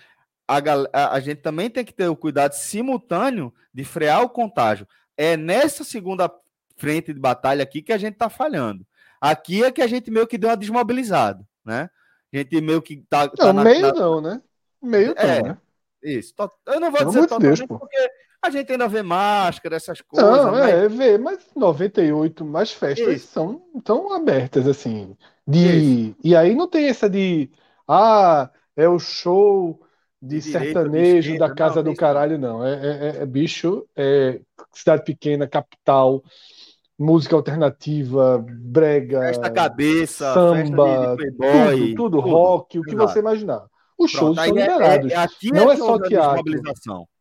a, 0.47 0.57
a, 0.91 1.13
a, 1.13 1.19
gente 1.19 1.41
também 1.43 1.69
tem 1.69 1.85
que 1.85 1.93
ter 1.93 2.07
o 2.07 2.15
cuidado 2.15 2.53
simultâneo 2.53 3.53
de 3.71 3.83
frear 3.83 4.23
o 4.23 4.29
contágio. 4.29 4.87
É 5.15 5.37
nessa 5.37 5.83
segunda 5.83 6.27
frente 6.75 7.13
de 7.13 7.19
batalha 7.19 7.61
aqui 7.61 7.83
que 7.83 7.93
a 7.93 7.99
gente 7.99 8.13
está 8.13 8.31
falhando. 8.31 8.83
Aqui 9.21 9.63
é 9.63 9.71
que 9.71 9.83
a 9.83 9.85
gente 9.85 10.09
meio 10.09 10.25
que 10.25 10.39
deu 10.39 10.49
uma 10.49 10.57
desmobilizada, 10.57 11.47
né? 11.63 11.87
A 12.33 12.37
gente 12.37 12.59
meio 12.61 12.81
que 12.81 12.97
tá. 13.07 13.27
tá 13.27 13.45
não, 13.45 13.53
na, 13.53 13.63
meio 13.63 13.81
na... 13.81 13.93
não, 13.93 14.19
né? 14.19 14.41
Meio 14.81 15.13
é, 15.17 15.43
né? 15.43 15.57
Isso. 16.01 16.33
Eu 16.65 16.79
não 16.79 16.89
vou 16.89 16.97
Pelo 16.97 17.11
dizer 17.11 17.21
totalmente 17.27 17.57
Deus, 17.57 17.67
porque 17.67 18.11
a 18.43 18.49
gente 18.49 18.71
ainda 18.71 18.87
vê 18.87 19.01
máscara, 19.01 19.75
essas 19.75 20.01
coisas. 20.01 20.29
Não, 20.29 20.51
mas... 20.51 20.69
é, 20.69 20.87
vê, 20.87 21.17
mas 21.17 21.39
98, 21.55 22.45
mais 22.45 22.71
festas 22.71 23.15
Isso. 23.15 23.27
são 23.27 23.61
tão 23.83 24.13
abertas, 24.13 24.67
assim. 24.67 25.15
De... 25.45 26.15
E 26.23 26.35
aí 26.35 26.55
não 26.55 26.67
tem 26.67 26.87
essa 26.87 27.09
de. 27.09 27.49
Ah, 27.87 28.49
é 28.75 28.87
o 28.87 28.99
show 28.99 29.79
de, 30.21 30.35
de 30.37 30.41
sertanejo 30.41 31.33
de 31.33 31.37
da 31.37 31.53
casa 31.53 31.81
não, 31.81 31.91
do 31.91 31.97
caralho, 31.97 32.37
não. 32.37 32.65
É, 32.65 32.73
é, 32.73 33.21
é, 33.21 33.25
bicho, 33.25 33.87
é 33.95 34.39
cidade 34.71 35.03
pequena, 35.03 35.47
capital, 35.47 36.23
música 36.97 37.35
alternativa, 37.35 38.43
brega, 38.47 39.21
festa 39.21 39.49
cabeça, 39.49 40.33
samba, 40.33 41.15
playboy, 41.15 41.95
tudo, 41.95 41.95
tudo, 41.95 41.95
tudo, 41.95 42.19
rock, 42.19 42.79
o 42.79 42.83
que 42.83 42.95
você 42.95 43.19
imaginar. 43.19 43.65
Os 43.97 44.11
Pronto, 44.11 44.35
shows 44.35 44.35
são 44.35 44.45
é, 44.45 44.47
liberados. 44.47 45.11
É, 45.11 45.27
não 45.51 45.71
é 45.71 45.75
só 45.75 45.99
teatro. 45.99 46.61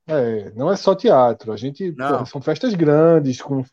É, 0.07 0.51
não 0.53 0.71
é 0.71 0.77
só 0.77 0.95
teatro. 0.95 1.53
A 1.53 1.57
gente 1.57 1.93
porra, 1.93 2.27
são 2.27 2.41
festas 2.41 2.75
grandes 2.75 3.43
com 3.43 3.65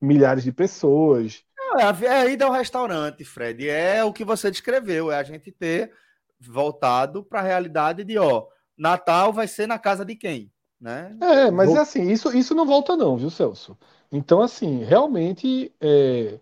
milhares 0.00 0.42
de 0.42 0.52
pessoas. 0.52 1.44
É, 1.76 2.06
é 2.06 2.20
a 2.22 2.26
ida 2.26 2.46
ao 2.46 2.52
restaurante, 2.52 3.24
Fred. 3.24 3.68
É 3.68 4.02
o 4.02 4.12
que 4.12 4.24
você 4.24 4.50
descreveu. 4.50 5.12
É 5.12 5.18
a 5.18 5.22
gente 5.22 5.52
ter 5.52 5.92
voltado 6.40 7.22
para 7.22 7.40
a 7.40 7.44
realidade 7.44 8.02
de, 8.02 8.18
ó, 8.18 8.46
Natal 8.76 9.32
vai 9.32 9.46
ser 9.46 9.66
na 9.66 9.78
casa 9.78 10.04
de 10.04 10.16
quem, 10.16 10.50
né? 10.80 11.14
É, 11.20 11.50
mas 11.50 11.68
Vou... 11.68 11.76
é 11.76 11.80
assim, 11.80 12.10
isso, 12.10 12.34
isso 12.34 12.54
não 12.54 12.64
volta 12.64 12.96
não, 12.96 13.16
viu, 13.16 13.28
Celso? 13.28 13.76
Então, 14.10 14.40
assim, 14.40 14.82
realmente, 14.82 15.72
é... 15.80 16.40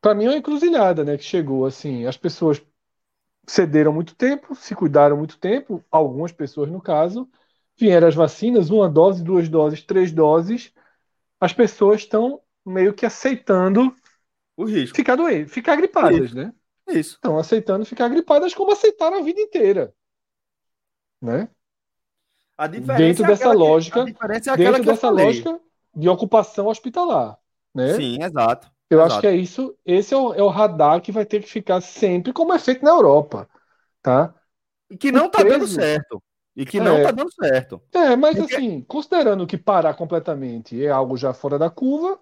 para 0.00 0.14
mim 0.14 0.24
é 0.24 0.30
uma 0.30 0.36
encruzilhada, 0.36 1.04
né, 1.04 1.16
que 1.16 1.22
chegou, 1.22 1.64
assim, 1.64 2.06
as 2.06 2.16
pessoas 2.16 2.60
cederam 3.46 3.92
muito 3.92 4.14
tempo, 4.14 4.54
se 4.54 4.74
cuidaram 4.74 5.16
muito 5.16 5.38
tempo, 5.38 5.84
algumas 5.90 6.32
pessoas, 6.32 6.68
no 6.70 6.80
caso, 6.80 7.28
vieram 7.80 8.06
as 8.06 8.14
vacinas, 8.14 8.70
uma 8.70 8.88
dose, 8.88 9.24
duas 9.24 9.48
doses, 9.48 9.82
três 9.82 10.12
doses, 10.12 10.72
as 11.40 11.52
pessoas 11.52 12.02
estão 12.02 12.40
meio 12.64 12.92
que 12.92 13.06
aceitando 13.06 13.94
o 14.56 14.64
risco. 14.64 14.96
Ficar 14.96 15.16
doente, 15.16 15.50
ficar 15.50 15.76
gripadas, 15.76 16.34
né? 16.34 16.52
Isso. 16.88 17.14
Estão 17.14 17.38
aceitando 17.38 17.84
ficar 17.84 18.08
gripadas 18.08 18.52
como 18.54 18.72
aceitaram 18.72 19.18
a 19.18 19.22
vida 19.22 19.40
inteira. 19.40 19.94
Né? 21.20 21.48
Dentro 22.96 23.24
é 23.24 23.28
dessa 23.28 23.52
lógica, 23.52 24.04
que, 24.04 24.10
é 24.10 24.56
dentro 24.56 24.84
dessa 24.84 25.08
lógica 25.08 25.58
de 25.94 26.08
ocupação 26.08 26.66
hospitalar, 26.66 27.38
né? 27.74 27.94
Sim, 27.94 28.22
exato. 28.22 28.70
Eu 28.90 28.98
exato. 28.98 29.12
acho 29.12 29.20
que 29.20 29.26
é 29.26 29.34
isso. 29.34 29.74
Esse 29.86 30.12
é 30.12 30.16
o, 30.16 30.34
é 30.34 30.42
o, 30.42 30.48
radar 30.48 31.00
que 31.00 31.12
vai 31.12 31.24
ter 31.24 31.42
que 31.42 31.48
ficar 31.48 31.80
sempre 31.80 32.32
como 32.32 32.52
é 32.52 32.58
feito 32.58 32.84
na 32.84 32.90
Europa, 32.90 33.48
tá? 34.02 34.34
E 34.90 34.96
que 34.96 35.10
não 35.10 35.26
está 35.26 35.42
dando 35.42 35.66
certo. 35.66 36.22
E 36.56 36.66
que 36.66 36.78
é, 36.78 36.80
não 36.80 36.98
está 36.98 37.10
dando 37.10 37.32
certo. 37.32 37.80
É, 37.92 38.16
mas 38.16 38.36
Porque... 38.36 38.54
assim, 38.54 38.80
considerando 38.82 39.46
que 39.46 39.56
parar 39.56 39.94
completamente 39.94 40.84
é 40.84 40.90
algo 40.90 41.16
já 41.16 41.32
fora 41.32 41.58
da 41.58 41.70
curva, 41.70 42.18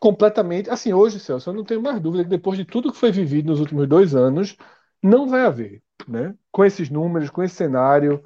completamente. 0.00 0.68
Assim, 0.68 0.92
hoje, 0.92 1.20
Celso, 1.20 1.50
eu 1.50 1.54
não 1.54 1.64
tenho 1.64 1.82
mais 1.82 2.00
dúvida 2.00 2.24
que 2.24 2.30
depois 2.30 2.58
de 2.58 2.64
tudo 2.64 2.92
que 2.92 2.98
foi 2.98 3.12
vivido 3.12 3.46
nos 3.46 3.60
últimos 3.60 3.86
dois 3.88 4.14
anos, 4.14 4.56
não 5.02 5.28
vai 5.28 5.44
haver, 5.44 5.82
né? 6.08 6.34
Com 6.50 6.64
esses 6.64 6.90
números, 6.90 7.30
com 7.30 7.42
esse 7.42 7.54
cenário, 7.54 8.24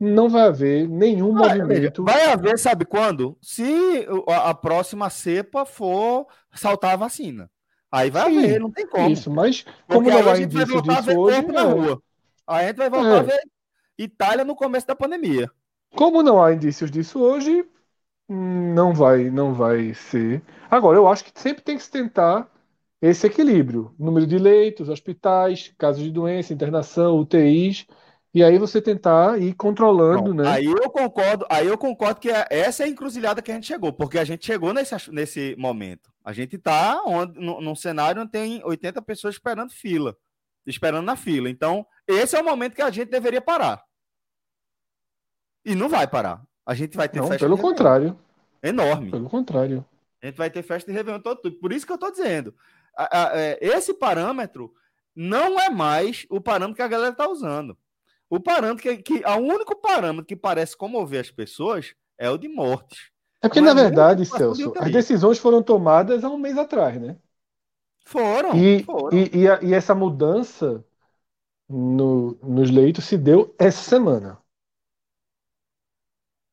não 0.00 0.28
vai 0.28 0.42
haver 0.42 0.88
nenhum 0.88 1.32
movimento. 1.32 2.02
Vai 2.02 2.32
haver, 2.32 2.58
sabe 2.58 2.84
quando? 2.84 3.36
Se 3.42 4.06
a 4.28 4.54
próxima 4.54 5.10
cepa 5.10 5.64
for 5.64 6.26
saltar 6.52 6.94
a 6.94 6.96
vacina. 6.96 7.50
Aí 7.92 8.10
vai 8.10 8.30
Sim, 8.30 8.38
haver, 8.38 8.60
não 8.60 8.70
tem 8.70 8.86
como. 8.86 9.08
Isso, 9.10 9.30
mas 9.30 9.62
como 9.86 10.02
Porque 10.02 10.22
não 10.22 10.30
há 10.30 10.38
indício 10.38 10.82
disso 10.82 11.18
hoje. 11.18 11.42
Na 11.46 11.60
é. 11.60 11.64
rua. 11.64 12.02
Aí 12.46 12.64
a 12.64 12.68
gente 12.68 12.76
vai 12.76 12.90
voltar 12.90 13.16
é. 13.16 13.18
a 13.18 13.22
ver 13.22 13.40
Itália 13.98 14.44
no 14.44 14.56
começo 14.56 14.86
da 14.86 14.94
pandemia. 14.94 15.50
Como 15.94 16.22
não 16.22 16.42
há 16.42 16.52
indícios 16.52 16.90
disso 16.90 17.20
hoje, 17.20 17.64
não 18.28 18.92
vai, 18.92 19.30
não 19.30 19.54
vai 19.54 19.94
ser. 19.94 20.42
Agora, 20.70 20.98
eu 20.98 21.06
acho 21.08 21.24
que 21.24 21.40
sempre 21.40 21.62
tem 21.62 21.76
que 21.76 21.82
se 21.82 21.90
tentar 21.90 22.50
esse 23.00 23.26
equilíbrio. 23.26 23.94
Número 23.98 24.26
de 24.26 24.38
leitos, 24.38 24.88
hospitais, 24.88 25.72
casos 25.78 26.02
de 26.02 26.10
doença, 26.10 26.52
internação, 26.52 27.18
UTIs. 27.18 27.86
E 28.34 28.44
aí 28.44 28.58
você 28.58 28.82
tentar 28.82 29.40
ir 29.40 29.54
controlando, 29.54 30.34
Não, 30.34 30.44
né? 30.44 30.50
Aí 30.50 30.66
eu 30.66 30.90
concordo, 30.90 31.46
aí 31.48 31.66
eu 31.66 31.78
concordo 31.78 32.20
que 32.20 32.30
é, 32.30 32.46
essa 32.50 32.82
é 32.82 32.86
a 32.86 32.88
encruzilhada 32.88 33.40
que 33.40 33.50
a 33.50 33.54
gente 33.54 33.66
chegou, 33.66 33.94
porque 33.94 34.18
a 34.18 34.24
gente 34.24 34.44
chegou 34.44 34.74
nesse, 34.74 34.94
nesse 35.10 35.56
momento. 35.56 36.10
A 36.22 36.34
gente 36.34 36.56
está 36.56 37.00
num 37.06 37.74
cenário 37.74 38.20
onde 38.20 38.32
tem 38.32 38.62
80 38.62 39.00
pessoas 39.00 39.36
esperando 39.36 39.72
fila, 39.72 40.14
esperando 40.66 41.06
na 41.06 41.16
fila. 41.16 41.48
Então, 41.48 41.86
esse 42.06 42.36
é 42.36 42.40
o 42.40 42.44
momento 42.44 42.74
que 42.74 42.82
a 42.82 42.90
gente 42.90 43.08
deveria 43.08 43.40
parar. 43.40 43.82
E 45.66 45.74
não 45.74 45.88
vai 45.88 46.06
parar. 46.06 46.40
A 46.64 46.74
gente 46.74 46.96
vai 46.96 47.08
ter 47.08 47.18
não, 47.18 47.26
festa. 47.26 47.44
Pelo 47.44 47.58
contrário. 47.58 48.16
Enorme. 48.62 49.10
Pelo 49.10 49.28
contrário. 49.28 49.84
A 50.22 50.26
gente 50.26 50.36
vai 50.36 50.48
ter 50.48 50.62
festa 50.62 50.90
de 50.90 50.96
Réveillon 50.96 51.20
todo. 51.20 51.50
Por 51.58 51.72
isso 51.72 51.84
que 51.84 51.92
eu 51.92 51.98
tô 51.98 52.08
dizendo. 52.08 52.54
A, 52.96 53.22
a, 53.22 53.38
é, 53.38 53.58
esse 53.60 53.92
parâmetro 53.92 54.72
não 55.14 55.58
é 55.58 55.68
mais 55.68 56.24
o 56.30 56.40
parâmetro 56.40 56.76
que 56.76 56.82
a 56.82 56.88
galera 56.88 57.12
tá 57.12 57.28
usando. 57.28 57.76
O 58.30 58.38
parâmetro 58.38 58.82
que, 58.82 58.96
que 58.98 59.24
o 59.26 59.36
único 59.38 59.74
parâmetro 59.74 60.24
que 60.24 60.36
parece 60.36 60.76
comover 60.76 61.20
as 61.20 61.32
pessoas 61.32 61.94
é 62.16 62.30
o 62.30 62.38
de 62.38 62.48
mortes. 62.48 63.10
É 63.42 63.48
porque, 63.48 63.60
Mas 63.60 63.74
na 63.74 63.82
verdade, 63.82 64.24
Celso, 64.24 64.72
as 64.76 64.92
decisões 64.92 65.38
foram 65.38 65.62
tomadas 65.62 66.22
há 66.22 66.30
um 66.30 66.38
mês 66.38 66.56
atrás, 66.56 67.00
né? 67.00 67.16
Foram. 68.04 68.56
E, 68.56 68.84
foram. 68.84 69.16
e, 69.16 69.30
e, 69.40 69.48
a, 69.48 69.60
e 69.62 69.74
essa 69.74 69.96
mudança 69.96 70.84
no, 71.68 72.38
nos 72.40 72.70
leitos 72.70 73.04
se 73.04 73.18
deu 73.18 73.52
essa 73.58 73.82
semana 73.82 74.38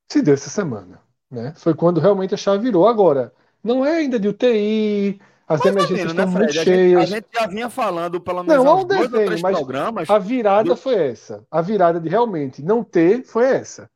se 0.09 0.21
deu 0.21 0.33
essa 0.33 0.49
semana. 0.49 0.99
Né? 1.29 1.53
Foi 1.55 1.73
quando 1.73 1.99
realmente 1.99 2.33
a 2.33 2.37
chave 2.37 2.63
virou. 2.63 2.87
Agora, 2.87 3.33
não 3.63 3.85
é 3.85 3.97
ainda 3.97 4.19
de 4.19 4.27
UTI, 4.27 5.19
as 5.47 5.59
mas 5.59 5.65
emergências 5.65 6.13
né, 6.13 6.23
estão 6.23 6.27
muito 6.27 6.49
a 6.49 6.63
cheias. 6.63 7.09
Gente, 7.09 7.13
a 7.13 7.17
gente 7.17 7.27
já 7.33 7.47
vinha 7.47 7.69
falando 7.69 8.21
pelo 8.21 8.43
menos 8.43 8.63
não, 8.63 8.71
há 8.71 8.75
um 8.75 8.85
desenho, 8.85 9.41
mas 9.41 9.57
programas. 9.57 10.09
A 10.09 10.19
virada 10.19 10.69
do... 10.69 10.75
foi 10.75 10.95
essa. 10.95 11.45
A 11.49 11.61
virada 11.61 11.99
de 11.99 12.07
realmente 12.07 12.61
não 12.61 12.83
ter 12.83 13.23
foi 13.23 13.45
essa. 13.45 13.89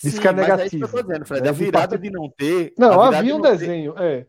Diz 0.00 0.14
Sim, 0.14 0.20
que 0.20 0.28
é 0.28 0.32
negativo. 0.32 0.84
É 0.84 1.02
dizendo, 1.02 1.26
Fred. 1.26 1.42
Né? 1.42 1.48
A 1.48 1.52
virada 1.52 1.98
de 1.98 2.10
não 2.10 2.30
ter. 2.30 2.72
Não, 2.78 3.02
havia 3.02 3.34
um 3.34 3.40
desenho, 3.40 3.94
ter... 3.94 4.02
é. 4.02 4.26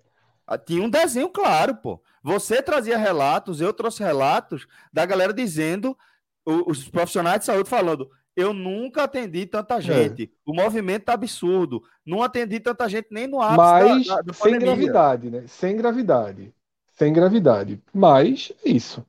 Ah, 0.48 0.58
tinha 0.58 0.84
um 0.84 0.90
desenho 0.90 1.30
claro, 1.30 1.76
pô. 1.76 2.02
Você 2.24 2.60
trazia 2.62 2.98
relatos, 2.98 3.62
eu 3.62 3.72
trouxe 3.72 4.04
relatos 4.04 4.68
da 4.92 5.06
galera 5.06 5.32
dizendo, 5.32 5.96
os 6.44 6.90
profissionais 6.90 7.40
de 7.40 7.46
saúde 7.46 7.70
falando, 7.70 8.10
eu 8.40 8.54
nunca 8.54 9.04
atendi 9.04 9.46
tanta 9.46 9.76
é. 9.76 9.82
gente. 9.82 10.24
É. 10.24 10.30
O 10.46 10.54
movimento 10.54 11.06
tá 11.06 11.14
absurdo. 11.14 11.84
Não 12.06 12.24
atendi 12.24 12.60
tanta 12.60 12.88
gente 12.88 13.08
nem 13.12 13.28
no 13.28 13.42
ápice 13.42 13.58
Mas 13.58 14.08
da, 14.08 14.16
da, 14.16 14.22
da 14.22 14.34
sem 14.34 14.60
gravidade, 14.60 15.30
né? 15.30 15.44
Sem 15.48 15.76
gravidade. 15.76 16.54
Sem 16.94 17.14
gravidade. 17.14 17.82
Mas 17.94 18.52
é 18.66 18.70
isso. 18.70 19.06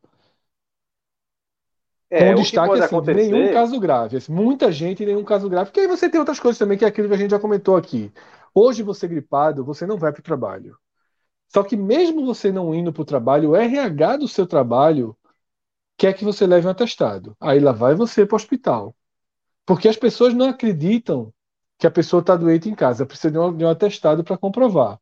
É, 2.11 2.35
Com 2.35 2.41
destaque 2.41 2.75
assim, 2.75 2.83
acontecer... 2.83 3.31
nenhum 3.31 3.53
caso 3.53 3.79
grave. 3.79 4.17
Assim, 4.17 4.33
muita 4.33 4.73
gente 4.73 5.07
nenhum 5.07 5.25
caso 5.25 5.49
grave. 5.49 5.71
Porque 5.71 5.81
aí 5.81 5.87
você 5.87 6.09
tem 6.09 6.19
outras 6.19 6.41
coisas 6.41 6.59
também, 6.59 6.77
que 6.77 6.85
é 6.85 6.89
aquilo 6.89 7.09
que 7.09 7.15
a 7.15 7.19
gente 7.19 7.31
já 7.31 7.39
comentou 7.39 7.77
aqui. 7.77 8.13
Hoje 8.53 8.83
você 8.83 9.07
gripado, 9.07 9.65
você 9.65 9.87
não 9.87 9.97
vai 9.97 10.13
para 10.13 10.21
o 10.21 10.25
trabalho. 10.25 10.77
Só 11.49 11.63
que 11.63 11.77
mesmo 11.77 12.27
você 12.27 12.51
não 12.51 12.75
indo 12.75 12.93
para 12.93 13.03
o 13.03 13.05
trabalho, 13.05 13.51
o 13.51 13.57
RH 13.57 14.19
do 14.19 14.29
seu 14.29 14.47
trabalho 14.47 15.17
quer 15.97 16.13
que 16.15 16.25
você 16.25 16.47
leve 16.47 16.67
um 16.67 16.71
atestado. 16.71 17.37
Aí 17.41 17.61
lá 17.61 17.73
vai 17.73 17.95
você 17.95 18.27
para 18.27 18.35
o 18.35 18.37
hospital. 18.37 18.95
Porque 19.71 19.87
as 19.87 19.97
pessoas 19.97 20.35
não 20.35 20.49
acreditam 20.49 21.33
que 21.79 21.87
a 21.87 21.91
pessoa 21.93 22.19
está 22.19 22.35
doente 22.35 22.69
em 22.69 22.75
casa, 22.75 23.07
precisa 23.07 23.31
de 23.31 23.39
um, 23.39 23.57
de 23.57 23.65
um 23.65 23.69
atestado 23.69 24.25
para 24.25 24.37
comprovar. 24.37 24.99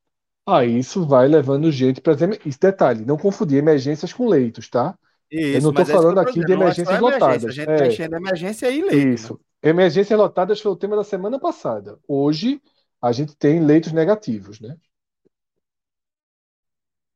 Aí 0.46 0.74
ah, 0.74 0.78
isso 0.78 1.06
vai 1.06 1.26
levando 1.26 1.72
gente 1.72 2.02
para. 2.02 2.12
Esse 2.44 2.60
detalhe, 2.60 3.02
não 3.02 3.16
confundir 3.16 3.56
emergências 3.56 4.12
com 4.12 4.28
leitos, 4.28 4.68
tá? 4.68 4.94
Isso, 5.30 5.56
eu 5.56 5.62
não 5.62 5.70
estou 5.70 5.84
é 5.84 5.86
falando 5.86 6.18
aqui 6.18 6.44
de 6.44 6.52
emergências 6.52 7.00
lotadas. 7.00 7.46
A 7.46 7.50
gente 7.50 7.70
está 7.70 7.84
é, 7.86 7.88
enchendo 7.88 8.16
emergência 8.16 8.70
e 8.70 8.82
leitos. 8.82 9.20
Isso. 9.22 9.40
Né? 9.62 9.70
Emergências 9.70 10.18
lotadas 10.18 10.60
foi 10.60 10.70
o 10.70 10.76
tema 10.76 10.96
da 10.96 11.04
semana 11.04 11.40
passada. 11.40 11.98
Hoje 12.06 12.60
a 13.00 13.10
gente 13.10 13.34
tem 13.38 13.64
leitos 13.64 13.92
negativos, 13.92 14.60
né? 14.60 14.76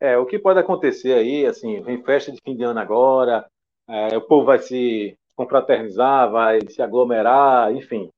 É, 0.01 0.17
o 0.17 0.25
que 0.25 0.39
pode 0.39 0.59
acontecer 0.59 1.13
aí, 1.13 1.45
assim, 1.45 1.83
vem 1.83 2.03
festa 2.03 2.33
de 2.33 2.41
fim 2.43 2.57
de 2.57 2.63
ano 2.63 2.81
agora, 2.81 3.47
é, 3.87 4.17
o 4.17 4.23
povo 4.23 4.47
vai 4.47 4.59
se 4.59 5.19
confraternizar, 5.37 6.31
vai 6.31 6.61
se 6.69 6.83
aglomerar, 6.83 7.75
enfim. 7.75 8.11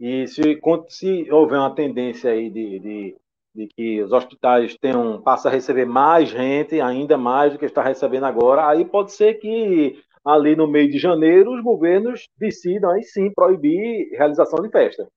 E 0.00 0.26
se, 0.26 0.60
se 0.88 1.30
houver 1.32 1.58
uma 1.58 1.74
tendência 1.74 2.30
aí 2.30 2.48
de, 2.50 2.78
de, 2.78 3.16
de 3.54 3.66
que 3.66 4.02
os 4.02 4.12
hospitais 4.12 4.76
tenham, 4.80 5.20
passem 5.20 5.50
a 5.50 5.54
receber 5.54 5.84
mais 5.84 6.28
gente, 6.28 6.80
ainda 6.80 7.16
mais 7.16 7.52
do 7.52 7.58
que 7.58 7.64
está 7.64 7.82
recebendo 7.82 8.26
agora, 8.26 8.68
aí 8.68 8.84
pode 8.84 9.12
ser 9.12 9.34
que 9.34 10.00
ali 10.24 10.54
no 10.54 10.68
meio 10.68 10.90
de 10.90 10.98
janeiro 10.98 11.54
os 11.54 11.62
governos 11.62 12.28
decidam 12.38 12.90
aí 12.90 13.02
sim 13.02 13.32
proibir 13.32 14.10
realização 14.12 14.62
de 14.62 14.70
festa. 14.70 15.08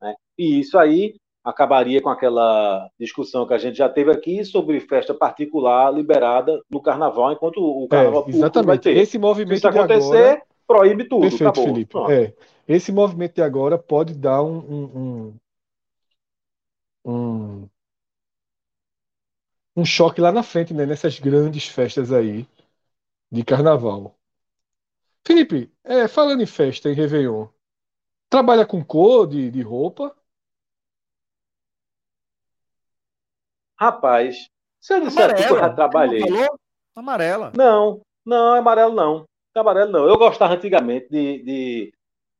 Né? 0.00 0.14
E 0.38 0.60
isso 0.60 0.78
aí 0.78 1.14
acabaria 1.44 2.00
com 2.00 2.08
aquela 2.08 2.88
discussão 2.98 3.46
que 3.46 3.52
a 3.52 3.58
gente 3.58 3.76
já 3.76 3.88
teve 3.88 4.12
aqui 4.12 4.44
sobre 4.44 4.78
festa 4.80 5.12
particular 5.12 5.92
liberada 5.92 6.60
no 6.70 6.80
carnaval, 6.80 7.32
enquanto 7.32 7.58
o 7.58 7.88
carnaval 7.88 8.24
é, 8.28 8.30
exatamente. 8.30 8.66
vai 8.66 8.78
ter. 8.78 8.96
Esse 8.96 9.18
movimento 9.18 9.58
Se 9.58 9.66
isso 9.66 9.68
acontecer, 9.68 10.16
agora 10.16 10.42
proíbe 10.72 11.04
tudo. 11.04 11.22
Perfeito, 11.22 11.48
acabou. 11.48 11.64
Felipe. 11.66 11.96
É, 12.10 12.34
esse 12.66 12.90
movimento 12.92 13.34
de 13.34 13.42
agora 13.42 13.78
pode 13.78 14.14
dar 14.14 14.42
um, 14.42 14.58
um, 14.58 15.38
um, 17.04 17.68
um, 19.76 19.84
choque 19.84 20.20
lá 20.20 20.32
na 20.32 20.42
frente, 20.42 20.72
né, 20.72 20.86
nessas 20.86 21.18
grandes 21.18 21.66
festas 21.66 22.12
aí 22.12 22.46
de 23.30 23.44
carnaval. 23.44 24.16
Felipe, 25.26 25.72
é, 25.84 26.08
falando 26.08 26.42
em 26.42 26.46
festa, 26.46 26.88
em 26.90 26.94
Réveillon, 26.94 27.46
trabalha 28.28 28.66
com 28.66 28.84
cor 28.84 29.26
de, 29.26 29.50
de 29.50 29.62
roupa? 29.62 30.16
Rapaz, 33.78 34.48
se 34.80 34.94
eu 34.94 35.00
disser 35.00 35.34
que 35.34 35.42
eu 35.42 35.58
já 35.58 35.72
trabalhei. 35.72 36.22
Amarela. 36.94 37.52
Não, 37.56 38.02
não, 38.24 38.54
é 38.54 38.58
amarelo 38.58 38.94
não. 38.94 39.26
Amarelo 39.60 39.92
não. 39.92 40.06
Eu 40.06 40.16
gostava 40.16 40.54
antigamente 40.54 41.08
de, 41.10 41.42
de 41.42 41.94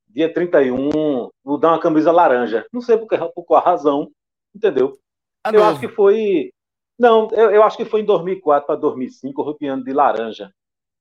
dia 0.08 0.32
31 0.32 1.28
mudar 1.44 1.68
uma 1.68 1.80
camisa 1.80 2.12
laranja. 2.12 2.66
Não 2.72 2.80
sei 2.80 2.96
por, 2.96 3.08
que, 3.08 3.16
por 3.16 3.44
qual 3.44 3.62
razão, 3.62 4.10
entendeu? 4.54 4.98
Eu 5.52 5.64
acho 5.64 5.80
que 5.80 5.88
foi. 5.88 6.52
Não, 6.98 7.28
eu, 7.32 7.50
eu, 7.50 7.62
acho 7.62 7.76
que 7.76 7.84
foi 7.84 8.02
em 8.02 8.04
2004 8.04 8.66
para 8.66 8.76
2005, 8.76 9.42
o 9.42 9.82
de 9.82 9.92
laranja. 9.92 10.52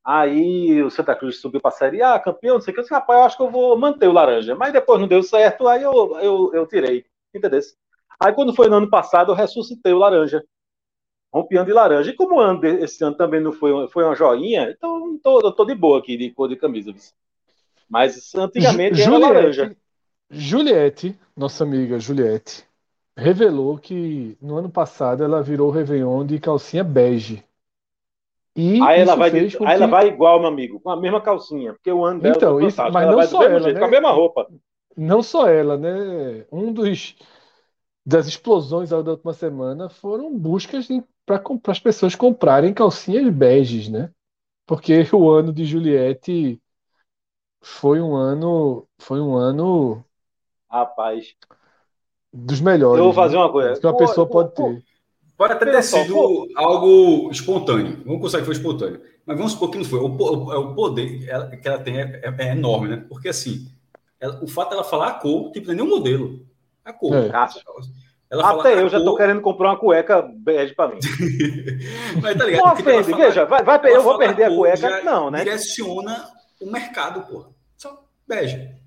Aí 0.03 0.81
o 0.81 0.89
Santa 0.89 1.15
Cruz 1.15 1.39
subiu 1.39 1.61
para 1.61 1.69
a 1.69 1.73
Série 1.73 2.01
A, 2.01 2.19
campeão, 2.19 2.55
não 2.55 2.61
sei 2.61 2.71
o 2.71 2.73
que. 2.73 2.79
Eu 2.79 2.83
disse, 2.83 2.93
rapaz, 2.93 3.19
eu 3.19 3.25
acho 3.25 3.37
que 3.37 3.43
eu 3.43 3.51
vou 3.51 3.77
manter 3.77 4.07
o 4.07 4.11
laranja. 4.11 4.55
Mas 4.55 4.73
depois 4.73 4.99
não 4.99 5.07
deu 5.07 5.21
certo, 5.21 5.67
aí 5.67 5.83
eu, 5.83 6.17
eu, 6.19 6.51
eu 6.53 6.65
tirei. 6.65 7.05
Entendeu? 7.33 7.59
Aí 8.19 8.33
quando 8.33 8.55
foi 8.55 8.67
no 8.67 8.77
ano 8.77 8.89
passado, 8.89 9.31
eu 9.31 9.35
ressuscitei 9.35 9.93
o 9.93 9.99
laranja. 9.99 10.43
Rompiando 11.33 11.67
de 11.67 11.73
laranja. 11.73 12.11
E 12.11 12.15
como 12.15 12.39
ano 12.39 12.63
esse 12.65 13.03
ano 13.03 13.15
também 13.15 13.39
não 13.39 13.53
foi, 13.53 13.87
foi 13.87 14.03
uma 14.03 14.15
joinha, 14.15 14.69
então 14.69 15.13
eu 15.13 15.19
tô, 15.23 15.39
eu 15.41 15.51
tô 15.51 15.65
de 15.65 15.73
boa 15.73 15.99
aqui 15.99 16.17
de 16.17 16.31
cor 16.31 16.49
de 16.49 16.55
camisa. 16.55 16.93
Mas 17.89 18.33
antigamente 18.35 19.01
era 19.01 19.17
laranja. 19.17 19.75
Juliette, 20.29 21.17
nossa 21.35 21.63
amiga 21.63 21.99
Juliette, 21.99 22.65
revelou 23.17 23.77
que 23.77 24.37
no 24.41 24.57
ano 24.57 24.69
passado 24.69 25.23
ela 25.23 25.41
virou 25.41 25.69
o 25.69 25.71
Réveillon 25.71 26.25
de 26.25 26.39
calcinha 26.39 26.83
bege. 26.83 27.43
E 28.55 28.81
aí 28.81 28.99
ela 28.99 29.15
vai, 29.15 29.31
de, 29.31 29.57
aí 29.65 29.75
ela 29.75 29.87
vai 29.87 30.07
igual, 30.07 30.39
meu 30.39 30.49
amigo, 30.49 30.79
com 30.79 30.89
a 30.89 30.99
mesma 30.99 31.21
calcinha, 31.21 31.73
porque 31.73 31.91
o 31.91 32.03
ano 32.03 32.19
dela 32.19 32.35
então, 32.35 32.59
isso, 32.59 32.81
mas 32.91 33.07
ela 33.07 33.15
não 33.15 33.27
só 33.27 33.43
ela, 33.43 33.59
jeito, 33.61 33.75
né? 33.75 33.79
com 33.79 33.85
a 33.85 33.89
mesma 33.89 34.11
roupa. 34.11 34.47
Não 34.97 35.23
só 35.23 35.47
ela, 35.47 35.77
né? 35.77 36.45
Um 36.51 36.73
dos 36.73 37.15
das 38.05 38.27
explosões 38.27 38.89
da 38.89 38.97
última 38.97 39.33
semana 39.33 39.89
foram 39.89 40.37
buscas 40.37 40.87
para 41.25 41.41
as 41.67 41.79
pessoas 41.79 42.15
comprarem 42.15 42.73
calcinhas 42.73 43.31
beges, 43.33 43.89
né? 43.89 44.11
Porque 44.65 45.05
o 45.13 45.29
ano 45.29 45.53
de 45.53 45.65
Juliette 45.65 46.61
foi 47.61 48.01
um 48.01 48.15
ano, 48.15 48.87
foi 48.97 49.19
um 49.19 49.35
ano 49.35 50.03
Rapaz, 50.69 51.35
dos 52.33 52.61
melhores. 52.61 52.99
Eu 52.99 53.05
vou 53.05 53.13
fazer 53.13 53.35
né? 53.35 53.41
uma 53.41 53.51
coisa. 53.51 53.79
Que 53.79 53.85
uma 53.85 53.93
pô, 53.93 53.99
pessoa 53.99 54.27
pode 54.27 54.53
pô, 54.53 54.63
ter. 54.63 54.83
Pode 55.37 55.53
até 55.53 55.65
ter 55.65 55.83
sido 55.83 56.13
pô. 56.13 56.47
algo 56.55 57.29
espontâneo. 57.31 58.01
Vamos 58.05 58.21
considerar 58.21 58.41
que 58.41 58.45
foi 58.45 58.55
espontâneo. 58.55 59.01
Mas 59.25 59.37
vamos 59.37 59.51
supor 59.51 59.69
que 59.71 59.77
não 59.77 59.85
foi. 59.85 59.99
O, 59.99 60.05
o, 60.05 60.59
o 60.59 60.75
poder 60.75 61.19
que 61.61 61.67
ela 61.67 61.79
tem 61.79 61.99
é, 61.99 62.21
é, 62.23 62.35
é 62.37 62.51
enorme, 62.53 62.87
né? 62.87 63.05
Porque 63.09 63.29
assim, 63.29 63.67
ela, 64.19 64.41
o 64.43 64.47
fato 64.47 64.69
dela 64.69 64.83
falar 64.83 65.07
a 65.09 65.13
cor, 65.15 65.51
tipo, 65.51 65.67
não 65.67 65.73
é 65.73 65.75
nem 65.77 65.85
um 65.85 65.89
modelo. 65.89 66.45
A 66.83 66.93
cor. 66.93 67.15
É. 67.15 67.31
Até 68.31 68.81
eu 68.81 68.89
já 68.89 68.97
cor... 68.97 69.05
tô 69.05 69.15
querendo 69.17 69.41
comprar 69.41 69.69
uma 69.69 69.77
cueca 69.77 70.21
bege 70.21 70.73
para 70.73 70.93
mim. 70.93 70.99
Mas 72.21 72.37
tá 72.37 72.45
ligado? 72.45 72.65
Não 72.65 72.73
ofende, 72.73 73.05
tipo, 73.05 73.17
veja, 73.17 73.45
vai, 73.45 73.63
vai, 73.63 73.79
eu 73.85 74.01
vou 74.01 74.17
perder 74.17 74.45
a, 74.45 74.47
a 74.47 74.55
cueca. 74.55 75.03
Não, 75.03 75.29
né? 75.29 75.43
Direciona 75.43 76.29
o 76.61 76.71
mercado, 76.71 77.21
pô. 77.27 77.45
Só 77.77 78.03
bege 78.27 78.81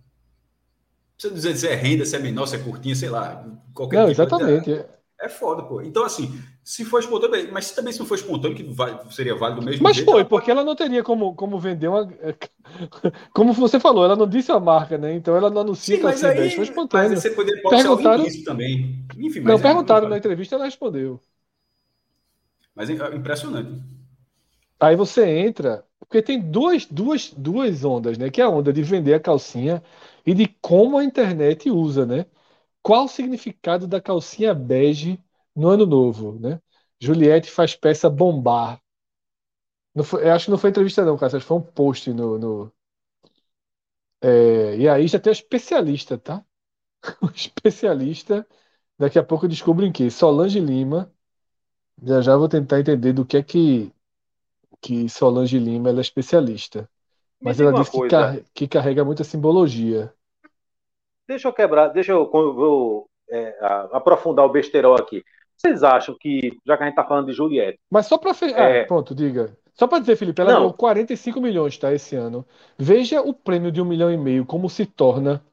precisa 1.16 1.34
dizer 1.34 1.56
se 1.56 1.68
é 1.68 1.74
renda, 1.74 2.04
se 2.04 2.16
é 2.16 2.18
menor, 2.18 2.46
se 2.46 2.56
é 2.56 2.58
curtinha, 2.58 2.94
sei 2.94 3.08
lá. 3.08 3.44
Qualquer 3.72 3.98
não, 3.98 4.08
tipo 4.08 4.22
exatamente. 4.22 4.64
De... 4.64 4.84
É 5.20 5.28
foda, 5.28 5.62
pô. 5.62 5.80
Então, 5.80 6.04
assim, 6.04 6.38
se 6.62 6.84
for 6.84 6.98
espontâneo, 6.98 7.52
mas 7.52 7.70
também 7.70 7.92
se 7.92 7.98
não 7.98 8.06
for 8.06 8.16
espontâneo, 8.16 8.56
que 8.56 8.62
vai, 8.64 8.98
seria 9.10 9.34
válido 9.34 9.62
mesmo. 9.62 9.82
Mas 9.82 9.96
jeito, 9.96 10.10
foi, 10.10 10.24
porque 10.24 10.50
ela 10.50 10.64
não 10.64 10.74
teria 10.74 11.02
como, 11.02 11.34
como 11.34 11.58
vender 11.58 11.88
uma. 11.88 12.06
Como 13.32 13.52
você 13.52 13.78
falou, 13.78 14.04
ela 14.04 14.16
não 14.16 14.26
disse 14.26 14.50
a 14.50 14.58
marca, 14.58 14.96
né? 14.96 15.14
Então 15.14 15.36
ela 15.36 15.50
não 15.50 15.60
anuncia 15.60 15.94
Sim, 15.94 16.00
que 16.00 16.06
ela 16.06 16.16
se 16.16 16.32
vende, 16.32 16.56
foi 16.56 16.64
espontâneo. 16.64 17.10
Mas 17.10 17.22
você 17.22 17.30
pode 17.30 17.52
perguntaram, 17.62 18.26
isso 18.26 18.44
também. 18.44 19.04
Enfim, 19.18 19.40
não, 19.40 19.54
é, 19.54 19.58
perguntaram 19.58 20.08
na 20.08 20.16
entrevista 20.16 20.54
ela 20.54 20.64
respondeu. 20.64 21.20
Mas 22.74 22.90
é 22.90 22.94
impressionante. 23.14 23.82
Aí 24.80 24.96
você 24.96 25.24
entra, 25.26 25.84
porque 26.00 26.20
tem 26.20 26.40
duas, 26.40 26.86
duas, 26.86 27.32
duas 27.36 27.84
ondas, 27.84 28.18
né? 28.18 28.30
Que 28.30 28.40
é 28.40 28.44
a 28.44 28.48
onda 28.48 28.72
de 28.72 28.82
vender 28.82 29.14
a 29.14 29.20
calcinha 29.20 29.82
e 30.26 30.34
de 30.34 30.48
como 30.60 30.98
a 30.98 31.04
internet 31.04 31.70
usa, 31.70 32.04
né? 32.04 32.26
Qual 32.84 33.06
o 33.06 33.08
significado 33.08 33.88
da 33.88 33.98
calcinha 33.98 34.52
bege 34.52 35.18
no 35.56 35.68
ano 35.68 35.86
novo, 35.86 36.38
né? 36.38 36.60
Juliette 37.00 37.50
faz 37.50 37.74
peça 37.74 38.10
bombar. 38.10 38.78
Foi, 40.04 40.22
eu 40.22 40.32
acho 40.32 40.44
que 40.44 40.50
não 40.50 40.58
foi 40.58 40.68
entrevista 40.68 41.02
não, 41.02 41.16
cara. 41.16 41.28
Acho 41.34 41.44
que 41.44 41.48
foi 41.48 41.56
um 41.56 41.62
post 41.62 42.12
no, 42.12 42.38
no... 42.38 42.72
É, 44.20 44.76
e 44.76 44.86
aí 44.86 45.08
já 45.08 45.18
tem 45.18 45.30
um 45.30 45.32
especialista, 45.32 46.18
tá? 46.18 46.44
Um 47.22 47.30
especialista. 47.34 48.46
Daqui 48.98 49.18
a 49.18 49.24
pouco 49.24 49.46
eu 49.46 49.48
descubro 49.48 49.86
em 49.86 49.92
que 49.92 50.10
Solange 50.10 50.60
Lima. 50.60 51.10
Já 52.02 52.20
já 52.20 52.36
vou 52.36 52.50
tentar 52.50 52.80
entender 52.80 53.14
do 53.14 53.24
que 53.24 53.38
é 53.38 53.42
que 53.42 53.90
que 54.82 55.08
Solange 55.08 55.58
Lima 55.58 55.88
ela 55.88 56.00
é 56.00 56.02
especialista. 56.02 56.86
Mas 57.40 57.58
ela 57.58 57.72
disse 57.72 57.90
que, 57.90 58.08
car 58.08 58.38
que, 58.52 58.68
carrega 58.68 59.04
muita 59.04 59.24
simbologia. 59.24 60.12
Deixa 61.26 61.48
eu 61.48 61.52
quebrar, 61.52 61.88
deixa 61.88 62.12
eu, 62.12 62.30
vou, 62.30 63.08
é, 63.30 63.56
aprofundar 63.92 64.44
o 64.44 64.50
besterol 64.50 64.94
aqui. 64.94 65.24
Vocês 65.56 65.82
acham 65.82 66.16
que, 66.18 66.58
já 66.66 66.76
que 66.76 66.82
a 66.82 66.86
gente 66.86 66.92
está 66.92 67.04
falando 67.04 67.26
de 67.26 67.32
Juliette. 67.32 67.78
Mas 67.90 68.06
só 68.06 68.18
para. 68.18 68.32
É... 68.50 68.82
Ah, 68.82 68.86
pronto, 68.86 69.14
diga. 69.14 69.56
Só 69.72 69.86
para 69.88 69.98
dizer, 69.98 70.16
Felipe, 70.16 70.40
ela 70.40 70.52
ganhou 70.52 70.72
45 70.72 71.40
milhões, 71.40 71.76
tá, 71.76 71.92
esse 71.92 72.14
ano. 72.14 72.46
Veja 72.78 73.20
o 73.20 73.34
prêmio 73.34 73.72
de 73.72 73.82
um 73.82 73.84
milhão 73.84 74.12
e 74.12 74.16
meio, 74.16 74.46
como 74.46 74.70
se 74.70 74.86
torna 74.86 75.44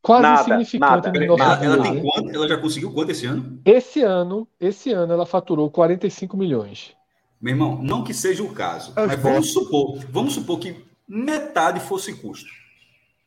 quase 0.00 0.22
nada, 0.22 0.40
insignificante 0.40 1.06
nada, 1.06 1.20
no 1.20 1.26
nosso 1.26 1.44
nada. 1.44 1.64
Ela, 1.64 1.82
tem 1.82 2.02
quanto? 2.02 2.30
ela 2.30 2.48
já 2.48 2.56
conseguiu 2.56 2.92
quanto 2.92 3.10
esse 3.10 3.26
ano? 3.26 3.60
Esse 3.64 4.02
ano, 4.02 4.46
esse 4.60 4.92
ano 4.92 5.12
ela 5.12 5.26
faturou 5.26 5.68
45 5.70 6.36
milhões. 6.36 6.94
Meu 7.40 7.52
irmão, 7.52 7.82
não 7.82 8.04
que 8.04 8.14
seja 8.14 8.44
o 8.44 8.52
caso, 8.52 8.92
mas 8.96 9.20
vamos 9.20 9.52
supor, 9.52 9.98
vamos 10.08 10.34
supor 10.34 10.60
que 10.60 10.76
metade 11.08 11.80
fosse 11.80 12.14
custo. 12.14 12.50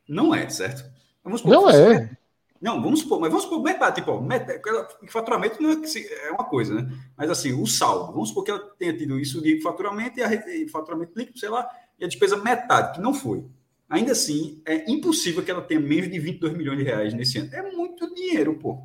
Não 0.08 0.34
é, 0.34 0.48
certo? 0.48 0.91
Vamos 1.22 1.40
supor 1.40 1.54
não 1.54 1.70
é. 1.70 1.88
Metade. 1.88 2.18
Não, 2.62 2.80
vamos 2.80 3.00
supor, 3.00 3.18
mas 3.18 3.28
vamos 3.28 3.44
supor 3.44 3.60
metade, 3.60 3.96
tipo, 3.96 4.20
metade, 4.20 4.62
faturamento 5.08 5.60
não 5.60 5.70
é, 5.70 6.28
é 6.28 6.30
uma 6.30 6.44
coisa, 6.44 6.76
né? 6.76 6.88
Mas 7.16 7.28
assim, 7.28 7.52
o 7.60 7.66
saldo, 7.66 8.12
vamos 8.12 8.28
supor 8.28 8.44
que 8.44 8.52
ela 8.52 8.60
tenha 8.78 8.96
tido 8.96 9.18
isso 9.18 9.42
de 9.42 9.60
faturamento 9.60 10.20
e, 10.20 10.22
a, 10.22 10.32
e 10.32 10.68
faturamento 10.68 11.18
líquido, 11.18 11.40
sei 11.40 11.48
lá, 11.48 11.68
e 11.98 12.04
a 12.04 12.08
despesa 12.08 12.36
metade, 12.36 12.94
que 12.94 13.00
não 13.00 13.12
foi. 13.12 13.44
Ainda 13.90 14.12
assim, 14.12 14.62
é 14.64 14.88
impossível 14.88 15.42
que 15.42 15.50
ela 15.50 15.60
tenha 15.60 15.80
menos 15.80 16.08
de 16.08 16.20
22 16.20 16.56
milhões 16.56 16.78
de 16.78 16.84
reais 16.84 17.12
nesse 17.12 17.38
ano. 17.38 17.50
É 17.52 17.62
muito 17.72 18.14
dinheiro, 18.14 18.54
pô. 18.54 18.78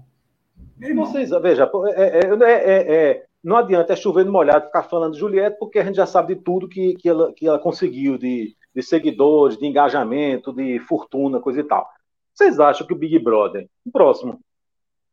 Vocês, 0.96 1.30
veja, 1.42 1.70
é, 1.96 2.20
é, 2.20 2.30
é, 2.44 2.96
é 2.96 3.26
não 3.44 3.58
adianta 3.58 3.94
é 3.94 3.96
chover 3.96 4.26
no 4.26 4.32
molhado 4.32 4.66
ficar 4.66 4.84
falando 4.84 5.14
de 5.14 5.20
Juliette, 5.20 5.58
porque 5.60 5.80
a 5.80 5.84
gente 5.84 5.96
já 5.96 6.06
sabe 6.06 6.36
de 6.36 6.42
tudo 6.42 6.68
que, 6.68 6.96
que, 6.96 7.08
ela, 7.08 7.32
que 7.32 7.48
ela 7.48 7.60
conseguiu 7.60 8.18
de, 8.18 8.56
de 8.76 8.82
seguidores, 8.82 9.58
de 9.58 9.66
engajamento, 9.66 10.52
de 10.52 10.80
fortuna, 10.80 11.40
coisa 11.40 11.62
e 11.62 11.64
tal. 11.64 11.88
Vocês 12.38 12.60
acham 12.60 12.86
que 12.86 12.94
o 12.94 12.98
Big 12.98 13.18
Brother, 13.18 13.68
o 13.84 13.92
próximo, 13.92 14.40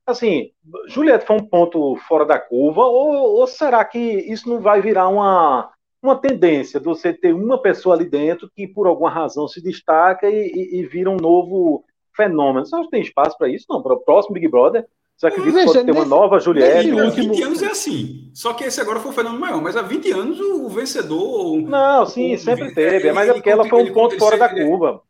assim, 0.06 0.50
Juliette 0.86 1.24
foi 1.24 1.36
um 1.36 1.46
ponto 1.46 1.96
fora 2.06 2.26
da 2.26 2.38
curva, 2.38 2.82
ou, 2.82 3.38
ou 3.38 3.46
será 3.46 3.82
que 3.82 3.98
isso 3.98 4.46
não 4.46 4.60
vai 4.60 4.82
virar 4.82 5.08
uma, 5.08 5.72
uma 6.02 6.16
tendência 6.16 6.78
de 6.78 6.84
você 6.84 7.14
ter 7.14 7.32
uma 7.32 7.56
pessoa 7.56 7.94
ali 7.94 8.04
dentro 8.04 8.50
que 8.54 8.68
por 8.68 8.86
alguma 8.86 9.08
razão 9.08 9.48
se 9.48 9.62
destaca 9.62 10.28
e, 10.28 10.52
e, 10.52 10.80
e 10.80 10.86
vira 10.86 11.08
um 11.08 11.16
novo 11.16 11.82
fenômeno? 12.14 12.66
Você 12.66 12.76
acha 12.76 12.84
que 12.84 12.90
tem 12.90 13.00
espaço 13.00 13.38
para 13.38 13.48
isso? 13.48 13.64
Não, 13.70 13.82
para 13.82 13.94
o 13.94 14.00
próximo 14.00 14.34
Big 14.34 14.46
Brother 14.46 14.86
você 15.16 15.28
acredita 15.28 15.60
que 15.60 15.66
pode 15.66 15.84
ter 15.84 15.92
uma 15.92 16.04
nova 16.04 16.40
Juliette? 16.40 16.90
Há 16.90 17.10
20 17.10 17.42
anos 17.42 17.62
é 17.62 17.66
assim. 17.66 18.30
Só 18.34 18.52
que 18.52 18.64
esse 18.64 18.80
agora 18.80 18.98
foi 18.98 19.12
o 19.12 19.14
fenômeno 19.14 19.40
maior. 19.40 19.62
Mas 19.62 19.76
há 19.76 19.82
20 19.82 20.10
anos 20.10 20.40
o 20.40 20.68
vencedor. 20.68 21.62
Não, 21.62 22.04
sim, 22.04 22.34
o, 22.34 22.38
sempre 22.38 22.68
o, 22.68 22.74
teve. 22.74 23.12
Mas 23.12 23.28
é 23.28 23.32
porque 23.32 23.48
ela 23.48 23.68
foi 23.68 23.84
um 23.84 23.92
ponto 23.92 24.18
fora 24.18 24.36
da 24.36 24.48
curva. 24.48 25.00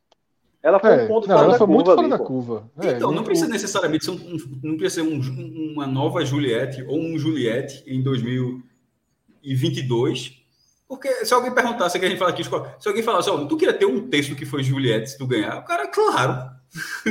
Ela 0.65 0.81
foi 0.81 0.91
é, 0.91 1.05
um 1.05 1.09
ponto 1.09 1.29
não, 1.29 1.37
fora, 1.37 1.51
da 1.51 1.59
curva, 1.59 1.75
muito 1.75 1.95
fora 1.95 2.09
da 2.09 2.19
curva. 2.19 2.71
É, 2.81 2.93
então, 2.93 3.13
não 3.13 3.23
precisa 3.23 3.51
necessariamente 3.51 4.07
ser, 4.07 4.13
um, 4.13 4.39
não 4.63 4.79
precisa 4.79 5.05
ser 5.05 5.11
um, 5.11 5.21
uma 5.75 5.87
nova 5.87 6.25
Juliette 6.25 6.83
ou 6.85 6.99
um 6.99 7.19
Juliette 7.19 7.85
em 7.87 8.03
2022. 8.03 10.43
Porque 10.89 11.27
se 11.27 11.35
alguém 11.35 11.53
perguntasse, 11.53 12.01
que 12.01 12.07
a 12.07 12.09
gente 12.09 12.19
fala 12.19 12.31
aqui, 12.31 12.43
se 12.43 12.89
alguém 12.89 13.03
falasse, 13.03 13.29
ó, 13.29 13.45
tu 13.45 13.59
queria 13.59 13.75
ter 13.75 13.85
um 13.85 14.09
texto 14.09 14.35
que 14.35 14.47
foi 14.47 14.63
Juliette 14.63 15.11
se 15.11 15.19
tu 15.19 15.27
ganhar, 15.27 15.59
o 15.59 15.65
cara, 15.65 15.87
claro. 15.87 16.49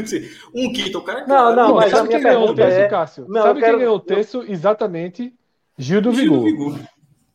um 0.56 0.74
quinto, 0.74 0.98
o 0.98 1.04
cara. 1.04 1.28
Não, 1.28 1.56
não, 1.56 1.76
mas 1.76 1.92
sabe 1.92 2.10
quem 2.10 2.22
ganhou 2.22 2.50
o 2.50 2.56
texto, 2.56 2.80
é... 2.80 2.88
Cássio? 2.88 3.28
Não, 3.30 3.44
sabe 3.44 3.60
quero... 3.60 3.74
quem 3.74 3.82
ganhou 3.82 3.98
o 3.98 4.00
texto? 4.00 4.44
Exatamente 4.48 5.32
Gil 5.78 6.02
do 6.02 6.12
Gil 6.12 6.24
Vigor. 6.24 6.40
Do 6.40 6.46
Vigor. 6.46 6.80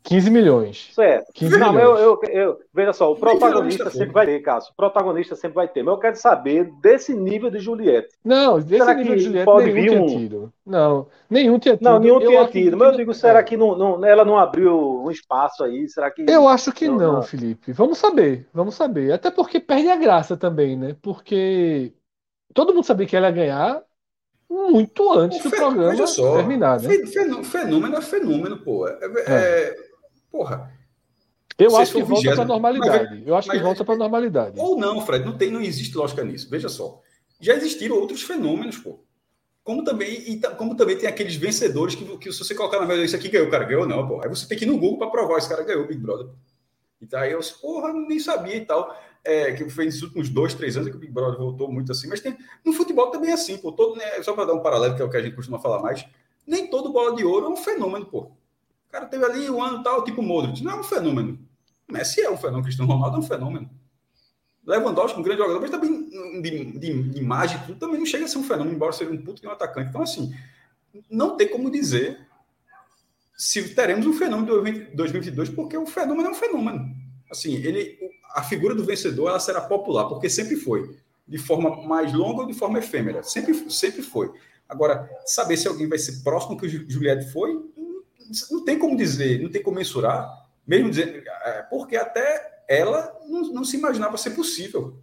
15 0.08 0.30
milhões. 0.30 0.88
Certo. 0.94 1.30
15 1.34 1.58
não, 1.58 1.72
milhões. 1.72 2.00
Eu, 2.00 2.20
eu, 2.22 2.30
eu, 2.30 2.60
veja 2.72 2.94
só, 2.94 3.12
o 3.12 3.16
protagonista 3.16 3.90
sempre 3.90 4.12
vai 4.14 4.24
ter, 4.24 4.40
Cássio. 4.40 4.72
O 4.72 4.76
protagonista 4.76 5.36
sempre 5.36 5.54
vai 5.56 5.68
ter. 5.68 5.82
Mas 5.82 5.92
eu 5.92 6.00
quero 6.00 6.16
saber 6.16 6.72
desse 6.80 7.14
nível 7.14 7.50
de 7.50 7.58
Juliette. 7.58 8.08
Não, 8.24 8.58
desse 8.58 8.78
será 8.78 8.94
nível 8.94 9.16
de 9.16 9.22
Juliette 9.22 9.44
pode 9.44 9.70
nenhum 9.70 9.92
vir 9.92 10.00
um... 10.00 10.06
tido. 10.06 10.52
Não, 10.64 11.08
nenhum 11.28 11.58
tinha 11.58 11.76
tido. 11.76 11.84
Não, 11.84 11.98
nenhum 11.98 12.22
eu 12.22 12.28
tinha 12.28 12.48
tido. 12.48 12.76
Mas 12.78 12.92
eu 12.92 12.96
digo, 12.96 13.12
será 13.12 13.40
é. 13.40 13.42
que 13.42 13.54
não, 13.54 13.76
não, 13.76 14.02
ela 14.02 14.24
não 14.24 14.38
abriu 14.38 15.02
um 15.04 15.10
espaço 15.10 15.62
aí? 15.62 15.86
Será 15.90 16.10
que. 16.10 16.24
Eu 16.26 16.48
acho 16.48 16.72
que 16.72 16.88
não, 16.88 16.96
não, 16.96 17.22
Felipe. 17.22 17.72
Vamos 17.72 17.98
saber, 17.98 18.48
vamos 18.52 18.74
saber. 18.76 19.12
Até 19.12 19.30
porque 19.30 19.60
perde 19.60 19.90
a 19.90 19.96
graça 19.96 20.38
também, 20.38 20.74
né? 20.74 20.96
Porque 21.02 21.92
todo 22.54 22.72
mundo 22.72 22.84
sabia 22.84 23.06
que 23.06 23.14
ela 23.14 23.26
ia 23.26 23.32
ganhar 23.34 23.82
muito 24.48 25.12
antes 25.12 25.42
do 25.42 25.50
programa 25.50 26.06
só, 26.06 26.36
terminar, 26.36 26.80
né? 26.80 26.88
Fenômeno 27.44 27.96
é 27.96 28.00
fenômeno, 28.00 28.56
pô. 28.56 28.88
É, 28.88 28.98
é. 29.02 29.34
é 29.34 29.87
porra. 30.30 30.72
Eu 31.58 31.76
acho 31.76 31.92
que 31.92 32.02
volta 32.02 32.34
para 32.34 32.42
a 32.42 32.46
normalidade. 32.46 33.16
Mas, 33.16 33.26
eu 33.26 33.36
acho 33.36 33.50
que 33.50 33.58
volta 33.58 33.84
para 33.84 33.94
a 33.94 33.98
normalidade. 33.98 34.60
Ou 34.60 34.78
não, 34.78 35.04
Fred, 35.04 35.24
não 35.24 35.36
tem, 35.36 35.50
não 35.50 35.60
existe 35.60 35.96
lógica 35.96 36.22
nisso. 36.22 36.48
Veja 36.48 36.68
só. 36.68 37.02
Já 37.40 37.54
existiram 37.54 37.96
outros 37.96 38.22
fenômenos, 38.22 38.78
pô. 38.78 39.00
Como 39.64 39.84
também, 39.84 40.08
e, 40.30 40.40
como 40.56 40.76
também 40.76 40.96
tem 40.96 41.08
aqueles 41.08 41.34
vencedores 41.34 41.94
que, 41.94 42.04
que 42.18 42.32
se 42.32 42.38
você 42.38 42.54
colocar 42.54 42.80
na 42.80 42.86
mesa, 42.86 43.04
isso 43.04 43.16
aqui 43.16 43.28
ganhou, 43.28 43.48
o 43.48 43.50
cara 43.50 43.64
ganhou, 43.64 43.86
não, 43.86 44.06
pô. 44.06 44.22
Aí 44.22 44.28
você 44.28 44.46
tem 44.46 44.56
que 44.56 44.64
ir 44.64 44.68
no 44.68 44.78
Google 44.78 44.98
para 44.98 45.10
provar, 45.10 45.38
esse 45.38 45.48
cara 45.48 45.64
ganhou, 45.64 45.86
Big 45.86 46.00
Brother. 46.00 46.28
E 47.00 47.06
tá 47.06 47.20
aí 47.20 47.32
eu, 47.32 47.40
porra, 47.60 47.92
nem 47.92 48.18
sabia 48.18 48.56
e 48.56 48.64
tal. 48.64 48.96
É, 49.24 49.52
que 49.52 49.68
foi 49.68 49.86
nos 49.86 50.00
últimos 50.00 50.28
dois, 50.28 50.54
três 50.54 50.76
anos 50.76 50.88
que 50.88 50.96
o 50.96 50.98
Big 50.98 51.12
Brother 51.12 51.38
voltou 51.38 51.70
muito 51.70 51.92
assim. 51.92 52.08
Mas 52.08 52.20
tem, 52.20 52.36
no 52.64 52.72
futebol 52.72 53.10
também 53.10 53.30
é 53.30 53.34
assim, 53.34 53.58
pô. 53.58 53.72
Todo, 53.72 53.96
né, 53.96 54.22
só 54.22 54.32
para 54.32 54.46
dar 54.46 54.54
um 54.54 54.62
paralelo, 54.62 54.94
que 54.94 55.02
é 55.02 55.04
o 55.04 55.10
que 55.10 55.16
a 55.16 55.22
gente 55.22 55.34
costuma 55.36 55.58
falar 55.58 55.82
mais, 55.82 56.06
nem 56.46 56.68
todo 56.68 56.92
bola 56.92 57.14
de 57.14 57.24
ouro 57.24 57.46
é 57.46 57.48
um 57.50 57.56
fenômeno, 57.56 58.06
pô. 58.06 58.30
O 58.88 58.90
cara 58.90 59.06
teve 59.06 59.24
ali 59.24 59.50
um 59.50 59.62
ano 59.62 59.82
tal, 59.82 60.02
tipo 60.02 60.22
Modric. 60.22 60.62
Não 60.64 60.72
é 60.72 60.80
um 60.80 60.82
fenômeno. 60.82 61.38
Messi 61.90 62.22
é 62.22 62.30
um 62.30 62.36
fenômeno, 62.36 62.64
Cristiano 62.64 62.90
Ronaldo 62.90 63.16
é 63.16 63.20
um 63.20 63.22
fenômeno. 63.22 63.70
Lewandowski, 64.66 65.18
um 65.18 65.22
grande 65.22 65.40
jogador, 65.40 65.60
mas 65.60 65.70
também 65.70 66.10
de, 66.42 66.64
de, 66.78 67.02
de 67.02 67.18
imagem, 67.18 67.58
tudo 67.66 67.78
também 67.78 67.98
não 67.98 68.04
chega 68.04 68.24
a 68.24 68.28
ser 68.28 68.38
um 68.38 68.44
fenômeno, 68.44 68.74
embora 68.76 68.92
seja 68.92 69.10
um 69.10 69.16
puto 69.16 69.40
de 69.40 69.46
um 69.46 69.50
atacante. 69.50 69.88
Então, 69.88 70.02
assim, 70.02 70.34
não 71.10 71.36
tem 71.36 71.48
como 71.48 71.70
dizer 71.70 72.18
se 73.36 73.74
teremos 73.74 74.06
um 74.06 74.12
fenômeno 74.12 74.60
de 74.72 74.96
2022, 74.96 75.50
porque 75.50 75.76
o 75.76 75.86
fenômeno 75.86 76.28
é 76.28 76.30
um 76.32 76.34
fenômeno. 76.34 76.94
Assim, 77.30 77.54
ele, 77.54 77.98
a 78.34 78.42
figura 78.42 78.74
do 78.74 78.84
vencedor 78.84 79.28
ela 79.28 79.40
será 79.40 79.60
popular, 79.60 80.06
porque 80.06 80.28
sempre 80.28 80.56
foi. 80.56 80.98
De 81.26 81.38
forma 81.38 81.86
mais 81.86 82.12
longa 82.12 82.42
ou 82.42 82.46
de 82.46 82.54
forma 82.54 82.78
efêmera. 82.78 83.22
Sempre, 83.22 83.70
sempre 83.70 84.02
foi. 84.02 84.32
Agora, 84.68 85.08
saber 85.24 85.56
se 85.56 85.68
alguém 85.68 85.88
vai 85.88 85.98
ser 85.98 86.22
próximo 86.22 86.58
que 86.58 86.66
o 86.66 86.90
Juliette 86.90 87.30
foi, 87.32 87.58
não 88.50 88.64
tem 88.64 88.78
como 88.78 88.96
dizer, 88.96 89.42
não 89.42 89.50
tem 89.50 89.62
como 89.62 89.76
mensurar, 89.76 90.46
mesmo 90.66 90.90
dizer, 90.90 91.24
é, 91.44 91.62
porque 91.62 91.96
até 91.96 92.62
ela 92.68 93.16
não, 93.26 93.40
não, 93.52 93.64
se 93.64 93.76
imaginava 93.76 94.18
ser 94.18 94.30
possível. 94.30 94.98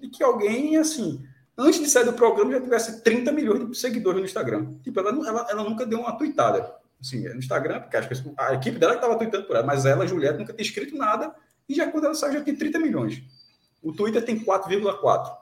E 0.00 0.08
que 0.08 0.22
alguém, 0.22 0.76
assim, 0.78 1.22
antes 1.56 1.80
de 1.80 1.88
sair 1.88 2.04
do 2.04 2.14
programa, 2.14 2.52
já 2.52 2.60
tivesse 2.60 3.02
30 3.02 3.30
milhões 3.32 3.70
de 3.70 3.76
seguidores 3.76 4.20
no 4.20 4.26
Instagram. 4.26 4.74
Tipo, 4.82 5.00
ela, 5.00 5.10
ela, 5.10 5.46
ela 5.50 5.64
nunca 5.64 5.84
deu 5.84 6.00
uma 6.00 6.16
tweetada. 6.16 6.74
Assim, 7.00 7.28
no 7.28 7.36
Instagram, 7.36 7.80
porque 7.80 7.96
acho 7.98 8.08
que 8.08 8.32
a 8.38 8.54
equipe 8.54 8.78
dela 8.78 8.94
estava 8.94 9.16
tweetando 9.18 9.46
por 9.46 9.56
ela, 9.56 9.66
mas 9.66 9.84
ela, 9.84 10.06
Juliette, 10.06 10.38
nunca 10.38 10.54
tinha 10.54 10.64
escrito 10.64 10.96
nada. 10.96 11.34
E 11.68 11.74
já 11.74 11.90
quando 11.90 12.04
ela 12.06 12.14
saiu, 12.14 12.32
já 12.32 12.40
tem 12.40 12.56
30 12.56 12.78
milhões. 12.78 13.22
O 13.82 13.92
Twitter 13.92 14.24
tem 14.24 14.42
4,4. 14.42 15.36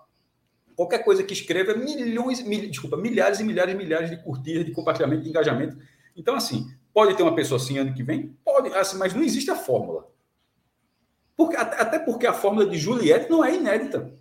Qualquer 0.74 1.04
coisa 1.04 1.22
que 1.22 1.32
escreva, 1.32 1.74
milhões, 1.74 2.42
mil, 2.42 2.68
desculpa, 2.68 2.96
milhares 2.96 3.38
e 3.38 3.44
milhares 3.44 3.74
e 3.74 3.76
milhares 3.76 4.10
de 4.10 4.16
curtidas, 4.16 4.64
de 4.64 4.72
compartilhamento, 4.72 5.22
de 5.22 5.28
engajamento. 5.28 5.78
Então, 6.16 6.34
assim, 6.34 6.68
Pode 6.92 7.16
ter 7.16 7.22
uma 7.22 7.34
pessoa 7.34 7.58
assim 7.60 7.78
ano 7.78 7.94
que 7.94 8.02
vem? 8.02 8.36
Pode, 8.44 8.74
assim, 8.74 8.98
mas 8.98 9.14
não 9.14 9.22
existe 9.22 9.50
a 9.50 9.56
fórmula. 9.56 10.08
Porque, 11.36 11.56
até 11.56 11.98
porque 11.98 12.26
a 12.26 12.32
fórmula 12.32 12.66
de 12.66 12.78
Juliette 12.78 13.30
não 13.30 13.44
é 13.44 13.54
inédita. 13.54 14.12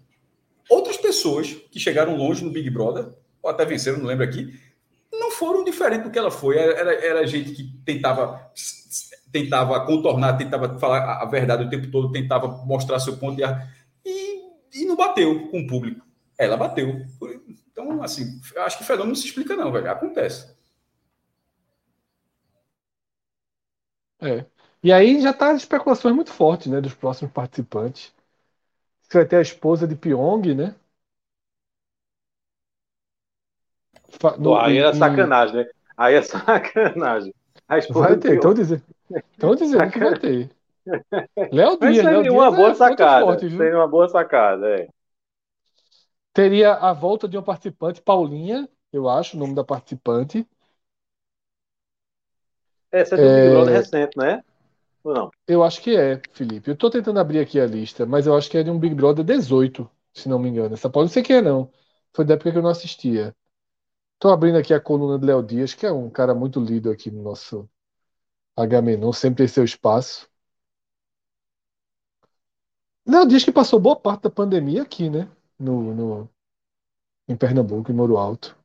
Outras 0.70 0.98
pessoas 0.98 1.54
que 1.70 1.80
chegaram 1.80 2.16
longe 2.16 2.44
no 2.44 2.52
Big 2.52 2.70
Brother, 2.70 3.10
ou 3.42 3.50
até 3.50 3.66
venceram, 3.66 4.00
não 4.00 4.06
lembro 4.06 4.24
aqui, 4.24 4.58
não 5.12 5.32
foram 5.32 5.64
diferentes 5.64 6.06
do 6.06 6.12
que 6.12 6.18
ela 6.18 6.32
foi. 6.32 6.58
Era, 6.58 6.94
era 6.94 7.28
gente 7.28 7.52
que 7.52 7.64
tentava 7.86 8.52
tentava 9.32 9.86
contornar, 9.86 10.38
tentava 10.38 10.78
falar 10.78 11.22
a 11.22 11.26
verdade 11.26 11.64
o 11.64 11.70
tempo 11.70 11.90
todo, 11.90 12.12
tentava 12.12 12.48
mostrar 12.66 13.00
seu 13.00 13.18
ponto 13.18 13.38
de 13.38 13.44
ar, 13.44 13.74
e, 14.06 14.42
e 14.74 14.86
não 14.86 14.96
bateu 14.96 15.48
com 15.48 15.62
o 15.62 15.68
público. 15.68 16.06
Ela 16.38 16.58
bateu. 16.58 17.06
Então, 17.72 18.04
assim, 18.04 18.42
acho 18.58 18.78
que 18.78 18.84
o 18.84 18.86
fenômeno 18.86 19.10
não 19.10 19.16
se 19.16 19.28
explica, 19.28 19.56
não, 19.56 19.72
velho. 19.72 19.90
Acontece. 19.90 20.51
É. 24.22 24.46
E 24.84 24.92
aí 24.92 25.22
já 25.22 25.34
tá 25.34 25.52
as 25.52 25.58
especulações 25.58 26.16
muito 26.16 26.32
fortes, 26.32 26.68
né, 26.68 26.82
dos 26.82 26.94
próximos 26.94 27.32
participantes. 27.32 28.14
Você 29.02 29.18
vai 29.20 29.28
ter 29.28 29.36
a 29.38 29.42
esposa 29.42 29.88
de 29.88 29.96
Pyong, 29.96 30.56
né? 30.56 30.76
No, 34.40 34.56
aí 34.56 34.78
é 34.78 34.94
sacanagem, 34.94 35.56
né? 35.58 35.70
Aí 35.98 36.16
é 36.16 36.22
sacanagem. 36.24 37.34
A 37.68 37.78
esposa 37.78 38.10
vai 38.10 38.18
ter, 38.18 38.36
estão 38.36 38.54
dizendo, 38.54 38.84
estão 39.32 39.56
dizendo 39.56 39.92
que 39.92 40.00
vai 40.00 40.20
ter. 40.20 40.50
Léo 41.52 41.78
Dias, 41.78 42.06
Léo 42.06 42.24
Dias 42.24 42.34
uma 42.34 42.48
é 42.48 42.52
boa 42.52 42.76
sacada. 42.76 43.26
Forte, 43.26 43.58
tem 43.58 43.74
uma 43.74 43.88
boa 43.88 44.10
sacada, 44.10 44.80
é. 44.80 44.88
Teria 46.34 46.74
a 46.74 46.94
volta 46.94 47.28
de 47.28 47.38
uma 47.38 47.44
participante, 47.44 48.02
Paulinha, 48.02 48.68
eu 48.92 49.10
acho, 49.10 49.36
o 49.36 49.40
nome 49.40 49.54
da 49.54 49.64
participante. 49.64 50.48
Essa 52.92 53.16
é 53.16 53.18
do 53.18 53.24
é... 53.24 53.42
Big 53.42 53.50
Brother 53.52 53.74
recente, 53.74 54.18
né? 54.18 54.44
Ou 55.04 55.14
não? 55.14 55.32
Eu 55.48 55.64
acho 55.64 55.82
que 55.82 55.96
é, 55.96 56.22
Felipe. 56.32 56.70
Eu 56.70 56.76
tô 56.76 56.90
tentando 56.90 57.20
abrir 57.20 57.40
aqui 57.40 57.60
a 57.60 57.66
lista, 57.66 58.06
mas 58.06 58.28
eu 58.28 58.36
acho 58.36 58.50
que 58.50 58.58
é 58.58 58.64
de 58.64 58.70
um 58.70 58.78
Big 58.78 58.94
Brother 58.94 59.24
18, 59.24 59.90
se 60.14 60.30
não 60.30 60.38
me 60.38 60.50
engano. 60.50 60.74
Essa 60.74 60.90
pode 60.90 61.12
ser 61.12 61.24
que 61.24 61.34
é, 61.34 61.42
não. 61.42 61.72
Foi 62.14 62.26
da 62.26 62.34
época 62.34 62.52
que 62.52 62.58
eu 62.58 62.62
não 62.62 62.70
assistia. 62.70 63.36
Tô 64.20 64.30
abrindo 64.30 64.58
aqui 64.58 64.74
a 64.74 64.80
coluna 64.80 65.18
do 65.18 65.26
Léo 65.26 65.42
Dias, 65.42 65.74
que 65.74 65.86
é 65.86 65.92
um 65.92 66.10
cara 66.10 66.36
muito 66.36 66.60
lido 66.60 66.92
aqui 66.92 67.10
no 67.10 67.24
nosso 67.24 67.68
H-Menon, 68.56 69.12
sempre 69.14 69.38
tem 69.38 69.48
seu 69.48 69.64
espaço. 69.64 70.30
Léo 73.08 73.26
Dias 73.28 73.44
que 73.44 73.52
passou 73.52 73.80
boa 73.80 73.96
parte 73.96 74.24
da 74.24 74.30
pandemia 74.30 74.84
aqui, 74.84 75.10
né? 75.10 75.28
No, 75.58 75.94
no, 75.94 76.30
em 77.28 77.36
Pernambuco, 77.36 77.92
em 77.92 77.96
Moro 77.96 78.18
Alto. 78.18 78.56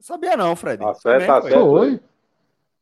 Sabia 0.00 0.36
não, 0.36 0.54
Fred. 0.56 0.82
Tá 0.82 0.94
certo, 0.94 1.26
tá 1.26 1.42
certo. 1.42 1.60
Foi. 1.60 2.00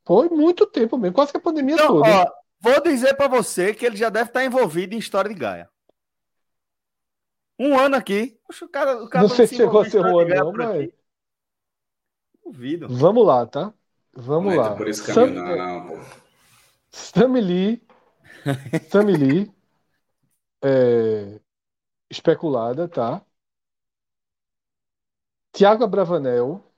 Foi 0.05 0.29
muito 0.29 0.67
tempo 0.67 0.99
mesmo, 0.99 1.15
quase 1.15 1.31
que 1.31 1.39
a 1.39 1.41
pandemia 1.41 1.75
então, 1.75 1.89
toda. 1.89 2.09
Ó, 2.09 2.33
vou 2.61 2.83
dizer 2.83 3.15
para 3.15 3.29
você 3.29 3.73
que 3.73 3.87
ele 3.87 3.97
já 3.97 4.09
deve 4.09 4.31
estar 4.31 4.45
envolvido 4.45 4.95
em 4.95 4.99
história 4.99 5.33
de 5.33 5.39
Gaia. 5.39 5.71
Um 7.59 7.79
ano 7.79 7.97
aqui. 7.97 8.39
Poxa, 8.47 8.65
o 8.65 8.69
cara, 8.69 9.05
o 9.05 9.09
cara 9.09 9.29
não 9.29 9.35
sei 9.35 9.47
se 9.47 9.57
chegou 9.57 9.81
a 9.81 9.89
ser 9.89 10.01
um 10.01 10.19
ano, 10.19 10.35
não, 10.35 10.53
mas. 10.53 10.91
Duvido. 12.45 12.89
Vamos 12.89 13.25
lá, 13.25 13.47
tá? 13.47 13.73
Vamos 14.13 14.55
lá. 14.57 14.75
Por 14.75 14.89
esse 14.89 15.05
caminho, 15.05 15.39
Sam... 15.39 15.57
não, 15.57 15.87
pô. 15.87 15.99
Sammy 16.91 17.41
Lee. 17.41 17.87
Sammy 18.91 19.17
Lee. 19.17 19.53
É... 20.63 21.41
Especulada, 22.11 22.89
tá? 22.89 23.25
Tiago 25.53 25.85
Abravanel. 25.85 26.72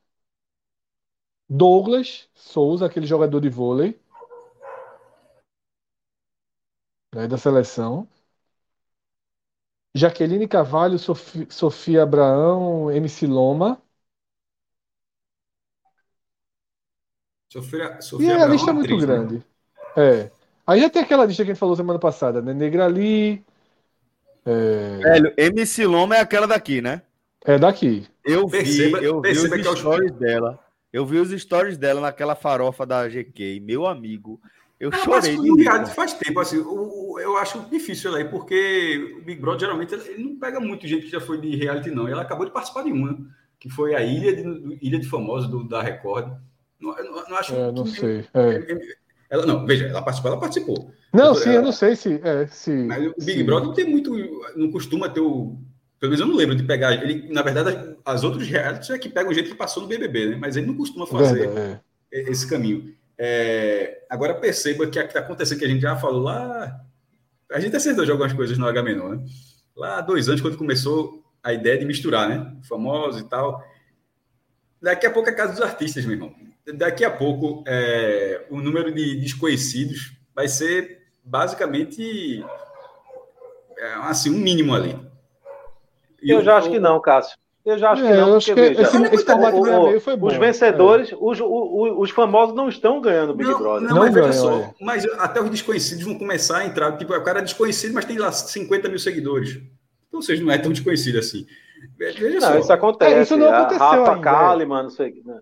Douglas 1.48 2.28
Souza, 2.34 2.86
aquele 2.86 3.06
jogador 3.06 3.40
de 3.40 3.48
vôlei 3.48 3.98
né, 7.14 7.28
da 7.28 7.38
seleção. 7.38 8.08
Jaqueline 9.94 10.48
Carvalho, 10.48 10.98
Sofia, 10.98 11.46
Sofia 11.48 12.02
Abraão, 12.02 12.90
MC 12.90 13.26
Loma. 13.26 13.80
Sofia, 17.48 18.00
Sofia 18.00 18.36
e 18.36 18.42
a 18.42 18.46
lista 18.46 18.70
é 18.70 18.74
muito 18.74 18.86
atriz, 18.86 19.06
né? 19.06 19.14
grande. 19.14 19.34
Né? 19.36 19.44
É. 19.96 20.30
Aí 20.66 20.80
já 20.80 20.90
tem 20.90 21.02
aquela 21.02 21.24
lista 21.24 21.44
que 21.44 21.50
a 21.50 21.54
gente 21.54 21.60
falou 21.60 21.76
semana 21.76 22.00
passada, 22.00 22.42
né? 22.42 22.52
Negrali. 22.52 23.44
É... 24.44 24.98
Velho, 24.98 25.32
MC 25.36 25.86
Loma 25.86 26.16
é 26.16 26.20
aquela 26.20 26.48
daqui, 26.48 26.82
né? 26.82 27.02
É 27.44 27.56
daqui. 27.56 28.08
Eu 28.24 28.48
vi, 28.48 28.58
perceba, 28.58 28.98
eu 28.98 29.20
vi 29.20 29.30
os 29.30 29.52
é 29.52 29.76
stories 29.76 30.12
dela. 30.16 30.58
Eu 30.94 31.04
vi 31.04 31.18
os 31.18 31.30
stories 31.30 31.76
dela 31.76 32.00
naquela 32.00 32.36
farofa 32.36 32.86
da 32.86 33.08
GK, 33.08 33.58
meu 33.58 33.84
amigo. 33.84 34.40
Eu 34.78 34.90
ah, 34.92 34.98
chorei. 34.98 35.36
De 35.36 35.62
reality 35.64 35.92
faz 35.92 36.12
tempo, 36.12 36.38
assim, 36.38 36.58
eu, 36.58 37.16
eu 37.20 37.36
acho 37.36 37.68
difícil 37.68 38.14
aí, 38.14 38.24
porque 38.26 39.18
o 39.20 39.24
Big 39.24 39.40
Brother 39.40 39.62
geralmente 39.62 39.92
ele 39.92 40.22
não 40.22 40.38
pega 40.38 40.60
muito 40.60 40.86
gente 40.86 41.06
que 41.06 41.10
já 41.10 41.20
foi 41.20 41.40
de 41.40 41.56
reality, 41.56 41.90
não. 41.90 42.06
ela 42.06 42.22
acabou 42.22 42.46
de 42.46 42.52
participar 42.52 42.84
de 42.84 42.92
uma, 42.92 43.18
que 43.58 43.68
foi 43.68 43.96
a 43.96 44.04
Ilha 44.04 44.36
de, 44.36 44.78
Ilha 44.80 45.00
de 45.00 45.08
Famosos 45.08 45.50
do, 45.50 45.66
da 45.66 45.82
Record. 45.82 46.32
Não, 46.80 46.94
não, 46.94 47.28
não 47.28 47.36
acho. 47.38 47.56
É, 47.56 47.72
não 47.72 47.82
que, 47.82 47.90
sei. 47.90 48.24
É. 48.32 48.78
Ela, 49.28 49.46
não, 49.46 49.66
veja, 49.66 49.86
ela 49.86 50.00
participou, 50.00 50.30
ela 50.30 50.40
participou. 50.40 50.92
Não, 51.12 51.24
ela, 51.24 51.34
sim, 51.34 51.50
eu 51.50 51.62
não 51.62 51.72
sei 51.72 51.96
se. 51.96 52.20
É, 52.22 52.46
se 52.46 52.70
mas 52.70 53.04
o 53.04 53.14
Big 53.18 53.38
se... 53.38 53.42
Brother 53.42 53.66
não 53.66 53.74
tem 53.74 53.84
muito. 53.84 54.12
Não 54.54 54.70
costuma 54.70 55.08
ter 55.08 55.18
o 55.18 55.58
pelo 55.98 56.10
menos 56.10 56.20
eu 56.20 56.26
não 56.26 56.36
lembro 56.36 56.54
de 56.54 56.62
pegar. 56.62 56.92
Ele, 56.92 57.32
na 57.32 57.42
verdade, 57.42 57.96
as 58.04 58.24
outros 58.24 58.46
realities 58.46 58.90
é 58.90 58.98
que 58.98 59.08
pegam 59.08 59.32
gente 59.32 59.50
que 59.50 59.54
passou 59.54 59.82
no 59.82 59.88
BBB, 59.88 60.30
né? 60.30 60.36
Mas 60.36 60.56
ele 60.56 60.66
não 60.66 60.76
costuma 60.76 61.06
fazer 61.06 61.48
é. 61.48 61.80
esse 62.30 62.46
caminho. 62.46 62.94
É, 63.16 64.04
agora 64.10 64.34
perceba 64.34 64.86
que 64.86 64.98
está 64.98 65.20
acontecendo, 65.20 65.58
que 65.58 65.64
a 65.64 65.68
gente 65.68 65.82
já 65.82 65.96
falou 65.96 66.22
lá. 66.22 66.80
A 67.52 67.60
gente 67.60 67.76
acertou 67.76 68.04
de 68.04 68.10
algumas 68.10 68.32
coisas 68.32 68.58
no 68.58 68.66
H-Menor, 68.66 69.16
né? 69.16 69.24
Lá 69.76 69.98
há 69.98 70.00
dois 70.00 70.28
anos, 70.28 70.40
quando 70.40 70.56
começou 70.56 71.24
a 71.42 71.52
ideia 71.52 71.78
de 71.78 71.84
misturar, 71.84 72.28
né? 72.28 72.56
Famosos 72.68 73.20
e 73.20 73.28
tal. 73.28 73.64
Daqui 74.80 75.06
a 75.06 75.10
pouco 75.10 75.28
é 75.28 75.32
a 75.32 75.36
casa 75.36 75.52
dos 75.52 75.62
artistas, 75.62 76.04
meu 76.04 76.14
irmão. 76.14 76.34
Daqui 76.74 77.04
a 77.04 77.10
pouco 77.10 77.62
é, 77.66 78.46
o 78.50 78.60
número 78.60 78.92
de 78.92 79.16
desconhecidos 79.20 80.12
vai 80.34 80.48
ser 80.48 81.02
basicamente 81.22 82.44
é, 83.78 83.94
assim, 84.02 84.30
um 84.30 84.38
mínimo 84.38 84.74
ali. 84.74 84.98
E 86.24 86.30
eu 86.30 86.42
já 86.42 86.56
acho 86.56 86.70
que 86.70 86.78
não, 86.78 87.00
Cássio. 87.00 87.36
Eu 87.64 87.78
já 87.78 87.92
acho 87.92 88.04
é, 88.04 88.08
que 88.08 88.16
não, 88.18 88.30
porque, 88.32 88.54
que 88.54 88.60
veja, 88.60 88.82
esse, 88.82 89.14
esse 89.14 89.24
formato 89.24 89.56
o, 89.56 90.00
foi 90.00 90.16
bom. 90.16 90.26
Os 90.26 90.36
vencedores, 90.36 91.12
é. 91.12 91.16
os, 91.18 91.40
os, 91.40 91.98
os, 91.98 92.10
famosos 92.10 92.54
não 92.54 92.68
estão 92.68 93.00
ganhando 93.00 93.30
o 93.30 93.34
Big 93.34 93.50
não, 93.50 93.58
Brother. 93.58 93.88
Não, 93.88 93.96
não 93.96 94.02
mas 94.02 94.14
ganham, 94.14 94.32
só, 94.34 94.58
é. 94.58 94.74
mas 94.78 95.04
até 95.18 95.40
os 95.40 95.48
desconhecidos 95.48 96.04
vão 96.04 96.18
começar 96.18 96.58
a 96.58 96.66
entrar. 96.66 96.94
Tipo, 96.98 97.14
o 97.14 97.24
cara 97.24 97.38
é 97.38 97.42
desconhecido, 97.42 97.94
mas 97.94 98.04
tem 98.04 98.18
lá 98.18 98.30
50 98.30 98.86
mil 98.90 98.98
seguidores. 98.98 99.62
Então, 100.08 100.18
ou 100.18 100.22
seja, 100.22 100.44
não 100.44 100.52
é 100.52 100.58
tão 100.58 100.72
desconhecido 100.72 101.18
assim. 101.18 101.46
Veja 101.96 102.28
não, 102.38 102.40
só. 102.40 102.58
isso 102.58 102.72
acontece. 102.72 103.14
É, 103.14 103.22
isso 103.22 103.36
não 103.38 103.48
aconteceu 103.48 103.82
a 103.82 103.96
Rafa 103.96 104.20
Kalimann, 104.20 104.82
não 104.82 104.90
sei. 104.90 105.22
Né? 105.24 105.38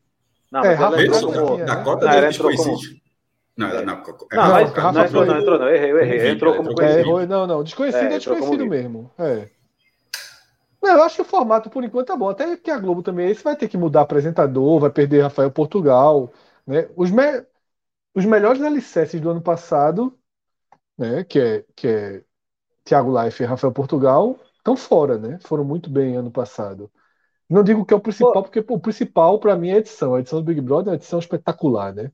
Não, 0.50 0.60
é, 0.60 0.74
Rafa, 0.74 0.96
como, 1.08 1.56
da, 1.58 1.64
da 1.64 1.76
cota 1.82 2.06
não, 2.06 2.20
desconhecidos. 2.20 3.02
Não, 3.56 3.68
não, 3.68 3.74
não, 3.74 3.84
não, 3.84 4.50
mas, 4.50 4.72
não 4.72 5.04
entrou, 5.04 5.26
não, 5.26 5.40
entrou, 5.40 5.58
não, 5.58 5.68
errei, 5.68 5.90
eu 5.90 5.98
errei. 5.98 6.28
Entrou 6.30 6.54
como 6.54 6.72
conhecido. 6.72 7.20
É, 7.20 7.26
não, 7.26 7.46
não, 7.48 7.64
desconhecido 7.64 8.04
é, 8.04 8.14
é 8.14 8.18
desconhecido 8.18 8.66
mesmo. 8.66 9.10
É. 9.18 9.48
Não, 10.82 10.96
eu 10.96 11.02
acho 11.04 11.16
que 11.16 11.22
o 11.22 11.24
formato, 11.24 11.70
por 11.70 11.84
enquanto, 11.84 12.08
tá 12.08 12.16
bom. 12.16 12.28
Até 12.28 12.56
que 12.56 12.70
a 12.70 12.78
Globo 12.78 13.02
também 13.02 13.30
esse 13.30 13.44
vai 13.44 13.56
ter 13.56 13.68
que 13.68 13.78
mudar 13.78 14.02
apresentador, 14.02 14.80
vai 14.80 14.90
perder 14.90 15.22
Rafael 15.22 15.50
Portugal. 15.50 16.32
Né? 16.66 16.88
Os, 16.96 17.10
me... 17.10 17.22
Os 18.14 18.24
melhores 18.24 18.60
alicerces 18.62 19.20
do 19.20 19.30
ano 19.30 19.40
passado, 19.40 20.18
né? 20.98 21.24
que, 21.24 21.38
é, 21.38 21.64
que 21.76 21.88
é 21.88 22.24
Thiago 22.84 23.22
Life 23.22 23.42
e 23.42 23.46
Rafael 23.46 23.72
Portugal, 23.72 24.38
estão 24.58 24.76
fora, 24.76 25.18
né? 25.18 25.38
Foram 25.42 25.64
muito 25.64 25.88
bem 25.88 26.16
ano 26.16 26.30
passado. 26.30 26.90
Não 27.48 27.62
digo 27.62 27.84
que 27.84 27.94
é 27.94 27.96
o 27.96 28.00
principal, 28.00 28.32
Pô. 28.32 28.42
porque 28.42 28.62
pô, 28.62 28.74
o 28.74 28.80
principal 28.80 29.38
para 29.38 29.56
mim 29.56 29.70
é 29.70 29.74
a 29.74 29.78
edição. 29.78 30.14
A 30.14 30.20
edição 30.20 30.40
do 30.40 30.44
Big 30.44 30.60
Brother 30.60 30.88
é 30.88 30.90
uma 30.90 30.96
edição 30.96 31.18
espetacular, 31.18 31.94
né? 31.94 32.10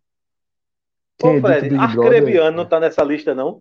Quem 1.17 1.41
Pô, 1.41 1.49
Fred, 1.49 1.75
Arcrebiano 1.77 2.57
não 2.57 2.67
tá 2.67 2.79
nessa 2.79 3.03
lista, 3.03 3.35
não? 3.35 3.61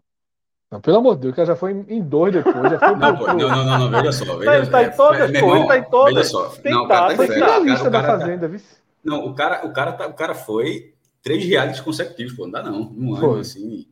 Não, 0.69 0.81
pelo 0.81 0.97
amor 0.97 1.15
de 1.15 1.21
Deus, 1.21 1.35
que 1.35 1.45
já 1.45 1.55
foi 1.55 1.71
em 1.87 2.01
dois 2.01 2.33
depois. 2.33 2.55
Já 2.55 2.77
foi 2.77 2.95
não, 2.95 3.13
não, 3.13 3.35
não, 3.35 3.65
não, 3.65 3.79
não, 3.79 3.89
veja 3.89 4.11
só. 4.11 4.37
Veja, 4.37 4.65
tá, 4.65 4.71
tá 4.71 4.83
em 4.83 4.91
todas, 4.91 5.33
é, 5.33 5.39
pô, 5.39 5.55
ele 5.55 5.67
tá 5.67 5.77
em 5.77 5.83
todas. 5.89 6.13
Veja 6.13 6.29
só. 6.29 6.49
Tem 6.49 6.71
não, 6.73 6.87
tá, 6.87 7.15
foi 7.15 7.27
finalista 7.27 7.89
da 7.89 8.01
tá- 8.01 8.07
Fazenda, 8.07 8.49
tá, 8.49 8.59
Não, 9.03 9.25
o 9.25 9.33
cara, 9.33 9.65
o, 9.65 9.71
cara 9.71 9.93
tá, 9.93 10.07
o 10.07 10.13
cara 10.13 10.35
foi 10.35 10.93
três 11.23 11.45
reais 11.45 11.79
consecutivos, 11.79 12.33
pô, 12.33 12.43
não 12.43 12.51
dá 12.51 12.63
não. 12.63 12.93
Um 12.97 13.15
ano, 13.15 13.31
foi. 13.31 13.39
assim. 13.39 13.87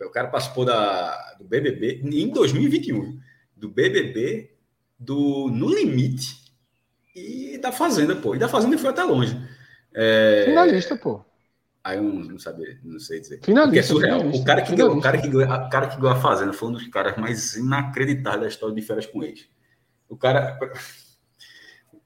O 0.00 0.10
cara 0.10 0.28
participou 0.28 0.64
da, 0.64 1.36
do 1.38 1.44
BBB 1.44 2.00
em 2.04 2.28
2021. 2.30 3.18
Do 3.56 3.68
BBB, 3.68 4.52
do 4.98 5.48
No 5.52 5.68
Limite 5.68 6.36
e 7.14 7.58
da 7.58 7.70
Fazenda, 7.70 8.16
pô. 8.16 8.34
E 8.34 8.38
da 8.38 8.48
Fazenda 8.48 8.76
foi 8.78 8.90
até 8.90 9.04
longe. 9.04 9.36
É... 9.94 10.44
Finalista, 10.46 10.96
pô. 10.96 11.24
Aí 11.88 11.96
eu 11.96 12.02
não, 12.02 12.22
não 12.22 12.38
sabia, 12.38 12.78
não 12.84 13.00
sei 13.00 13.18
dizer. 13.18 13.40
Finalista, 13.42 13.78
é 13.78 13.82
surreal. 13.82 14.18
Finalista, 14.18 14.42
o 14.42 14.44
cara 14.44 14.60
que 14.60 14.76
ganhou, 14.76 14.94
o 14.94 15.00
cara 15.00 15.18
que 15.18 15.28
ganhou, 15.28 15.48
o 15.48 15.70
cara 15.70 15.86
que 15.88 15.96
ganhou 15.96 16.12
a 16.12 16.20
Fazenda 16.20 16.52
foi 16.52 16.68
um 16.68 16.72
dos 16.72 16.86
caras 16.88 17.16
mais 17.16 17.56
inacreditáveis 17.56 18.42
da 18.42 18.48
história 18.48 18.74
de 18.74 18.82
férias 18.82 19.06
com 19.06 19.22
ex. 19.24 19.48
O 20.06 20.14
cara. 20.14 20.58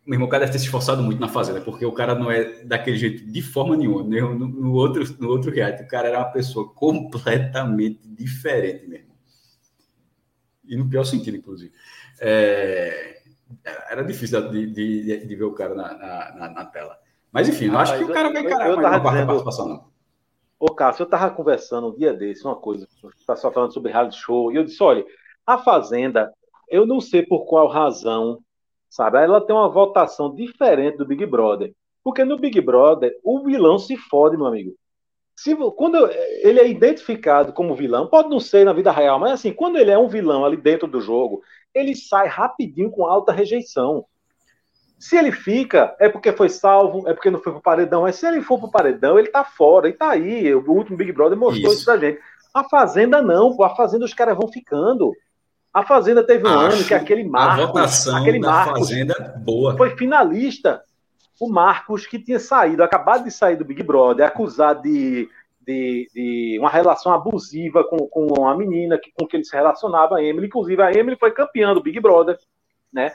Meu 0.07 0.15
irmão, 0.15 0.29
o 0.29 0.31
cara 0.31 0.43
deve 0.43 0.53
ter 0.53 0.61
se 0.61 0.67
esforçado 0.67 1.03
muito 1.03 1.19
na 1.19 1.27
Fazenda, 1.27 1.61
porque 1.61 1.85
o 1.85 1.91
cara 1.91 2.15
não 2.15 2.31
é 2.31 2.63
daquele 2.63 2.97
jeito 2.97 3.27
de 3.27 3.43
forma 3.43 3.77
nenhuma. 3.77 4.05
No, 4.05 4.35
no 4.49 4.73
outro, 4.73 5.03
no 5.19 5.29
outro 5.29 5.51
reality, 5.51 5.83
o 5.83 5.89
cara 5.89 6.07
era 6.07 6.19
uma 6.21 6.31
pessoa 6.31 6.73
completamente 6.73 8.07
diferente 8.07 8.87
mesmo. 8.87 9.13
E 10.65 10.77
no 10.77 10.89
pior 10.89 11.03
sentido, 11.03 11.37
inclusive. 11.37 11.73
É, 12.21 13.21
era 13.91 14.05
difícil 14.05 14.49
de, 14.49 14.67
de, 14.69 15.27
de, 15.27 15.35
ver 15.35 15.45
o 15.45 15.53
cara 15.53 15.75
na, 15.75 15.93
na, 16.35 16.51
na 16.51 16.65
tela. 16.67 17.02
Mas 17.33 17.49
enfim, 17.49 17.67
eu 17.67 17.79
acho 17.79 17.97
que 17.97 18.05
o 18.05 18.13
cara 18.13 18.31
vai 18.31 18.43
encarar 18.43 18.67
eu, 18.67 18.75
eu 18.75 18.83
mais 18.83 19.03
uma 19.03 19.27
participação, 19.27 19.69
não. 19.69 19.93
Ô, 20.61 20.67
Cássio, 20.67 21.03
eu 21.03 21.09
tava 21.09 21.35
conversando 21.35 21.89
um 21.89 21.97
dia 21.97 22.13
desse, 22.13 22.45
uma 22.45 22.55
coisa, 22.55 22.87
o 23.03 23.27
pessoal 23.27 23.53
falando 23.53 23.73
sobre 23.73 23.91
reality 23.91 24.17
show, 24.17 24.53
e 24.53 24.57
eu 24.57 24.65
disse, 24.65 24.81
olha, 24.83 25.05
a 25.45 25.59
Fazenda, 25.59 26.33
eu 26.69 26.87
não 26.87 27.01
sei 27.01 27.25
por 27.25 27.47
qual 27.47 27.67
razão, 27.67 28.39
sabe, 28.89 29.19
ela 29.19 29.41
tem 29.41 29.57
uma 29.57 29.69
votação 29.69 30.33
diferente 30.33 30.99
do 30.99 31.07
Big 31.07 31.27
Brother. 31.27 31.75
Porque 32.05 32.25
no 32.25 32.39
Big 32.39 32.61
Brother, 32.61 33.13
o 33.25 33.43
vilão 33.45 33.79
se 33.79 33.97
fode, 33.97 34.37
meu 34.37 34.47
amigo. 34.47 34.75
Se, 35.37 35.57
quando 35.77 35.97
ele 36.43 36.61
é 36.61 36.69
identificado 36.69 37.53
como 37.53 37.75
vilão, 37.75 38.07
pode 38.07 38.29
não 38.29 38.39
ser 38.39 38.65
na 38.65 38.73
vida 38.73 38.93
real, 38.93 39.19
mas 39.19 39.33
assim, 39.33 39.53
quando 39.53 39.79
ele 39.79 39.91
é 39.91 39.99
um 39.99 40.09
vilão 40.09 40.45
ali 40.45 40.57
dentro 40.57 40.87
do 40.87 41.01
jogo, 41.01 41.43
ele 41.75 41.97
sai 41.97 42.29
rapidinho 42.29 42.91
com 42.91 43.07
alta 43.07 43.33
rejeição. 43.33 44.05
Se 45.03 45.17
ele 45.17 45.33
fica, 45.33 45.97
é 45.99 46.09
porque 46.09 46.31
foi 46.31 46.49
salvo, 46.49 47.09
é 47.09 47.13
porque 47.13 47.29
não 47.29 47.41
foi 47.41 47.51
pro 47.51 47.61
paredão. 47.61 48.03
Mas 48.03 48.15
se 48.15 48.25
ele 48.25 48.41
for 48.41 48.57
pro 48.57 48.71
paredão, 48.71 49.19
ele 49.19 49.27
tá 49.27 49.43
fora, 49.43 49.89
e 49.89 49.93
tá 49.93 50.11
aí. 50.11 50.55
O 50.55 50.71
último 50.71 50.97
Big 50.97 51.11
Brother 51.11 51.37
mostrou 51.37 51.73
isso, 51.73 51.79
isso 51.79 51.85
pra 51.85 51.97
gente. 51.97 52.21
A 52.55 52.63
Fazenda 52.63 53.21
não, 53.21 53.57
pô. 53.57 53.65
A 53.65 53.75
Fazenda 53.75 54.05
os 54.05 54.15
caras 54.15 54.37
vão 54.37 54.47
ficando. 54.47 55.13
A 55.75 55.83
Fazenda 55.83 56.25
teve 56.25 56.47
um 56.47 56.57
Acho 56.57 56.77
ano 56.77 56.85
que 56.85 56.95
aquele 56.95 57.25
Marcos. 57.25 57.65
A 57.65 57.67
votação 57.67 58.17
aquele 58.17 58.39
da 58.39 58.49
Marcos 58.49 58.79
Fazenda 58.91 59.35
boa. 59.45 59.77
Foi 59.77 59.91
finalista. 59.97 60.85
O 61.41 61.51
Marcos, 61.51 62.07
que 62.07 62.21
tinha 62.21 62.39
saído, 62.39 62.85
acabado 62.85 63.25
de 63.25 63.33
sair 63.33 63.57
do 63.57 63.65
Big 63.65 63.83
Brother, 63.83 64.25
acusado 64.25 64.83
de, 64.83 65.29
de, 65.67 66.09
de 66.15 66.59
uma 66.61 66.71
relação 66.71 67.13
abusiva 67.13 67.83
com, 67.83 68.07
com 68.07 68.47
a 68.47 68.57
menina 68.57 68.97
que, 68.97 69.11
com 69.19 69.27
que 69.27 69.37
ele 69.37 69.45
se 69.45 69.57
relacionava, 69.57 70.19
a 70.19 70.23
Emily. 70.23 70.47
Inclusive, 70.47 70.81
a 70.81 70.93
Emily 70.93 71.17
foi 71.17 71.33
campeã 71.33 71.75
do 71.75 71.83
Big 71.83 71.99
Brother, 71.99 72.39
né? 72.93 73.11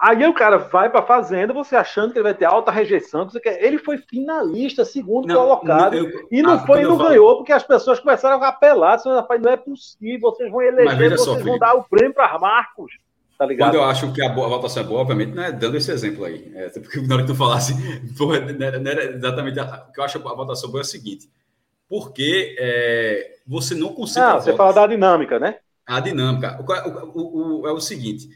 Aí 0.00 0.26
o 0.26 0.32
cara 0.32 0.56
vai 0.56 0.88
para 0.88 1.00
a 1.00 1.06
Fazenda, 1.06 1.52
você 1.52 1.76
achando 1.76 2.12
que 2.12 2.18
ele 2.18 2.22
vai 2.22 2.32
ter 2.32 2.46
alta 2.46 2.70
rejeição. 2.70 3.28
Ele 3.44 3.76
foi 3.76 3.98
finalista, 3.98 4.82
segundo 4.82 5.28
não, 5.28 5.34
colocado. 5.34 5.94
Não, 5.94 6.06
eu, 6.06 6.26
e 6.30 6.40
não 6.40 6.54
ah, 6.54 6.58
foi 6.60 6.80
e 6.80 6.84
não 6.84 6.96
falo... 6.96 7.10
ganhou, 7.10 7.36
porque 7.36 7.52
as 7.52 7.62
pessoas 7.62 8.00
começaram 8.00 8.42
a 8.42 8.48
apelar. 8.48 8.98
Rapaz, 9.04 9.42
não 9.42 9.50
é 9.50 9.58
possível, 9.58 10.30
vocês 10.30 10.50
vão 10.50 10.62
eleger, 10.62 11.10
vocês 11.10 11.20
só, 11.20 11.34
vão 11.34 11.58
dar 11.58 11.74
o 11.74 11.84
prêmio 11.84 12.14
para 12.14 12.38
Marcos. 12.38 12.94
Tá 13.38 13.44
ligado? 13.44 13.72
Quando 13.72 13.74
eu 13.74 13.84
acho 13.84 14.10
que 14.14 14.22
a, 14.22 14.30
boa, 14.30 14.46
a 14.46 14.50
votação 14.50 14.82
é 14.82 14.86
boa, 14.86 15.02
obviamente, 15.02 15.34
não 15.34 15.42
é 15.42 15.52
dando 15.52 15.76
esse 15.76 15.92
exemplo 15.92 16.24
aí. 16.24 16.50
É, 16.54 16.70
porque 16.80 17.02
na 17.02 17.16
hora 17.16 17.24
que 17.24 17.32
tu 17.32 17.36
falasse, 17.36 17.74
porra, 18.16 18.40
não, 18.40 18.66
era, 18.66 18.78
não 18.78 18.90
era 18.90 19.04
exatamente. 19.04 19.60
A, 19.60 19.86
o 19.86 19.92
que 19.92 20.00
eu 20.00 20.04
acho 20.04 20.16
a 20.16 20.34
votação 20.34 20.70
boa 20.70 20.80
é 20.80 20.84
o 20.84 20.86
seguinte: 20.86 21.28
porque 21.86 22.56
é, 22.58 23.36
você 23.46 23.74
não 23.74 23.92
consegue. 23.92 24.24
Ah, 24.24 24.40
você 24.40 24.56
fala 24.56 24.72
da 24.72 24.86
dinâmica, 24.86 25.38
né? 25.38 25.56
A 25.86 26.00
dinâmica. 26.00 26.58
O, 26.58 27.20
o, 27.20 27.60
o, 27.60 27.68
é 27.68 27.72
o 27.72 27.80
seguinte: 27.80 28.30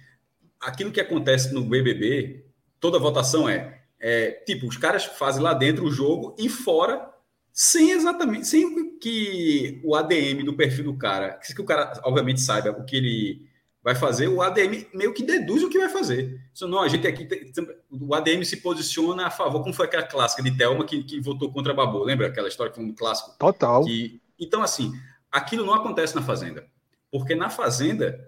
aquilo 0.64 0.90
que 0.90 1.00
acontece 1.00 1.52
no 1.52 1.64
BBB, 1.64 2.46
toda 2.80 2.98
votação 2.98 3.48
é, 3.48 3.82
é 4.00 4.30
tipo, 4.30 4.66
os 4.66 4.76
caras 4.76 5.04
fazem 5.04 5.42
lá 5.42 5.54
dentro 5.54 5.84
o 5.84 5.90
jogo 5.90 6.34
e 6.38 6.48
fora, 6.48 7.10
sem 7.52 7.90
exatamente, 7.90 8.46
sem 8.46 8.98
que 8.98 9.80
o 9.84 9.94
ADM 9.94 10.44
do 10.44 10.54
perfil 10.54 10.84
do 10.84 10.96
cara, 10.96 11.34
que 11.34 11.60
o 11.60 11.64
cara, 11.64 12.00
obviamente, 12.04 12.40
saiba 12.40 12.70
o 12.70 12.84
que 12.84 12.96
ele 12.96 13.54
vai 13.84 13.94
fazer, 13.94 14.28
o 14.28 14.40
ADM 14.40 14.86
meio 14.94 15.12
que 15.12 15.22
deduz 15.22 15.62
o 15.62 15.68
que 15.68 15.78
vai 15.78 15.90
fazer. 15.90 16.40
Isso 16.54 16.66
não, 16.66 16.80
a 16.80 16.88
gente 16.88 17.06
aqui, 17.06 17.28
o 17.90 18.14
ADM 18.14 18.42
se 18.42 18.56
posiciona 18.56 19.26
a 19.26 19.30
favor, 19.30 19.60
como 19.62 19.74
foi 19.74 19.84
aquela 19.84 20.02
clássica 20.02 20.42
de 20.42 20.56
Thelma 20.56 20.86
que, 20.86 21.02
que 21.04 21.20
votou 21.20 21.52
contra 21.52 21.72
a 21.72 21.76
Babu, 21.76 22.02
lembra 22.02 22.28
aquela 22.28 22.48
história 22.48 22.72
que 22.72 22.78
foi 22.78 22.84
um 22.86 22.94
clássico? 22.94 23.36
Total. 23.38 23.84
Que, 23.84 24.22
então, 24.40 24.62
assim, 24.62 24.90
aquilo 25.30 25.66
não 25.66 25.74
acontece 25.74 26.14
na 26.14 26.22
Fazenda. 26.22 26.66
Porque 27.10 27.34
na 27.34 27.50
Fazenda, 27.50 28.26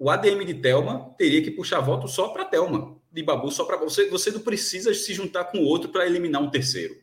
o 0.00 0.08
ADM 0.08 0.46
de 0.46 0.54
Telma 0.54 1.14
teria 1.18 1.42
que 1.42 1.50
puxar 1.50 1.78
voto 1.80 2.08
só 2.08 2.28
para 2.28 2.46
Telma, 2.46 2.96
de 3.12 3.22
Babu 3.22 3.50
só 3.50 3.66
para 3.66 3.76
você. 3.76 4.08
Você 4.08 4.30
não 4.30 4.40
precisa 4.40 4.94
se 4.94 5.12
juntar 5.12 5.44
com 5.44 5.58
outro 5.58 5.90
para 5.90 6.06
eliminar 6.06 6.42
um 6.42 6.50
terceiro. 6.50 6.96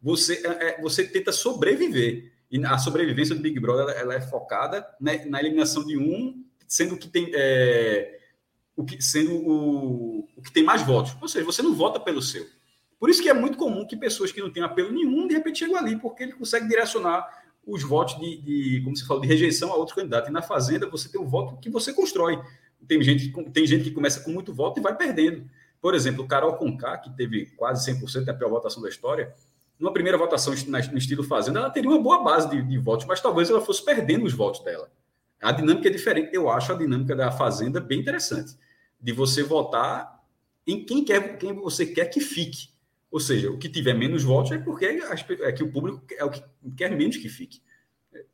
Você, 0.00 0.34
é, 0.46 0.68
é, 0.68 0.80
você 0.80 1.02
tenta 1.04 1.32
sobreviver. 1.32 2.32
E 2.48 2.64
a 2.64 2.78
sobrevivência 2.78 3.34
do 3.34 3.40
Big 3.40 3.58
Brother 3.58 3.96
ela 3.96 4.14
é 4.14 4.20
focada 4.20 4.86
né, 5.00 5.24
na 5.24 5.40
eliminação 5.40 5.84
de 5.84 5.98
um, 5.98 6.44
sendo 6.68 6.96
que 6.96 7.08
tem 7.08 7.28
é, 7.34 8.20
o 8.76 8.84
que 8.84 9.02
sendo 9.02 9.34
o, 9.34 10.28
o 10.36 10.40
que 10.40 10.52
tem 10.52 10.62
mais 10.62 10.82
votos. 10.82 11.16
Ou 11.20 11.26
seja, 11.26 11.44
você 11.44 11.60
não 11.60 11.74
vota 11.74 11.98
pelo 11.98 12.22
seu. 12.22 12.46
Por 13.00 13.10
isso 13.10 13.20
que 13.20 13.28
é 13.28 13.34
muito 13.34 13.58
comum 13.58 13.84
que 13.84 13.96
pessoas 13.96 14.30
que 14.30 14.40
não 14.40 14.52
têm 14.52 14.62
apelo 14.62 14.92
nenhum, 14.92 15.26
de 15.26 15.34
repente 15.34 15.58
chegam 15.58 15.76
ali, 15.76 15.96
porque 15.98 16.22
ele 16.22 16.34
consegue 16.34 16.68
direcionar 16.68 17.26
os 17.66 17.82
votos 17.82 18.18
de, 18.18 18.36
de, 18.42 18.80
como 18.82 18.96
você 18.96 19.04
falou, 19.04 19.22
de 19.22 19.28
rejeição 19.28 19.72
a 19.72 19.76
outro 19.76 19.94
candidato. 19.94 20.28
E 20.28 20.32
na 20.32 20.42
Fazenda 20.42 20.88
você 20.88 21.08
tem 21.08 21.20
o 21.20 21.26
voto 21.26 21.56
que 21.60 21.70
você 21.70 21.92
constrói. 21.92 22.40
Tem 22.86 23.02
gente, 23.02 23.32
tem 23.52 23.66
gente 23.66 23.84
que 23.84 23.90
começa 23.90 24.20
com 24.20 24.30
muito 24.30 24.52
voto 24.52 24.78
e 24.78 24.82
vai 24.82 24.94
perdendo. 24.94 25.48
Por 25.80 25.94
exemplo, 25.94 26.24
o 26.24 26.28
Carol 26.28 26.54
Conká, 26.54 26.98
que 26.98 27.10
teve 27.10 27.46
quase 27.56 27.90
100% 27.92 28.24
da 28.24 28.34
pior 28.34 28.50
votação 28.50 28.82
da 28.82 28.88
história, 28.88 29.34
numa 29.78 29.92
primeira 29.92 30.16
votação 30.16 30.54
no 30.54 30.98
estilo 30.98 31.24
Fazenda, 31.24 31.58
ela 31.58 31.70
teria 31.70 31.90
uma 31.90 32.00
boa 32.00 32.22
base 32.22 32.48
de, 32.48 32.62
de 32.62 32.78
votos, 32.78 33.06
mas 33.06 33.20
talvez 33.20 33.50
ela 33.50 33.60
fosse 33.60 33.84
perdendo 33.84 34.24
os 34.24 34.32
votos 34.32 34.62
dela. 34.62 34.90
A 35.42 35.52
dinâmica 35.52 35.88
é 35.88 35.90
diferente. 35.90 36.30
Eu 36.32 36.48
acho 36.48 36.72
a 36.72 36.76
dinâmica 36.76 37.14
da 37.14 37.30
Fazenda 37.30 37.80
bem 37.80 38.00
interessante. 38.00 38.56
De 39.00 39.12
você 39.12 39.42
votar 39.42 40.22
em 40.66 40.84
quem, 40.84 41.04
quer, 41.04 41.36
quem 41.36 41.52
você 41.52 41.84
quer 41.84 42.06
que 42.06 42.20
fique. 42.20 42.68
Ou 43.14 43.20
seja, 43.20 43.48
o 43.48 43.56
que 43.56 43.68
tiver 43.68 43.94
menos 43.94 44.24
votos 44.24 44.50
é 44.50 44.58
porque 44.58 44.86
é 45.40 45.52
que 45.52 45.62
o 45.62 45.70
público 45.70 46.02
é 46.18 46.24
o 46.24 46.30
que 46.30 46.42
quer 46.76 46.90
menos 46.90 47.16
que 47.16 47.28
fique. 47.28 47.62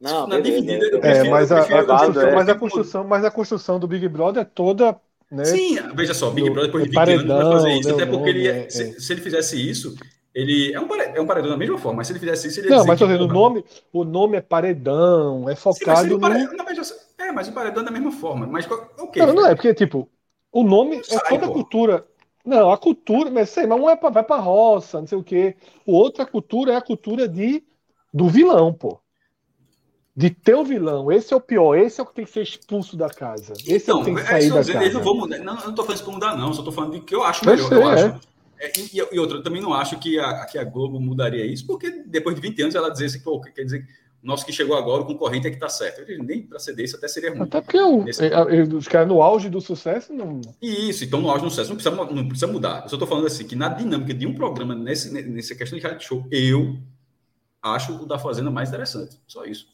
Não, 0.01 0.27
na 0.27 0.41
dividida, 0.41 0.87
eu 0.87 0.99
prefiro, 0.99 1.27
é, 1.27 1.31
mas, 1.31 1.53
a, 1.53 1.61
a, 1.61 1.85
construção, 1.85 2.23
é. 2.23 2.35
mas 2.35 2.49
a 2.49 2.55
construção, 2.55 3.05
mas 3.05 3.25
a 3.27 3.31
construção 3.31 3.79
do 3.79 3.87
Big 3.87 4.09
Brother 4.09 4.41
é 4.41 4.45
toda 4.47 4.99
né? 5.31 5.45
Sim, 5.45 5.77
veja 5.95 6.15
só, 6.15 6.31
Big 6.31 6.49
Brother 6.49 6.69
depois 6.69 6.85
de 6.85 6.91
20 6.91 6.97
paredão, 6.97 7.37
anos 7.37 7.49
vai 7.49 7.59
fazer 7.59 7.73
isso, 7.79 7.91
até 7.91 8.07
porque 8.07 8.31
ele, 8.31 8.49
é, 8.49 8.71
se, 8.71 8.83
é. 8.85 8.93
se, 8.93 9.13
ele 9.13 9.21
fizesse 9.21 9.71
isso, 9.71 9.95
ele 10.35 10.73
é 10.73 10.81
um, 10.81 10.89
paredão, 10.89 11.15
é 11.15 11.21
um 11.21 11.27
paredão 11.27 11.51
da 11.51 11.59
mesma 11.59 11.77
forma, 11.77 11.99
mas 11.99 12.07
se 12.07 12.15
ele 12.15 12.21
fizesse 12.21 12.49
isso, 12.49 12.61
ele 12.61 12.71
Não, 12.71 12.87
mas 12.87 12.99
tô 12.99 13.07
dizendo, 13.07 13.25
o 13.25 13.29
nome, 13.29 13.63
o 13.93 14.03
nome 14.03 14.39
é 14.39 14.41
paredão, 14.41 15.47
é 15.47 15.55
focado 15.55 16.09
Sim, 16.09 16.19
mas 16.19 16.43
no... 16.43 16.57
Não, 16.57 16.65
é, 17.19 17.33
mas 17.33 17.49
o 17.49 17.53
paredão 17.53 17.83
é 17.83 17.85
da 17.85 17.91
mesma 17.91 18.13
forma, 18.13 18.47
mas 18.47 18.67
ok. 18.99 19.27
Não, 19.27 19.35
não 19.35 19.47
é, 19.47 19.55
porque, 19.55 19.75
tipo, 19.75 20.09
o 20.51 20.63
nome 20.65 20.97
é 20.97 21.19
toda 21.29 21.45
a 21.45 21.51
cultura... 21.51 22.07
Não, 22.45 22.73
a 22.73 22.79
cultura, 22.79 23.31
mas 23.31 23.51
sei, 23.51 23.67
mas 23.67 23.81
um 23.81 23.89
é 23.91 23.97
pra, 23.97 24.11
vai 24.11 24.23
pra 24.23 24.37
roça, 24.37 25.01
não 25.01 25.07
sei 25.07 25.19
o 25.19 25.25
quê. 25.25 25.57
O 25.87 25.93
outro, 25.93 26.23
a 26.23 26.27
cultura, 26.27 26.73
é 26.73 26.77
a 26.77 26.83
cultura 26.83 27.29
de, 27.29 27.63
do 28.13 28.29
vilão, 28.29 28.73
pô 28.73 29.01
de 30.21 30.29
ter 30.29 30.55
o 30.55 30.65
vilão. 30.65 31.11
Esse 31.11 31.33
é 31.33 31.37
o 31.37 31.41
pior, 31.41 31.77
esse 31.77 31.99
é 31.99 32.03
o 32.03 32.07
que 32.07 32.15
tem 32.15 32.25
que 32.27 32.31
ser 32.31 32.43
expulso 32.43 32.95
da 32.95 33.09
casa. 33.09 33.55
Esse 33.67 33.91
então, 33.91 33.99
é 33.99 34.03
o 34.03 34.05
que 34.05 34.05
tem 34.05 34.15
que 34.17 34.23
sair 34.23 34.47
é, 34.47 34.49
da 34.49 34.55
casa. 34.57 34.83
Eles 34.83 34.93
não, 34.95 35.03
vão 35.03 35.15
mudar. 35.15 35.39
Não, 35.39 35.55
não 35.55 35.75
tô 35.75 35.83
falando 35.83 35.95
isso 35.95 36.05
pra 36.05 36.13
mudar, 36.13 36.37
não. 36.37 36.53
Só 36.53 36.63
tô 36.63 36.73
falando 36.73 36.93
de 36.93 37.01
que 37.01 37.15
eu 37.15 37.25
acho 37.25 37.47
melhor. 37.47 37.69
Sei, 37.69 37.79
eu 37.79 37.91
é. 37.91 37.95
acho. 37.95 38.21
É, 38.59 38.73
e, 38.79 39.17
e 39.17 39.19
outra, 39.19 39.39
eu 39.39 39.43
também 39.43 39.63
não 39.63 39.73
acho 39.73 39.99
que 39.99 40.19
a, 40.19 40.45
que 40.45 40.59
a 40.59 40.65
Globo 40.65 41.01
mudaria 41.01 41.47
isso, 41.47 41.67
porque 41.67 41.91
depois 42.05 42.35
de 42.37 42.43
20 42.43 42.61
anos 42.61 42.75
ela 42.75 42.91
dizer 42.91 43.07
assim, 43.07 43.21
pô, 43.21 43.41
quer 43.41 43.65
dizer, 43.65 43.87
nosso 44.23 44.45
que 44.45 44.53
chegou 44.53 44.77
agora, 44.77 45.03
o 45.03 45.07
concorrente 45.07 45.47
é 45.47 45.51
que 45.51 45.57
tá 45.57 45.69
certo. 45.69 46.03
Nem 46.23 46.43
para 46.43 46.59
ceder 46.59 46.85
isso 46.85 46.97
até 46.97 47.09
seria 47.09 47.31
ruim. 47.31 47.43
Até 47.43 47.61
porque 47.61 47.81
o, 47.81 48.05
Nesse... 48.05 48.27
É, 48.27 48.63
os 48.75 48.87
caras 48.87 49.09
no 49.09 49.23
auge 49.23 49.49
do 49.49 49.61
sucesso 49.61 50.13
não. 50.13 50.41
Isso, 50.61 51.05
então 51.05 51.21
no 51.21 51.31
auge 51.31 51.45
do 51.45 51.51
sucesso 51.51 51.71
não 51.71 51.77
precisa, 51.77 51.97
não 51.97 52.29
precisa 52.29 52.47
mudar. 52.47 52.83
Eu 52.83 52.89
só 52.91 52.99
tô 52.99 53.07
falando 53.07 53.27
assim, 53.27 53.47
que 53.47 53.57
na 53.57 53.69
dinâmica 53.69 54.13
de 54.13 54.27
um 54.27 54.35
programa, 54.35 54.75
nesse, 54.75 55.11
nessa 55.11 55.55
questão 55.55 55.79
de 55.79 55.83
reality 55.83 56.07
show, 56.07 56.27
eu 56.31 56.77
acho 57.63 57.95
o 57.95 58.07
da 58.07 58.19
Fazenda 58.19 58.51
mais 58.51 58.69
interessante. 58.69 59.19
Só 59.27 59.45
isso. 59.45 59.69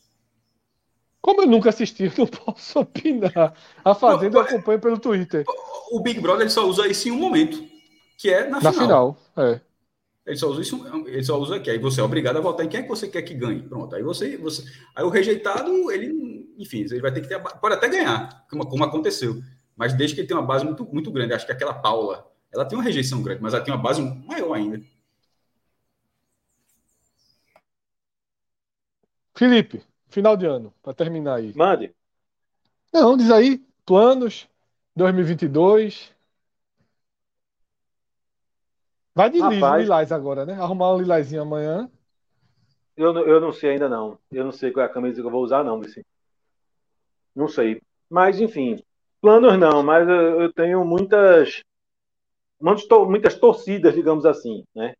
Como 1.21 1.43
eu 1.43 1.47
nunca 1.49 1.71
assisti, 1.71 2.05
eu 2.05 2.13
não 2.17 2.27
posso 2.27 2.79
opinar. 2.79 3.53
A 3.85 3.95
Fazenda 3.97 4.39
eu 4.39 4.43
acompanho 4.43 4.81
pelo 4.81 4.99
Twitter. 4.99 5.45
O 5.91 6.01
Big 6.01 6.21
Brother 6.21 6.43
ele 6.43 6.51
só 6.51 6.65
usa 6.69 6.87
isso 6.87 7.09
em 7.09 7.11
um 7.11 7.19
momento, 7.19 7.65
que 8.17 8.31
é 8.31 8.49
na, 8.49 8.61
na 8.61 8.73
final. 8.73 9.19
final. 9.35 9.55
É. 9.55 9.61
Ele 10.27 10.37
só 10.37 10.49
usa 10.49 10.61
isso, 10.61 10.85
ele 11.07 11.23
só 11.23 11.39
usa 11.39 11.57
aqui. 11.57 11.71
Aí 11.71 11.79
você 11.79 12.01
é 12.01 12.05
obrigado 12.05 12.37
a 12.37 12.41
votar 12.41 12.67
em 12.67 12.69
quem 12.69 12.81
é 12.81 12.83
que 12.83 12.89
você 12.89 13.07
quer 13.07 13.23
que 13.23 13.33
ganhe. 13.33 13.63
Pronto. 13.63 13.95
Aí 13.95 14.03
você, 14.03 14.37
você, 14.37 14.65
aí 14.95 15.05
o 15.05 15.09
rejeitado, 15.09 15.91
ele, 15.93 16.53
enfim, 16.59 16.81
ele 16.81 17.01
vai 17.01 17.13
ter 17.13 17.21
que 17.21 17.29
ter, 17.29 17.39
pode 17.39 17.75
até 17.77 17.89
ganhar, 17.89 18.45
como, 18.51 18.69
como 18.69 18.83
aconteceu, 18.85 19.41
mas 19.77 19.95
desde 19.95 20.17
que 20.17 20.23
ele 20.23 20.29
tenha 20.29 20.41
uma 20.41 20.47
base 20.47 20.65
muito, 20.65 20.85
muito 20.85 21.13
grande. 21.13 21.33
Acho 21.33 21.47
que 21.47 21.53
aquela 21.53 21.75
Paula, 21.75 22.29
ela 22.53 22.65
tem 22.65 22.77
uma 22.77 22.83
rejeição 22.83 23.23
grande, 23.23 23.41
mas 23.41 23.55
ela 23.55 23.63
tem 23.63 23.73
uma 23.73 23.81
base 23.81 24.03
maior 24.03 24.55
ainda. 24.55 24.83
Felipe, 29.33 29.83
final 30.09 30.37
de 30.37 30.47
ano, 30.47 30.75
para 30.83 30.93
terminar 30.93 31.37
aí. 31.37 31.53
Mande. 31.55 31.95
Não, 32.93 33.17
diz 33.17 33.31
aí, 33.31 33.65
planos, 33.85 34.49
2022. 34.97 36.16
Vai 39.17 39.31
de 39.31 39.39
Rapaz, 39.39 39.83
Lilás 39.83 40.13
agora, 40.13 40.45
né? 40.45 40.53
Arrumar 40.53 40.93
um 40.93 40.99
lilazinho 40.99 41.41
amanhã. 41.41 41.91
Eu, 42.95 43.17
eu 43.27 43.41
não 43.41 43.51
sei 43.51 43.71
ainda 43.71 43.89
não. 43.89 44.19
Eu 44.31 44.45
não 44.45 44.53
sei 44.53 44.71
qual 44.71 44.85
é 44.85 44.87
a 44.87 44.93
camisa 44.93 45.23
que 45.23 45.27
eu 45.27 45.31
vou 45.31 45.43
usar, 45.43 45.65
não, 45.65 45.81
Vicente. 45.81 46.07
Não 47.35 47.49
sei. 47.49 47.81
Mas, 48.11 48.39
enfim, 48.39 48.79
planos 49.23 49.59
não, 49.59 49.83
mas 49.83 50.07
eu, 50.07 50.43
eu 50.43 50.53
tenho 50.53 50.85
muitas, 50.85 51.63
muitas 52.61 53.35
torcidas, 53.39 53.95
digamos 53.95 54.27
assim, 54.27 54.65
né? 54.75 54.93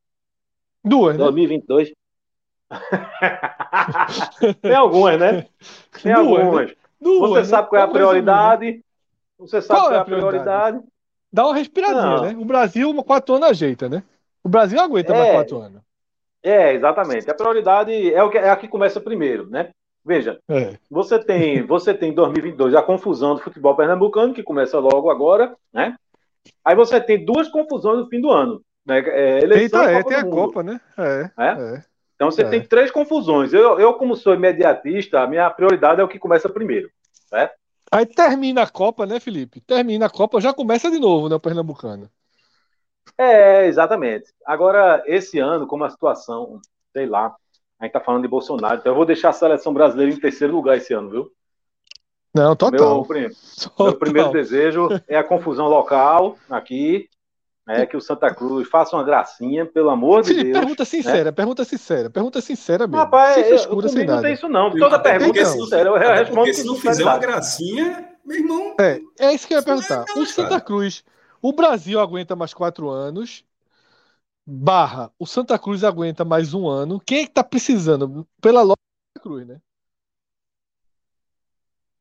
Duas, 0.83 1.19
2022. 1.19 1.91
Né? 1.91 1.95
Tem 4.63 4.75
algumas, 4.75 5.21
né? 5.21 5.47
Tem 6.03 6.15
Duas, 6.15 6.41
algumas. 6.41 6.71
Né? 6.71 6.77
Duas, 6.99 7.31
Você 7.31 7.41
né? 7.41 7.45
sabe 7.45 7.69
qual 7.69 7.83
é 7.83 7.85
a 7.85 7.89
prioridade. 7.89 8.83
Você 9.39 9.61
sabe 9.61 9.81
qual, 9.81 9.93
é, 9.93 9.97
é 9.97 9.99
a 9.99 10.05
prioridade. 10.07 10.83
Dá 11.37 11.45
uma 11.45 11.55
respiradinha, 11.55 12.03
Não. 12.03 12.23
né? 12.23 12.37
O 12.39 12.47
Brasil, 12.47 13.05
quatro 13.05 13.35
anos 13.35 13.51
ajeita, 13.51 13.91
né? 13.91 14.03
O 14.43 14.49
Brasil 14.49 14.81
aguenta 14.81 15.13
é, 15.13 15.19
mais 15.19 15.33
quatro 15.33 15.59
anos. 15.59 15.83
É, 16.43 16.73
exatamente. 16.73 17.31
A 17.31 17.35
prioridade 17.35 18.15
é, 18.15 18.23
o 18.23 18.31
que, 18.31 18.39
é 18.39 18.49
a 18.49 18.57
que 18.57 18.67
começa 18.67 18.99
primeiro, 19.03 19.47
né? 19.51 19.69
Veja, 20.03 20.41
é. 20.49 20.79
você 20.91 21.19
tem 21.19 21.63
você 21.67 21.93
tem 21.93 22.15
2022 22.15 22.75
a 22.75 22.81
confusão 22.81 23.35
do 23.35 23.43
futebol 23.43 23.77
pernambucano, 23.77 24.33
que 24.33 24.43
começa 24.43 24.79
logo 24.79 25.11
agora, 25.11 25.55
né? 25.71 25.95
Aí 26.65 26.75
você 26.75 26.99
tem 26.99 27.23
duas 27.23 27.51
confusões 27.51 27.99
no 27.99 28.09
fim 28.09 28.19
do 28.19 28.31
ano. 28.31 28.63
Né? 28.87 29.01
É, 29.01 29.41
eleição 29.41 29.83
Eita, 29.83 29.93
é, 29.93 30.03
tem 30.05 30.17
a 30.17 30.25
Copa, 30.25 30.63
né? 30.63 30.81
É, 30.97 31.31
é. 31.39 31.51
é. 31.51 31.85
Então 32.15 32.31
você 32.31 32.45
é. 32.45 32.49
tem 32.49 32.63
três 32.63 32.91
confusões. 32.91 33.53
Eu, 33.53 33.79
eu, 33.79 33.93
como 33.93 34.17
sou 34.17 34.33
imediatista, 34.33 35.21
a 35.21 35.27
minha 35.27 35.51
prioridade 35.51 36.01
é 36.01 36.05
o 36.05 36.09
que 36.09 36.19
começa 36.19 36.49
primeiro. 36.49 36.89
Certo? 37.29 37.55
Aí 37.97 38.05
termina 38.05 38.63
a 38.63 38.69
Copa, 38.69 39.07
né, 39.07 39.19
Felipe? 39.19 39.59
Termina 39.63 40.05
a 40.05 40.11
Copa, 40.11 40.39
já 40.39 40.53
começa 40.53 40.91
de 40.91 40.99
novo, 40.99 41.31
né, 41.31 41.37
o 41.37 41.41
Pernambucano. 41.41 42.11
É, 43.17 43.67
exatamente. 43.67 44.35
Agora, 44.45 45.03
esse 45.07 45.39
ano, 45.39 45.67
como 45.67 45.83
a 45.83 45.89
situação, 45.89 46.61
sei 46.93 47.07
lá, 47.07 47.35
a 47.81 47.85
gente 47.85 47.95
tá 47.95 48.01
falando 48.01 48.21
de 48.21 48.29
Bolsonaro, 48.29 48.81
então 48.81 48.93
eu 48.93 48.97
vou 48.97 49.07
deixar 49.07 49.31
a 49.31 49.33
seleção 49.33 49.73
brasileira 49.73 50.13
em 50.13 50.21
terceiro 50.21 50.55
lugar 50.55 50.77
esse 50.77 50.93
ano, 50.93 51.09
viu? 51.09 51.33
Não, 52.35 52.55
total. 52.55 53.07
Meu, 53.09 53.31
total. 53.63 53.87
meu 53.87 53.99
primeiro 53.99 54.31
desejo 54.31 54.89
é 55.09 55.17
a 55.17 55.25
confusão 55.25 55.67
local 55.67 56.37
aqui, 56.51 57.09
é 57.67 57.85
que 57.85 57.97
o 57.97 58.01
Santa 58.01 58.33
Cruz 58.33 58.69
faça 58.69 58.95
uma 58.95 59.03
gracinha, 59.03 59.67
pelo 59.67 59.91
amor 59.91 60.23
de 60.23 60.35
Deus. 60.35 60.59
Pergunta 60.59 60.83
né? 60.83 60.87
sincera, 60.87 61.25
né? 61.25 61.33
pergunta 61.33 61.65
sincera, 61.65 62.11
pergunta 62.11 62.41
sincera 62.41 62.87
mesmo. 62.87 62.99
Rapaz, 62.99 63.35
sem 63.35 63.45
frescura, 63.45 63.89
sem 63.89 64.07
nada. 64.07 64.17
não 64.17 64.23
tem 64.23 64.35
isso 64.35 64.49
não. 64.49 64.71
Toda 64.71 64.99
pergunta 65.01 65.41
é 65.41 65.45
sincera, 65.45 65.89
eu 65.89 65.99
respondo 65.99 66.35
Porque 66.37 66.55
se 66.55 66.65
não 66.65 66.77
fizer 66.77 67.03
uma 67.03 67.19
gracinha, 67.19 68.09
meu 68.25 68.37
irmão... 68.37 68.77
É, 68.79 69.01
é 69.19 69.35
isso 69.35 69.49
que 69.49 69.55
eu 69.55 69.59
ia 69.59 69.65
perguntar. 69.65 70.05
É 70.09 70.19
o 70.19 70.27
Santa 70.27 70.61
Cruz, 70.61 71.05
o 71.43 71.53
Brasil 71.53 71.99
aguenta 71.99 72.37
mais 72.37 72.55
quatro 72.55 72.89
anos, 72.89 73.45
barra, 74.47 75.11
o 75.19 75.27
Santa 75.27 75.59
Cruz 75.59 75.83
aguenta 75.83 76.25
mais 76.25 76.55
um 76.55 76.69
ano. 76.69 77.01
Quem 77.01 77.23
é 77.23 77.27
que 77.27 77.33
tá 77.33 77.43
precisando? 77.43 78.25
Pela 78.41 78.63
lógica 78.63 78.77
do 78.77 79.19
Santa 79.19 79.29
Cruz, 79.29 79.47
né? 79.47 79.61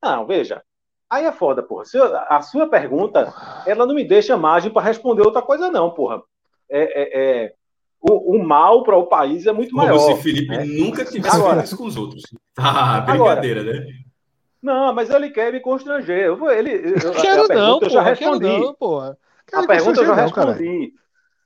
Não, 0.03 0.27
veja, 0.27 0.63
Aí 1.10 1.26
é 1.26 1.32
foda, 1.32 1.61
porra. 1.61 1.84
a 2.30 2.41
sua 2.41 2.68
pergunta, 2.68 3.34
ela 3.65 3.86
não 3.86 3.94
me 3.94 4.03
deixa 4.03 4.36
margem 4.36 4.72
para 4.72 4.86
responder 4.86 5.22
outra 5.22 5.41
coisa, 5.41 5.69
não, 5.69 5.91
porra. 5.91 6.22
É, 6.69 6.82
é, 6.82 7.44
é 7.45 7.53
o, 8.02 8.36
o, 8.36 8.44
mal 8.44 8.84
para 8.84 8.98
o 8.98 9.07
país 9.07 9.45
é 9.45 9.52
muito 9.52 9.72
Como 9.72 9.84
maior. 9.84 9.99
Como 9.99 10.15
se 10.15 10.23
Felipe 10.23 10.49
né? 10.49 10.65
nunca 10.65 11.06
tivesse 11.06 11.36
agora, 11.36 11.64
isso 11.64 11.77
com 11.77 11.86
os 11.86 11.95
outros. 11.95 12.23
Ah, 12.57 13.02
brincadeira, 13.02 13.61
agora, 13.61 13.80
né? 13.80 13.88
Não, 14.61 14.94
mas 14.94 15.10
ele 15.10 15.30
quer 15.30 15.52
me 15.52 15.60
constranger. 15.60 16.26
Eu, 16.26 16.49
ele, 16.49 16.72
eu, 17.03 17.11
quero 17.14 17.48
não, 17.48 17.80
eu 17.80 17.90
já 17.90 18.02
respondi. 18.02 18.45
Não, 18.45 18.73
porra. 18.73 19.18
a 19.53 19.68
pergunta 19.68 20.02
eu 20.02 20.06
já 20.06 20.15
respondi. 20.15 20.94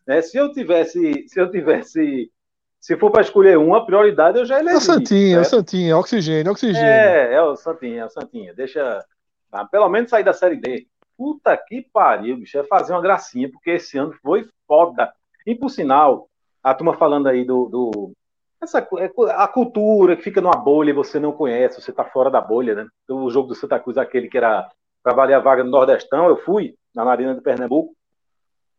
Né? 0.07 0.21
Se 0.21 0.37
eu 0.37 0.51
tivesse, 0.53 1.27
se 1.27 1.39
eu 1.39 1.51
tivesse 1.51 2.31
se 2.79 2.95
for 2.95 3.11
para 3.11 3.21
escolher 3.21 3.57
um, 3.57 3.75
a 3.75 3.85
prioridade 3.85 4.39
eu 4.39 4.45
já 4.45 4.59
elegi. 4.59 4.75
É 4.75 4.77
o 4.77 4.81
Santinha, 4.81 5.37
é 5.37 5.39
o 5.41 5.45
Santinha, 5.45 5.97
oxigênio, 5.97 6.51
oxigênio. 6.51 6.87
É, 6.87 7.33
é 7.33 7.41
o 7.41 7.55
Santinha, 7.55 8.01
é 8.03 8.05
o 8.05 8.09
Santinha. 8.09 8.53
Deixa, 8.53 9.05
Tá? 9.49 9.65
Pelo 9.65 9.89
menos 9.89 10.09
sair 10.09 10.23
da 10.23 10.33
Série 10.33 10.57
D. 10.57 10.87
Puta 11.17 11.55
que 11.57 11.81
pariu, 11.81 12.37
bicho. 12.37 12.57
É 12.57 12.63
fazer 12.63 12.93
uma 12.93 13.01
gracinha, 13.01 13.49
porque 13.51 13.71
esse 13.71 13.97
ano 13.97 14.13
foi 14.21 14.47
foda. 14.67 15.13
E 15.45 15.55
por 15.55 15.69
sinal, 15.69 16.29
a 16.63 16.73
turma 16.73 16.95
falando 16.95 17.27
aí 17.27 17.43
do. 17.43 17.65
do 17.65 18.13
essa, 18.61 18.79
é, 18.79 19.11
a 19.35 19.47
cultura 19.47 20.17
que 20.17 20.23
fica 20.23 20.41
numa 20.41 20.55
bolha 20.55 20.89
e 20.89 20.93
você 20.93 21.17
não 21.17 21.31
conhece, 21.31 21.81
você 21.81 21.93
tá 21.93 22.03
fora 22.03 22.29
da 22.29 22.41
bolha, 22.41 22.75
né? 22.75 22.87
O 23.09 23.29
jogo 23.29 23.47
do 23.47 23.55
Santa 23.55 23.79
Cruz, 23.79 23.97
aquele 23.97 24.27
que 24.27 24.37
era 24.37 24.69
para 25.01 25.13
valer 25.13 25.33
a 25.33 25.39
vaga 25.39 25.63
no 25.63 25.71
Nordestão, 25.71 26.27
eu 26.27 26.37
fui 26.37 26.75
na 26.93 27.05
Marina 27.05 27.33
de 27.33 27.41
Pernambuco. 27.41 27.95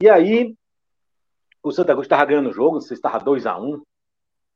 E 0.02 0.08
aí, 0.08 0.54
o 1.62 1.72
Santa 1.72 1.92
Cruz 1.92 2.04
estava 2.04 2.24
ganhando 2.26 2.50
o 2.50 2.52
jogo, 2.52 2.74
não 2.74 2.80
sei 2.80 2.88
se 2.88 2.94
estava 2.94 3.24
2x1. 3.24 3.62
Um, 3.62 3.82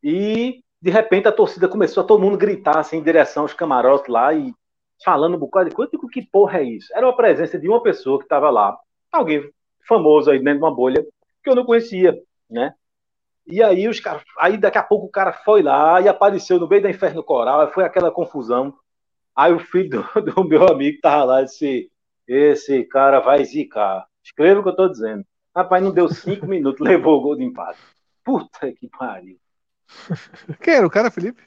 e, 0.02 0.62
de 0.80 0.90
repente, 0.90 1.28
a 1.28 1.32
torcida 1.32 1.68
começou 1.68 2.02
a 2.02 2.06
todo 2.06 2.22
mundo 2.22 2.36
gritar 2.36 2.78
assim, 2.78 2.98
em 2.98 3.02
direção 3.02 3.44
aos 3.44 3.54
camarotes 3.54 4.08
lá. 4.08 4.34
E 4.34 4.54
falando 5.04 5.36
um 5.36 5.38
bocado 5.38 5.68
de 5.68 5.76
digo, 5.90 6.08
que 6.08 6.22
porra 6.22 6.58
é 6.58 6.64
isso? 6.64 6.88
Era 6.96 7.06
uma 7.06 7.16
presença 7.16 7.58
de 7.58 7.68
uma 7.68 7.82
pessoa 7.82 8.18
que 8.18 8.24
estava 8.24 8.50
lá, 8.50 8.76
alguém 9.12 9.50
famoso 9.86 10.30
aí 10.30 10.38
dentro 10.38 10.60
de 10.60 10.64
uma 10.64 10.74
bolha, 10.74 11.04
que 11.42 11.50
eu 11.50 11.54
não 11.54 11.64
conhecia, 11.64 12.18
né? 12.50 12.74
E 13.46 13.62
aí 13.62 13.86
os 13.86 14.00
caras, 14.00 14.22
aí 14.38 14.56
daqui 14.56 14.78
a 14.78 14.82
pouco 14.82 15.06
o 15.06 15.10
cara 15.10 15.32
foi 15.32 15.62
lá 15.62 16.00
e 16.00 16.08
apareceu 16.08 16.58
no 16.58 16.66
meio 16.66 16.82
da 16.82 16.90
Inferno 16.90 17.22
Coral, 17.22 17.70
foi 17.72 17.84
aquela 17.84 18.10
confusão. 18.10 18.74
Aí 19.36 19.52
o 19.52 19.58
filho 19.58 20.02
do, 20.14 20.22
do 20.32 20.44
meu 20.44 20.66
amigo 20.66 20.98
tava 21.02 21.24
lá 21.24 21.42
e 21.42 21.44
disse: 21.44 21.90
Esse 22.26 22.84
cara 22.84 23.20
vai 23.20 23.44
zicar. 23.44 24.06
Escreva 24.24 24.60
o 24.60 24.62
que 24.62 24.70
eu 24.70 24.76
tô 24.76 24.88
dizendo. 24.88 25.26
Rapaz, 25.54 25.84
não 25.84 25.92
deu 25.92 26.08
cinco 26.08 26.46
minutos, 26.48 26.80
levou 26.80 27.18
o 27.18 27.20
gol 27.20 27.36
de 27.36 27.44
empate. 27.44 27.78
Puta 28.24 28.72
que 28.72 28.88
pariu. 28.88 29.38
Quem 30.62 30.74
era 30.74 30.86
o 30.86 30.90
cara, 30.90 31.10
Felipe? 31.10 31.42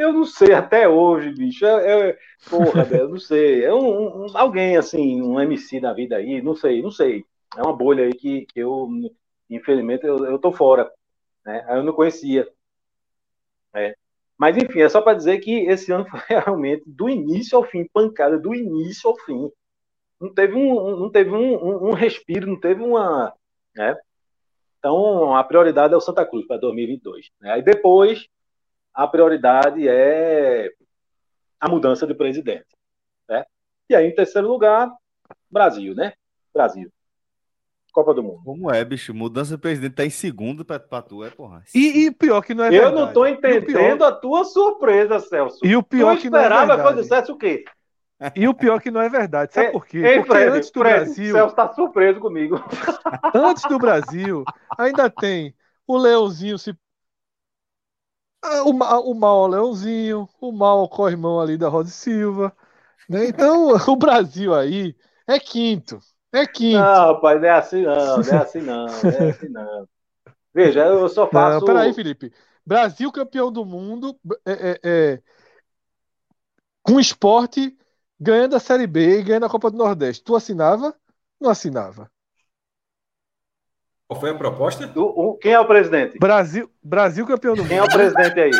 Eu 0.00 0.14
não 0.14 0.24
sei 0.24 0.54
até 0.54 0.88
hoje, 0.88 1.30
bicho. 1.30 1.66
É, 1.66 2.08
é, 2.08 2.18
porra, 2.48 2.88
eu 2.90 3.06
não 3.10 3.18
sei. 3.18 3.62
É 3.62 3.74
um, 3.74 4.24
um, 4.24 4.26
alguém 4.34 4.78
assim, 4.78 5.20
um 5.20 5.38
MC 5.38 5.78
da 5.78 5.92
vida 5.92 6.16
aí, 6.16 6.40
não 6.40 6.54
sei, 6.54 6.80
não 6.80 6.90
sei. 6.90 7.26
É 7.54 7.60
uma 7.62 7.76
bolha 7.76 8.04
aí 8.04 8.14
que, 8.14 8.46
que 8.46 8.60
eu. 8.60 8.88
Infelizmente, 9.50 10.06
eu, 10.06 10.24
eu 10.24 10.38
tô 10.38 10.52
fora. 10.52 10.90
Né? 11.44 11.66
Eu 11.68 11.82
não 11.82 11.92
conhecia. 11.92 12.48
É. 13.74 13.94
Mas, 14.38 14.56
enfim, 14.56 14.80
é 14.80 14.88
só 14.88 15.02
para 15.02 15.18
dizer 15.18 15.38
que 15.40 15.66
esse 15.66 15.92
ano 15.92 16.06
foi 16.08 16.20
realmente 16.28 16.82
do 16.86 17.10
início 17.10 17.58
ao 17.58 17.64
fim, 17.64 17.86
pancada 17.92 18.38
do 18.38 18.54
início 18.54 19.10
ao 19.10 19.16
fim. 19.18 19.50
Não 20.18 20.32
teve 20.32 20.54
um, 20.54 20.96
não 20.98 21.10
teve 21.10 21.30
um, 21.30 21.88
um, 21.88 21.92
respiro, 21.92 22.46
não 22.46 22.58
teve 22.58 22.82
uma. 22.82 23.34
Né? 23.76 23.94
Então, 24.78 25.36
a 25.36 25.44
prioridade 25.44 25.92
é 25.92 25.96
o 25.96 26.00
Santa 26.00 26.24
Cruz 26.24 26.46
para 26.46 26.56
2022. 26.56 27.30
Né? 27.38 27.52
Aí 27.52 27.62
depois, 27.62 28.26
a 28.94 29.06
prioridade 29.06 29.88
é 29.88 30.70
a 31.60 31.68
mudança 31.68 32.06
de 32.06 32.14
presidente. 32.14 32.66
Né? 33.28 33.44
E 33.88 33.94
aí, 33.94 34.06
em 34.06 34.14
terceiro 34.14 34.48
lugar, 34.48 34.90
Brasil, 35.50 35.94
né? 35.94 36.12
Brasil. 36.52 36.90
Copa 37.92 38.14
do 38.14 38.22
Mundo. 38.22 38.40
Como 38.44 38.70
é, 38.72 38.84
bicho? 38.84 39.12
Mudança 39.12 39.56
de 39.56 39.60
presidente 39.60 39.94
tá 39.94 40.04
em 40.04 40.10
segundo 40.10 40.64
pra, 40.64 40.78
pra 40.78 41.02
tu, 41.02 41.24
é, 41.24 41.30
porra. 41.30 41.62
E, 41.74 42.06
e 42.06 42.10
pior 42.12 42.40
que 42.40 42.54
não 42.54 42.64
é 42.64 42.68
Eu 42.68 42.70
verdade. 42.72 42.96
não 42.96 43.12
tô 43.12 43.26
entendendo 43.26 43.98
pior... 43.98 44.02
a 44.08 44.12
tua 44.12 44.44
surpresa, 44.44 45.18
Celso. 45.18 45.58
E 45.64 45.74
o 45.74 45.82
pior 45.82 46.16
tu 46.16 46.22
que 46.22 46.30
não 46.30 46.38
é 46.38 46.42
esperava 46.42 46.66
verdade. 46.66 46.82
que 46.82 46.98
eu 46.98 47.02
dissesse 47.02 47.32
o 47.32 47.36
quê? 47.36 47.64
E 48.36 48.46
o 48.46 48.54
pior 48.54 48.80
que 48.80 48.90
não 48.90 49.00
é 49.00 49.08
verdade. 49.08 49.54
Sabe 49.54 49.72
por 49.72 49.86
quê? 49.86 49.98
Ei, 49.98 50.18
Porque 50.18 50.30
Fred, 50.30 50.50
antes 50.50 50.70
do 50.70 50.80
Fred, 50.80 50.96
Brasil, 51.04 51.34
Celso 51.34 51.56
tá 51.56 51.72
surpreso 51.72 52.20
comigo. 52.20 52.62
antes 53.34 53.62
do 53.64 53.78
Brasil, 53.78 54.44
ainda 54.78 55.08
tem 55.10 55.54
o 55.86 55.96
Leãozinho 55.96 56.58
se 56.58 56.72
o, 58.66 58.72
ma- 58.72 58.98
o 59.00 59.14
mal 59.14 59.46
Leãozinho, 59.48 60.28
o 60.40 60.52
mal 60.52 60.88
corrimão 60.88 61.40
ali 61.40 61.56
da 61.56 61.68
Rosa 61.68 61.90
Silva, 61.90 62.54
né? 63.08 63.26
Então, 63.28 63.68
o 63.88 63.96
Brasil 63.96 64.54
aí 64.54 64.96
é 65.28 65.38
quinto. 65.40 66.00
É 66.32 66.46
quinto. 66.46 66.92
Não, 66.94 67.14
rapaz, 67.14 67.40
não 67.40 67.48
é 67.48 67.50
assim 67.52 67.82
não, 67.82 68.22
não 68.24 68.32
é 68.32 68.38
assim 68.38 68.60
não, 68.60 69.06
não 69.06 69.16
é 69.16 69.24
assim 69.28 69.48
não. 69.48 69.88
Veja, 70.54 70.86
eu 70.86 71.08
só 71.08 71.30
faço. 71.30 71.58
Não, 71.58 71.62
peraí, 71.62 71.92
Felipe. 71.92 72.32
Brasil 72.66 73.10
campeão 73.12 73.50
do 73.52 73.64
mundo 73.64 74.18
é, 74.46 74.52
é, 74.72 74.80
é, 75.14 75.22
com 76.82 77.00
esporte 77.00 77.76
ganhando 78.18 78.54
a 78.56 78.60
Série 78.60 78.86
B 78.86 79.20
e 79.20 79.22
ganhando 79.22 79.46
a 79.46 79.50
Copa 79.50 79.70
do 79.70 79.76
Nordeste. 79.78 80.22
Tu 80.24 80.34
assinava? 80.36 80.94
Não 81.40 81.50
assinava. 81.50 82.10
Qual 84.10 84.18
foi 84.18 84.30
a 84.30 84.34
proposta? 84.34 84.90
O- 84.96 85.30
o- 85.30 85.34
quem 85.38 85.52
é 85.52 85.60
o 85.60 85.64
presidente? 85.64 86.18
Brasil, 86.18 86.68
Brasil 86.82 87.24
campeão 87.24 87.54
do 87.54 87.64
Quem 87.64 87.78
é 87.78 87.80
mundo. 87.80 87.90
o 87.90 87.92
presidente 87.94 88.40
aí? 88.40 88.50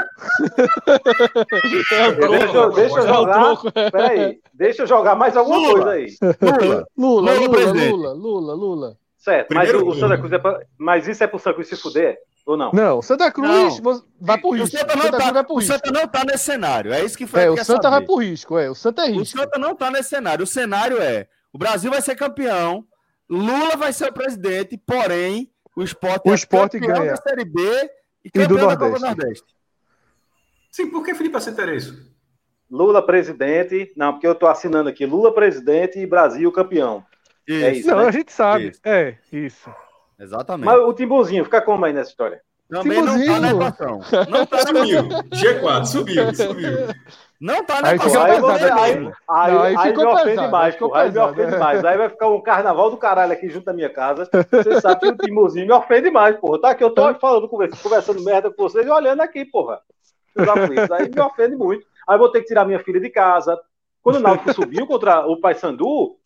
É 1.92 2.08
o 2.08 2.16
troco, 2.16 2.30
Deixa, 2.38 2.56
eu- 2.56 2.72
deixa 2.72 2.98
eu 2.98 3.02
o 3.02 3.06
jogar. 3.08 3.56
Peraí, 3.90 4.38
deixa 4.54 4.82
eu 4.82 4.86
jogar 4.86 5.16
mais 5.16 5.36
alguma 5.36 5.56
Lula. 5.58 5.72
coisa 5.72 5.90
aí. 5.90 6.14
Lula. 6.40 6.86
Lula, 6.96 7.32
Lula, 7.32 7.32
Lula, 7.34 7.50
presidente. 7.50 7.90
Lula, 7.92 8.12
Lula, 8.12 8.54
Lula. 8.54 8.96
Certo, 9.18 9.48
Primeiro 9.48 9.78
mas 9.84 9.88
o, 9.88 9.90
o. 9.90 10.00
Santa 10.00 10.18
Cruz 10.18 10.32
é 10.32 10.38
pra, 10.38 10.60
Mas 10.78 11.08
isso 11.08 11.24
é 11.24 11.26
pro 11.26 11.38
Santa 11.40 11.54
Cruz 11.54 11.68
se 11.68 11.76
fuder? 11.76 12.16
Ou 12.46 12.56
não? 12.56 12.70
Não, 12.72 13.02
Santa 13.02 13.30
Cruz 13.32 13.80
Não. 13.80 14.02
vai 14.20 14.38
pro 14.38 14.50
O 14.50 14.52
risco. 14.52 14.78
Santa, 14.78 14.94
não 14.94 15.02
Santa 15.02 15.18
tá, 15.18 15.32
vai 15.32 15.44
pro 15.44 15.54
o 15.54 15.58
risco. 15.58 15.72
Santa 15.74 15.90
não 15.90 16.06
tá 16.08 16.24
nesse 16.24 16.44
cenário. 16.44 16.92
É 16.92 17.04
isso 17.04 17.18
que 17.18 17.26
foi 17.26 17.42
É, 17.42 17.50
o 17.50 17.64
Santa 17.64 17.90
vai 17.90 18.00
pro 18.02 18.16
risco, 18.18 18.56
é. 18.56 18.70
O 18.70 18.74
Santa 18.76 19.02
é 19.02 19.10
O 19.10 19.18
risco. 19.18 19.36
Santa 19.38 19.58
não 19.58 19.74
tá 19.74 19.90
nesse 19.90 20.10
cenário. 20.10 20.44
O 20.44 20.46
cenário 20.46 21.02
é: 21.02 21.26
o 21.52 21.58
Brasil 21.58 21.90
vai 21.90 22.00
ser 22.00 22.14
campeão, 22.14 22.84
Lula 23.30 23.76
vai 23.76 23.92
ser 23.92 24.08
o 24.08 24.12
presidente, 24.12 24.76
porém, 24.76 25.50
o 25.76 25.82
esporte 25.82 26.28
O 26.28 26.32
é 26.32 26.34
Sport 26.34 26.72
campeão 26.72 26.94
ganha. 26.98 27.10
da 27.12 27.16
Série 27.16 27.44
B 27.44 27.60
e 28.24 28.28
E 28.34 28.46
do 28.46 28.56
campeão 28.56 28.68
da 28.68 28.76
Copa 28.76 28.98
do 28.98 29.00
Nordeste. 29.00 29.06
Nordeste. 29.06 29.46
Sim, 30.72 30.90
por 30.90 31.04
que 31.04 31.14
Felipe 31.14 31.36
aceitaria 31.36 31.74
isso? 31.76 32.10
Lula 32.70 33.04
presidente. 33.04 33.92
Não, 33.96 34.12
porque 34.12 34.26
eu 34.26 34.34
tô 34.34 34.46
assinando 34.46 34.88
aqui. 34.88 35.04
Lula 35.06 35.32
presidente 35.34 35.98
e 35.98 36.06
Brasil 36.06 36.50
campeão. 36.52 37.04
É 37.48 37.72
isso, 37.72 37.88
Não, 37.88 37.98
né? 37.98 38.06
a 38.06 38.10
gente 38.12 38.32
sabe. 38.32 38.68
Isso. 38.68 38.80
É, 38.84 39.16
isso. 39.32 39.70
Exatamente. 40.18 40.66
Mas 40.66 40.78
o 40.80 40.92
Timbuzinho 40.92 41.44
fica 41.44 41.60
como 41.62 41.84
aí 41.84 41.92
nessa 41.92 42.10
história? 42.10 42.40
Também 42.68 42.98
não 43.02 43.06
tá 43.06 43.12
Timbuzinho. 43.18 43.40
na 43.40 43.50
equação. 43.50 44.00
Não 44.28 44.46
tá 44.46 44.58
Subiu. 44.58 44.98
equação. 45.00 45.22
G4, 45.30 45.84
subiu, 45.86 46.34
subiu. 46.34 46.70
Não 47.40 47.64
tá 47.64 47.78
Aí 47.82 47.92
aí, 47.92 47.98
pesado, 47.98 48.40
você- 48.40 48.64
né, 48.64 48.72
aí, 48.72 48.94
menino? 48.96 49.16
aí, 49.26 49.52
Não, 49.52 49.62
aí 49.62 49.76
aí 49.76 49.88
ficou 49.88 50.04
me 50.04 50.12
ofende 50.12 50.28
pesado, 50.28 50.52
mais, 50.52 50.66
aí 50.66 50.72
ficou 50.72 50.88
pô. 50.90 50.94
Aí 50.94 51.06
me 51.06 51.12
pesado, 51.14 51.32
ofende 51.32 51.54
é. 51.54 51.58
mais. 51.58 51.84
Aí 51.86 51.96
vai 51.96 52.08
ficar 52.10 52.28
um 52.28 52.40
carnaval 52.42 52.90
do 52.90 52.96
caralho 52.98 53.32
aqui 53.32 53.48
junto 53.48 53.68
à 53.70 53.72
minha 53.72 53.88
casa. 53.88 54.28
Você 54.50 54.80
sabe 54.80 55.00
que 55.00 55.08
o 55.08 55.16
Timbuzinho 55.16 55.66
me 55.66 55.72
ofende 55.72 56.10
mais, 56.10 56.36
porra. 56.36 56.60
Tá 56.60 56.74
que 56.74 56.84
eu 56.84 56.90
tô 56.90 57.14
falando, 57.14 57.48
conversando, 57.48 57.82
conversando 57.82 58.22
merda 58.22 58.50
com 58.50 58.62
vocês 58.62 58.86
e 58.86 58.90
olhando 58.90 59.22
aqui, 59.22 59.46
porra. 59.46 59.80
Aí 60.36 61.08
me 61.08 61.20
ofende 61.20 61.56
muito. 61.56 61.86
Aí 62.06 62.18
vou 62.18 62.30
ter 62.30 62.40
que 62.40 62.46
tirar 62.46 62.66
minha 62.66 62.78
filha 62.80 63.00
de 63.00 63.08
casa. 63.08 63.58
Quando 64.02 64.16
o 64.16 64.20
Náutico 64.20 64.52
subiu 64.52 64.86
contra 64.86 65.26
o 65.26 65.40
Paysandu, 65.40 66.16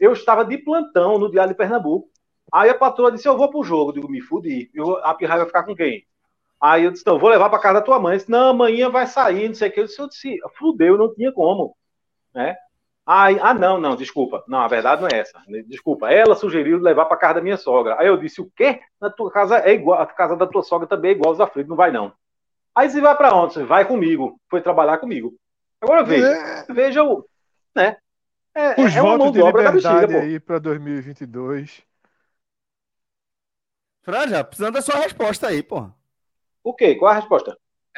eu 0.00 0.12
estava 0.12 0.42
de 0.44 0.56
plantão 0.56 1.18
no 1.18 1.30
Diário 1.30 1.52
de 1.52 1.56
Pernambuco. 1.56 2.08
Aí 2.50 2.70
a 2.70 2.74
patroa 2.74 3.12
disse: 3.12 3.28
Eu 3.28 3.36
vou 3.36 3.50
pro 3.50 3.62
jogo. 3.62 3.90
Eu 3.90 3.94
digo: 3.94 4.10
Me 4.10 4.20
fudi. 4.22 4.70
Eu 4.74 4.96
a 5.04 5.12
pirraia 5.14 5.40
vai 5.40 5.46
ficar 5.46 5.64
com 5.64 5.74
quem? 5.74 6.04
Aí 6.62 6.84
eu 6.84 6.92
disse: 6.92 7.04
Não, 7.04 7.18
vou 7.18 7.28
levar 7.28 7.50
pra 7.50 7.58
casa 7.58 7.80
da 7.80 7.84
tua 7.84 7.98
mãe. 7.98 8.14
Eu 8.14 8.18
disse: 8.18 8.30
Não, 8.30 8.50
amanhã 8.50 8.88
vai 8.88 9.04
sair, 9.08 9.48
não 9.48 9.54
sei 9.54 9.68
o 9.68 9.72
que. 9.72 9.80
Eu 9.80 9.86
disse: 9.86 10.00
eu 10.00 10.08
disse, 10.08 10.38
Fudeu, 10.56 10.96
não 10.96 11.12
tinha 11.12 11.32
como. 11.32 11.76
Né? 12.32 12.56
Aí, 13.04 13.36
ah, 13.42 13.52
não, 13.52 13.80
não, 13.80 13.96
desculpa. 13.96 14.44
Não, 14.46 14.60
a 14.60 14.68
verdade 14.68 15.02
não 15.02 15.08
é 15.12 15.18
essa. 15.18 15.42
Desculpa. 15.66 16.08
Ela 16.08 16.36
sugeriu 16.36 16.78
levar 16.78 17.06
pra 17.06 17.16
casa 17.16 17.34
da 17.34 17.40
minha 17.40 17.56
sogra. 17.56 17.96
Aí 17.98 18.06
eu 18.06 18.16
disse: 18.16 18.40
O 18.40 18.48
quê? 18.54 18.78
Na 19.00 19.10
tua 19.10 19.28
casa 19.32 19.58
é 19.58 19.72
igual, 19.72 20.00
a 20.00 20.06
casa 20.06 20.36
da 20.36 20.46
tua 20.46 20.62
sogra 20.62 20.86
também 20.86 21.10
é 21.10 21.14
igual 21.14 21.30
aos 21.30 21.40
aflitos, 21.40 21.68
não 21.68 21.76
vai 21.76 21.90
não. 21.90 22.12
Aí 22.72 22.88
você 22.88 23.00
vai 23.00 23.16
pra 23.16 23.34
onde? 23.34 23.54
Você 23.54 23.64
vai 23.64 23.84
comigo. 23.84 24.40
Foi 24.48 24.62
trabalhar 24.62 24.98
comigo. 24.98 25.34
Agora 25.80 26.04
veja, 26.04 26.26
É, 26.26 26.72
veja 26.72 27.02
o. 27.02 27.26
Né? 27.74 27.96
É, 28.54 28.80
os 28.80 28.94
é 28.94 29.02
uma 29.02 29.18
mão 29.18 29.32
votos 29.32 29.32
de 29.32 29.52
bexiga, 29.52 29.72
liberdade 29.80 30.12
pô. 30.12 30.18
aí 30.20 30.38
pra 30.38 30.58
2022. 30.60 31.82
Franja, 34.02 34.44
precisando 34.44 34.74
da 34.74 34.82
sua 34.82 34.96
resposta 34.96 35.48
aí, 35.48 35.60
porra. 35.62 35.92
O 36.64 36.74
quê? 36.74 36.94
Qual 36.94 37.10
a 37.10 37.14
resposta? 37.14 37.56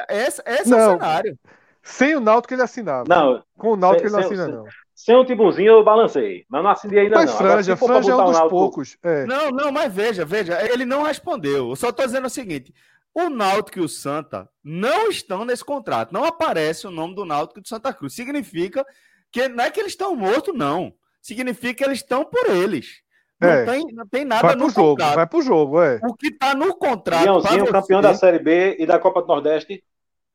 Esse, 0.09 0.43
esse 0.47 0.73
é 0.73 0.77
o 0.77 0.79
Não. 0.79 0.91
cenário. 0.93 1.39
Sem 1.83 2.17
o 2.17 2.21
Náutico 2.21 2.55
ele 2.55 2.63
assinava. 2.63 3.05
Não, 3.07 3.43
Com 3.59 3.73
o 3.73 3.77
Náutico 3.77 4.09
Sem- 4.09 4.19
ele 4.19 4.23
não 4.23 4.27
assina, 4.39 4.45
sem- 4.47 4.55
não. 4.55 4.65
sem 4.95 5.17
o 5.17 5.25
Timbuzinho 5.25 5.73
eu 5.73 5.85
balancei. 5.85 6.45
Mas 6.49 6.63
não 6.63 6.71
assinei 6.71 7.01
ainda 7.01 7.17
Mas 7.17 7.27
não. 7.31 7.35
Agora, 7.37 7.53
Franja, 7.53 7.77
pra 7.77 7.87
Franja 7.87 8.11
é 8.13 8.15
um 8.17 8.25
dos 8.25 8.33
Náutico- 8.33 8.49
poucos. 8.49 8.97
É. 9.03 9.27
Não, 9.27 9.51
não, 9.51 9.71
mas 9.71 9.93
veja, 9.95 10.25
veja, 10.25 10.59
ele 10.73 10.85
não 10.87 11.03
respondeu. 11.03 11.69
Eu 11.69 11.77
só 11.77 11.93
tô 11.93 12.03
dizendo 12.05 12.27
o 12.27 12.31
seguinte: 12.31 12.73
o 13.15 13.29
Náutico 13.29 13.79
e 13.79 13.83
o 13.83 13.89
Santa 13.89 14.49
não 14.65 15.09
estão 15.11 15.45
nesse 15.45 15.63
contrato. 15.65 16.11
Não 16.13 16.25
aparece 16.25 16.87
o 16.87 16.91
nome 16.91 17.15
do 17.15 17.25
Náutico 17.27 17.61
e 17.61 17.63
do 17.63 17.69
Santa 17.69 17.93
Cruz. 17.93 18.15
Significa 18.15 18.85
que 19.31 19.47
não 19.49 19.63
é 19.65 19.71
que 19.71 19.79
eles 19.79 19.93
estão 19.93 20.17
mortos, 20.17 20.55
não. 20.57 20.93
Significa 21.21 21.75
que 21.75 21.85
eles 21.85 21.99
estão 21.99 22.25
por 22.25 22.47
eles. 22.51 23.03
Não, 23.45 23.51
É. 23.53 23.65
tem, 23.65 23.87
não 23.93 24.07
tem 24.07 24.25
nada 24.25 24.43
Vai 24.49 24.57
no 24.57 24.69
jogo, 24.71 24.91
contrato. 24.91 25.15
vai 25.15 25.27
pro 25.27 25.43
jogo, 25.43 25.81
é. 25.83 26.01
O 26.03 26.15
que 26.15 26.31
tá 26.31 26.55
no 26.55 26.75
contrato. 26.77 27.23
Leãozinho, 27.25 27.67
campeão 27.71 28.01
da 28.01 28.15
Série 28.15 28.39
B 28.39 28.77
e 28.79 28.87
da 28.87 28.99
Copa 28.99 29.23
do 29.23 29.29
Nordeste. 29.29 29.83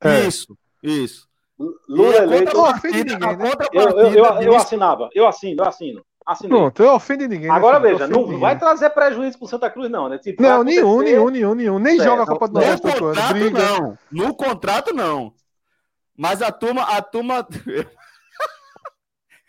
É. 0.02 0.20
Isso, 0.26 0.56
isso. 0.82 1.28
Lula 1.88 2.14
E 2.14 2.18
a 2.18 2.22
eleito. 2.22 2.56
Não 2.56 2.64
a 2.64 2.72
né? 2.72 3.50
Eu, 3.72 3.82
eu, 3.90 4.10
eu, 4.14 4.24
eu 4.42 4.56
assinava. 4.56 5.08
Eu 5.14 5.26
assino, 5.26 5.62
eu 5.62 5.68
assino. 5.68 6.02
Assinei. 6.26 6.56
Pronto, 6.56 6.82
eu 6.82 6.94
ofendo 6.94 7.26
ninguém. 7.26 7.48
né, 7.48 7.54
Agora? 7.54 7.76
Eu 7.78 7.80
veja, 7.82 8.06
não 8.06 8.22
ninguém. 8.22 8.38
vai 8.40 8.56
trazer 8.58 8.90
prejuízo 8.90 9.36
pro 9.38 9.48
Santa 9.48 9.68
Cruz, 9.70 9.90
não, 9.90 10.08
né? 10.08 10.16
Tipo, 10.18 10.40
Não, 10.42 10.62
nenhum, 10.62 11.00
nenhum, 11.02 11.28
nenhum, 11.28 11.54
nenhum. 11.54 11.78
Nem 11.78 11.96
Certo. 11.96 12.08
joga 12.08 12.22
a 12.22 12.26
Copa 12.26 12.46
do 12.48 12.54
No 12.54 12.60
Nordeste 12.60 12.86
ano. 12.86 12.98
contrato, 12.98 13.32
Briga. 13.34 13.58
não. 13.58 13.98
No 14.12 14.34
contrato, 14.34 14.94
não. 14.94 15.32
Mas 16.16 16.40
a 16.42 16.52
turma, 16.52 16.82
a 16.82 17.02
turma 17.02 17.46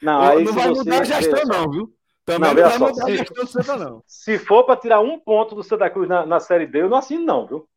Não, 0.01 0.21
aí 0.21 0.43
não 0.43 0.53
vai 0.53 0.67
você- 0.69 0.79
mudar 0.79 1.01
a 1.01 1.03
gestão, 1.03 1.41
não, 1.45 1.69
viu? 1.71 1.93
Também 2.25 2.53
Não, 2.53 2.61
não, 2.79 2.93
só, 2.93 2.93
se- 2.93 3.23
do 3.33 3.47
Santa, 3.47 3.77
não. 3.77 4.03
Se 4.05 4.37
for 4.37 4.63
pra 4.63 4.75
tirar 4.75 4.99
um 4.99 5.19
ponto 5.19 5.55
do 5.55 5.63
Santa 5.63 5.89
Cruz 5.89 6.07
na, 6.07 6.25
na 6.25 6.39
Série 6.39 6.67
D, 6.67 6.81
eu 6.81 6.89
não 6.89 6.97
assino, 6.97 7.25
não, 7.25 7.47
viu? 7.47 7.67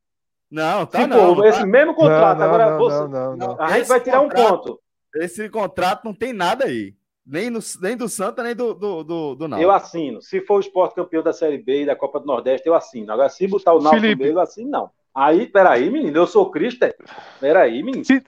Não, 0.51 0.85
tá 0.87 1.01
Se 1.01 1.07
não. 1.07 1.35
for 1.35 1.43
tá- 1.43 1.49
esse 1.49 1.67
mesmo 1.67 1.95
contrato, 1.95 2.39
não, 2.39 2.45
agora 2.47 2.71
não, 2.73 2.79
você. 2.79 2.99
não, 3.01 3.09
não, 3.09 3.37
não. 3.37 3.61
A 3.61 3.69
gente 3.69 3.81
Esse 3.81 3.89
vai 3.89 4.01
tirar 4.01 4.21
um 4.21 4.29
contrato- 4.29 4.65
ponto. 4.65 4.81
Esse 5.17 5.49
contrato 5.49 6.05
não 6.05 6.13
tem 6.15 6.33
nada 6.33 6.67
aí. 6.67 6.95
Nem, 7.27 7.49
no, 7.49 7.59
nem 7.81 7.97
do 7.97 8.07
Santa, 8.09 8.43
nem 8.43 8.55
do, 8.55 8.75
do, 8.75 9.03
do, 9.03 9.35
do 9.35 9.45
Eu 9.45 9.49
Náutico. 9.49 9.71
assino. 9.71 10.21
Se 10.21 10.43
for 10.43 10.57
o 10.57 10.61
esporte 10.61 10.95
campeão 10.95 11.23
da 11.23 11.33
Série 11.33 11.57
B 11.57 11.83
e 11.83 11.87
da 11.87 11.97
Copa 11.97 12.21
do 12.21 12.27
Nordeste, 12.27 12.69
eu 12.69 12.75
assino. 12.75 13.11
Agora, 13.11 13.31
se 13.31 13.47
botar 13.47 13.73
o 13.73 13.77
Náutico 13.81 13.95
no 13.97 14.01
Felipe. 14.03 14.23
meio, 14.25 14.35
eu 14.35 14.41
assino, 14.41 14.69
não. 14.71 14.91
Aí, 15.15 15.47
peraí, 15.47 15.89
menino, 15.89 16.19
eu 16.19 16.27
sou 16.27 16.51
Cristo. 16.51 16.83
é? 16.85 16.95
Peraí, 17.41 17.83
menino. 17.83 18.05
Se 18.05 18.23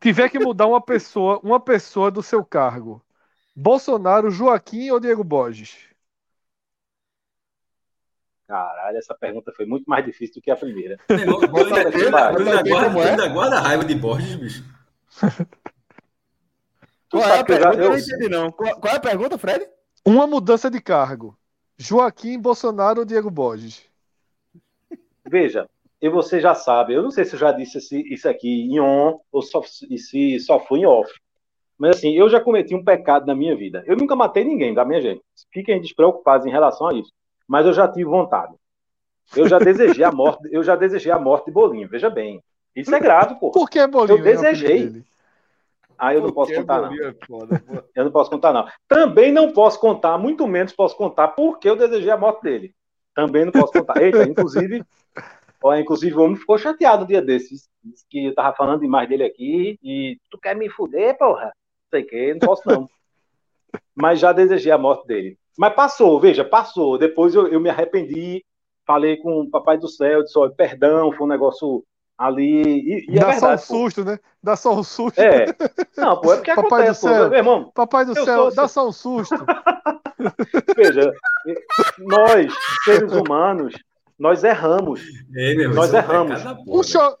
tiver 0.00 0.28
que 0.28 0.38
mudar 0.38 0.66
uma 0.66 0.80
pessoa, 0.82 1.40
uma 1.42 1.58
pessoa 1.58 2.10
do 2.10 2.22
seu 2.22 2.44
cargo, 2.44 3.00
Bolsonaro, 3.56 4.30
Joaquim 4.30 4.90
ou 4.90 5.00
Diego 5.00 5.24
Borges? 5.24 5.78
Caralho, 8.46 8.98
essa 8.98 9.14
pergunta 9.14 9.50
foi 9.56 9.64
muito 9.64 9.86
mais 9.86 10.04
difícil 10.04 10.34
do 10.36 10.42
que 10.42 10.50
a 10.50 10.56
primeira. 10.56 10.98
Meu 11.08 11.20
irmão, 11.20 11.64
ainda, 11.64 13.28
guardo- 13.28 13.54
é? 13.54 13.56
a 13.56 13.60
raiva 13.60 13.84
de 13.84 13.94
Borges, 13.94 14.36
bicho. 14.36 14.62
Tu 17.08 17.18
Qual 17.18 17.30
é 17.30 17.38
a 17.38 17.44
pergunta? 17.44 17.76
Eu 17.76 17.90
não 17.90 17.98
entendi, 17.98 18.28
não. 18.28 18.50
Qual, 18.50 18.92
é 18.92 18.96
a 18.96 19.00
pergunta, 19.00 19.38
Fred? 19.38 19.64
Uma 20.04 20.26
mudança 20.26 20.68
de 20.68 20.80
cargo. 20.80 21.38
Joaquim, 21.78 22.38
Bolsonaro 22.38 22.98
ou 23.00 23.06
Diego 23.06 23.30
Borges? 23.30 23.88
Veja, 25.24 25.68
e 26.02 26.08
você 26.08 26.40
já 26.40 26.52
sabe, 26.54 26.94
eu 26.94 27.02
não 27.02 27.12
sei 27.12 27.24
se 27.24 27.34
eu 27.34 27.38
já 27.38 27.52
disse 27.52 27.78
isso 28.12 28.28
aqui 28.28 28.48
em 28.48 28.80
on 28.80 29.20
ou 29.30 29.40
só, 29.40 29.62
se 29.62 30.40
só 30.40 30.58
foi 30.58 30.80
em 30.80 30.86
off. 30.86 31.08
Mas 31.78 31.96
assim, 31.96 32.12
eu 32.12 32.28
já 32.28 32.40
cometi 32.40 32.74
um 32.74 32.84
pecado 32.84 33.26
na 33.26 33.34
minha 33.34 33.54
vida. 33.54 33.84
Eu 33.86 33.96
nunca 33.96 34.16
matei 34.16 34.44
ninguém, 34.44 34.74
tá, 34.74 34.84
minha 34.84 35.00
gente? 35.00 35.22
Fiquem 35.52 35.80
despreocupados 35.80 36.46
em 36.46 36.50
relação 36.50 36.88
a 36.88 36.94
isso. 36.94 37.12
Mas 37.46 37.66
eu 37.66 37.72
já 37.72 37.86
tive 37.86 38.04
vontade. 38.04 38.54
Eu 39.34 39.48
já 39.48 39.58
desejei 39.58 40.04
a 40.04 40.12
morte, 40.12 40.48
eu 40.50 40.62
já 40.62 40.76
desejei 40.76 41.12
a 41.12 41.18
morte 41.18 41.46
de 41.46 41.52
Bolinho, 41.52 41.88
veja 41.88 42.08
bem. 42.08 42.42
Isso 42.74 42.94
é 42.94 43.00
grave, 43.00 43.34
pô. 43.40 43.50
Por 43.50 43.68
que 43.68 43.86
Bolinho? 43.86 44.18
Eu 44.18 44.24
desejei. 44.24 45.04
Ah, 45.98 46.14
eu 46.14 46.22
não 46.22 46.32
posso 46.32 46.54
contar, 46.54 46.82
não. 46.82 46.92
É 46.92 47.14
foda, 47.26 47.62
eu 47.94 48.04
não 48.04 48.12
posso 48.12 48.30
contar, 48.30 48.52
não. 48.52 48.66
Também 48.86 49.32
não 49.32 49.52
posso 49.52 49.80
contar, 49.80 50.18
muito 50.18 50.46
menos 50.46 50.72
posso 50.72 50.96
contar 50.96 51.28
porque 51.28 51.68
eu 51.68 51.76
desejei 51.76 52.10
a 52.10 52.16
morte 52.16 52.42
dele. 52.42 52.74
Também 53.14 53.46
não 53.46 53.52
posso 53.52 53.72
contar. 53.72 54.02
Eita, 54.02 54.24
inclusive, 54.24 54.84
ó, 55.62 55.74
inclusive 55.74 56.14
o 56.14 56.22
homem 56.22 56.36
ficou 56.36 56.58
chateado 56.58 57.04
um 57.04 57.06
dia 57.06 57.22
desses. 57.22 57.68
Disse 57.82 58.04
que 58.10 58.26
eu 58.26 58.34
tava 58.34 58.54
falando 58.54 58.80
demais 58.80 59.08
dele 59.08 59.24
aqui 59.24 59.78
e 59.82 60.18
tu 60.30 60.38
quer 60.38 60.54
me 60.54 60.68
fuder, 60.68 61.16
porra? 61.16 61.50
Não 61.86 61.98
sei 61.98 62.02
o 62.02 62.06
que, 62.06 62.32
não 62.34 62.40
posso 62.40 62.62
não. 62.66 62.88
Mas 63.94 64.18
já 64.18 64.32
desejei 64.32 64.72
a 64.72 64.78
morte 64.78 65.06
dele. 65.06 65.38
Mas 65.56 65.74
passou, 65.74 66.20
veja, 66.20 66.44
passou. 66.44 66.98
Depois 66.98 67.34
eu, 67.34 67.48
eu 67.48 67.60
me 67.60 67.70
arrependi, 67.70 68.44
falei 68.86 69.16
com 69.16 69.40
o 69.40 69.50
Papai 69.50 69.78
do 69.78 69.88
Céu, 69.88 70.22
disse, 70.22 70.38
olha, 70.38 70.52
perdão, 70.52 71.12
foi 71.12 71.26
um 71.26 71.30
negócio 71.30 71.84
ali. 72.18 72.62
E, 72.62 73.06
e 73.10 73.16
é 73.16 73.20
Dá 73.20 73.28
é 73.28 73.32
verdade, 73.32 73.62
só 73.62 73.74
um 73.74 73.78
susto, 73.78 74.04
pô. 74.04 74.10
né? 74.10 74.18
Dá 74.42 74.56
só 74.56 74.74
um 74.74 74.82
susto. 74.82 75.18
É. 75.18 75.46
Não, 75.96 76.20
pô, 76.20 76.32
é 76.32 76.36
porque 76.36 76.54
Papai 76.54 76.82
acontece, 76.82 77.00
do 77.00 77.08
céu, 77.08 77.24
pô, 77.24 77.30
meu 77.30 77.38
irmão. 77.38 77.70
Papai 77.74 78.04
do 78.04 78.14
céu, 78.14 78.54
dá 78.54 78.68
só 78.68 78.88
um 78.88 78.92
susto. 78.92 79.36
Veja, 80.76 81.12
nós, 81.98 82.52
seres 82.84 83.12
humanos, 83.12 83.74
nós 84.18 84.44
erramos. 84.44 85.02
É, 85.34 85.54
meu, 85.54 85.74
nós 85.74 85.92
erramos. 85.92 86.42
Um 86.66 86.82
cho... 86.82 87.18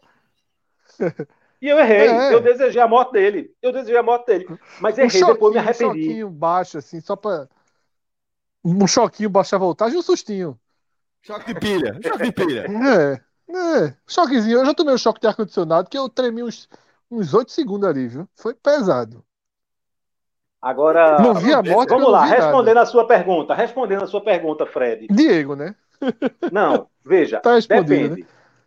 E 1.66 1.68
eu 1.68 1.80
errei. 1.80 2.06
É. 2.06 2.32
Eu 2.32 2.40
desejei 2.40 2.80
a 2.80 2.86
morte 2.86 3.10
dele. 3.10 3.52
Eu 3.60 3.72
desejei 3.72 3.96
a 3.96 4.02
morte 4.02 4.26
dele. 4.26 4.46
Mas 4.80 4.96
errei, 4.96 5.24
um 5.24 5.26
depois 5.26 5.52
me 5.52 5.58
arrependi. 5.58 5.84
Um 5.84 6.04
choquinho 6.04 6.30
baixo, 6.30 6.78
assim, 6.78 7.00
só 7.00 7.16
pra. 7.16 7.48
Um 8.64 8.86
choquinho 8.86 9.28
baixo 9.28 9.56
a 9.56 9.58
voltagem 9.58 9.96
e 9.96 9.98
um 9.98 10.02
sustinho. 10.02 10.56
Choque 11.22 11.52
de 11.52 11.58
pilha. 11.58 11.98
Choque 12.00 12.22
de 12.22 12.30
pilha. 12.30 12.66
É. 12.68 13.20
É. 13.52 13.94
Choquezinho. 14.06 14.58
Eu 14.58 14.66
já 14.66 14.74
tomei 14.74 14.94
um 14.94 14.98
choque 14.98 15.20
de 15.20 15.26
ar-condicionado 15.26 15.90
que 15.90 15.98
eu 15.98 16.08
tremi 16.08 16.44
uns, 16.44 16.68
uns 17.10 17.34
8 17.34 17.50
segundos 17.50 17.88
ali, 17.88 18.06
viu? 18.06 18.28
Foi 18.36 18.54
pesado. 18.54 19.24
Agora. 20.62 21.18
Não 21.20 21.34
vi 21.34 21.52
a 21.52 21.64
morte. 21.64 21.88
Vamos 21.88 22.12
lá, 22.12 22.26
respondendo 22.26 22.78
a 22.78 22.86
sua 22.86 23.08
pergunta. 23.08 23.54
Respondendo 23.54 24.04
a 24.04 24.06
sua 24.06 24.20
pergunta, 24.20 24.66
Fred. 24.66 25.08
Diego, 25.10 25.56
né? 25.56 25.74
Não, 26.52 26.88
veja. 27.04 27.40
tá 27.40 27.58
depende. 27.58 28.22
Né? 28.22 28.26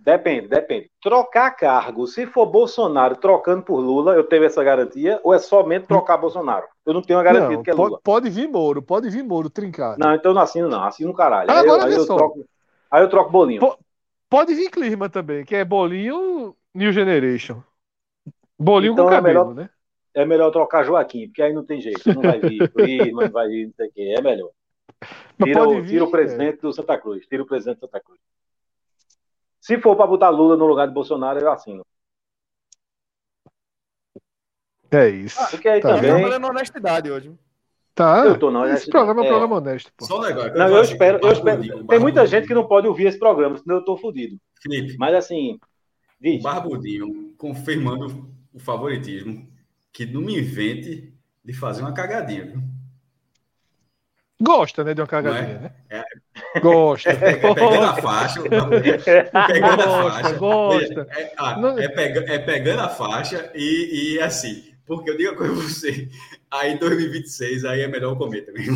Depende, 0.09 0.47
depende. 0.47 0.89
Trocar 0.99 1.51
cargo, 1.51 2.07
se 2.07 2.25
for 2.25 2.47
Bolsonaro 2.47 3.15
trocando 3.15 3.61
por 3.61 3.79
Lula, 3.79 4.15
eu 4.15 4.23
tenho 4.23 4.43
essa 4.43 4.63
garantia, 4.63 5.21
ou 5.23 5.35
é 5.35 5.37
somente 5.37 5.85
trocar 5.85 6.17
Bolsonaro? 6.17 6.65
Eu 6.83 6.95
não 6.95 7.01
tenho 7.03 7.19
a 7.19 7.23
garantia 7.23 7.57
não, 7.57 7.61
que 7.61 7.69
é 7.69 7.73
Lula. 7.75 7.99
Pode, 8.03 8.27
vir 8.27 8.49
Moro, 8.49 8.81
pode 8.81 9.07
vir 9.07 9.23
Moro 9.23 9.51
trincado. 9.51 9.99
Não, 9.99 10.15
então 10.15 10.31
eu 10.31 10.33
não 10.33 10.41
assino, 10.41 10.67
não. 10.67 10.83
Assino 10.83 11.13
caralho. 11.13 11.51
Ah, 11.51 11.59
agora 11.59 11.85
aí, 11.85 11.93
eu, 11.93 11.97
aí, 11.97 12.01
eu 12.01 12.07
troco, 12.07 12.45
aí 12.89 13.03
eu 13.03 13.09
troco 13.09 13.29
bolinho. 13.29 13.61
P 13.61 13.71
pode 14.27 14.55
vir 14.55 14.71
clima 14.71 15.07
também, 15.09 15.45
que 15.45 15.55
é 15.55 15.63
bolinho 15.63 16.55
New 16.73 16.91
Generation. 16.91 17.61
Bolinho 18.57 18.93
então 18.93 19.05
com 19.05 19.11
cabelo, 19.11 19.29
é 19.29 19.43
melhor, 19.43 19.53
né? 19.53 19.69
É 20.15 20.25
melhor 20.25 20.49
trocar 20.49 20.83
Joaquim, 20.83 21.27
porque 21.27 21.43
aí 21.43 21.53
não 21.53 21.63
tem 21.63 21.79
jeito. 21.79 22.01
Não 22.11 22.23
vai 22.23 22.39
vir 22.39 22.67
clima, 22.73 23.25
não 23.25 23.31
vai 23.31 23.47
vir, 23.47 23.67
não 23.67 23.73
sei 23.73 23.87
o 23.87 23.91
quê. 23.91 24.15
É 24.17 24.21
melhor. 24.23 24.49
Tira, 25.43 25.69
o, 25.69 25.81
vir, 25.83 25.87
tira 25.87 26.03
o 26.03 26.09
presidente 26.09 26.57
é. 26.57 26.61
do 26.61 26.73
Santa 26.73 26.97
Cruz. 26.97 27.27
Tira 27.27 27.43
o 27.43 27.45
presidente 27.45 27.77
do 27.77 27.81
Santa 27.81 27.99
Cruz. 27.99 28.19
Se 29.69 29.79
for 29.79 29.95
para 29.95 30.07
botar 30.07 30.29
Lula 30.29 30.57
no 30.57 30.65
lugar 30.65 30.87
de 30.87 30.93
Bolsonaro, 30.95 31.39
eu 31.39 31.51
assino. 31.51 31.85
É 34.89 35.07
isso. 35.09 35.39
Ah, 35.39 35.45
porque 35.45 35.69
aí 35.69 35.79
tá 35.79 35.93
também. 35.93 36.09
Eu 36.09 36.21
falando 36.21 36.47
honestidade 36.47 37.11
hoje. 37.11 37.31
Tá. 37.93 38.25
Eu 38.25 38.39
tô 38.39 38.49
na 38.49 38.61
honestidade. 38.61 38.81
Esse 38.81 38.89
programa 38.89 39.21
é 39.21 39.23
um 39.23 39.27
programa 39.27 39.55
honesto. 39.57 39.93
Pô. 39.95 40.05
Só 40.05 40.17
um 40.17 40.23
negócio. 40.23 40.55
Não, 40.55 40.69
eu 40.69 40.81
espero, 40.81 41.19
eu 41.21 41.31
espero. 41.31 41.85
Tem 41.85 41.99
muita 41.99 42.25
gente 42.25 42.47
que 42.47 42.53
não 42.55 42.67
pode 42.67 42.87
ouvir 42.87 43.09
esse 43.09 43.19
programa, 43.19 43.59
senão 43.59 43.75
eu 43.75 43.85
tô 43.85 43.95
fodido. 43.95 44.39
Felipe. 44.59 44.97
Mas 44.97 45.13
assim. 45.13 45.59
Diz. 46.19 46.41
Barbudinho 46.41 47.35
confirmando 47.37 48.27
o 48.51 48.59
favoritismo, 48.59 49.47
que 49.93 50.03
não 50.03 50.21
me 50.21 50.35
invente 50.35 51.13
de 51.45 51.53
fazer 51.53 51.83
uma 51.83 51.93
cagadinha, 51.93 52.47
viu? 52.47 52.63
Gosta, 54.41 54.85
né, 54.85 54.93
de 54.93 55.01
uma 55.01 55.07
cagadinha, 55.07 55.71
é? 55.89 55.95
né? 55.95 56.05
É. 56.53 56.59
Gosta. 56.61 57.09
É, 57.09 57.13
é 57.45 57.53
pegando 57.53 57.83
a 57.83 57.93
faixa. 57.95 58.41
pegando 58.41 58.69
gosta, 59.75 59.83
a 59.83 60.11
faixa. 60.11 60.33
Gosta. 60.37 61.07
É, 61.11 61.33
ah, 61.37 61.75
é, 61.77 61.89
pega, 61.89 62.33
é, 62.33 62.39
pegando 62.39 62.79
a 62.79 62.89
faixa 62.89 63.51
e, 63.53 64.13
e 64.15 64.21
assim. 64.21 64.69
Porque 64.85 65.11
eu 65.11 65.17
digo 65.17 65.33
a 65.33 65.35
coisa 65.35 65.53
pra 65.53 65.61
você. 65.61 66.09
Aí 66.49 66.73
em 66.73 66.77
2026, 66.77 67.63
aí 67.63 67.81
é 67.81 67.87
melhor 67.87 68.13
o 68.13 68.15
cometa 68.15 68.51
mesmo. 68.51 68.75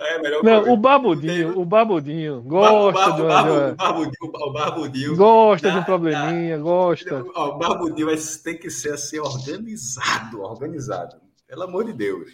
é 0.00 0.18
melhor 0.20 0.44
Não, 0.44 0.70
o 0.70 0.76
Barbudinho, 0.76 1.58
o 1.58 1.64
Barbudinho 1.64 2.42
gosta 2.42 3.12
do. 3.12 3.24
O 3.24 3.74
Barbudinho, 3.76 4.12
o 4.20 4.52
Barbudinho. 4.52 5.16
Gosta 5.16 5.70
do 5.70 5.82
probleminha, 5.86 6.58
gosta. 6.58 7.22
O 7.22 7.56
Barbudinho 7.56 8.08
tem 8.44 8.58
que 8.58 8.68
ser 8.68 8.92
assim, 8.92 9.18
organizado, 9.18 10.42
organizado. 10.42 11.29
Pelo 11.50 11.64
amor 11.64 11.84
de 11.84 11.92
Deus. 11.92 12.30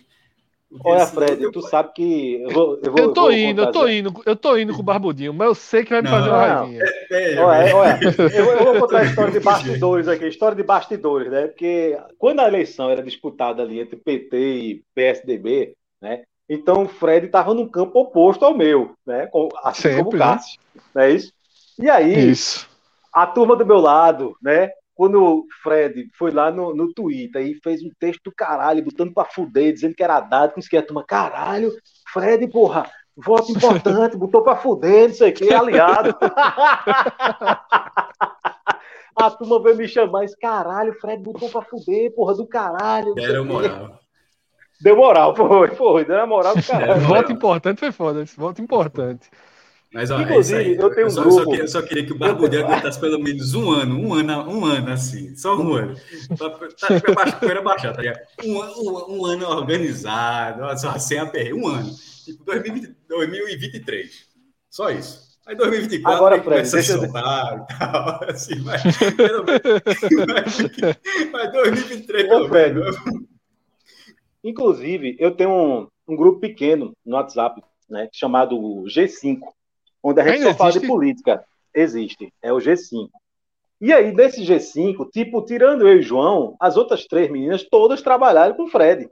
Porque 0.68 0.88
Olha, 0.90 1.06
Fred, 1.06 1.50
tu 1.50 1.62
sabe 1.62 1.92
que. 1.94 2.42
Eu, 2.42 2.50
vou, 2.50 2.80
eu, 2.82 2.92
vou, 2.92 3.00
eu 3.00 3.12
tô 3.14 3.30
indo, 3.30 3.62
eu 3.62 3.72
tô 3.72 3.88
indo, 3.88 4.22
eu 4.26 4.36
tô 4.36 4.58
indo 4.58 4.74
com 4.74 4.80
o 4.80 4.84
Barbudinho, 4.84 5.32
mas 5.32 5.48
eu 5.48 5.54
sei 5.54 5.84
que 5.84 5.90
vai 5.90 6.02
me 6.02 6.10
não, 6.10 6.18
fazer 6.18 6.28
uma 6.28 6.46
raivinha. 6.46 6.82
É, 7.10 7.32
é, 7.32 7.40
olha, 7.40 7.76
olha 7.76 8.00
eu, 8.34 8.44
eu, 8.44 8.64
vou 8.64 8.80
contar 8.80 8.98
a 8.98 9.04
história 9.06 9.32
de 9.32 9.40
bastidores 9.40 10.06
aqui, 10.06 10.26
história 10.26 10.54
de 10.54 10.62
bastidores, 10.62 11.30
né? 11.30 11.46
Porque 11.46 11.98
quando 12.18 12.40
a 12.40 12.48
eleição 12.48 12.90
era 12.90 13.02
disputada 13.02 13.62
ali 13.62 13.80
entre 13.80 13.96
PT 13.96 14.36
e 14.36 14.84
PSDB, 14.94 15.74
né? 16.02 16.24
Então 16.46 16.82
o 16.82 16.88
Fred 16.88 17.24
estava 17.24 17.54
no 17.54 17.70
campo 17.70 17.98
oposto 17.98 18.44
ao 18.44 18.54
meu, 18.54 18.92
né? 19.06 19.30
Assim 19.64 19.82
Sempre, 19.82 19.98
como 19.98 20.10
o 20.10 20.18
né? 20.18 20.18
Cássio. 20.18 20.60
Né? 20.74 20.82
Não 20.94 21.02
é 21.02 21.10
isso? 21.10 21.32
E 21.78 21.88
aí, 21.88 22.30
isso. 22.30 22.68
a 23.14 23.26
turma 23.26 23.56
do 23.56 23.64
meu 23.64 23.78
lado, 23.78 24.36
né? 24.42 24.70
Quando 24.96 25.22
o 25.22 25.46
Fred 25.62 26.08
foi 26.14 26.30
lá 26.30 26.50
no, 26.50 26.74
no 26.74 26.92
Twitter 26.92 27.46
e 27.46 27.60
fez 27.62 27.82
um 27.82 27.90
texto 28.00 28.22
do 28.24 28.32
caralho, 28.34 28.82
botando 28.82 29.12
pra 29.12 29.26
fuder, 29.26 29.74
dizendo 29.74 29.94
que 29.94 30.02
era 30.02 30.18
dado, 30.20 30.54
que 30.54 30.76
a 30.76 30.82
turma, 30.82 31.04
caralho, 31.04 31.70
Fred, 32.10 32.48
porra, 32.48 32.90
voto 33.14 33.52
importante, 33.52 34.16
botou 34.16 34.42
pra 34.42 34.56
fuder, 34.56 35.08
não 35.08 35.14
sei 35.14 35.30
o 35.30 35.34
que, 35.34 35.52
aliado. 35.52 36.16
a 39.14 39.30
turma 39.32 39.62
veio 39.62 39.76
me 39.76 39.86
chamar, 39.86 40.24
esse 40.24 40.38
caralho, 40.38 40.94
Fred 40.94 41.22
botou 41.22 41.50
pra 41.50 41.60
fuder, 41.60 42.14
porra, 42.14 42.34
do 42.34 42.46
caralho. 42.46 43.14
Deram 43.14 43.44
moral. 43.44 44.00
Deu 44.80 44.96
moral, 44.96 45.36
foi, 45.36 45.68
foi, 45.74 46.06
deu 46.06 46.26
moral 46.26 46.56
do 46.56 46.62
caralho. 46.62 47.02
Voto 47.02 47.32
importante 47.32 47.80
foi 47.80 47.92
foda, 47.92 48.22
esse 48.22 48.36
voto 48.38 48.62
importante. 48.62 49.28
Mas, 49.92 50.10
ó, 50.10 50.20
Inclusive, 50.20 50.74
é 50.74 50.82
eu 50.82 50.90
tenho 50.90 51.06
um 51.06 51.10
eu 51.10 51.10
só, 51.10 51.22
grupo. 51.22 51.38
Eu 51.38 51.44
só, 51.44 51.44
queria, 51.50 51.62
eu 51.62 51.68
só 51.68 51.82
queria 51.82 52.06
que 52.06 52.12
o 52.12 52.18
Barbudinho 52.18 52.66
aguentasse 52.66 53.00
pelo 53.00 53.18
menos 53.18 53.54
um 53.54 53.70
ano, 53.70 53.98
um 53.98 54.14
ano, 54.14 54.50
um 54.50 54.64
ano 54.64 54.90
assim, 54.90 55.34
só 55.36 55.56
um 55.56 55.72
ano. 55.74 55.96
Pra, 56.36 56.50
tá, 56.50 57.62
baixar, 57.62 57.92
tá 57.92 58.00
ligado? 58.00 58.20
Um, 58.44 58.58
um, 58.58 59.20
um, 59.20 59.26
ano 59.26 59.46
organizado, 59.46 60.78
só 60.78 60.98
sem 60.98 61.18
aperreio, 61.18 61.56
um 61.56 61.68
ano. 61.68 61.90
Tipo, 62.24 62.44
2020, 62.44 62.96
2023. 63.08 64.26
Só 64.68 64.90
isso. 64.90 65.26
Aí 65.46 65.54
2024 65.54 66.16
Agora, 66.16 66.34
aí 66.34 66.42
Fred, 66.42 66.60
a 66.60 66.82
soltar 66.82 67.56
e 67.56 67.78
tal, 67.78 68.24
assim, 68.28 68.58
mas, 68.62 68.82
mas, 70.26 70.58
mas 71.30 71.52
2023 71.52 72.28
pelo 72.28 72.48
menos. 72.48 72.96
Inclusive, 74.42 75.16
eu 75.20 75.30
tenho 75.30 75.50
um, 75.50 75.88
um 76.08 76.16
grupo 76.16 76.40
pequeno 76.40 76.92
no 77.06 77.14
WhatsApp, 77.14 77.62
né, 77.88 78.08
chamado 78.12 78.56
G5 78.84 79.38
onde 80.06 80.20
a 80.20 80.24
gente 80.24 80.34
Ainda 80.36 80.50
só 80.52 80.56
fala 80.56 80.72
de 80.72 80.86
política. 80.86 81.44
Existe, 81.74 82.32
é 82.40 82.52
o 82.52 82.58
G5. 82.58 83.08
E 83.80 83.92
aí, 83.92 84.14
desse 84.14 84.42
G5, 84.42 85.10
tipo, 85.10 85.42
tirando 85.42 85.86
eu 85.86 85.98
e 85.98 86.02
João, 86.02 86.56
as 86.58 86.76
outras 86.76 87.04
três 87.06 87.30
meninas 87.30 87.64
todas 87.68 88.00
trabalharam 88.00 88.54
com 88.54 88.64
o 88.64 88.68
Fred. 88.68 89.10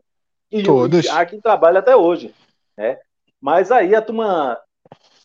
E 0.50 0.62
todas. 0.62 1.06
o 1.06 1.26
que 1.26 1.40
trabalha 1.40 1.80
até 1.80 1.94
hoje. 1.94 2.32
Né? 2.76 2.96
Mas 3.40 3.70
aí 3.70 3.94
a 3.94 4.00
turma, 4.00 4.56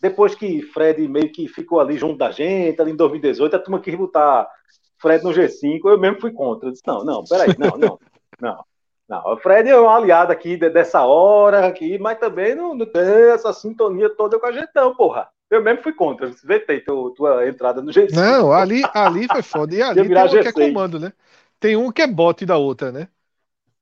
depois 0.01 0.35
que 0.35 0.61
Fred 0.61 1.07
meio 1.07 1.31
que 1.31 1.47
ficou 1.47 1.79
ali 1.79 1.97
junto 1.97 2.17
da 2.17 2.31
gente, 2.31 2.81
ali 2.81 2.91
em 2.91 2.97
2018, 2.97 3.55
a 3.55 3.59
turma 3.59 3.79
quis 3.79 3.95
botar 3.95 4.49
Fred 4.97 5.23
no 5.23 5.29
G5, 5.29 5.79
eu 5.85 5.99
mesmo 5.99 6.19
fui 6.19 6.33
contra. 6.33 6.67
Eu 6.67 6.73
disse, 6.73 6.83
não, 6.85 7.05
não, 7.05 7.23
peraí, 7.23 7.55
não, 7.57 7.77
não, 7.77 7.99
não. 8.41 8.65
Não, 9.07 9.33
o 9.33 9.37
Fred 9.37 9.67
é 9.67 9.79
um 9.79 9.89
aliado 9.89 10.31
aqui 10.31 10.55
dessa 10.55 11.03
hora 11.03 11.65
aqui, 11.65 11.97
mas 11.97 12.19
também 12.19 12.53
não, 12.53 12.75
não 12.75 12.85
tem 12.85 13.01
essa 13.31 13.51
sintonia 13.51 14.07
toda 14.15 14.37
com 14.37 14.45
a 14.45 14.51
gente, 14.51 14.69
não, 14.75 14.93
porra. 14.93 15.27
Eu 15.49 15.63
mesmo 15.63 15.81
fui 15.81 15.93
contra. 15.93 16.31
Vetei 16.43 16.79
tua, 16.81 17.13
tua 17.15 17.47
entrada 17.47 17.81
no 17.81 17.91
G5. 17.91 18.13
Não, 18.13 18.51
ali, 18.51 18.83
ali 18.93 19.27
foi 19.27 19.41
foda. 19.41 19.75
E 19.75 19.81
ali 19.83 20.07
tem 20.07 20.17
um 20.17 20.27
G6. 20.27 20.41
que 20.41 20.47
é 20.47 20.51
comando, 20.51 20.99
né? 20.99 21.13
Tem 21.59 21.75
um 21.75 21.91
que 21.91 22.01
é 22.01 22.07
bote 22.07 22.45
da 22.45 22.57
outra, 22.57 22.91
né? 22.91 23.07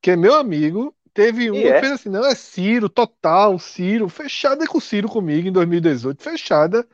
Que 0.00 0.12
é 0.12 0.16
meu 0.16 0.34
amigo. 0.34 0.94
Teve 1.12 1.50
um 1.50 1.56
e 1.56 1.62
que 1.62 1.68
é? 1.68 1.80
fez 1.80 1.92
assim, 1.92 2.08
não, 2.08 2.24
é 2.24 2.34
Ciro, 2.34 2.88
total, 2.88 3.58
Ciro. 3.58 4.08
Fechada 4.08 4.66
com 4.66 4.78
o 4.78 4.80
Ciro 4.80 5.08
comigo 5.08 5.48
em 5.48 5.52
2018. 5.52 6.22
Fechada. 6.22 6.86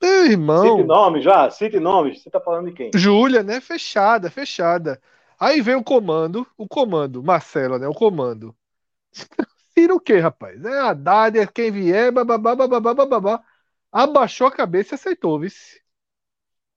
Meu 0.00 0.26
irmão. 0.26 0.76
Cite 0.76 0.84
nome 0.84 1.20
já, 1.20 1.50
cite 1.50 1.78
nomes. 1.78 2.22
Você 2.22 2.30
tá 2.30 2.40
falando 2.40 2.66
de 2.66 2.72
quem? 2.72 2.90
Júlia, 2.94 3.42
né? 3.42 3.60
Fechada, 3.60 4.30
fechada. 4.30 5.00
Aí 5.38 5.60
vem 5.60 5.74
o 5.74 5.82
comando, 5.82 6.46
o 6.56 6.68
comando, 6.68 7.22
Marcelo, 7.22 7.78
né? 7.78 7.86
O 7.86 7.94
comando. 7.94 8.54
Ciro 9.74 9.96
o 9.96 10.00
quê, 10.00 10.18
rapaz? 10.18 10.64
É 10.64 10.80
Haddad, 10.80 11.38
é 11.38 11.46
quem 11.46 11.70
vier, 11.70 12.12
bababá, 12.12 12.54
bababá, 12.54 12.94
bababá. 12.94 13.42
Abaixou 13.92 14.46
a 14.46 14.52
cabeça 14.52 14.94
e 14.94 14.96
aceitou, 14.96 15.38
vice. 15.38 15.82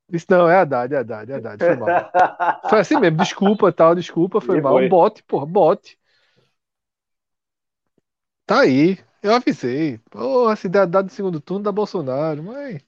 Disse, 0.07 0.27
não, 0.29 0.47
é 0.47 0.57
Haddad, 0.57 0.93
é 0.93 0.97
Haddad, 0.97 1.31
é 1.31 1.35
Haddad, 1.35 1.63
foi 1.63 1.75
mal. 1.77 2.11
foi 2.69 2.79
assim 2.79 2.99
mesmo, 2.99 3.17
desculpa, 3.17 3.71
tal, 3.71 3.95
desculpa, 3.95 4.41
foi 4.41 4.57
e 4.57 4.61
mal. 4.61 4.73
Foi. 4.73 4.89
Bote, 4.89 5.23
porra, 5.23 5.45
bote. 5.45 5.97
Tá 8.45 8.59
aí, 8.59 8.99
eu 9.23 9.33
avisei. 9.33 9.97
Porra, 10.11 10.55
se 10.55 10.69
der 10.69 10.81
Haddad 10.81 11.05
no 11.05 11.09
segundo 11.09 11.39
turno, 11.39 11.63
da 11.63 11.71
Bolsonaro, 11.71 12.43
mas... 12.43 12.83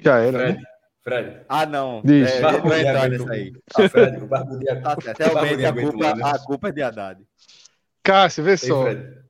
Já 0.00 0.18
era, 0.18 0.38
Fred, 0.38 0.58
né? 0.58 0.64
Fred. 1.02 1.46
Ah, 1.48 1.66
não. 1.66 2.02
Diz. 2.02 2.28
É, 2.32 2.40
vou 2.58 2.76
entrar 2.76 3.08
nisso 3.08 3.30
aí. 3.30 3.52
Ah, 3.74 3.88
Fred, 3.88 4.16
o 4.16 4.26
Barbudia... 4.26 4.82
Tá, 4.82 4.96
realmente, 5.16 5.64
a 5.64 5.72
culpa, 5.72 6.08
a 6.10 6.38
culpa 6.40 6.68
é 6.68 6.72
de 6.72 6.82
Haddad. 6.82 7.22
Cássio, 8.02 8.42
vê 8.42 8.56
só. 8.56 8.86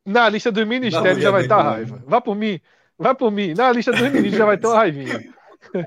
Na 0.06 0.28
lista 0.30 0.50
dos 0.50 0.66
ministérios 0.66 1.22
já 1.22 1.30
vai 1.30 1.42
estar 1.42 1.58
tá 1.58 1.62
raiva. 1.62 2.02
Vá 2.06 2.20
por 2.20 2.34
mim. 2.34 2.58
Vai 3.02 3.14
por 3.14 3.30
mim. 3.30 3.54
Na 3.54 3.72
lista 3.72 3.90
dos 3.90 4.00
ministros 4.00 4.36
já 4.36 4.46
vai 4.46 4.56
ter 4.56 4.66
uma 4.66 4.76
raivinha. 4.76 5.20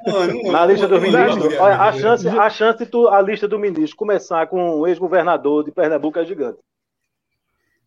Mano, 0.07 0.51
na 0.51 0.65
lista 0.65 0.87
dos 0.87 1.01
ministros, 1.01 1.53
olha, 1.59 1.75
a 1.75 1.91
chance, 1.93 2.27
a 2.27 2.49
chance 2.49 2.79
de 2.79 2.85
tu, 2.85 3.07
a 3.07 3.21
lista 3.21 3.47
do 3.47 3.59
ministro 3.59 3.95
começar 3.95 4.47
com 4.47 4.79
o 4.79 4.87
ex-governador 4.87 5.63
de 5.63 5.71
Pernambuco 5.71 6.17
é 6.19 6.25
gigante. 6.25 6.59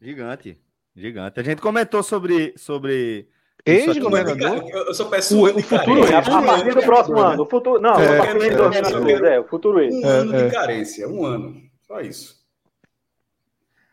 Gigante, 0.00 0.58
gigante. 0.94 1.40
A 1.40 1.42
gente 1.42 1.60
comentou 1.60 2.02
sobre, 2.02 2.54
sobre 2.56 3.28
ex-governador. 3.64 4.64
Eu 4.70 4.94
só 4.94 5.06
peço 5.06 5.38
o, 5.38 5.44
o 5.44 5.62
futuro 5.62 6.00
ex. 6.00 6.28
A 6.28 6.42
partir 6.42 6.74
do 6.74 6.82
próximo 6.82 7.18
ano. 7.18 7.42
O 7.42 7.46
futuro, 7.46 7.80
não, 7.80 7.98
é, 7.98 8.18
a 8.18 8.24
partir 8.24 8.42
é, 8.42 9.30
é, 9.30 9.34
é, 9.34 9.40
o 9.40 9.44
futuro 9.44 9.80
ex. 9.80 9.94
Um 9.94 10.06
ano 10.06 10.32
de 10.32 10.50
carência, 10.50 11.08
um 11.08 11.24
ano. 11.24 11.62
Só 11.86 12.00
isso. 12.00 12.38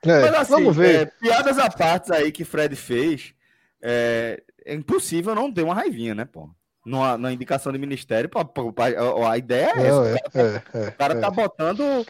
É, 0.03 0.21
Mas 0.21 0.35
assim, 0.35 0.51
vamos 0.51 0.75
ver. 0.75 0.95
É, 0.95 1.05
piadas 1.05 1.57
à 1.57 1.69
parte 1.69 2.13
aí 2.13 2.31
que 2.31 2.45
Fred 2.45 2.75
fez, 2.75 3.33
é, 3.81 4.43
é, 4.65 4.73
impossível 4.73 5.35
não 5.35 5.51
ter 5.51 5.63
uma 5.63 5.75
raivinha, 5.75 6.15
né, 6.15 6.25
pô? 6.25 6.49
Numa, 6.85 7.17
na 7.17 7.31
indicação 7.31 7.71
do 7.71 7.79
ministério, 7.79 8.29
pô, 8.29 8.45
pô, 8.45 8.73
a, 8.77 9.31
a, 9.31 9.37
ideia 9.37 9.71
é 9.75 9.87
essa. 9.87 10.01
Não, 10.01 10.15
o 10.15 10.31
cara, 10.31 10.59
tá, 10.59 10.79
o 10.79 10.91
cara 10.93 11.21
tá 11.21 11.31
botando 11.31 12.05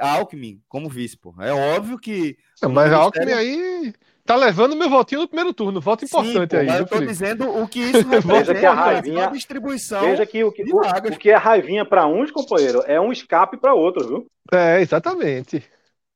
Alckmin 0.00 0.62
como 0.68 0.88
vice, 0.88 1.16
pô. 1.16 1.34
É 1.40 1.52
óbvio 1.52 1.98
que. 1.98 2.36
mas 2.62 2.70
ministério... 2.70 2.96
Alckmin 2.96 3.32
aí 3.32 3.94
tá 4.24 4.36
levando 4.36 4.74
meu 4.74 4.88
votinho 4.88 5.22
no 5.22 5.28
primeiro 5.28 5.52
turno. 5.52 5.80
Voto 5.80 6.04
importante 6.04 6.32
Sim, 6.32 6.46
pô, 6.46 6.56
aí. 6.56 6.78
Eu 6.78 6.86
tô 6.86 7.00
dizendo 7.00 7.48
o 7.48 7.68
que 7.68 7.80
isso 7.80 8.04
veja 8.26 8.54
que 8.54 8.66
a 8.66 8.72
raivinha, 8.72 9.30
distribuição. 9.30 10.00
Veja 10.00 10.26
que 10.26 10.42
o 10.42 10.50
que, 10.50 10.62
o, 10.62 10.78
o 10.78 11.18
que 11.18 11.30
é 11.30 11.36
raivinha 11.36 11.84
para 11.84 12.06
uns, 12.06 12.30
companheiro, 12.30 12.82
é 12.86 13.00
um 13.00 13.12
escape 13.12 13.56
para 13.58 13.74
outro, 13.74 14.06
viu? 14.06 14.26
É, 14.52 14.80
exatamente. 14.80 15.62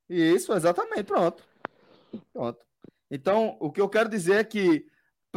Isso, 0.09 0.53
exatamente, 0.55 1.05
pronto. 1.05 1.43
Pronto. 2.33 2.59
Então, 3.11 3.57
o 3.61 3.71
que 3.71 3.81
eu 3.81 3.89
quero 3.89 4.09
dizer 4.09 4.37
é 4.37 4.45
que 4.45 4.87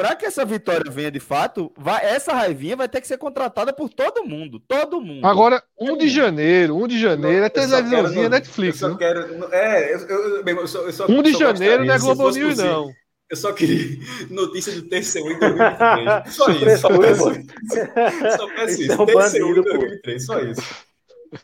para 0.01 0.15
que 0.15 0.25
essa 0.25 0.43
vitória 0.43 0.89
venha 0.89 1.11
de 1.11 1.19
fato, 1.19 1.71
vai, 1.77 2.03
essa 2.03 2.33
raivinha 2.33 2.75
vai 2.75 2.89
ter 2.89 2.99
que 3.01 3.07
ser 3.07 3.19
contratada 3.19 3.71
por 3.71 3.87
todo 3.87 4.25
mundo. 4.25 4.59
Todo 4.59 4.99
mundo. 4.99 5.23
Agora, 5.23 5.61
1 5.79 5.95
de 5.95 6.09
janeiro, 6.09 6.75
1 6.75 6.87
de 6.87 6.99
janeiro 6.99 7.45
é 7.45 7.49
televisãozinha 7.49 8.27
Netflix. 8.27 8.81
Eu 8.81 8.89
só 8.89 8.97
quero. 8.97 9.53
É, 9.53 9.93
eu, 9.93 9.99
eu, 9.99 10.43
eu, 10.43 10.67
só, 10.67 10.79
eu 10.79 10.91
só, 10.91 11.05
1 11.05 11.21
de 11.21 11.33
janeiro 11.33 11.85
não 11.85 11.93
é 11.93 11.99
Globo 11.99 12.31
News, 12.31 12.57
não. 12.57 12.91
Eu 13.29 13.37
só 13.37 13.53
queria 13.53 13.99
notícia 14.31 14.73
do 14.73 14.81
TCU 14.89 15.29
em 15.29 15.37
2023. 15.37 16.33
Só 16.33 16.49
isso. 16.49 16.77
Só 16.79 16.97
peço 16.97 17.31
isso. 17.31 18.37
Só 18.37 18.47
peço 18.47 18.81
isso. 18.81 19.05
TCU 19.05 19.51
em 19.51 19.61
2023, 19.61 20.25
só 20.25 20.39
isso. 20.39 20.61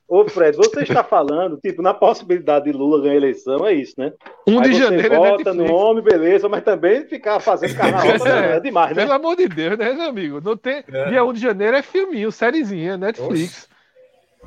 Ô, 0.08 0.28
Fred, 0.28 0.58
você 0.58 0.82
está 0.82 1.02
falando, 1.02 1.58
tipo, 1.58 1.82
na 1.82 1.94
possibilidade 1.94 2.66
de 2.66 2.78
Lula 2.78 3.02
ganhar 3.02 3.14
a 3.14 3.18
eleição, 3.18 3.66
é 3.66 3.74
isso, 3.74 3.94
né? 3.98 4.12
Um 4.46 4.62
de 4.62 4.74
janeiro 4.74 5.14
é 5.14 5.18
vota 5.18 5.54
no 5.54 5.74
homem, 5.74 6.04
beleza, 6.04 6.50
mas 6.50 6.64
também 6.64 7.08
ficar 7.08 7.40
fazendo 7.40 7.76
carnaval 7.76 8.28
é, 8.28 8.58
é 8.58 8.60
demais, 8.60 8.96
né? 8.96 9.04
Pelo 9.04 9.14
amor 9.14 9.38
de 9.38 9.48
Deus, 9.48 9.78
né, 9.78 9.94
meu 9.94 10.10
amigo? 10.10 10.42
Não 10.42 10.58
tem... 10.58 10.84
É. 10.92 11.10
Dia 11.10 11.24
1 11.24 11.34
de 11.34 11.40
janeiro 11.40 11.78
é 11.78 11.82
filminho, 11.82 12.32
sériezinha, 12.32 12.98
Netflix. 12.98 13.70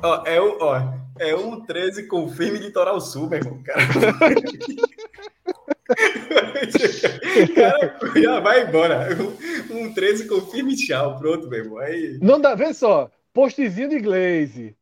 Ó, 0.03 0.23
é, 0.25 0.39
o, 0.39 0.57
ó, 0.61 0.79
é 1.19 1.35
um 1.35 1.61
13 1.61 2.07
com 2.07 2.29
filme 2.29 2.59
Litoral 2.59 3.01
Sul, 3.01 3.27
meu 3.27 3.39
irmão, 3.39 3.63
cara. 3.63 3.81
cara, 7.55 7.99
já 8.15 8.39
vai 8.39 8.63
embora. 8.63 9.09
Um 9.71 9.91
13 9.91 10.27
com 10.27 10.41
firme 10.41 10.75
tchau, 10.75 11.17
pronto, 11.17 11.47
meu 11.47 11.63
irmão. 11.63 11.79
Aí... 11.79 12.19
Não 12.21 12.39
dá, 12.39 12.53
vê 12.53 12.71
só, 12.73 13.09
postzinho 13.33 13.89
de 13.89 13.99
Glaze 13.99 14.75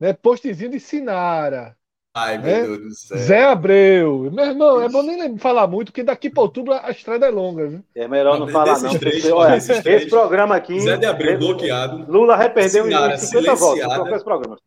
né? 0.00 0.12
Postzinho 0.12 0.70
de 0.70 0.80
Sinara. 0.80 1.76
Ai, 2.14 2.38
né? 2.38 2.62
meu 2.62 2.78
Deus 2.78 2.88
do 2.88 2.94
céu. 2.94 3.18
Zé 3.18 3.44
Abreu. 3.44 4.30
Meu 4.32 4.44
irmão, 4.46 4.80
é 4.80 4.88
bom 4.88 5.02
nem 5.02 5.38
falar 5.38 5.66
muito, 5.66 5.92
porque 5.92 6.02
daqui 6.02 6.28
para 6.28 6.42
outubro 6.42 6.72
a 6.72 6.90
estrada 6.90 7.26
é 7.26 7.30
longa, 7.30 7.66
viu? 7.66 7.84
É 7.94 8.08
melhor 8.08 8.38
não, 8.38 8.46
não 8.46 8.52
falar, 8.52 8.80
não. 8.80 8.98
Três, 8.98 9.20
porque, 9.20 9.32
olha, 9.32 9.56
esse 9.56 9.82
três, 9.82 10.06
programa 10.06 10.56
aqui. 10.56 10.80
Zé 10.80 10.96
de 10.96 11.06
Abreu 11.06 11.38
bloqueado. 11.38 12.10
Lula 12.10 12.36
vai 12.36 12.52
perder 12.52 12.82
uns 12.82 13.20
50 13.20 13.54
votos 13.54 13.84
com 13.84 14.14
esse 14.14 14.24
programa. 14.24 14.58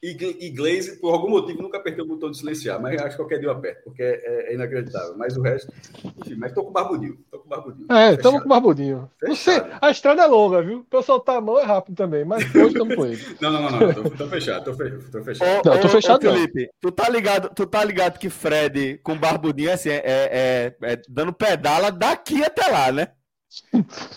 E 0.00 0.50
Glaze, 0.50 1.00
por 1.00 1.12
algum 1.12 1.28
motivo, 1.28 1.60
nunca 1.60 1.78
apertei 1.78 2.04
o 2.04 2.06
botão 2.06 2.30
de 2.30 2.38
silenciar, 2.38 2.80
mas 2.80 3.00
acho 3.02 3.10
que 3.10 3.16
qualquer 3.16 3.40
dia 3.40 3.48
eu 3.48 3.52
aperto, 3.52 3.82
porque 3.82 4.00
é, 4.00 4.50
é 4.50 4.54
inacreditável. 4.54 5.16
Mas 5.16 5.36
o 5.36 5.42
resto, 5.42 5.72
enfim, 6.20 6.36
mas 6.36 6.52
tô 6.52 6.62
com 6.62 6.70
barbudinho. 6.70 7.18
Tô 7.28 7.40
com 7.40 7.48
barbudinho. 7.48 7.86
É, 7.90 8.12
estamos 8.14 8.40
com 8.40 8.48
barbudinho. 8.48 9.10
Você, 9.26 9.60
a 9.80 9.90
estrada 9.90 10.22
é 10.22 10.26
longa, 10.26 10.62
viu? 10.62 10.86
Pra 10.88 11.00
eu 11.00 11.02
soltar 11.02 11.38
a 11.38 11.40
mão 11.40 11.58
é 11.58 11.64
rápido 11.64 11.96
também, 11.96 12.24
mas 12.24 12.44
hoje 12.54 12.68
estamos 12.68 12.94
com 12.94 13.06
ele. 13.06 13.18
não, 13.42 13.50
não, 13.50 13.62
não, 13.62 13.70
não. 13.70 13.92
Tô, 13.92 14.10
tô 14.10 14.28
fechado, 14.28 14.64
tô, 14.64 14.74
fe, 14.74 15.10
tô 15.10 15.24
fechado. 15.24 15.48
Ô, 15.48 15.68
não, 15.68 15.80
tô 15.80 15.88
fechado, 15.88 16.28
ô, 16.28 16.32
Felipe, 16.32 16.70
tu 16.80 16.92
tá, 16.92 17.08
ligado, 17.08 17.50
tu 17.52 17.66
tá 17.66 17.82
ligado 17.82 18.20
que 18.20 18.30
Fred 18.30 18.98
com 19.02 19.18
barbudinho 19.18 19.72
assim, 19.72 19.90
é, 19.90 20.02
é, 20.04 20.76
é 20.80 21.02
dando 21.08 21.32
pedala 21.32 21.90
daqui 21.90 22.44
até 22.44 22.70
lá, 22.70 22.92
né? 22.92 23.08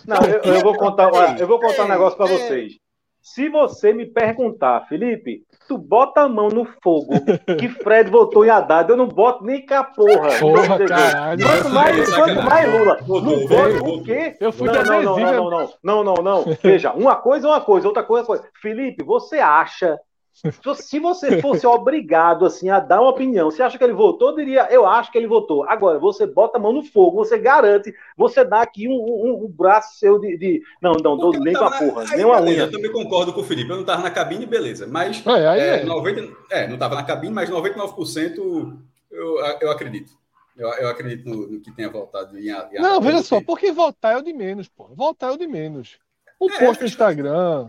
Não, 0.06 0.18
eu, 0.28 0.54
eu 0.54 0.62
vou 0.62 0.78
contar, 0.78 1.12
olha, 1.12 1.40
eu 1.40 1.48
vou 1.48 1.60
contar 1.60 1.86
um 1.86 1.90
negócio 1.90 2.18
pra 2.18 2.28
vocês. 2.28 2.74
Se 3.22 3.50
você 3.50 3.94
me 3.94 4.06
perguntar, 4.06 4.88
Felipe, 4.88 5.44
tu 5.68 5.78
bota 5.78 6.22
a 6.22 6.30
mão 6.30 6.50
no 6.50 6.66
fogo 6.84 7.14
que 7.58 7.70
Fred 7.70 8.10
votou 8.10 8.46
em 8.46 8.50
Haddad, 8.50 8.90
eu 8.90 8.98
não 8.98 9.08
boto 9.08 9.44
nem 9.44 9.66
cá, 9.66 9.84
porra. 9.84 10.30
Porra, 10.40 10.86
caralho. 10.86 11.46
Quanto 11.46 11.70
mais, 11.70 12.18
mais 12.44 12.74
Lula. 12.74 12.98
Não 13.08 13.48
voto 13.48 13.86
o 13.86 14.04
quê? 14.04 14.36
Eu 14.40 14.52
fui 14.52 14.68
não, 14.68 14.84
não, 14.84 15.02
não, 15.02 15.20
não, 15.20 15.50
não, 15.50 15.70
não, 15.84 16.04
não, 16.04 16.24
não. 16.24 16.46
Veja, 16.62 16.92
uma 16.92 17.16
coisa 17.16 17.48
é 17.48 17.50
uma 17.50 17.62
coisa, 17.62 17.88
outra 17.88 18.04
coisa 18.04 18.28
é 18.28 18.30
outra 18.30 18.44
coisa. 18.44 18.54
Felipe, 18.62 19.04
você 19.04 19.40
acha 19.40 20.00
se 20.34 21.00
você 21.00 21.42
fosse 21.42 21.68
obrigado 21.68 22.46
assim 22.46 22.70
a 22.70 22.80
dar 22.80 23.02
uma 23.02 23.10
opinião, 23.10 23.52
você 23.52 23.62
acha 23.62 23.78
que 23.78 23.84
ele 23.84 23.94
votou? 23.94 24.30
Eu 24.30 24.36
diria, 24.36 24.68
eu 24.72 24.86
acho 24.86 25.12
que 25.12 25.18
ele 25.18 25.28
votou. 25.28 25.64
Agora, 25.70 26.00
você 26.00 26.26
bota 26.26 26.58
a 26.58 26.62
mão 26.62 26.74
no 26.74 26.84
fogo, 26.84 27.18
você 27.18 27.38
garante, 27.38 27.94
você 28.18 28.44
dá 28.44 28.62
aqui 28.62 28.88
um, 28.88 28.94
um, 28.94 29.46
um 29.46 29.48
braço 29.48 30.00
seu 30.00 30.20
de, 30.20 30.38
de... 30.38 30.62
Não, 30.82 30.94
não, 30.94 31.18
dou 31.18 31.32
nem 31.34 31.54
com 31.54 31.66
a 31.66 31.78
porra, 31.78 32.06
nem 32.16 32.26
uma 32.26 32.42
unha. 32.42 32.64
Eu 32.64 32.72
também 32.72 32.92
concordo 32.92 33.34
com 33.34 33.42
o 33.42 33.44
Felipe, 33.44 33.70
eu 33.70 33.76
não 33.76 33.82
estava 33.82 34.02
na 34.02 34.10
cabine, 34.10 34.46
beleza. 34.46 34.88
Mas 34.88 35.26
é, 35.26 35.48
aí 35.48 35.60
é, 35.60 35.82
é. 35.82 35.84
90, 35.84 36.38
é, 36.50 36.68
não 36.68 36.76
estava 36.76 36.96
na 36.96 37.04
cabine, 37.04 37.34
mas 37.34 37.50
99% 37.50 38.80
eu, 39.12 39.40
eu 39.62 39.72
acredito. 39.72 40.12
Eu, 40.58 40.70
eu 40.70 40.90
acredito 40.90 41.28
no, 41.28 41.48
no, 41.48 41.62
que 41.62 41.72
tenha 41.72 41.90
voltado 41.90 42.38
em, 42.38 42.50
em 42.50 42.82
Não, 42.82 43.00
veja 43.00 43.24
só, 43.24 43.42
porque 43.42 43.72
votar 43.72 44.14
é 44.14 44.18
o 44.18 44.22
de 44.22 44.34
menos, 44.34 44.68
pô. 44.68 44.90
Votar 44.96 45.32
é 45.32 45.34
o 45.34 45.38
de 45.38 45.48
menos. 45.48 45.98
O 46.40 46.50
é, 46.50 46.60
post 46.60 46.82
no 46.82 46.88
Instagram, 46.88 47.68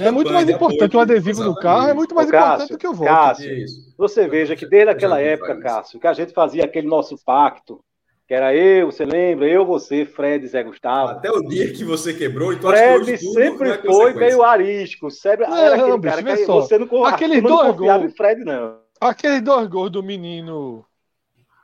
é 0.00 0.10
muito 0.10 0.32
mais 0.32 0.48
importante 0.48 0.96
o 0.96 1.00
adesivo 1.00 1.44
no 1.44 1.54
carro, 1.54 1.88
é 1.88 1.94
muito 1.94 2.14
mais 2.14 2.30
Cássio, 2.30 2.46
importante 2.46 2.72
do 2.72 2.78
que 2.78 2.88
o 2.88 2.94
voto. 2.94 3.08
Cássio, 3.08 3.66
você 3.98 4.26
veja 4.28 4.56
que 4.56 4.66
desde 4.66 4.90
aquela 4.90 5.20
época, 5.20 5.58
Cássio, 5.60 6.00
que 6.00 6.06
a 6.06 6.12
gente 6.12 6.32
fazia 6.32 6.64
aquele 6.64 6.86
nosso 6.86 7.16
pacto, 7.24 7.84
que 8.26 8.32
era 8.32 8.54
eu, 8.54 8.90
você 8.90 9.04
lembra? 9.04 9.46
Eu, 9.46 9.66
você, 9.66 10.06
Fred, 10.06 10.46
Zé 10.46 10.62
Gustavo. 10.62 11.12
Até 11.12 11.30
o 11.30 11.42
dia 11.42 11.70
que 11.70 11.84
você 11.84 12.14
quebrou, 12.14 12.54
então 12.54 12.70
Fred 12.70 13.18
sempre 13.18 13.70
é 13.70 13.82
foi 13.82 14.14
meio 14.14 14.42
arisco. 14.42 15.10
Sempre, 15.10 15.46
não, 15.46 15.56
era 15.56 15.74
aquele 15.74 15.98
bicho, 15.98 16.16
cara 16.24 16.36
que 16.36 16.46
só. 16.46 16.60
você 16.60 16.78
não 16.78 17.04
Aquele 17.04 17.40
dois 17.42 17.76
gols. 17.76 18.16
Fred, 18.16 18.42
não. 18.42 18.78
Aqueles 18.98 19.42
dois 19.42 19.68
gols 19.68 19.90
do 19.90 20.02
menino 20.02 20.84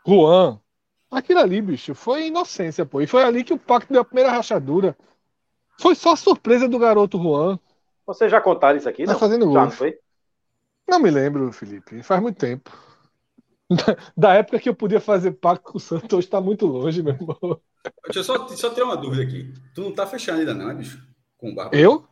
Juan. 0.07 0.61
Aquilo 1.11 1.41
ali, 1.41 1.63
bicho, 1.63 1.95
foi 1.95 2.27
inocência, 2.27 2.85
pô. 2.85 3.01
E 3.01 3.07
foi 3.07 3.25
ali 3.25 3.43
que 3.43 3.55
o 3.55 3.59
pacto 3.59 3.93
deu 3.93 4.03
a 4.03 4.05
primeira 4.05 4.31
rachadura. 4.31 4.95
Foi 5.81 5.95
só 5.95 6.15
surpresa 6.15 6.69
do 6.69 6.79
garoto 6.79 7.21
Juan. 7.21 7.59
Vocês 8.15 8.29
já 8.29 8.41
contaram 8.41 8.77
isso 8.77 8.89
aqui? 8.89 9.05
Tá 9.05 9.13
não? 9.13 9.21
fazendo 9.21 9.47
gol. 9.47 9.71
foi? 9.71 9.97
Não 10.89 10.99
me 10.99 11.11
lembro, 11.11 11.53
Felipe. 11.53 12.03
Faz 12.03 12.21
muito 12.21 12.39
tempo. 12.39 12.71
Da, 14.17 14.35
época 14.35 14.59
que 14.59 14.69
eu 14.69 14.75
podia 14.75 15.01
fazer 15.01 15.31
pacto 15.31 15.71
com 15.71 15.79
o 15.79 15.81
Santos, 15.81 16.13
hoje 16.13 16.27
tá 16.27 16.41
muito 16.41 16.67
longe, 16.67 17.05
meu 17.05 17.15
irmão. 17.15 17.61
Deixa 18.07 18.19
eu 18.19 18.25
só, 18.25 18.49
só 18.49 18.71
ter 18.71 18.83
uma 18.83 18.97
dúvida 18.97 19.23
aqui. 19.23 19.55
Tu 19.73 19.81
não 19.81 19.93
tá 19.93 20.05
fechando 20.09 20.41
ainda, 20.41 20.53
não, 20.53 20.69
é, 20.69 20.75
bicho? 20.75 21.01
Com 21.39 21.53
o 21.53 21.55
Barba. 21.55 21.77
Eu? 21.77 22.05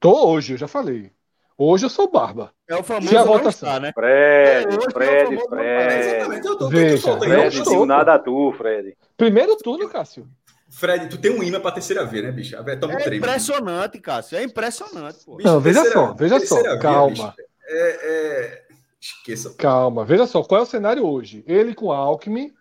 Tô 0.00 0.28
hoje, 0.28 0.54
eu 0.54 0.58
já 0.58 0.66
falei. 0.66 1.12
Hoje 1.56 1.86
eu 1.86 1.90
sou 1.90 2.10
Barba. 2.10 2.52
É 2.68 2.74
o 2.74 2.82
famoso 2.82 3.08
Se 3.08 3.16
a 3.16 3.22
votação, 3.22 3.68
está, 3.68 3.78
né? 3.78 3.92
Fred, 3.92 4.74
é, 4.74 4.90
Fred, 4.90 5.34
é 5.36 5.48
Fred. 5.48 6.08
Exatamente, 6.08 6.46
eu 6.48 6.58
tô, 6.58 6.68
Veja, 6.68 7.10
eu 7.10 7.18
Fred, 7.20 7.86
nada 7.86 8.14
a 8.14 8.18
tu, 8.18 8.52
Fred. 8.58 8.96
Primeiro 9.16 9.56
turno, 9.58 9.88
Cássio. 9.88 10.28
Fred, 10.76 11.08
tu 11.08 11.16
tem 11.16 11.30
um 11.30 11.42
imã 11.42 11.58
pra 11.58 11.72
terceira 11.72 12.04
vez, 12.04 12.22
né, 12.22 12.30
bicho? 12.30 12.54
é 12.54 12.76
trem, 12.76 13.18
impressionante, 13.18 13.98
Cássio. 13.98 14.36
É 14.36 14.42
impressionante, 14.42 15.24
pô. 15.24 15.36
Bicho, 15.36 15.48
Não, 15.48 15.58
veja 15.58 15.82
só, 15.90 16.12
veja 16.12 16.38
só. 16.40 16.62
Via, 16.62 16.78
calma. 16.78 17.34
É, 17.66 17.98
é... 18.02 18.62
Esqueça. 19.00 19.54
Calma, 19.56 20.04
veja 20.04 20.26
só. 20.26 20.42
Qual 20.42 20.60
é 20.60 20.64
o 20.64 20.66
cenário 20.66 21.06
hoje? 21.06 21.42
Ele 21.46 21.74
com 21.74 21.90
Alckmin, 21.90 22.52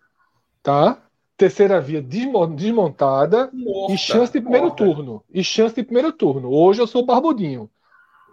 tá? 0.63 1.01
terceira 1.35 1.81
via 1.81 2.01
desmontada 2.01 3.49
Morta. 3.51 3.93
e 3.93 3.97
chance 3.97 4.31
de 4.31 4.39
primeiro 4.39 4.67
Morta. 4.67 4.85
turno. 4.85 5.23
E 5.33 5.43
chance 5.43 5.75
de 5.75 5.83
primeiro 5.83 6.13
turno. 6.13 6.49
Hoje 6.49 6.81
eu 6.81 6.87
sou 6.87 7.03
o 7.03 7.05
Barbudinho. 7.05 7.69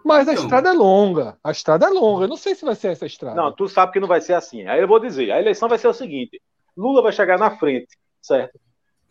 Mas 0.05 0.29
a 0.29 0.31
então, 0.31 0.45
estrada 0.45 0.69
é 0.69 0.73
longa. 0.73 1.37
A 1.43 1.51
estrada 1.51 1.87
é 1.87 1.89
longa. 1.89 2.23
Eu 2.23 2.29
não 2.29 2.37
sei 2.37 2.55
se 2.55 2.63
vai 2.63 2.75
ser 2.75 2.93
essa 2.93 3.05
estrada. 3.05 3.35
Não, 3.35 3.51
tu 3.51 3.67
sabe 3.67 3.91
que 3.91 3.99
não 3.99 4.07
vai 4.07 4.21
ser 4.21 4.33
assim. 4.33 4.65
Aí 4.65 4.79
eu 4.79 4.87
vou 4.87 4.99
dizer: 4.99 5.29
a 5.31 5.41
eleição 5.41 5.67
vai 5.67 5.77
ser 5.77 5.89
o 5.89 5.93
seguinte: 5.93 6.41
Lula 6.77 7.01
vai 7.01 7.11
chegar 7.11 7.37
na 7.37 7.51
frente, 7.51 7.97
certo? 8.21 8.57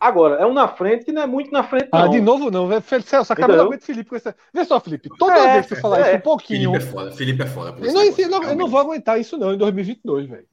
Agora, 0.03 0.35
é 0.35 0.45
um 0.45 0.53
na 0.53 0.67
frente 0.67 1.05
que 1.05 1.13
não 1.13 1.21
é 1.21 1.25
muito 1.25 1.49
na 1.49 1.63
frente, 1.63 1.87
ah, 1.93 1.99
não. 1.99 2.05
Ah, 2.05 2.09
de 2.09 2.19
novo 2.19 2.51
não. 2.51 2.69
Celso, 2.81 3.31
acaba 3.31 3.77
de 3.77 3.85
Felipe 3.85 4.09
com 4.09 4.17
essa. 4.17 4.35
Vê 4.53 4.65
só, 4.65 4.77
Felipe, 4.77 5.07
toda 5.17 5.33
é, 5.33 5.53
vez 5.53 5.65
que 5.65 5.75
você 5.75 5.81
falar 5.81 6.01
é. 6.01 6.09
isso 6.09 6.17
um 6.17 6.19
pouquinho. 6.19 6.71
Felipe 6.73 6.85
é 6.85 6.91
foda, 6.91 7.11
Felipe 7.13 7.43
é 7.43 7.45
foda. 7.45 7.75
Eu 7.79 7.93
não, 7.93 8.03
eu, 8.03 8.29
não, 8.29 8.43
eu 8.43 8.55
não 8.57 8.67
vou 8.67 8.81
aguentar 8.81 9.17
isso, 9.17 9.37
não, 9.37 9.53
em 9.53 9.57
2022, 9.57 10.27
velho. 10.27 10.45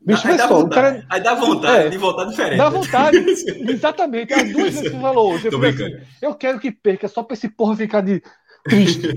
Bicho, 0.00 0.26
aí, 0.26 0.38
dá 0.38 0.48
só, 0.48 0.54
vontade, 0.54 0.98
cara... 0.98 1.06
aí 1.10 1.22
dá 1.22 1.34
vontade 1.34 1.86
é, 1.86 1.88
de 1.90 1.98
voltar 1.98 2.24
diferente. 2.24 2.56
Dá 2.56 2.68
vontade, 2.70 3.18
exatamente. 3.68 4.32
As 4.32 4.52
duas 4.52 4.54
vezes 4.54 4.80
que 4.80 4.88
você 4.88 5.00
falou 5.00 5.34
hoje. 5.34 5.48
Eu, 5.52 5.62
assim, 5.62 6.06
eu 6.22 6.34
quero 6.34 6.58
que 6.58 6.72
perca 6.72 7.06
só 7.06 7.22
pra 7.22 7.34
esse 7.34 7.50
porra 7.50 7.76
ficar 7.76 8.00
de 8.00 8.22
triste. 8.64 9.08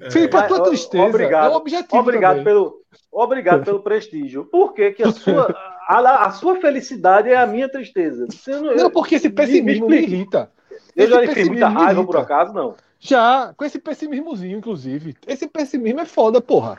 É. 0.00 0.10
Felipe, 0.12 0.36
a 0.36 0.46
tua 0.46 0.62
tristeza 0.62 1.04
obrigado, 1.04 1.46
é 1.46 1.54
um 1.54 1.56
objetivo. 1.56 2.00
Obrigado 2.00 2.44
pelo, 2.44 2.76
obrigado 3.10 3.64
pelo 3.64 3.80
prestígio. 3.80 4.44
Por 4.44 4.72
que, 4.72 4.92
que 4.92 5.02
a, 5.02 5.10
sua, 5.10 5.52
a, 5.88 6.26
a, 6.26 6.30
sua 6.32 6.60
felicidade 6.60 7.30
é 7.30 7.36
a 7.36 7.46
minha 7.46 7.68
tristeza? 7.68 8.26
Não, 8.46 8.76
não, 8.76 8.90
porque 8.90 9.14
esse 9.14 9.30
pessimismo 9.30 9.88
me, 9.88 9.96
me 9.96 10.02
irrita. 10.02 10.50
Eu 10.94 11.04
esse 11.04 11.14
já 11.14 11.20
lhe 11.20 11.34
fiz 11.34 11.48
muita 11.48 11.68
raiva, 11.68 12.04
por 12.04 12.16
acaso, 12.16 12.52
não. 12.52 12.74
Já, 13.00 13.54
com 13.56 13.64
esse 13.64 13.78
pessimismozinho, 13.78 14.58
inclusive. 14.58 15.16
Esse 15.26 15.48
pessimismo 15.48 16.00
é 16.00 16.04
foda, 16.04 16.40
porra. 16.40 16.78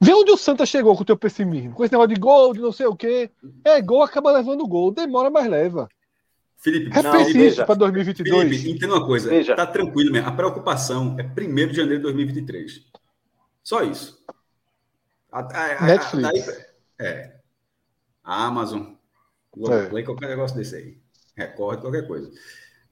Vê 0.00 0.14
onde 0.14 0.32
o 0.32 0.36
Santa 0.36 0.64
chegou 0.64 0.96
com 0.96 1.02
o 1.02 1.06
teu 1.06 1.16
pessimismo. 1.16 1.74
Com 1.74 1.84
esse 1.84 1.92
negócio 1.92 2.14
de 2.14 2.20
gol, 2.20 2.54
de 2.54 2.60
não 2.60 2.72
sei 2.72 2.86
o 2.86 2.96
quê. 2.96 3.30
É 3.62 3.80
gol, 3.82 4.02
acaba 4.02 4.32
levando 4.32 4.66
gol. 4.66 4.90
Demora, 4.90 5.30
mas 5.30 5.46
leva. 5.46 5.88
Felipe, 6.56 6.90
Repensiste 6.90 7.64
para 7.64 7.74
2022. 7.74 8.48
Felipe, 8.48 8.70
entenda 8.70 8.94
uma 8.94 9.06
coisa. 9.06 9.28
Veja. 9.28 9.54
Tá 9.54 9.66
tranquilo 9.66 10.10
mesmo. 10.10 10.28
A 10.28 10.32
preocupação 10.32 11.16
é 11.18 11.22
1 11.22 11.68
de 11.68 11.76
janeiro 11.76 11.98
de 11.98 12.02
2023. 12.02 12.86
Só 13.62 13.82
isso. 13.82 14.18
A, 15.30 15.40
a, 15.40 15.84
a, 15.84 15.86
Netflix. 15.86 16.46
Daí, 16.46 16.66
é. 16.98 17.39
A 18.24 18.46
Amazon. 18.46 18.94
Globoplay, 19.54 20.02
é. 20.02 20.06
qualquer 20.06 20.28
negócio 20.28 20.56
desse 20.56 20.76
aí. 20.76 20.98
Recorde, 21.36 21.82
qualquer 21.82 22.06
coisa. 22.06 22.30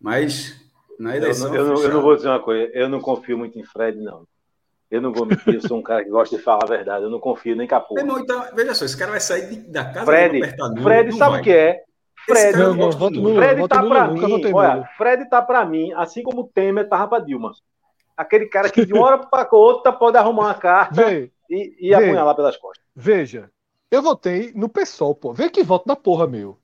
Mas, 0.01 0.61
na 0.99 1.17
eleição... 1.17 1.55
Eu, 1.55 1.67
eu, 1.67 1.75
não, 1.75 1.83
eu 1.83 1.95
não 1.95 2.03
vou 2.03 2.17
dizer 2.17 2.29
uma 2.29 2.41
coisa. 2.41 2.71
Eu 2.73 2.89
não 2.89 3.01
confio 3.01 3.39
muito 3.39 3.59
em 3.59 3.65
Fred, 3.65 3.99
não. 3.99 4.27
Eu 4.91 5.03
não 5.03 5.13
vou 5.13 5.27
mentir, 5.27 5.55
eu 5.55 5.61
sou 5.61 5.79
um 5.79 5.83
cara 5.83 6.03
que 6.03 6.11
gosta 6.11 6.37
de 6.37 6.43
falar 6.43 6.65
a 6.65 6.69
verdade. 6.69 7.05
Eu 7.05 7.11
não 7.11 7.21
confio 7.21 7.55
nem 7.55 7.67
capô. 7.67 7.95
Então, 7.99 8.47
veja 8.55 8.75
só, 8.75 8.85
esse 8.85 8.97
cara 8.97 9.11
vai 9.11 9.21
sair 9.21 9.49
de, 9.49 9.57
da 9.71 9.85
casa 9.85 10.07
Fred, 10.07 10.41
Fred 10.83 11.17
sabe 11.17 11.39
o 11.39 11.43
que 11.43 11.53
é? 11.53 11.83
Fred, 12.25 12.59
não, 12.59 12.75
não, 12.75 12.91
voto 12.91 13.21
Lula, 13.21 13.43
Fred 13.43 13.61
voto 13.61 13.75
tá 13.75 13.83
para 13.83 14.09
mim, 14.09 14.53
olha, 14.53 14.89
Fred 14.99 15.31
tá 15.31 15.43
para 15.43 15.65
mim, 15.65 15.93
assim 15.95 16.23
como 16.23 16.43
o 16.43 16.49
Temer 16.49 16.87
tava 16.87 17.09
para 17.09 17.25
Dilma. 17.25 17.53
Aquele 18.15 18.47
cara 18.47 18.69
que 18.69 18.85
de 18.85 18.93
uma 18.93 19.07
hora 19.07 19.19
para 19.19 19.49
outra 19.53 19.93
pode 19.93 20.19
arrumar 20.19 20.47
uma 20.47 20.55
carta 20.55 21.07
vê, 21.07 21.31
e, 21.49 21.89
e 21.89 21.95
apunhalar 21.95 22.35
pelas 22.35 22.57
costas. 22.57 22.85
Veja, 22.95 23.51
eu 23.91 24.03
votei 24.03 24.53
no 24.55 24.69
PSOL, 24.69 25.15
pô. 25.15 25.33
Vê 25.33 25.49
que 25.51 25.63
voto 25.63 25.87
da 25.87 25.97
porra, 25.97 26.27
meu. 26.27 26.59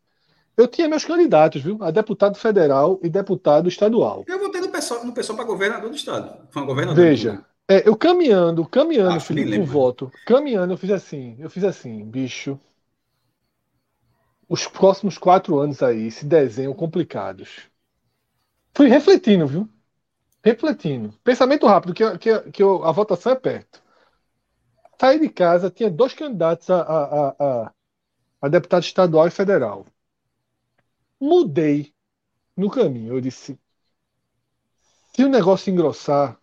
Eu 0.57 0.69
tinha 0.69 0.89
meus 0.89 1.05
candidatos, 1.05 1.63
viu? 1.63 1.79
A 1.81 1.91
deputado 1.91 2.37
federal 2.37 3.01
e 3.03 3.09
deputado 3.09 3.69
estadual. 3.69 4.25
Eu 4.27 4.39
votei 4.39 4.61
no 4.61 4.69
PSOL, 4.69 5.05
no 5.05 5.13
PSOL 5.13 5.37
para 5.37 5.45
governador 5.45 5.91
do 5.91 5.97
estado. 5.97 6.47
Foi 6.51 6.65
governador. 6.65 7.03
Veja, 7.03 7.45
é, 7.69 7.89
eu 7.89 7.97
caminhando, 7.97 8.65
caminhando, 8.67 9.17
ah, 9.17 9.21
Felipe, 9.21 9.59
com 9.59 9.65
voto. 9.65 10.13
Caminhando, 10.27 10.73
eu 10.73 10.77
fiz 10.79 10.91
assim, 10.91 11.37
eu 11.41 11.51
fiz 11.51 11.65
assim, 11.65 12.05
bicho 12.05 12.59
os 14.49 14.67
próximos 14.67 15.19
quatro 15.19 15.59
anos 15.59 15.83
aí 15.83 16.11
se 16.11 16.25
desenham 16.25 16.75
complicados. 16.75 17.63
Fui 18.75 18.89
refletindo, 18.89 19.47
viu? 19.47 19.69
Refletindo. 20.43 21.15
Pensamento 21.25 21.67
rápido, 21.67 21.95
que, 21.95 22.19
que, 22.19 22.39
que 22.51 22.63
a 22.63 22.93
votação 22.93 23.33
é 23.33 23.37
perto. 23.37 23.83
Saí 25.01 25.19
de 25.19 25.29
casa, 25.29 25.71
tinha 25.71 25.91
dois 25.91 26.15
candidatos 26.15 26.71
a, 26.71 26.81
a, 26.81 27.29
a, 27.39 27.73
a 28.43 28.49
deputado 28.49 28.83
estadual 28.83 29.27
e 29.27 29.31
federal. 29.31 29.87
Mudei 31.21 31.93
no 32.57 32.71
caminho. 32.71 33.15
Eu 33.15 33.21
disse: 33.21 33.59
se 35.15 35.25
o 35.25 35.29
negócio 35.29 35.71
engrossar, 35.71 36.39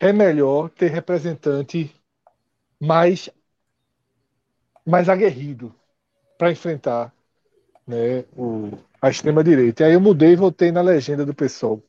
é 0.00 0.12
melhor 0.12 0.70
ter 0.70 0.90
representante 0.90 1.94
mais, 2.80 3.28
mais 4.86 5.08
aguerrido 5.08 5.74
para 6.36 6.52
enfrentar 6.52 7.12
né, 7.86 8.24
o, 8.36 8.78
a 9.02 9.08
extrema-direita. 9.10 9.82
E 9.82 9.86
aí 9.86 9.92
eu 9.94 10.00
mudei 10.00 10.32
e 10.32 10.36
voltei 10.36 10.70
na 10.70 10.80
legenda 10.80 11.26
do 11.26 11.34
pessoal 11.34 11.82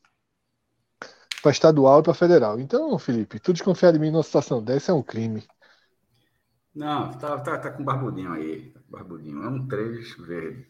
para 1.42 1.50
estadual 1.50 2.00
e 2.00 2.02
para 2.02 2.14
federal. 2.14 2.60
Então, 2.60 2.98
Felipe, 2.98 3.40
tu 3.40 3.52
desconfiar 3.52 3.92
de 3.92 3.98
mim 3.98 4.10
numa 4.10 4.22
situação 4.22 4.62
dessa 4.62 4.92
é 4.92 4.94
um 4.94 5.02
crime. 5.02 5.42
Não, 6.74 7.10
tá, 7.12 7.38
tá, 7.38 7.58
tá 7.58 7.70
com 7.70 7.84
barbudinho 7.84 8.32
aí. 8.32 8.70
Tá 8.70 8.80
com 8.80 8.90
barbudinho. 8.90 9.42
É 9.42 9.48
um 9.48 9.66
3 9.66 10.16
verde. 10.18 10.66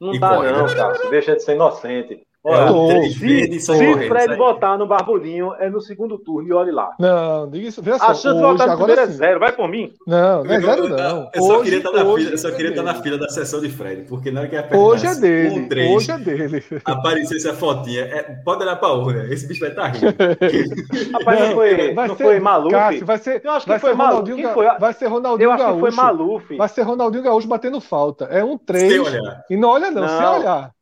Não 0.00 0.14
e 0.14 0.20
tá, 0.20 0.34
corre, 0.34 0.50
não, 0.50 0.66
cara. 0.66 1.10
Deixa 1.10 1.36
de 1.36 1.42
ser 1.42 1.54
inocente. 1.54 2.26
Olha, 2.42 2.94
é, 2.94 3.10
se, 3.10 3.60
se 3.60 3.70
o 3.70 4.08
Fred 4.08 4.34
votar 4.34 4.78
no 4.78 4.86
Barbudinho, 4.86 5.52
é 5.58 5.68
no 5.68 5.78
segundo 5.78 6.16
turno 6.16 6.48
e 6.48 6.52
olhe 6.54 6.70
lá. 6.70 6.94
Não, 6.98 7.50
diga 7.50 7.68
isso. 7.68 7.82
Veja 7.82 8.02
a 8.02 8.14
chance 8.14 8.34
de 8.34 8.40
votar 8.40 8.66
no 8.66 8.76
primeiro 8.78 9.00
é 9.02 9.06
zero, 9.08 9.38
vai 9.38 9.52
por 9.52 9.68
mim. 9.68 9.92
Não, 10.06 10.42
não 10.42 10.54
é 10.54 10.60
zero, 10.60 10.88
não. 10.88 11.30
Eu 11.34 11.42
só 11.42 11.62
queria 11.62 11.78
estar 11.78 11.92
na, 11.92 12.14
fila, 12.14 12.36
só 12.38 12.50
queria 12.50 12.70
estar 12.70 12.82
na 12.82 12.94
fila 12.94 13.18
da 13.18 13.28
sessão 13.28 13.60
de 13.60 13.68
Fred, 13.68 14.06
porque 14.08 14.30
na 14.30 14.40
hora 14.40 14.48
que 14.48 14.54
ia 14.54 14.68
Hoje 14.72 15.06
é 15.06 15.14
dele. 15.16 15.60
Um 15.60 15.68
3, 15.68 15.94
hoje 15.94 16.10
é 16.12 16.18
dele. 16.18 16.64
Aparecesse 16.86 17.46
a 17.46 17.52
fotinha. 17.52 18.04
É, 18.04 18.22
pode 18.42 18.62
olhar 18.62 18.76
para 18.76 18.88
a 18.88 18.94
urna, 18.94 19.24
esse 19.30 19.46
bicho 19.46 19.60
vai 19.60 19.68
estar 19.68 19.88
rindo. 19.88 20.06
Rapaz, 21.12 21.40
não 21.40 21.54
foi, 21.54 21.94
vai 21.94 22.08
não 22.08 22.16
ser, 22.16 22.24
foi 22.24 22.40
Maluf? 22.40 22.70
Cássio, 22.70 23.06
vai 23.06 23.18
ser, 23.18 23.42
eu 23.44 23.52
acho 23.52 23.66
que 23.66 23.78
foi 23.78 23.94
Maluf. 23.94 24.34
Quem 24.34 24.48
foi? 24.48 24.66
Vai 24.78 24.92
ser 24.94 25.06
Ronaldinho 25.08 25.50
Gaúcho. 25.50 25.62
Eu 25.62 25.68
acho 25.68 25.74
que 25.74 25.80
foi 25.80 25.90
Maluf. 25.90 26.56
Vai 26.56 26.68
ser 26.70 26.82
Ronaldinho 26.82 27.22
Gaúcho 27.22 27.48
batendo 27.48 27.80
falta. 27.82 28.24
É 28.24 28.42
um 28.42 28.56
3. 28.56 29.02
E 29.50 29.56
não 29.58 29.68
olha, 29.68 29.90
não, 29.90 30.08
sem 30.08 30.26
olhar. 30.26 30.72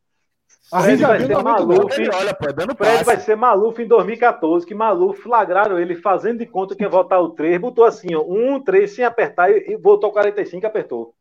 A 0.71 0.83
Fred 0.83 1.03
vai 1.03 1.21
ser 1.21 1.43
Maluf. 1.43 2.09
Olha, 2.15 2.35
pô, 2.35 2.53
dando 2.53 2.75
Fred 2.75 3.05
vai 3.05 3.17
ser 3.19 3.37
Maluf 3.37 3.83
em 3.83 3.87
2014, 3.87 4.67
que 4.67 4.75
Maluf 4.75 5.23
flagraram 5.23 5.79
ele 5.79 5.95
fazendo 5.95 6.39
de 6.39 6.47
conta 6.47 6.75
que 6.75 6.83
ia 6.83 6.89
votar 6.89 7.21
o 7.21 7.31
3, 7.31 7.59
botou 7.59 7.85
assim, 7.85 8.15
ó, 8.15 8.23
1, 8.23 8.61
3, 8.61 8.91
sem 8.91 9.05
apertar 9.05 9.51
e, 9.51 9.73
e 9.73 9.77
votou 9.77 10.13
45 10.13 10.65
e 10.65 10.67
apertou. 10.67 11.15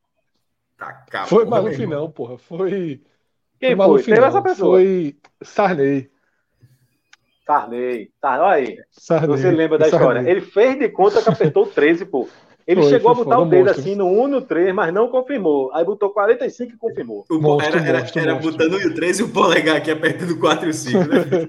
Tá, 0.77 1.25
foi 1.25 1.45
Maluf 1.45 1.85
não, 1.85 2.11
porra. 2.11 2.37
Foi. 2.37 3.01
Quem 3.59 3.69
foi? 3.69 3.75
Maluf, 3.75 4.05
Teve 4.05 4.25
essa 4.25 4.41
pessoa. 4.41 4.77
Foi 4.77 5.15
Sarney. 5.41 6.11
Sarney. 7.45 8.11
Tá, 8.19 8.43
olha 8.43 8.55
aí. 8.55 8.77
Sarney. 8.91 9.27
Você 9.27 9.49
lembra 9.49 9.77
da 9.77 9.89
Sarney. 9.89 10.07
história? 10.07 10.29
Ele 10.29 10.41
fez 10.41 10.77
de 10.77 10.89
conta 10.89 11.21
que 11.21 11.29
apertou 11.29 11.65
13, 11.65 12.05
pô. 12.05 12.27
Ele 12.67 12.81
foi, 12.81 12.89
chegou 12.89 13.15
foi, 13.15 13.21
a 13.21 13.25
botar 13.25 13.39
o 13.39 13.45
dedo 13.45 13.69
assim 13.69 13.95
no 13.95 14.07
1 14.07 14.27
no 14.27 14.41
3, 14.41 14.75
mas 14.75 14.93
não 14.93 15.07
confirmou. 15.07 15.71
Aí 15.73 15.85
botou 15.85 16.09
45 16.09 16.73
e 16.73 16.77
confirmou. 16.77 17.23
O, 17.29 17.39
monstro, 17.39 17.79
era, 17.79 17.99
monstro, 17.99 18.19
era, 18.19 18.31
era 18.31 18.39
botando 18.39 18.73
o 18.73 18.93
3 18.93 19.19
e 19.19 19.23
o 19.23 19.29
polegar 19.29 19.77
aqui 19.77 19.89
apertando 19.89 20.37
4 20.37 20.65
e 20.65 20.69
o 20.69 20.73
5, 20.73 20.99
né? 20.99 21.47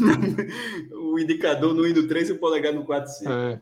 o 0.90 1.18
indicador 1.18 1.74
no 1.74 1.84
1 1.84 1.92
no 1.92 2.08
3 2.08 2.30
e 2.30 2.32
o 2.32 2.38
polegar 2.38 2.72
no 2.72 2.82
4 2.82 3.10
e 3.10 3.14
5. 3.14 3.30
É. 3.30 3.60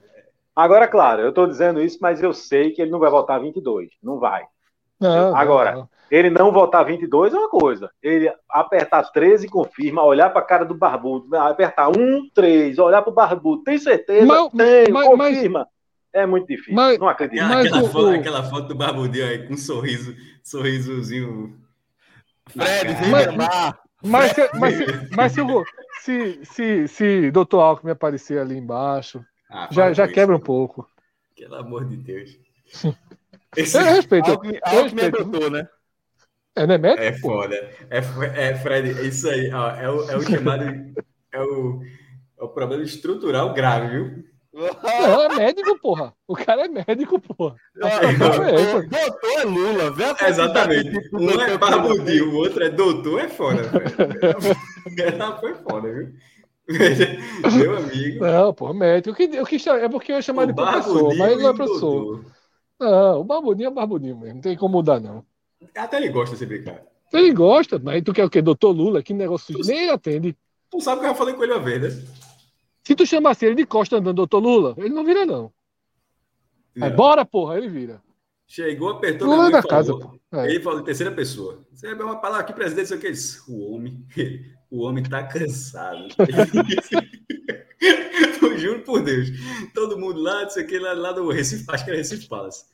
Agora, 0.54 0.86
claro, 0.86 1.22
eu 1.22 1.30
estou 1.30 1.48
dizendo 1.48 1.82
isso, 1.82 1.98
mas 2.00 2.22
eu 2.22 2.32
sei 2.32 2.70
que 2.70 2.80
ele 2.80 2.92
não 2.92 3.00
vai 3.00 3.10
votar 3.10 3.40
22. 3.40 3.90
Não 4.00 4.20
vai. 4.20 4.44
Não, 5.00 5.34
Agora, 5.34 5.72
não. 5.72 5.88
ele 6.08 6.30
não 6.30 6.52
votar 6.52 6.84
22 6.84 7.34
é 7.34 7.36
uma 7.36 7.48
coisa. 7.48 7.90
Ele 8.00 8.32
apertar 8.48 9.02
13 9.10 9.46
e 9.46 9.50
confirma, 9.50 10.04
olhar 10.04 10.30
para 10.30 10.40
a 10.40 10.44
cara 10.44 10.64
do 10.64 10.74
barbudo, 10.74 11.34
apertar 11.36 11.88
1, 11.88 12.30
3, 12.32 12.78
olhar 12.78 13.02
para 13.02 13.10
o 13.10 13.14
barbudo, 13.14 13.64
tem 13.64 13.76
certeza? 13.76 14.24
Mas, 14.24 14.52
tem, 14.52 14.92
mas, 14.92 15.08
confirma. 15.08 15.58
Mas 15.58 15.81
é 16.12 16.26
muito 16.26 16.46
difícil. 16.46 16.74
Mas, 16.74 16.98
não 16.98 17.08
acredito. 17.08 17.42
Mas 17.42 17.66
aquela, 17.66 17.82
o, 17.82 17.88
foto, 17.88 18.06
o... 18.06 18.14
aquela 18.14 18.42
foto 18.44 18.68
do 18.68 18.74
Barbudinho 18.74 19.26
aí 19.26 19.46
com 19.46 19.54
um 19.54 19.56
sorriso, 19.56 20.14
sorrisozinho. 20.42 21.58
Fred, 22.48 22.94
vem 22.94 23.10
mas, 23.10 23.74
mas, 24.04 24.32
se, 24.32 24.50
mas, 24.58 24.74
se, 24.76 25.16
mas 25.16 25.32
se, 26.02 26.40
se, 26.44 26.88
se, 26.88 27.30
Dr. 27.30 27.56
Alckmin 27.56 27.92
aparecer 27.92 28.38
ali 28.38 28.56
embaixo, 28.56 29.24
ah, 29.50 29.68
já, 29.70 29.92
já 29.92 30.08
quebra 30.08 30.36
um 30.36 30.40
pouco. 30.40 30.86
Pelo 31.36 31.54
amor 31.54 31.84
de 31.86 31.96
Deus. 31.96 32.38
Esse... 33.56 33.78
Eu 33.78 33.84
respeito. 33.84 34.30
Alckmin, 34.30 34.58
eu 34.72 34.82
respeito. 34.82 35.16
é 35.16 35.24
doutor, 35.24 35.50
né? 35.50 35.68
É, 36.54 36.66
não 36.66 36.74
é 36.74 36.78
médico? 36.78 37.02
É 37.02 37.12
foda. 37.14 37.54
É, 37.88 37.98
é 37.98 38.54
Fred, 38.56 38.90
é 38.90 39.02
isso 39.04 39.28
aí. 39.28 39.50
Ó, 39.52 39.70
é, 39.70 39.90
o, 39.90 40.10
é 40.10 40.16
o 40.16 40.22
chamado. 40.22 40.64
é, 41.32 41.40
o, 41.40 41.82
é 42.38 42.44
o 42.44 42.48
problema 42.48 42.82
estrutural 42.82 43.54
grave, 43.54 43.88
viu? 43.88 44.31
Não, 44.52 45.22
é 45.22 45.28
médico, 45.36 45.78
porra. 45.78 46.14
O 46.28 46.34
cara 46.34 46.66
é 46.66 46.68
médico, 46.68 47.18
porra. 47.20 47.56
É, 47.82 48.12
doutor 48.12 49.30
é 49.30 49.44
Lula, 49.44 49.90
velho. 49.90 50.16
Exatamente. 50.28 51.10
Um 51.12 51.30
é 51.30 51.56
barbudinho, 51.56 52.30
o 52.30 52.34
outro 52.36 52.62
é 52.62 52.68
doutor, 52.68 53.20
é 53.20 53.26
velho. 53.26 53.70
Ela 55.16 55.40
foi 55.40 55.54
foda, 55.54 55.90
viu? 55.90 56.12
Meu 57.56 57.76
amigo. 57.76 58.24
Não, 58.24 58.54
porra, 58.54 58.74
médico. 58.74 59.22
Eu 59.22 59.46
quis, 59.46 59.66
é 59.66 59.88
porque 59.88 60.12
eu 60.12 60.16
ia 60.16 60.22
chamar 60.22 60.46
de 60.46 60.54
professor, 60.54 61.14
mas 61.16 61.32
ele 61.32 61.42
não 61.42 61.50
é 61.50 61.54
professor. 61.54 62.24
Não, 62.78 63.20
o 63.20 63.24
barbudinho 63.24 63.68
é 63.68 63.70
barbudinho 63.70 64.18
mesmo. 64.18 64.34
Não 64.34 64.40
tem 64.40 64.56
como 64.56 64.76
mudar, 64.76 65.00
não. 65.00 65.24
Até 65.74 65.96
ele 65.96 66.10
gosta 66.10 66.34
de 66.34 66.38
se 66.40 66.46
brincar. 66.46 66.82
Ele 67.12 67.32
gosta, 67.32 67.78
mas 67.78 68.02
tu 68.02 68.12
quer 68.12 68.24
o 68.24 68.30
quê? 68.30 68.40
Doutor 68.40 68.72
Lula? 68.72 69.02
Que 69.02 69.12
negócio. 69.12 69.56
Nem 69.64 69.82
ele 69.82 69.90
atende. 69.90 70.36
Tu 70.70 70.80
sabe 70.80 71.00
que 71.00 71.06
eu 71.06 71.10
já 71.10 71.14
falei 71.14 71.34
com 71.34 71.42
ele 71.42 71.52
uma 71.52 71.62
vez, 71.62 71.82
né? 71.82 72.04
Se 72.84 72.94
tu 72.94 73.06
chamasse 73.06 73.46
ele 73.46 73.54
de 73.54 73.66
costa 73.66 73.96
andando, 73.96 74.16
doutor 74.16 74.40
Lula, 74.40 74.74
ele 74.76 74.90
não 74.90 75.04
vira, 75.04 75.24
não. 75.24 75.52
Aí, 76.80 76.90
bora, 76.90 77.24
porra, 77.24 77.58
ele 77.58 77.68
vira. 77.68 78.02
Chegou, 78.46 78.90
apertou 78.90 79.28
Lula 79.28 79.50
da 79.50 79.60
e 79.60 79.62
casa, 79.62 79.92
falou. 79.92 80.20
É. 80.32 80.50
Ele 80.50 80.60
falou 80.60 80.80
em 80.80 80.84
terceira 80.84 81.12
pessoa. 81.12 81.64
Você 81.72 81.86
é 81.86 81.94
uma 81.94 82.20
palavra 82.20 82.44
aqui, 82.44 82.52
presidente, 82.52 82.88
sei 82.88 82.96
o 82.96 83.00
que 83.00 83.06
é 83.06 83.10
isso. 83.10 83.50
O 83.50 83.74
homem, 83.74 84.04
o 84.70 84.82
homem 84.82 85.02
tá 85.02 85.26
cansado. 85.26 86.08
eu 88.42 88.58
juro 88.58 88.80
por 88.80 89.02
Deus. 89.02 89.28
Todo 89.74 89.98
mundo 89.98 90.20
lá, 90.20 90.42
não 90.42 90.50
sei 90.50 90.64
o 90.64 90.66
que, 90.66 90.78
lá, 90.78 90.92
lá 90.92 91.12
do 91.12 91.30
Recife, 91.30 91.64
acho 91.68 91.84
que 91.84 91.90
era 91.90 91.98
Recife 91.98 92.28
Palace. 92.28 92.66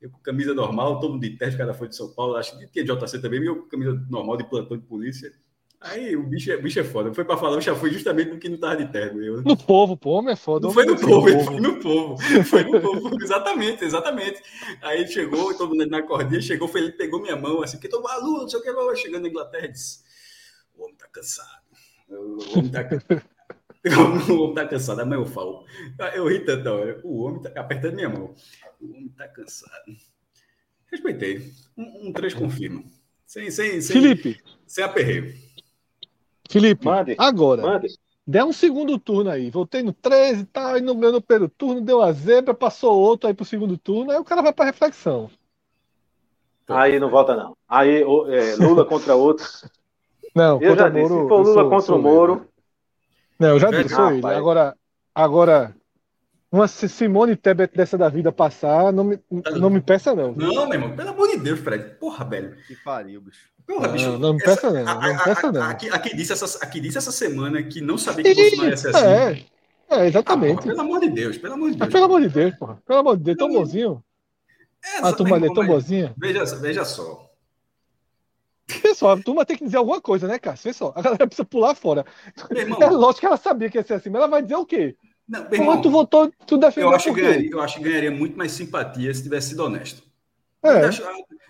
Eu 0.00 0.10
com 0.10 0.18
camisa 0.18 0.54
normal, 0.54 1.00
todo 1.00 1.14
mundo 1.14 1.22
de 1.22 1.36
terno, 1.36 1.54
o 1.54 1.58
cara 1.58 1.72
foi 1.72 1.88
de 1.88 1.96
São 1.96 2.14
Paulo, 2.14 2.36
acho 2.36 2.56
que 2.58 2.66
tinha 2.66 2.84
JC 2.84 3.18
também, 3.18 3.42
eu 3.42 3.62
com 3.62 3.68
camisa 3.68 3.94
normal 4.10 4.36
de 4.36 4.48
plantão 4.48 4.76
de 4.76 4.84
polícia. 4.84 5.32
Aí 5.80 6.16
o 6.16 6.22
bicho, 6.22 6.50
é- 6.50 6.56
o 6.56 6.62
bicho 6.62 6.80
é 6.80 6.84
foda. 6.84 7.12
Foi 7.12 7.24
pra 7.24 7.36
falar, 7.36 7.56
eu 7.56 7.60
já 7.60 7.74
fui 7.74 7.90
justamente 7.90 8.30
no 8.30 8.38
que 8.38 8.48
não 8.48 8.58
tava 8.58 8.76
de 8.76 8.90
terno. 8.90 9.22
Eu, 9.22 9.42
No 9.42 9.56
povo, 9.56 9.96
pô, 9.96 10.10
homem 10.12 10.32
é 10.32 10.36
foda. 10.36 10.66
não 10.66 10.72
foi 10.74 10.84
no 10.86 10.92
homem 10.92 11.04
é 11.04 11.06
povo, 11.36 11.44
foi 11.44 11.60
no 11.60 11.80
povo. 11.80 12.44
Foi 12.44 12.64
no 12.64 12.80
povo, 12.80 13.16
exatamente, 13.22 13.84
exatamente. 13.84 14.42
Aí 14.82 15.00
ele 15.00 15.08
chegou, 15.08 15.54
todo 15.56 15.70
mundo 15.70 15.86
na 15.86 16.02
cordinha, 16.02 16.40
chegou, 16.40 16.66
foi, 16.66 16.80
ele 16.80 16.92
pegou 16.92 17.20
minha 17.20 17.36
mão, 17.36 17.62
assim, 17.62 17.76
porque 17.76 17.88
tô 17.88 18.00
maluco, 18.00 18.42
não 18.42 18.48
sei 18.48 18.58
o 18.58 18.62
que, 18.62 18.70
lá, 18.70 18.94
chegando 18.96 19.22
na 19.22 19.28
Inglaterra, 19.28 19.68
disse, 19.68 20.00
o 20.74 20.82
homem 20.84 20.96
tá 20.96 21.06
cansado. 21.12 21.62
O 22.08 22.58
homem 22.58 22.70
tá 22.70 22.84
cansado. 22.84 23.22
O 24.28 24.42
homem 24.42 24.54
tá 24.56 24.66
cansado, 24.66 25.00
amanhã 25.00 25.20
eu 25.20 25.26
falo. 25.26 25.64
Eu 26.12 26.26
ri 26.26 26.40
tanto, 26.44 26.68
olha, 26.68 26.98
o 27.04 27.22
homem 27.22 27.40
tá 27.40 27.52
apertando 27.60 27.94
minha 27.94 28.08
mão. 28.08 28.34
O 28.80 28.86
homem 28.90 29.08
tá 29.10 29.28
cansado. 29.28 29.94
Respeitei. 30.90 31.52
Um, 31.76 32.08
um 32.08 32.12
três 32.12 32.34
confirma. 32.34 32.82
Sem, 33.24 33.48
sem, 33.48 33.80
sem, 33.80 34.00
Felipe, 34.00 34.40
sem 34.66 34.82
aperreio. 34.82 35.32
Felipe, 36.48 36.84
Mande. 36.86 37.14
agora, 37.18 37.62
Mande. 37.62 37.88
der 38.26 38.44
um 38.44 38.52
segundo 38.52 38.98
turno 38.98 39.30
aí. 39.30 39.50
Voltei 39.50 39.82
no 39.82 39.92
13 39.92 40.42
e 40.42 40.44
tal, 40.46 40.76
e 40.76 40.80
não 40.80 40.98
ganhou 40.98 41.20
pelo 41.20 41.48
turno, 41.48 41.80
deu 41.80 42.02
a 42.02 42.12
zebra, 42.12 42.54
passou 42.54 42.98
outro 42.98 43.28
aí 43.28 43.34
pro 43.34 43.44
segundo 43.44 43.76
turno, 43.78 44.10
aí 44.10 44.18
o 44.18 44.24
cara 44.24 44.42
vai 44.42 44.52
pra 44.52 44.64
reflexão. 44.64 45.30
Aí 46.68 46.98
não 46.98 47.08
volta, 47.10 47.36
não. 47.36 47.56
Aí 47.68 48.02
o- 48.04 48.26
é, 48.28 48.56
Lula 48.56 48.84
contra 48.84 49.14
outro. 49.14 49.46
Não, 50.34 50.60
Eu 50.60 50.76
já 50.76 50.88
disse, 50.88 51.08
Moro, 51.08 51.22
se 51.22 51.28
for 51.28 51.38
Lula 51.42 51.54
sou- 51.54 51.70
contra 51.70 51.86
sou 51.86 51.98
o 51.98 52.02
Moro. 52.02 52.46
Não, 53.38 53.48
eu 53.50 53.60
já 53.60 53.70
disse, 53.70 53.94
sou 53.94 54.10
ele. 54.10 54.26
Agora, 54.26 54.76
agora, 55.14 55.74
uma 56.50 56.68
Simone 56.68 57.36
Tebet 57.36 57.76
dessa 57.76 57.98
da 57.98 58.08
vida 58.08 58.30
passar, 58.32 58.92
não 58.92 59.04
me, 59.04 59.18
não 59.58 59.68
me 59.70 59.80
peça, 59.80 60.14
não. 60.14 60.32
Não, 60.32 60.64
meu 60.68 60.74
irmão, 60.74 60.96
pelo 60.96 61.10
amor 61.10 61.28
de 61.28 61.38
Deus, 61.38 61.58
Fred. 61.60 61.94
Porra, 61.98 62.24
velho. 62.24 62.56
Que 62.66 62.76
pariu, 62.76 63.20
bicho. 63.20 63.48
Porra, 63.66 63.88
Não, 63.88 63.92
bicho. 63.94 64.18
não 64.18 64.32
me 64.34 64.42
essa- 64.42 64.54
peça, 64.54 64.70
não. 64.72 64.84
Não 65.00 65.00
me 65.14 65.24
peça, 65.24 65.52
não. 65.52 65.62
Aqui, 65.62 65.90
aqui 65.90 66.16
disse 66.16 66.32
essa, 66.32 66.64
aqui 66.64 66.80
disse 66.80 66.98
essa 66.98 67.10
semana 67.12 67.62
que 67.62 67.80
não 67.80 67.98
sabia 67.98 68.22
que 68.24 68.34
Bolsonaro 68.34 68.70
ia 68.70 68.76
ser 68.76 68.88
assim. 68.96 69.04
É, 69.06 69.10
é, 69.10 69.30
Ah, 69.32 69.88
porra, 69.88 70.06
exatamente. 70.06 70.62
pelo 70.66 70.80
amor 70.80 71.00
de 71.00 71.08
Deus, 71.10 71.36
pelo 71.38 71.54
amor 71.54 71.70
de 71.72 71.76
Deus. 71.76 71.92
pelo 71.92 72.04
amor 72.04 72.20
de 72.20 72.28
Deus, 72.28 72.54
porra. 72.56 72.82
Pelo 72.86 72.98
amor 73.00 73.16
de 73.16 73.22
Deus, 73.24 73.36
tão 73.38 73.48
bonzinho. 73.48 74.04
É, 74.84 74.98
A 74.98 75.10
só- 75.10 75.12
turma 75.14 75.36
ali 75.36 75.46
é 75.46 75.48
tão 75.48 75.56
mas 75.64 75.66
boazinha. 75.66 76.14
Veja, 76.16 76.44
veja 76.56 76.84
só. 76.84 77.26
Pessoal, 78.82 79.12
a 79.16 79.22
turma 79.22 79.44
tem 79.44 79.56
que 79.56 79.64
dizer 79.64 79.76
alguma 79.76 80.00
coisa, 80.00 80.26
né, 80.26 80.38
Cássio? 80.38 80.72
Só, 80.74 80.92
a 80.96 81.00
galera 81.02 81.26
precisa 81.26 81.44
pular 81.46 81.74
fora. 81.74 82.04
Meu 82.50 82.62
irmão, 82.62 82.80
É 82.82 82.90
lógico 82.90 83.20
que 83.20 83.26
ela 83.26 83.36
sabia 83.36 83.70
que 83.70 83.78
ia 83.78 83.84
ser 83.84 83.94
assim, 83.94 84.10
mas 84.10 84.20
ela 84.20 84.28
vai 84.30 84.42
dizer 84.42 84.56
o 84.56 84.66
quê? 84.66 84.96
Não, 85.28 85.40
meu 85.40 85.48
Como 85.50 85.62
irmão, 85.62 85.82
tu 85.82 85.90
votou, 85.90 86.32
tu 86.46 86.56
defendeu 86.56 86.90
eu, 86.90 86.94
acho 86.94 87.12
que 87.14 87.20
ganharia, 87.20 87.50
eu 87.50 87.60
acho 87.60 87.76
que 87.78 87.82
ganharia 87.84 88.10
muito 88.10 88.36
mais 88.38 88.52
simpatia 88.52 89.12
se 89.12 89.22
tivesse 89.22 89.48
sido 89.50 89.64
honesto. 89.64 90.02
A, 90.62 90.68
É, 90.70 90.74
gente 90.74 91.02
achou, 91.02 91.06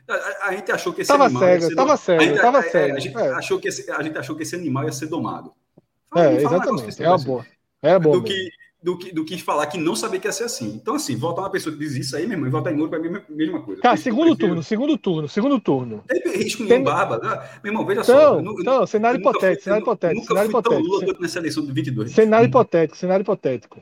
a- 0.08 0.14
a- 0.14 0.48
a 0.48 0.52
gente 0.54 0.72
achou 0.72 0.92
que 0.92 1.00
esse 1.02 1.08
Tava 1.08 1.24
animal 1.26 1.42
ia 1.42 1.48
cego, 1.54 1.66
ser 1.68 1.74
tava 1.76 1.96
cego, 1.96 2.20
a 2.20 2.24
gente- 2.24 2.40
tava 2.40 2.58
é, 2.58 2.62
cego, 2.62 2.96
A 2.96 2.98
gente, 2.98 3.16
é. 3.18 3.28
achou 3.32 3.58
que 3.60 3.68
esse, 3.68 3.90
a 3.90 4.02
gente 4.02 4.18
achou 4.18 4.36
que 4.36 4.42
esse 4.42 4.54
animal 4.56 4.84
ia 4.84 4.92
ser 4.92 5.06
domado. 5.06 5.52
é, 5.78 5.80
Fala 6.14 6.30
negócio 6.30 6.56
exatamente. 6.56 7.02
É 7.02 7.08
uma 7.08 7.18
boa. 7.18 7.46
É 7.82 7.98
bom. 7.98 8.12
do 8.12 8.22
que, 8.24 8.50
do, 8.82 8.96
que, 8.96 9.12
do 9.12 9.24
que 9.24 9.36
falar 9.42 9.66
que 9.66 9.78
não 9.78 9.96
sabia 9.96 10.20
que 10.20 10.28
ia 10.28 10.32
ser 10.32 10.44
assim. 10.44 10.74
Então, 10.74 10.94
assim, 10.94 11.16
votar 11.16 11.44
uma 11.44 11.50
pessoa 11.50 11.72
que 11.72 11.78
diz 11.78 11.94
isso 11.96 12.16
aí, 12.16 12.24
meu 12.26 12.34
irmão, 12.36 12.48
e 12.48 12.50
votar 12.52 12.72
em 12.72 12.76
Moro 12.76 12.90
para 12.90 12.98
mim 12.98 13.08
é 13.08 13.16
a 13.18 13.22
mesma 13.28 13.60
coisa. 13.62 13.82
Cara, 13.82 13.94
Eu 13.94 13.98
segundo 14.02 14.26
prefiro- 14.26 14.48
turno, 14.48 14.62
segundo 14.62 14.98
turno, 14.98 15.28
segundo 15.28 15.60
turno. 15.60 16.04
Tem 16.06 16.36
risco 16.36 16.66
Tem- 16.66 16.82
barba. 16.82 17.18
né? 17.18 17.48
Meu 17.64 17.72
irmão, 17.72 17.84
veja 17.86 18.04
só. 18.04 18.12
Então, 18.12 18.34
eu 18.36 18.42
nu- 18.42 18.52
eu 18.52 18.60
então, 18.60 18.86
cenário 18.86 19.16
eu 19.16 19.24
nunca 19.24 19.30
fui- 19.30 19.38
hipotético, 19.38 19.64
cenário 19.64 19.80
eu 19.80 19.84
hipotético, 19.84 20.20
Nunca 20.20 20.28
cenário 20.28 20.50
fui 20.50 20.62
tão 20.62 20.72
hipotético. 20.72 20.94
Lula 20.94 21.04
quanto 21.06 21.22
nessa 21.22 21.38
eleição 21.38 21.64
de 21.66 21.72
22. 21.72 22.10
Cenário 22.12 22.46
hipotético, 22.48 22.96
cenário 22.96 23.22
hipotético. 23.22 23.80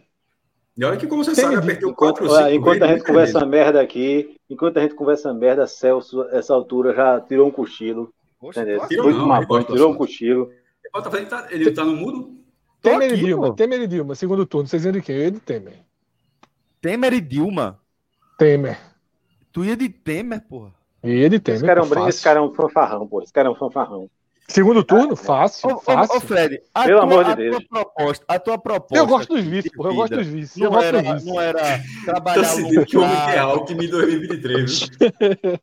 E 0.76 0.84
olha 0.84 0.96
que, 0.96 1.06
como 1.06 1.24
você 1.24 1.34
Tem- 1.34 1.44
sabe, 1.44 1.56
apertei 1.56 1.86
o 1.86 1.90
enquanto, 1.90 2.18
4 2.18 2.24
ou 2.24 2.36
5 2.36 2.50
enquanto 2.50 2.82
a 2.82 2.86
gente 2.88 3.04
conversa 3.04 3.46
merda 3.46 3.80
aqui, 3.80 4.34
enquanto 4.50 4.76
a 4.78 4.82
gente 4.82 4.94
conversa 4.94 5.32
merda, 5.32 5.66
Celso, 5.68 6.22
essa 6.32 6.52
altura, 6.54 6.92
já 6.94 7.20
tirou 7.20 7.46
um 7.46 7.50
cochilo. 7.50 8.12
Poxa, 8.40 8.62
Entendeu? 8.62 8.86
Tirou 8.88 9.10
não, 9.12 9.64
tirou 9.64 9.92
um 9.92 9.94
cochilo. 9.94 10.50
Ele 11.12 11.26
tá, 11.26 11.46
ele 11.50 11.70
tá 11.70 11.84
no 11.84 11.94
mudo? 11.96 12.43
Tô 12.84 12.90
Temer 12.90 13.10
e 13.10 13.14
aqui, 13.14 13.24
Dilma, 13.24 13.46
pô. 13.46 13.52
Temer 13.54 13.80
e 13.80 13.86
Dilma, 13.86 14.14
segundo 14.14 14.44
turno. 14.44 14.68
Vocês 14.68 14.84
iam 14.84 14.92
de 14.92 15.00
quem? 15.00 15.16
Eu 15.16 15.22
ia 15.22 15.30
de 15.30 15.40
Temer. 15.40 15.78
Temer 16.82 17.14
e 17.14 17.20
Dilma. 17.22 17.80
Temer. 18.38 18.78
Tu 19.50 19.64
ia 19.64 19.74
de 19.74 19.88
Temer, 19.88 20.42
porra. 20.42 20.70
Ia 21.02 21.30
de 21.30 21.40
Temer. 21.40 21.56
Esse 21.60 21.66
cara, 21.66 21.80
é 21.80 21.82
um, 21.82 22.08
esse 22.08 22.22
cara 22.22 22.40
é 22.40 22.42
um 22.42 22.52
fanfarrão, 22.52 23.06
pô. 23.06 23.22
Esse 23.22 23.32
cara 23.32 23.48
é 23.48 23.50
um 23.50 23.54
fanfarrão. 23.54 24.10
Segundo 24.46 24.84
turno, 24.84 25.16
fácil, 25.16 25.70
Ô, 25.70 25.78
fácil. 25.80 26.18
ô, 26.18 26.20
Fred, 26.20 26.60
a 26.74 26.84
Pelo 26.84 26.98
tua, 27.00 27.06
amor 27.08 27.24
de 27.24 27.30
a 27.30 27.34
Deus. 27.34 27.56
tua 27.56 27.66
proposta, 27.66 28.24
a 28.28 28.38
tua 28.38 28.58
proposta. 28.58 28.96
eu 29.02 29.06
gosto 29.06 29.34
dos 29.34 29.44
vices, 29.44 29.72
porra. 29.72 29.88
Eu 29.88 29.94
gosto 29.94 30.16
dos 30.16 30.26
vices. 30.26 30.56
Não 30.58 30.82
era, 30.82 31.00
não 31.24 31.40
era 31.40 31.78
Tô 31.78 32.04
trabalhar 32.04 32.44
sentindo 32.44 32.84
que 32.84 32.98
o 32.98 33.00
homem 33.00 33.16
quer 33.16 33.22
lugar. 33.22 33.38
Alckmin 33.40 33.84
em 33.86 33.88
2023, 33.88 34.80
viu? 34.80 35.58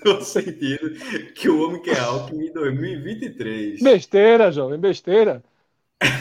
Tô 0.02 0.20
sentindo 0.22 0.90
que 1.34 1.48
o 1.50 1.62
homem 1.68 1.82
quer 1.82 2.00
Alckmin 2.00 2.46
em 2.46 2.52
2023. 2.54 3.82
Besteira, 3.82 4.50
jovem, 4.50 4.78
besteira. 4.78 5.44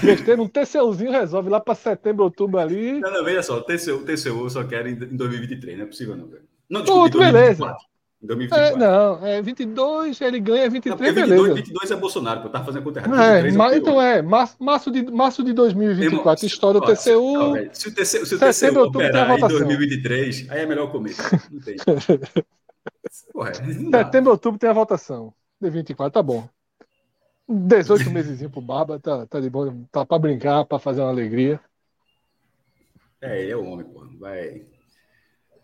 Besteira, 0.01 0.41
um 0.41 0.47
TCUzinho 0.47 1.11
resolve 1.11 1.49
lá 1.49 1.59
pra 1.59 1.75
setembro, 1.75 2.23
outubro 2.23 2.59
ali. 2.59 2.99
Não, 2.99 3.11
não, 3.11 3.23
veja 3.25 3.43
só, 3.43 3.57
o 3.57 3.61
TCU, 3.61 3.99
TCU 4.05 4.43
eu 4.45 4.49
só 4.49 4.63
quero 4.63 4.87
em 4.87 4.93
em 4.93 5.15
2023, 5.17 5.77
não 5.77 5.83
é 5.83 5.87
possível 5.87 6.15
não, 6.15 6.27
velho. 6.27 6.43
Não, 6.69 6.81
desculpa, 6.81 7.17
em 7.17 7.19
beleza. 7.19 7.65
2024. 7.65 7.85
Em 8.21 8.25
É, 8.25 8.27
2024. 8.27 8.79
não, 8.79 9.27
é 9.27 9.41
22, 9.41 10.21
ele 10.21 10.39
ganha 10.39 10.63
Não, 10.65 10.71
23, 10.71 10.97
porque 10.97 11.11
22, 11.11 11.41
beleza. 11.41 11.55
22 11.55 11.91
é 11.91 11.95
Bolsonaro, 11.97 12.39
pô, 12.41 12.47
eu 12.47 12.51
tava 12.51 12.65
fazendo 12.65 12.83
conta 12.83 12.99
errada. 13.01 13.15
É, 13.23 13.41
23 13.43 13.55
mas, 13.55 13.73
o 13.73 13.75
então 13.77 14.01
é, 14.01 14.21
março, 14.21 14.55
março, 14.63 14.91
de, 14.91 15.11
março 15.11 15.43
de 15.43 15.53
2024, 15.53 16.15
Irmão, 16.15 16.47
história 16.47 16.79
do 16.79 16.85
ó, 16.87 16.89
ó, 16.91 16.95
TCU. 16.95 17.53
velho, 17.53 17.69
Se 17.73 17.87
o 17.89 17.93
TCU, 17.93 18.25
se 18.25 18.35
o 18.35 18.39
Setembro, 18.53 18.83
TCU 18.89 18.91
tem 18.99 19.07
operar 19.07 19.25
em 19.29 19.33
votação. 19.35 19.57
2023, 19.59 20.47
aí 20.49 20.61
é 20.61 20.65
melhor 20.65 20.91
comer. 20.91 21.15
Não 21.51 21.59
tem. 21.59 21.75
Porra, 23.33 23.51
não. 23.77 23.91
Setembro, 23.91 24.31
outubro 24.31 24.57
tem 24.59 24.69
a 24.69 24.73
votação. 24.73 25.33
De 25.61 25.69
24, 25.69 26.11
tá 26.13 26.23
bom. 26.23 26.47
18 27.47 28.09
meses 28.09 28.47
pro 28.49 28.61
Barba, 28.61 28.99
tá, 28.99 29.25
tá 29.27 29.39
de 29.39 29.49
boa. 29.49 29.75
Tá 29.91 30.05
pra 30.05 30.17
brincar, 30.17 30.65
pra 30.65 30.79
fazer 30.79 31.01
uma 31.01 31.09
alegria. 31.09 31.59
É, 33.21 33.41
ele 33.41 33.51
é 33.51 33.55
o 33.55 33.65
homem, 33.65 33.85
pô. 33.85 34.05
Vai. 34.19 34.65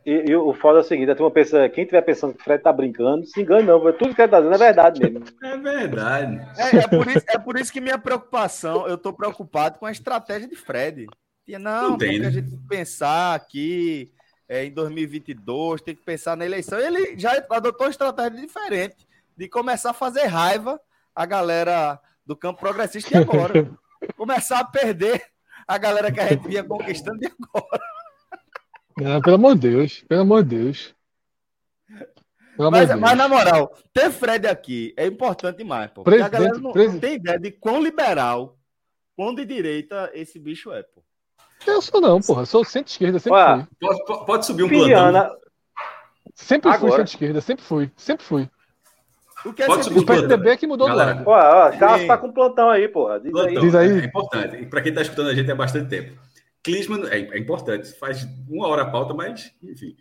E, 0.05 0.31
e 0.31 0.35
o 0.35 0.53
foda 0.53 0.79
é 0.79 0.81
o 0.81 0.83
seguinte, 0.83 1.11
a 1.11 1.15
turma 1.15 1.29
pensa, 1.29 1.69
quem 1.69 1.85
tiver 1.85 2.01
pensando 2.01 2.33
que 2.33 2.41
o 2.41 2.43
Fred 2.43 2.63
tá 2.63 2.73
brincando, 2.73 3.25
se 3.25 3.41
engana 3.41 3.61
não, 3.61 3.79
tudo 3.93 4.15
que 4.15 4.21
ele 4.21 4.31
tá 4.31 4.39
dizendo 4.39 4.55
é 4.55 4.57
verdade 4.57 4.99
mesmo. 4.99 5.25
É 5.43 5.57
verdade. 5.57 6.41
É, 6.57 6.77
é 6.77 6.87
por 6.87 7.07
isso, 7.07 7.25
é 7.29 7.37
por 7.37 7.59
isso 7.59 7.71
que 7.71 7.79
minha 7.79 7.99
preocupação, 7.99 8.87
eu 8.87 8.97
tô 8.97 9.13
preocupado 9.13 9.77
com 9.77 9.85
a 9.85 9.91
estratégia 9.91 10.47
de 10.47 10.55
Fred. 10.55 11.05
E 11.47 11.57
Não, 11.57 11.91
Não 11.91 11.97
tem, 11.97 12.09
porque 12.09 12.19
né? 12.19 12.27
a 12.27 12.31
gente 12.31 12.49
tem 12.49 12.59
que 12.59 12.67
pensar 12.67 13.35
aqui 13.35 14.11
é, 14.49 14.65
em 14.65 14.71
2022, 14.71 15.81
tem 15.81 15.95
que 15.95 16.03
pensar 16.03 16.35
na 16.35 16.45
eleição. 16.45 16.79
Ele 16.79 17.17
já 17.17 17.33
adotou 17.49 17.85
uma 17.85 17.91
estratégia 17.91 18.39
diferente 18.39 19.07
de 19.37 19.47
começar 19.47 19.91
a 19.91 19.93
fazer 19.93 20.25
raiva 20.25 20.79
a 21.15 21.25
galera 21.25 21.99
do 22.25 22.35
campo 22.35 22.59
progressista 22.59 23.17
e 23.17 23.21
agora. 23.21 23.69
começar 24.17 24.59
a 24.59 24.65
perder 24.65 25.21
a 25.67 25.77
galera 25.77 26.11
que 26.11 26.19
a 26.19 26.27
gente 26.27 26.47
vinha 26.47 26.63
conquistando 26.63 27.19
e 27.23 27.27
agora. 27.27 27.83
Não, 28.97 29.21
pelo 29.21 29.35
amor 29.35 29.55
de 29.55 29.69
Deus, 29.69 30.03
pelo 30.07 30.21
amor 30.21 30.43
de 30.43 30.57
Deus. 30.57 30.95
Pelo 32.57 32.67
amor 32.67 32.71
Mas, 32.71 32.81
de 32.81 32.87
Deus. 32.87 32.99
mas, 32.99 33.17
na 33.17 33.27
moral, 33.27 33.73
ter 33.93 34.11
Fred 34.11 34.47
aqui 34.47 34.93
é 34.97 35.05
importante 35.07 35.57
demais, 35.57 35.89
pô. 35.91 36.03
Porque 36.03 36.21
a 36.21 36.29
galera 36.29 36.57
não, 36.57 36.71
não 36.73 36.99
tem 36.99 37.15
ideia 37.15 37.39
de 37.39 37.51
quão 37.51 37.81
liberal, 37.81 38.57
quão 39.15 39.33
de 39.33 39.45
direita 39.45 40.11
esse 40.13 40.37
bicho 40.37 40.71
é, 40.71 40.83
pô. 40.83 41.01
Eu 41.65 41.81
sou 41.81 42.01
não, 42.01 42.19
porra. 42.19 42.45
Sou 42.45 42.65
centro-esquerda, 42.65 43.19
sempre 43.19 43.37
Olha, 43.39 43.67
fui. 43.79 44.03
Pode, 44.05 44.25
pode- 44.25 44.45
subir 44.45 44.63
um 44.63 44.67
plantão. 44.67 44.85
Filiana, 44.85 45.31
Sempre 46.33 46.71
fui 46.77 46.89
centro-esquerda, 46.89 47.41
sempre 47.41 47.63
fui, 47.63 47.91
sempre 47.95 48.25
fui. 48.25 48.49
O 49.45 49.53
que 49.53 49.63
é 49.63 49.65
Pode 49.65 49.83
ser 49.83 49.89
subir 49.89 50.03
O. 50.03 50.05
PSDB 50.05 50.49
é 50.49 50.57
que 50.57 50.67
mudou 50.67 50.87
Galera, 50.87 51.13
de 51.13 51.17
lado. 51.19 51.29
ó, 51.29 51.67
ó, 51.67 51.77
Carlos 51.77 52.07
tá 52.07 52.17
com 52.17 52.31
plantão 52.31 52.69
aí, 52.69 52.87
porra. 52.87 53.19
Diz 53.19 53.27
aí. 53.27 53.31
Plantão, 53.31 53.63
Diz 53.63 53.75
aí. 53.75 54.01
É, 54.01 54.05
importante. 54.05 54.55
E 54.57 54.65
para 54.65 54.81
quem 54.81 54.89
está 54.89 55.01
escutando 55.01 55.29
a 55.29 55.33
gente 55.33 55.51
há 55.51 55.55
bastante 55.55 55.89
tempo. 55.89 56.19
Clisman 56.63 57.07
é, 57.09 57.19
é 57.19 57.39
importante. 57.39 57.91
Faz 57.93 58.27
uma 58.47 58.67
hora 58.67 58.83
a 58.83 58.89
pauta, 58.89 59.13
mas, 59.13 59.51
enfim. 59.63 59.95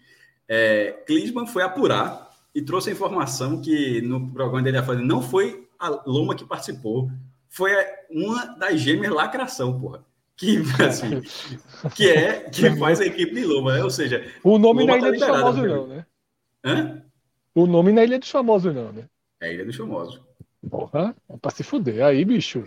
É, 0.49 0.93
Clisman 1.07 1.47
foi 1.47 1.63
apurar 1.63 2.31
e 2.55 2.63
trouxe 2.63 2.91
a 2.91 2.93
informação 2.93 3.61
que 3.61 4.01
no 4.03 4.31
programa 4.33 4.63
dele 4.63 4.77
ia 4.77 4.83
fazer 4.83 5.03
não 5.03 5.23
foi 5.23 5.67
a 5.79 5.89
Loma 6.07 6.35
que 6.35 6.45
participou, 6.45 7.11
foi 7.49 7.73
uma 8.11 8.45
das 8.57 8.79
gêmeas 8.81 9.13
lacração, 9.13 9.81
porra. 9.81 10.05
Que, 10.37 10.59
assim, 10.87 11.21
que 11.95 12.09
é 12.09 12.49
que 12.51 12.71
faz 12.77 13.01
a 13.01 13.07
equipe 13.07 13.35
de 13.35 13.45
Loma, 13.45 13.75
né? 13.75 13.85
Ou 13.85 13.91
seja, 13.91 14.27
O 14.43 14.59
nome 14.59 14.87
não 14.87 14.95
é 14.95 15.01
tá 15.01 15.09
Ilha 15.09 15.13
dos 15.13 15.21
liberado, 15.21 15.45
Famosos, 15.45 15.71
não, 15.71 15.87
né? 15.87 16.07
hã? 16.65 17.03
O 17.55 17.67
nome 17.67 17.93
é 17.99 18.05
Ilha 18.05 18.19
dos 18.19 18.31
Famosos, 18.31 18.75
não, 18.75 18.93
né? 18.93 19.05
É 19.41 19.53
Ilha 19.53 19.65
dos 19.65 19.77
Famosos. 19.77 20.21
Porra, 20.69 21.17
é 21.29 21.37
pra 21.37 21.51
se 21.51 21.63
fuder. 21.63 22.05
Aí, 22.05 22.25
bicho. 22.25 22.65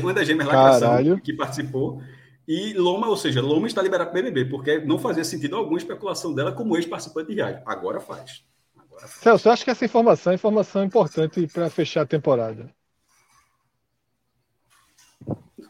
Uma 0.00 0.12
das 0.12 0.26
gêmeas 0.26 0.46
Lacração 0.46 1.18
que 1.20 1.32
participou. 1.32 2.02
E 2.46 2.74
Loma, 2.74 3.08
ou 3.08 3.16
seja, 3.16 3.40
Loma 3.40 3.66
está 3.66 3.80
liberado 3.80 4.10
para 4.10 4.20
BBB, 4.20 4.50
porque 4.50 4.78
não 4.80 4.98
fazia 4.98 5.24
sentido 5.24 5.56
alguma 5.56 5.78
especulação 5.78 6.34
dela 6.34 6.52
como 6.52 6.76
ex-participante 6.76 7.28
de 7.28 7.36
viagem. 7.36 7.62
Agora 7.64 8.00
faz. 8.00 8.44
Agora 8.76 9.00
faz. 9.00 9.12
Celso, 9.12 9.48
eu 9.48 9.52
acho 9.52 9.64
que 9.64 9.70
essa 9.70 9.84
informação 9.84 10.32
é 10.32 10.34
informação 10.34 10.84
importante 10.84 11.46
para 11.46 11.70
fechar 11.70 12.02
a 12.02 12.06
temporada. 12.06 12.70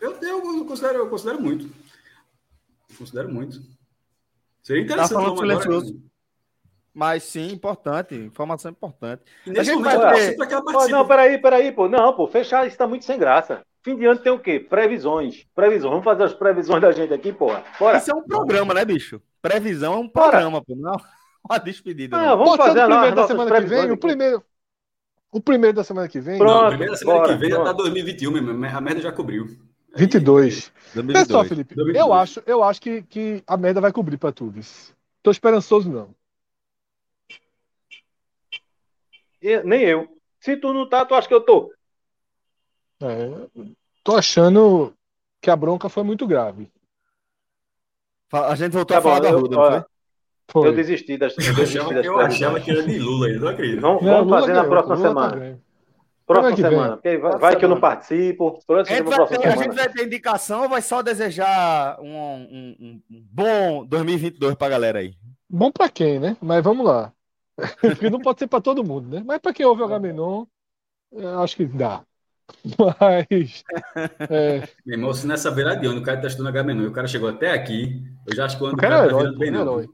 Eu, 0.01 0.13
eu, 0.21 0.57
eu, 0.57 0.65
considero, 0.65 0.99
eu 0.99 1.09
considero 1.09 1.41
muito. 1.41 1.67
Eu 2.91 2.97
considero 2.99 3.33
muito. 3.33 3.63
Seria 4.63 4.83
interessante. 4.83 5.11
Tá 5.11 5.23
falando 5.23 5.39
silencioso. 5.39 6.03
Mas 6.95 7.25
sim, 7.25 7.51
importante, 7.51 8.15
informação 8.15 8.71
importante. 8.71 9.23
E 9.45 9.51
nesse 9.51 9.61
a 9.61 9.65
gente 9.65 9.83
momento, 9.83 10.01
vai 10.01 10.49
ter... 10.49 10.57
oh, 10.57 10.89
não, 10.89 11.07
peraí, 11.07 11.39
peraí, 11.39 11.73
pô. 11.73 11.89
Não, 11.89 12.13
pô, 12.13 12.29
fechar 12.29 12.67
isso 12.67 12.79
tá 12.79 12.87
muito 12.87 13.05
sem 13.05 13.19
graça. 13.19 13.63
Fim 13.83 13.97
de 13.97 14.07
ano 14.07 14.21
tem 14.21 14.33
o 14.33 14.39
quê? 14.39 14.61
Previsões. 14.61 15.45
Previsões. 15.55 15.91
Vamos 15.91 16.05
fazer 16.05 16.23
as 16.23 16.33
previsões 16.33 16.81
da 16.81 16.93
gente 16.93 17.13
aqui, 17.13 17.33
porra. 17.33 17.65
Bora. 17.79 17.99
Isso 17.99 18.11
é 18.11 18.15
um 18.15 18.23
programa, 18.23 18.73
né, 18.73 18.85
bicho? 18.85 19.21
Previsão 19.43 19.95
é 19.95 19.97
um 19.99 20.09
programa, 20.09 20.63
Bora. 20.63 20.65
pô. 20.65 20.75
Não 20.77 20.95
uma 21.49 21.59
despedida. 21.59 22.17
Não, 22.17 22.39
vamos 22.39 22.57
fazer 22.57 22.85
o 22.85 22.89
primeiro 22.89 23.17
da 23.17 23.27
semana 23.27 23.61
que 23.61 23.67
vem. 23.67 23.91
O 23.91 23.97
primeiro, 23.97 24.45
o 25.33 25.41
primeiro 25.41 25.77
da 25.77 25.85
semana 25.85 26.09
que 26.09 26.21
vem. 26.21 26.39
Pronto, 26.39 26.53
não, 26.53 26.65
o 26.65 26.69
primeiro 26.69 26.93
da 26.93 26.99
semana 26.99 27.19
bora, 27.19 27.33
que 27.33 27.39
vem 27.41 27.51
pronto. 27.51 27.67
já 27.67 27.73
tá 27.73 27.77
2021 27.77 28.31
mesmo. 28.31 28.51
A 28.51 28.81
merda 28.81 29.01
já 29.01 29.13
cobriu. 29.13 29.47
22. 29.97 30.73
Vê 30.95 31.25
só, 31.25 31.45
Felipe. 31.45 31.75
2022. 31.75 31.97
Eu 31.97 32.13
acho, 32.13 32.43
eu 32.47 32.65
acho 32.65 32.81
que, 32.81 33.03
que 33.03 33.43
a 33.47 33.57
merda 33.57 33.81
vai 33.81 33.93
cobrir 33.93 34.17
para 34.17 34.33
tudo. 34.33 34.61
Tô 35.23 35.31
esperançoso, 35.31 35.91
não. 35.91 36.15
Nem 39.65 39.83
eu. 39.83 40.09
Se 40.41 40.57
tu 40.57 40.73
não 40.73 40.89
tá, 40.89 41.05
tu 41.05 41.15
acha 41.15 41.29
que 41.29 41.35
eu 41.35 41.41
tô? 41.41 41.73
É, 43.03 43.47
tô 44.03 44.17
achando 44.17 44.93
que 45.41 45.51
a 45.51 45.57
bronca 45.57 45.89
foi 45.89 46.03
muito 46.03 46.27
grave. 46.27 46.71
A 48.33 48.55
gente 48.55 48.73
voltou 48.73 48.95
tá 48.95 48.99
a 48.99 49.03
falar 49.03 49.21
da 49.21 49.31
Ruda, 49.31 49.57
não 49.57 49.71
foi? 49.71 49.85
Foi. 50.49 50.69
Eu 50.69 50.75
desisti 50.75 51.17
das. 51.17 51.37
Eu, 51.39 51.55
desisti 51.55 51.95
das 51.95 52.05
eu 52.05 52.19
achava 52.19 52.61
que 52.61 52.71
era 52.71 52.83
de 52.83 52.99
Lula 52.99 53.27
aí, 53.29 53.39
não 53.39 53.49
acredito. 53.49 53.81
Vamos, 53.81 54.03
vamos 54.03 54.31
fazer 54.31 54.53
na 54.53 54.65
próxima 54.65 54.95
Lula 54.95 55.15
tá 55.15 55.31
semana. 55.31 55.55
Tá 55.55 55.65
próxima 56.27 56.57
semana. 56.57 57.01
Vai, 57.03 57.19
vai 57.19 57.33
semana. 57.33 57.57
que 57.57 57.65
eu 57.65 57.69
não 57.69 57.81
participo. 57.81 58.59
A 58.69 58.85
gente, 58.85 59.03
vai 59.03 59.27
ter, 59.27 59.47
a 59.47 59.57
gente 59.57 59.75
vai 59.75 59.89
ter 59.89 60.05
indicação 60.05 60.63
ou 60.63 60.69
vai 60.69 60.83
só 60.83 61.03
desejar 61.03 61.99
um, 62.01 62.07
um, 62.07 62.77
um, 62.81 63.03
um 63.11 63.25
bom 63.31 63.85
2022 63.87 64.55
pra 64.55 64.69
galera 64.69 64.99
aí? 64.99 65.15
Bom 65.49 65.71
pra 65.71 65.89
quem, 65.89 66.19
né? 66.19 66.37
Mas 66.41 66.65
vamos 66.65 66.85
lá. 66.85 67.13
Porque 67.81 68.11
não 68.11 68.21
pode 68.21 68.41
ser 68.41 68.47
para 68.47 68.61
todo 68.61 68.85
mundo, 68.85 69.09
né? 69.09 69.23
Mas 69.25 69.39
para 69.39 69.53
quem 69.53 69.67
ouve 69.67 69.83
o 69.83 69.85
Agamenon, 69.85 70.45
acho 71.43 71.57
que 71.57 71.65
dá. 71.65 72.03
Mas. 73.01 73.65
É... 74.31 74.69
Meu 74.85 74.99
irmão, 74.99 75.15
se 75.15 75.27
nessa 75.27 75.51
beira 75.51 75.75
de 75.77 75.87
ano 75.87 76.01
o 76.01 76.03
cara 76.03 76.21
tá 76.21 76.29
estudando 76.29 76.49
Agamenon 76.49 76.83
e 76.83 76.87
o 76.87 76.93
cara 76.93 77.07
chegou 77.07 77.29
até 77.29 77.53
aqui, 77.53 78.03
eu 78.27 78.35
já 78.35 78.45
acho 78.45 78.59
que 78.59 78.65
o 78.65 78.67
ano 78.67 78.75
o 78.75 78.79
cara, 78.79 78.97
cara 78.97 79.11
tá 79.11 79.17
virando 79.17 79.39
bem, 79.39 79.51
não. 79.51 79.85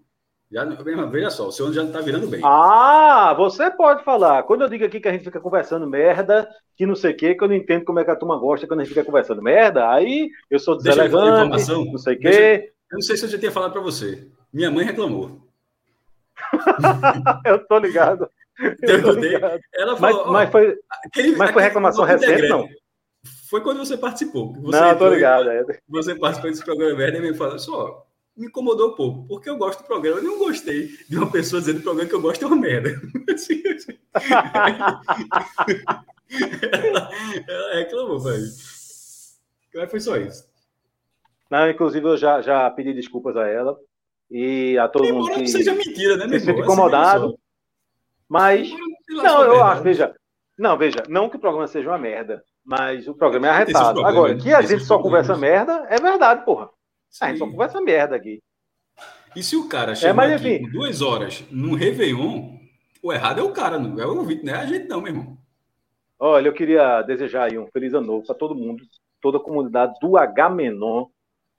Já, 0.53 0.65
veja 0.65 1.31
só, 1.31 1.47
o 1.47 1.53
seu 1.53 1.67
ano 1.67 1.75
já 1.75 1.85
não 1.85 1.93
tá 1.93 2.01
virando 2.01 2.27
bem. 2.27 2.41
Ah, 2.45 3.33
você 3.37 3.71
pode 3.71 4.03
falar. 4.03 4.43
Quando 4.43 4.63
eu 4.63 4.69
digo 4.69 4.85
aqui 4.85 4.99
que 4.99 5.07
a 5.07 5.13
gente 5.13 5.23
fica 5.23 5.39
conversando 5.39 5.87
merda, 5.87 6.49
que 6.77 6.85
não 6.85 6.97
sei 6.97 7.13
o 7.13 7.17
que, 7.17 7.37
que 7.37 7.45
eu 7.45 7.47
não 7.47 7.55
entendo 7.55 7.85
como 7.85 8.01
é 8.01 8.05
que 8.05 8.11
a 8.11 8.17
turma 8.17 8.37
gosta 8.37 8.67
quando 8.67 8.81
a 8.81 8.83
gente 8.83 8.93
fica 8.93 9.05
conversando 9.05 9.41
merda, 9.41 9.89
aí 9.89 10.29
eu 10.51 10.59
sou 10.59 10.77
deselegante, 10.77 11.69
não 11.69 11.99
sei 11.99 12.17
o 12.17 12.19
que. 12.19 12.73
Eu 12.91 12.97
não 12.97 13.03
sei 13.03 13.17
se 13.17 13.27
eu 13.27 13.29
já 13.29 13.39
tinha 13.39 13.53
falado 13.53 13.73
para 13.73 13.81
você. 13.81 14.27
Minha 14.53 14.73
mãe 14.73 14.85
reclamou. 14.85 15.50
eu 17.47 17.67
tô 17.67 17.79
ligado. 17.79 18.29
Eu 18.83 19.03
tô 19.03 19.13
ligado. 19.13 19.61
Ela 19.75 19.97
falou, 19.97 20.27
mas, 20.27 20.33
mas 20.33 20.51
foi, 20.51 20.79
aquele, 21.05 21.37
mas 21.37 21.51
foi 21.51 21.63
reclamação 21.63 22.05
recente, 22.05 22.49
não? 22.49 22.69
Foi 23.49 23.61
quando 23.63 23.79
você 23.79 23.97
participou. 23.97 24.53
Você 24.61 24.81
não, 24.81 24.97
tô 24.97 25.09
ligado. 25.09 25.51
É. 25.51 25.65
Você 25.89 26.15
participou 26.15 26.51
desse 26.51 26.65
programa 26.65 26.97
merda 26.97 27.19
e 27.19 27.21
me 27.21 27.35
falou 27.35 27.59
só. 27.59 28.07
Me 28.37 28.47
incomodou 28.47 28.93
um 28.93 28.95
pouco, 28.95 29.27
porque 29.27 29.51
eu 29.51 29.57
gosto 29.57 29.81
do 29.81 29.87
programa. 29.87 30.21
Eu 30.21 30.25
não 30.25 30.39
gostei 30.39 30.89
de 31.09 31.17
uma 31.17 31.31
pessoa 31.31 31.61
dizendo 31.61 31.77
que 31.77 31.81
o 31.81 31.85
programa 31.85 32.09
que 32.09 32.15
eu 32.15 32.21
gosto 32.21 32.45
é 32.45 32.47
uma 32.47 32.57
merda. 32.57 32.91
ela, 36.73 37.11
ela 37.49 37.75
reclamou, 37.75 38.21
velho. 38.21 38.47
Mas 39.75 39.91
foi 39.91 40.01
só 40.01 40.17
isso. 40.17 40.49
Não, 41.51 41.69
inclusive 41.69 42.07
eu 42.07 42.17
já, 42.17 42.41
já 42.41 42.71
pedi 42.71 42.95
desculpas 42.95 43.37
a 43.37 43.49
ela 43.49 43.77
e 44.31 44.79
a 44.79 44.89
todo 44.89 45.07
Embora 45.07 45.23
mundo 45.23 45.33
que, 45.35 45.41
não 45.41 45.47
seja 45.47 45.75
mentira, 45.75 46.17
né, 46.17 46.25
irmão? 46.25 46.37
Assim, 46.37 46.51
incomodado. 46.51 47.39
Mas 48.29 48.71
não, 49.09 49.43
eu 49.43 49.65
acho, 49.65 49.83
veja, 49.83 50.15
não, 50.57 50.79
veja, 50.79 51.03
não 51.09 51.29
que 51.29 51.37
o 51.37 51.41
programa 51.41 51.67
seja 51.67 51.89
uma 51.89 51.99
merda, 51.99 52.45
mas 52.65 53.09
o 53.09 53.15
programa 53.15 53.49
é 53.49 53.51
arretado. 53.51 54.01
Problema, 54.01 54.09
Agora, 54.09 54.37
que 54.37 54.55
a 54.55 54.63
gente 54.63 54.85
só 54.85 54.99
conversa 54.99 55.37
merda, 55.37 55.87
é 55.89 55.99
verdade, 55.99 56.45
porra. 56.45 56.71
Sim. 57.09 57.25
A 57.25 57.29
gente 57.29 57.39
só 57.39 57.47
conversa 57.47 57.81
merda 57.81 58.15
aqui. 58.15 58.41
E 59.35 59.43
se 59.43 59.57
o 59.57 59.69
cara 59.69 59.95
chega 59.95 60.11
é, 60.11 60.13
mas, 60.13 60.33
aqui 60.33 60.57
enfim, 60.57 60.71
duas 60.71 61.03
horas 61.03 61.45
no 61.51 61.75
Réveillon, 61.75 62.57
o 63.03 63.13
errado 63.13 63.41
é 63.41 63.43
o 63.43 63.53
cara, 63.53 63.79
não 63.79 64.01
é 64.01 64.07
o 64.07 64.17
ouvinte, 64.17 64.45
não 64.45 64.55
é 64.55 64.59
a 64.59 64.67
gente 64.67 64.87
não, 64.87 65.01
meu 65.01 65.13
irmão. 65.13 65.39
Olha, 66.19 66.49
eu 66.49 66.53
queria 66.53 67.03
desejar 67.03 67.51
aí 67.51 67.59
um 67.59 67.67
feliz 67.69 67.95
ano 67.95 68.07
novo 68.07 68.27
para 68.27 68.35
todo 68.35 68.55
mundo, 68.55 68.85
toda 69.21 69.39
a 69.39 69.43
comunidade 69.43 69.95
do 70.01 70.19
H 70.19 70.51
Menon, 70.51 71.07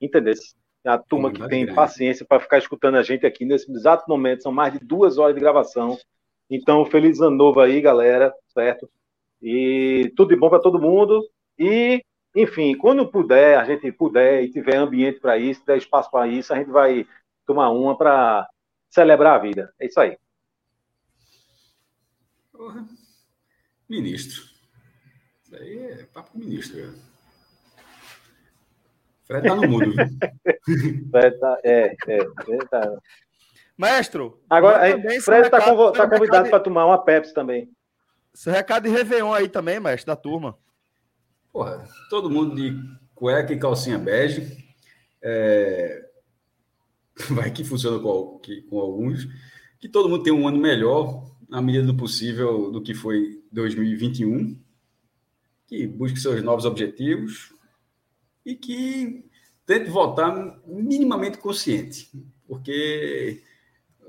entendeu? 0.00 0.34
É 0.84 0.90
a 0.90 0.98
turma 0.98 1.30
que 1.32 1.46
tem 1.48 1.72
paciência 1.72 2.26
para 2.26 2.40
ficar 2.40 2.58
escutando 2.58 2.96
a 2.96 3.02
gente 3.02 3.24
aqui 3.24 3.44
nesse 3.44 3.70
exato 3.70 4.04
momento. 4.08 4.42
São 4.42 4.52
mais 4.52 4.72
de 4.72 4.80
duas 4.80 5.16
horas 5.16 5.34
de 5.34 5.40
gravação. 5.40 5.96
Então, 6.50 6.84
feliz 6.84 7.20
ano 7.20 7.36
novo 7.36 7.60
aí, 7.60 7.80
galera, 7.80 8.34
certo? 8.48 8.90
E 9.40 10.12
tudo 10.16 10.34
de 10.34 10.36
bom 10.36 10.50
para 10.50 10.60
todo 10.60 10.80
mundo. 10.80 11.24
E, 11.58 12.04
enfim, 12.34 12.76
quando 12.76 13.08
puder, 13.08 13.58
a 13.58 13.64
gente 13.64 13.92
puder 13.92 14.42
e 14.42 14.50
tiver 14.50 14.76
ambiente 14.76 15.20
para 15.20 15.38
isso, 15.38 15.60
tiver 15.60 15.78
espaço 15.78 16.10
para 16.10 16.26
isso, 16.26 16.52
a 16.52 16.56
gente 16.56 16.70
vai 16.70 17.06
tomar 17.46 17.70
uma 17.70 17.96
para 17.96 18.48
celebrar 18.90 19.36
a 19.36 19.42
vida. 19.42 19.72
É 19.80 19.86
isso 19.86 20.00
aí. 20.00 20.18
Porra. 22.52 22.86
Ministro. 23.88 24.42
Isso 25.44 25.56
aí 25.56 25.78
é 25.78 26.04
papo 26.12 26.36
ministro, 26.38 26.80
cara. 26.80 27.11
Fred 29.32 29.48
tá 29.48 29.54
no 29.56 29.68
mudo, 29.68 29.92
viu? 29.92 29.96
Fred 31.10 31.38
tá, 31.38 31.58
é, 31.64 31.96
é, 32.06 32.26
Fred 32.44 32.68
tá. 32.68 32.92
Mestre, 33.78 34.30
agora 34.50 34.82
aí, 34.82 35.20
Fred 35.20 35.48
tá, 35.48 35.60
conv 35.60 35.96
tá 35.96 36.08
convidado 36.08 36.50
para 36.50 36.60
tomar 36.60 36.84
uma 36.84 37.02
Pepsi 37.02 37.32
também. 37.32 37.70
Seu 38.34 38.52
recado 38.52 38.84
de 38.84 38.90
Réveillon 38.90 39.32
aí 39.32 39.48
também, 39.48 39.80
mestre, 39.80 40.06
da 40.06 40.16
turma. 40.16 40.56
Porra, 41.52 41.86
todo 42.10 42.30
mundo 42.30 42.54
de 42.54 42.78
cueca 43.14 43.52
e 43.52 43.58
calcinha 43.58 43.98
bege. 43.98 44.64
É... 45.22 46.08
Vai 47.30 47.50
que 47.50 47.64
funciona 47.64 47.98
com, 47.98 48.40
com 48.68 48.78
alguns. 48.78 49.26
Que 49.78 49.88
todo 49.88 50.08
mundo 50.08 50.22
tenha 50.22 50.36
um 50.36 50.46
ano 50.46 50.58
melhor, 50.58 51.30
na 51.48 51.60
medida 51.60 51.86
do 51.86 51.94
possível, 51.94 52.70
do 52.70 52.82
que 52.82 52.94
foi 52.94 53.42
2021. 53.50 54.58
Que 55.66 55.86
busque 55.86 56.18
seus 56.18 56.42
novos 56.42 56.64
objetivos, 56.64 57.54
e 58.44 58.54
que 58.54 59.24
tente 59.66 59.90
votar 59.90 60.60
minimamente 60.66 61.38
consciente, 61.38 62.10
porque 62.46 63.42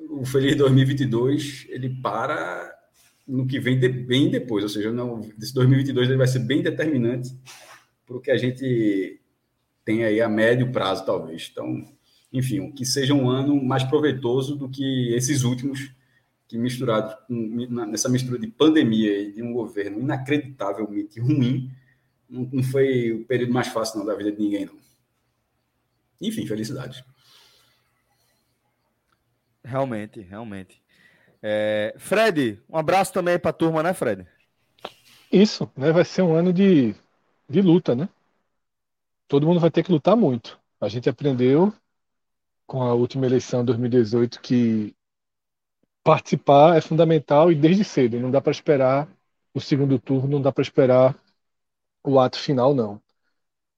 o 0.10 0.26
Feliz 0.26 0.56
2022 0.56 1.68
ele 1.70 1.90
para 2.02 2.72
no 3.28 3.48
que 3.48 3.60
vem 3.60 3.80
de, 3.80 3.88
bem 3.88 4.30
depois, 4.30 4.64
ou 4.64 4.70
seja, 4.70 4.92
não, 4.92 5.22
esse 5.42 5.54
2022 5.54 6.10
ele 6.10 6.18
vai 6.18 6.28
ser 6.28 6.40
bem 6.40 6.62
determinante 6.62 7.34
para 8.06 8.18
o 8.18 8.20
que 8.20 8.32
a 8.32 8.38
gente 8.38 9.20
tem 9.86 10.04
aí 10.04 10.22
a 10.22 10.30
médio 10.30 10.72
prazo, 10.72 11.06
talvez. 11.06 11.50
Então, 11.52 11.86
enfim, 12.32 12.72
que 12.72 12.86
seja 12.86 13.14
um 13.14 13.30
ano 13.30 13.64
mais 13.64 13.84
proveitoso 13.84 14.56
do 14.56 14.70
que 14.70 15.14
esses 15.14 15.44
últimos, 15.44 15.92
que 16.48 16.58
misturados 16.58 17.16
nessa 17.30 18.10
mistura 18.10 18.38
de 18.38 18.48
pandemia 18.48 19.22
e 19.22 19.32
de 19.32 19.42
um 19.42 19.54
governo 19.54 20.00
inacreditavelmente 20.00 21.20
ruim, 21.20 21.72
não, 22.34 22.50
não 22.52 22.64
foi 22.64 23.12
o 23.12 23.26
período 23.26 23.54
mais 23.54 23.68
fácil 23.68 24.00
não, 24.00 24.06
da 24.06 24.16
vida 24.16 24.32
de 24.32 24.42
ninguém, 24.42 24.66
não. 24.66 24.76
Enfim, 26.20 26.48
felicidade. 26.48 27.06
Realmente, 29.64 30.20
realmente. 30.22 30.82
É, 31.42 31.94
Fred, 31.98 32.60
um 32.68 32.78
abraço 32.78 33.14
também 33.14 33.38
para 33.38 33.52
a 33.52 33.54
turma, 33.54 33.84
né, 33.84 33.94
Fred? 33.94 34.26
Isso, 35.32 35.70
né? 35.78 35.92
Vai 35.92 36.04
ser 36.04 36.24
um 36.24 36.34
ano 36.34 36.52
de, 36.52 36.96
de 37.48 37.62
luta, 37.62 37.96
né? 37.96 38.10
Todo 39.28 39.46
mundo 39.46 39.60
vai 39.60 39.70
ter 39.70 39.84
que 39.84 39.92
lutar 39.92 40.16
muito. 40.16 40.60
A 40.82 40.88
gente 40.88 41.10
aprendeu 41.10 41.74
com 42.66 42.82
a 42.82 42.94
última 42.94 43.26
eleição 43.26 43.62
de 43.62 43.68
2018 43.68 44.42
que 44.42 44.96
participar 46.04 46.78
é 46.78 46.82
fundamental 46.82 47.52
e 47.52 47.56
desde 47.56 47.84
cedo. 47.84 48.20
Não 48.20 48.32
dá 48.32 48.42
para 48.42 48.52
esperar 48.52 49.08
o 49.54 49.62
segundo 49.62 50.00
turno, 50.00 50.30
não 50.30 50.42
dá 50.42 50.52
para 50.52 50.62
esperar 50.62 51.16
o 52.04 52.20
ato 52.20 52.40
final, 52.40 52.74
não. 52.74 53.02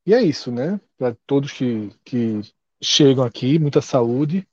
E 0.05 0.13
é 0.13 0.21
isso, 0.21 0.51
né? 0.51 0.79
Para 0.97 1.15
todos 1.27 1.51
que, 1.51 1.89
que 2.03 2.41
chegam 2.81 3.23
aqui, 3.25 3.59
muita 3.59 3.81
saúde. 3.81 4.47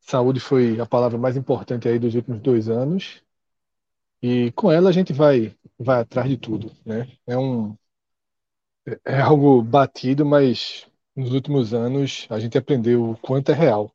Saúde 0.00 0.40
foi 0.40 0.80
a 0.80 0.86
palavra 0.86 1.18
mais 1.18 1.36
importante 1.36 1.88
aí 1.88 1.98
dos 1.98 2.14
últimos 2.14 2.40
dois 2.42 2.68
anos. 2.68 3.22
E 4.22 4.52
com 4.52 4.70
ela 4.72 4.90
a 4.90 4.92
gente 4.92 5.12
vai, 5.12 5.56
vai 5.78 6.00
atrás 6.00 6.28
de 6.28 6.36
tudo, 6.36 6.72
né? 6.84 7.08
É 7.26 7.36
um 7.38 7.76
é 9.04 9.20
algo 9.20 9.62
batido, 9.62 10.24
mas 10.26 10.86
nos 11.16 11.32
últimos 11.32 11.72
anos 11.72 12.26
a 12.30 12.38
gente 12.38 12.58
aprendeu 12.58 13.10
o 13.10 13.16
quanto 13.18 13.50
é 13.50 13.54
real, 13.54 13.94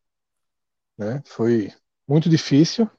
né? 0.98 1.22
Foi 1.26 1.72
muito 2.08 2.30
difícil, 2.30 2.90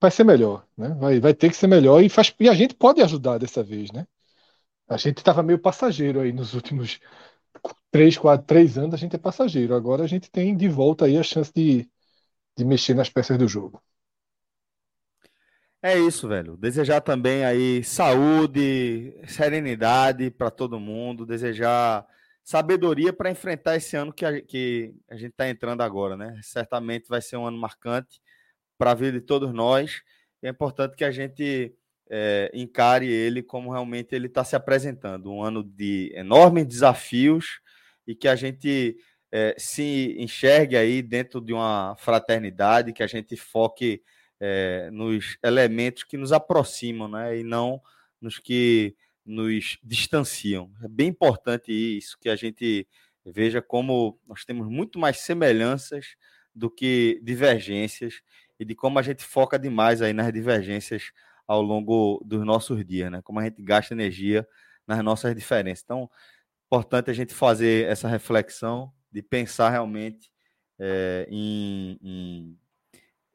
vai 0.00 0.10
ser 0.10 0.24
melhor, 0.24 0.66
né? 0.76 0.88
Vai, 0.94 1.20
vai 1.20 1.34
ter 1.34 1.48
que 1.50 1.56
ser 1.56 1.66
melhor 1.66 2.02
e 2.02 2.08
faz 2.08 2.34
e 2.38 2.48
a 2.48 2.54
gente 2.54 2.74
pode 2.74 3.00
ajudar 3.02 3.38
dessa 3.38 3.62
vez, 3.62 3.90
né? 3.92 4.06
A 4.88 4.96
gente 4.96 5.18
estava 5.18 5.42
meio 5.42 5.58
passageiro 5.58 6.20
aí 6.20 6.32
nos 6.32 6.54
últimos 6.54 6.98
três, 7.90 8.16
quatro, 8.16 8.46
três 8.46 8.78
anos 8.78 8.94
a 8.94 8.96
gente 8.96 9.16
é 9.16 9.18
passageiro. 9.18 9.74
Agora 9.74 10.04
a 10.04 10.06
gente 10.06 10.30
tem 10.30 10.56
de 10.56 10.68
volta 10.68 11.04
aí 11.04 11.16
a 11.18 11.22
chance 11.22 11.52
de, 11.54 11.88
de 12.56 12.64
mexer 12.64 12.94
nas 12.94 13.10
peças 13.10 13.38
do 13.38 13.48
jogo. 13.48 13.82
É 15.82 15.96
isso, 15.96 16.26
velho. 16.26 16.56
Desejar 16.56 17.00
também 17.00 17.44
aí 17.44 17.84
saúde, 17.84 19.14
serenidade 19.28 20.30
para 20.30 20.50
todo 20.50 20.80
mundo, 20.80 21.24
desejar 21.24 22.04
sabedoria 22.42 23.12
para 23.12 23.30
enfrentar 23.30 23.76
esse 23.76 23.96
ano 23.96 24.12
que 24.12 24.24
a, 24.24 24.40
que 24.42 24.94
a 25.08 25.16
gente 25.16 25.30
está 25.32 25.48
entrando 25.48 25.82
agora, 25.82 26.16
né? 26.16 26.40
Certamente 26.42 27.08
vai 27.08 27.20
ser 27.20 27.36
um 27.36 27.46
ano 27.46 27.58
marcante 27.58 28.20
para 28.76 28.92
a 28.92 28.94
vida 28.94 29.20
de 29.20 29.26
todos 29.26 29.52
nós. 29.52 30.02
é 30.42 30.48
importante 30.48 30.96
que 30.96 31.04
a 31.04 31.10
gente 31.12 31.74
é, 32.10 32.50
encare 32.54 33.06
ele 33.06 33.42
como 33.42 33.70
realmente 33.70 34.14
ele 34.14 34.26
está 34.26 34.44
se 34.44 34.56
apresentando, 34.56 35.32
um 35.32 35.42
ano 35.42 35.62
de 35.62 36.12
enormes 36.14 36.66
desafios 36.66 37.60
e 38.06 38.14
que 38.14 38.26
a 38.26 38.34
gente 38.34 38.96
é, 39.30 39.54
se 39.58 40.16
enxergue 40.18 40.76
aí 40.76 41.02
dentro 41.02 41.40
de 41.40 41.52
uma 41.52 41.94
fraternidade, 41.98 42.92
que 42.92 43.02
a 43.02 43.06
gente 43.06 43.36
foque 43.36 44.02
é, 44.40 44.88
nos 44.90 45.36
elementos 45.42 46.04
que 46.04 46.16
nos 46.16 46.32
aproximam, 46.32 47.08
né? 47.08 47.38
E 47.38 47.44
não 47.44 47.82
nos 48.20 48.38
que 48.38 48.96
nos 49.24 49.78
distanciam. 49.84 50.72
É 50.82 50.88
bem 50.88 51.08
importante 51.08 51.70
isso, 51.70 52.18
que 52.18 52.28
a 52.28 52.36
gente 52.36 52.88
veja 53.24 53.60
como 53.60 54.18
nós 54.26 54.44
temos 54.44 54.66
muito 54.68 54.98
mais 54.98 55.18
semelhanças 55.18 56.16
do 56.54 56.70
que 56.70 57.20
divergências 57.22 58.22
e 58.58 58.64
de 58.64 58.74
como 58.74 58.98
a 58.98 59.02
gente 59.02 59.22
foca 59.22 59.58
demais 59.58 60.00
aí 60.00 60.12
nas 60.12 60.32
divergências 60.32 61.12
ao 61.48 61.62
longo 61.62 62.22
dos 62.24 62.44
nossos 62.44 62.84
dias, 62.84 63.10
né? 63.10 63.22
Como 63.22 63.40
a 63.40 63.44
gente 63.44 63.62
gasta 63.62 63.94
energia 63.94 64.46
nas 64.86 65.02
nossas 65.02 65.34
diferenças. 65.34 65.82
Então, 65.82 66.08
importante 66.66 67.10
a 67.10 67.14
gente 67.14 67.32
fazer 67.32 67.88
essa 67.88 68.06
reflexão 68.06 68.92
de 69.10 69.22
pensar 69.22 69.70
realmente 69.70 70.30
é, 70.78 71.26
em, 71.30 71.98
em 72.02 72.58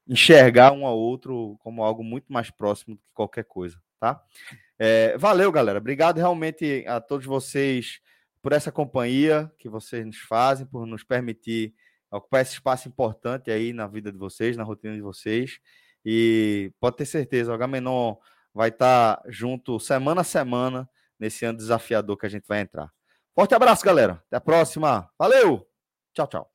enxergar 0.07 0.71
um 0.71 0.85
ao 0.85 0.97
outro 0.97 1.57
como 1.59 1.83
algo 1.83 2.03
muito 2.03 2.31
mais 2.31 2.51
próximo 2.51 2.95
do 2.95 3.01
que 3.01 3.13
qualquer 3.13 3.45
coisa, 3.45 3.81
tá? 3.99 4.23
É, 4.77 5.17
valeu, 5.17 5.51
galera. 5.51 5.79
Obrigado 5.79 6.17
realmente 6.17 6.85
a 6.87 7.01
todos 7.01 7.25
vocês 7.25 7.99
por 8.41 8.51
essa 8.51 8.71
companhia 8.71 9.51
que 9.57 9.67
vocês 9.67 10.05
nos 10.05 10.19
fazem, 10.19 10.67
por 10.67 10.85
nos 10.85 11.03
permitir 11.03 11.73
ocupar 12.11 12.43
esse 12.43 12.53
espaço 12.53 12.87
importante 12.87 13.49
aí 13.49 13.73
na 13.73 13.87
vida 13.87 14.11
de 14.11 14.17
vocês, 14.19 14.55
na 14.55 14.63
rotina 14.63 14.93
de 14.93 15.01
vocês. 15.01 15.59
E 16.05 16.71
pode 16.79 16.97
ter 16.97 17.05
certeza, 17.05 17.51
o 17.51 17.53
Agamenon 17.53 18.15
vai 18.53 18.69
estar 18.69 19.21
junto 19.27 19.79
semana 19.79 20.21
a 20.21 20.23
semana 20.23 20.89
nesse 21.19 21.45
ano 21.45 21.57
desafiador 21.57 22.17
que 22.17 22.25
a 22.25 22.29
gente 22.29 22.47
vai 22.47 22.61
entrar. 22.61 22.91
Forte 23.33 23.55
abraço, 23.55 23.83
galera. 23.83 24.21
Até 24.27 24.37
a 24.37 24.41
próxima. 24.41 25.09
Valeu! 25.17 25.67
Tchau, 26.13 26.27
tchau. 26.27 26.52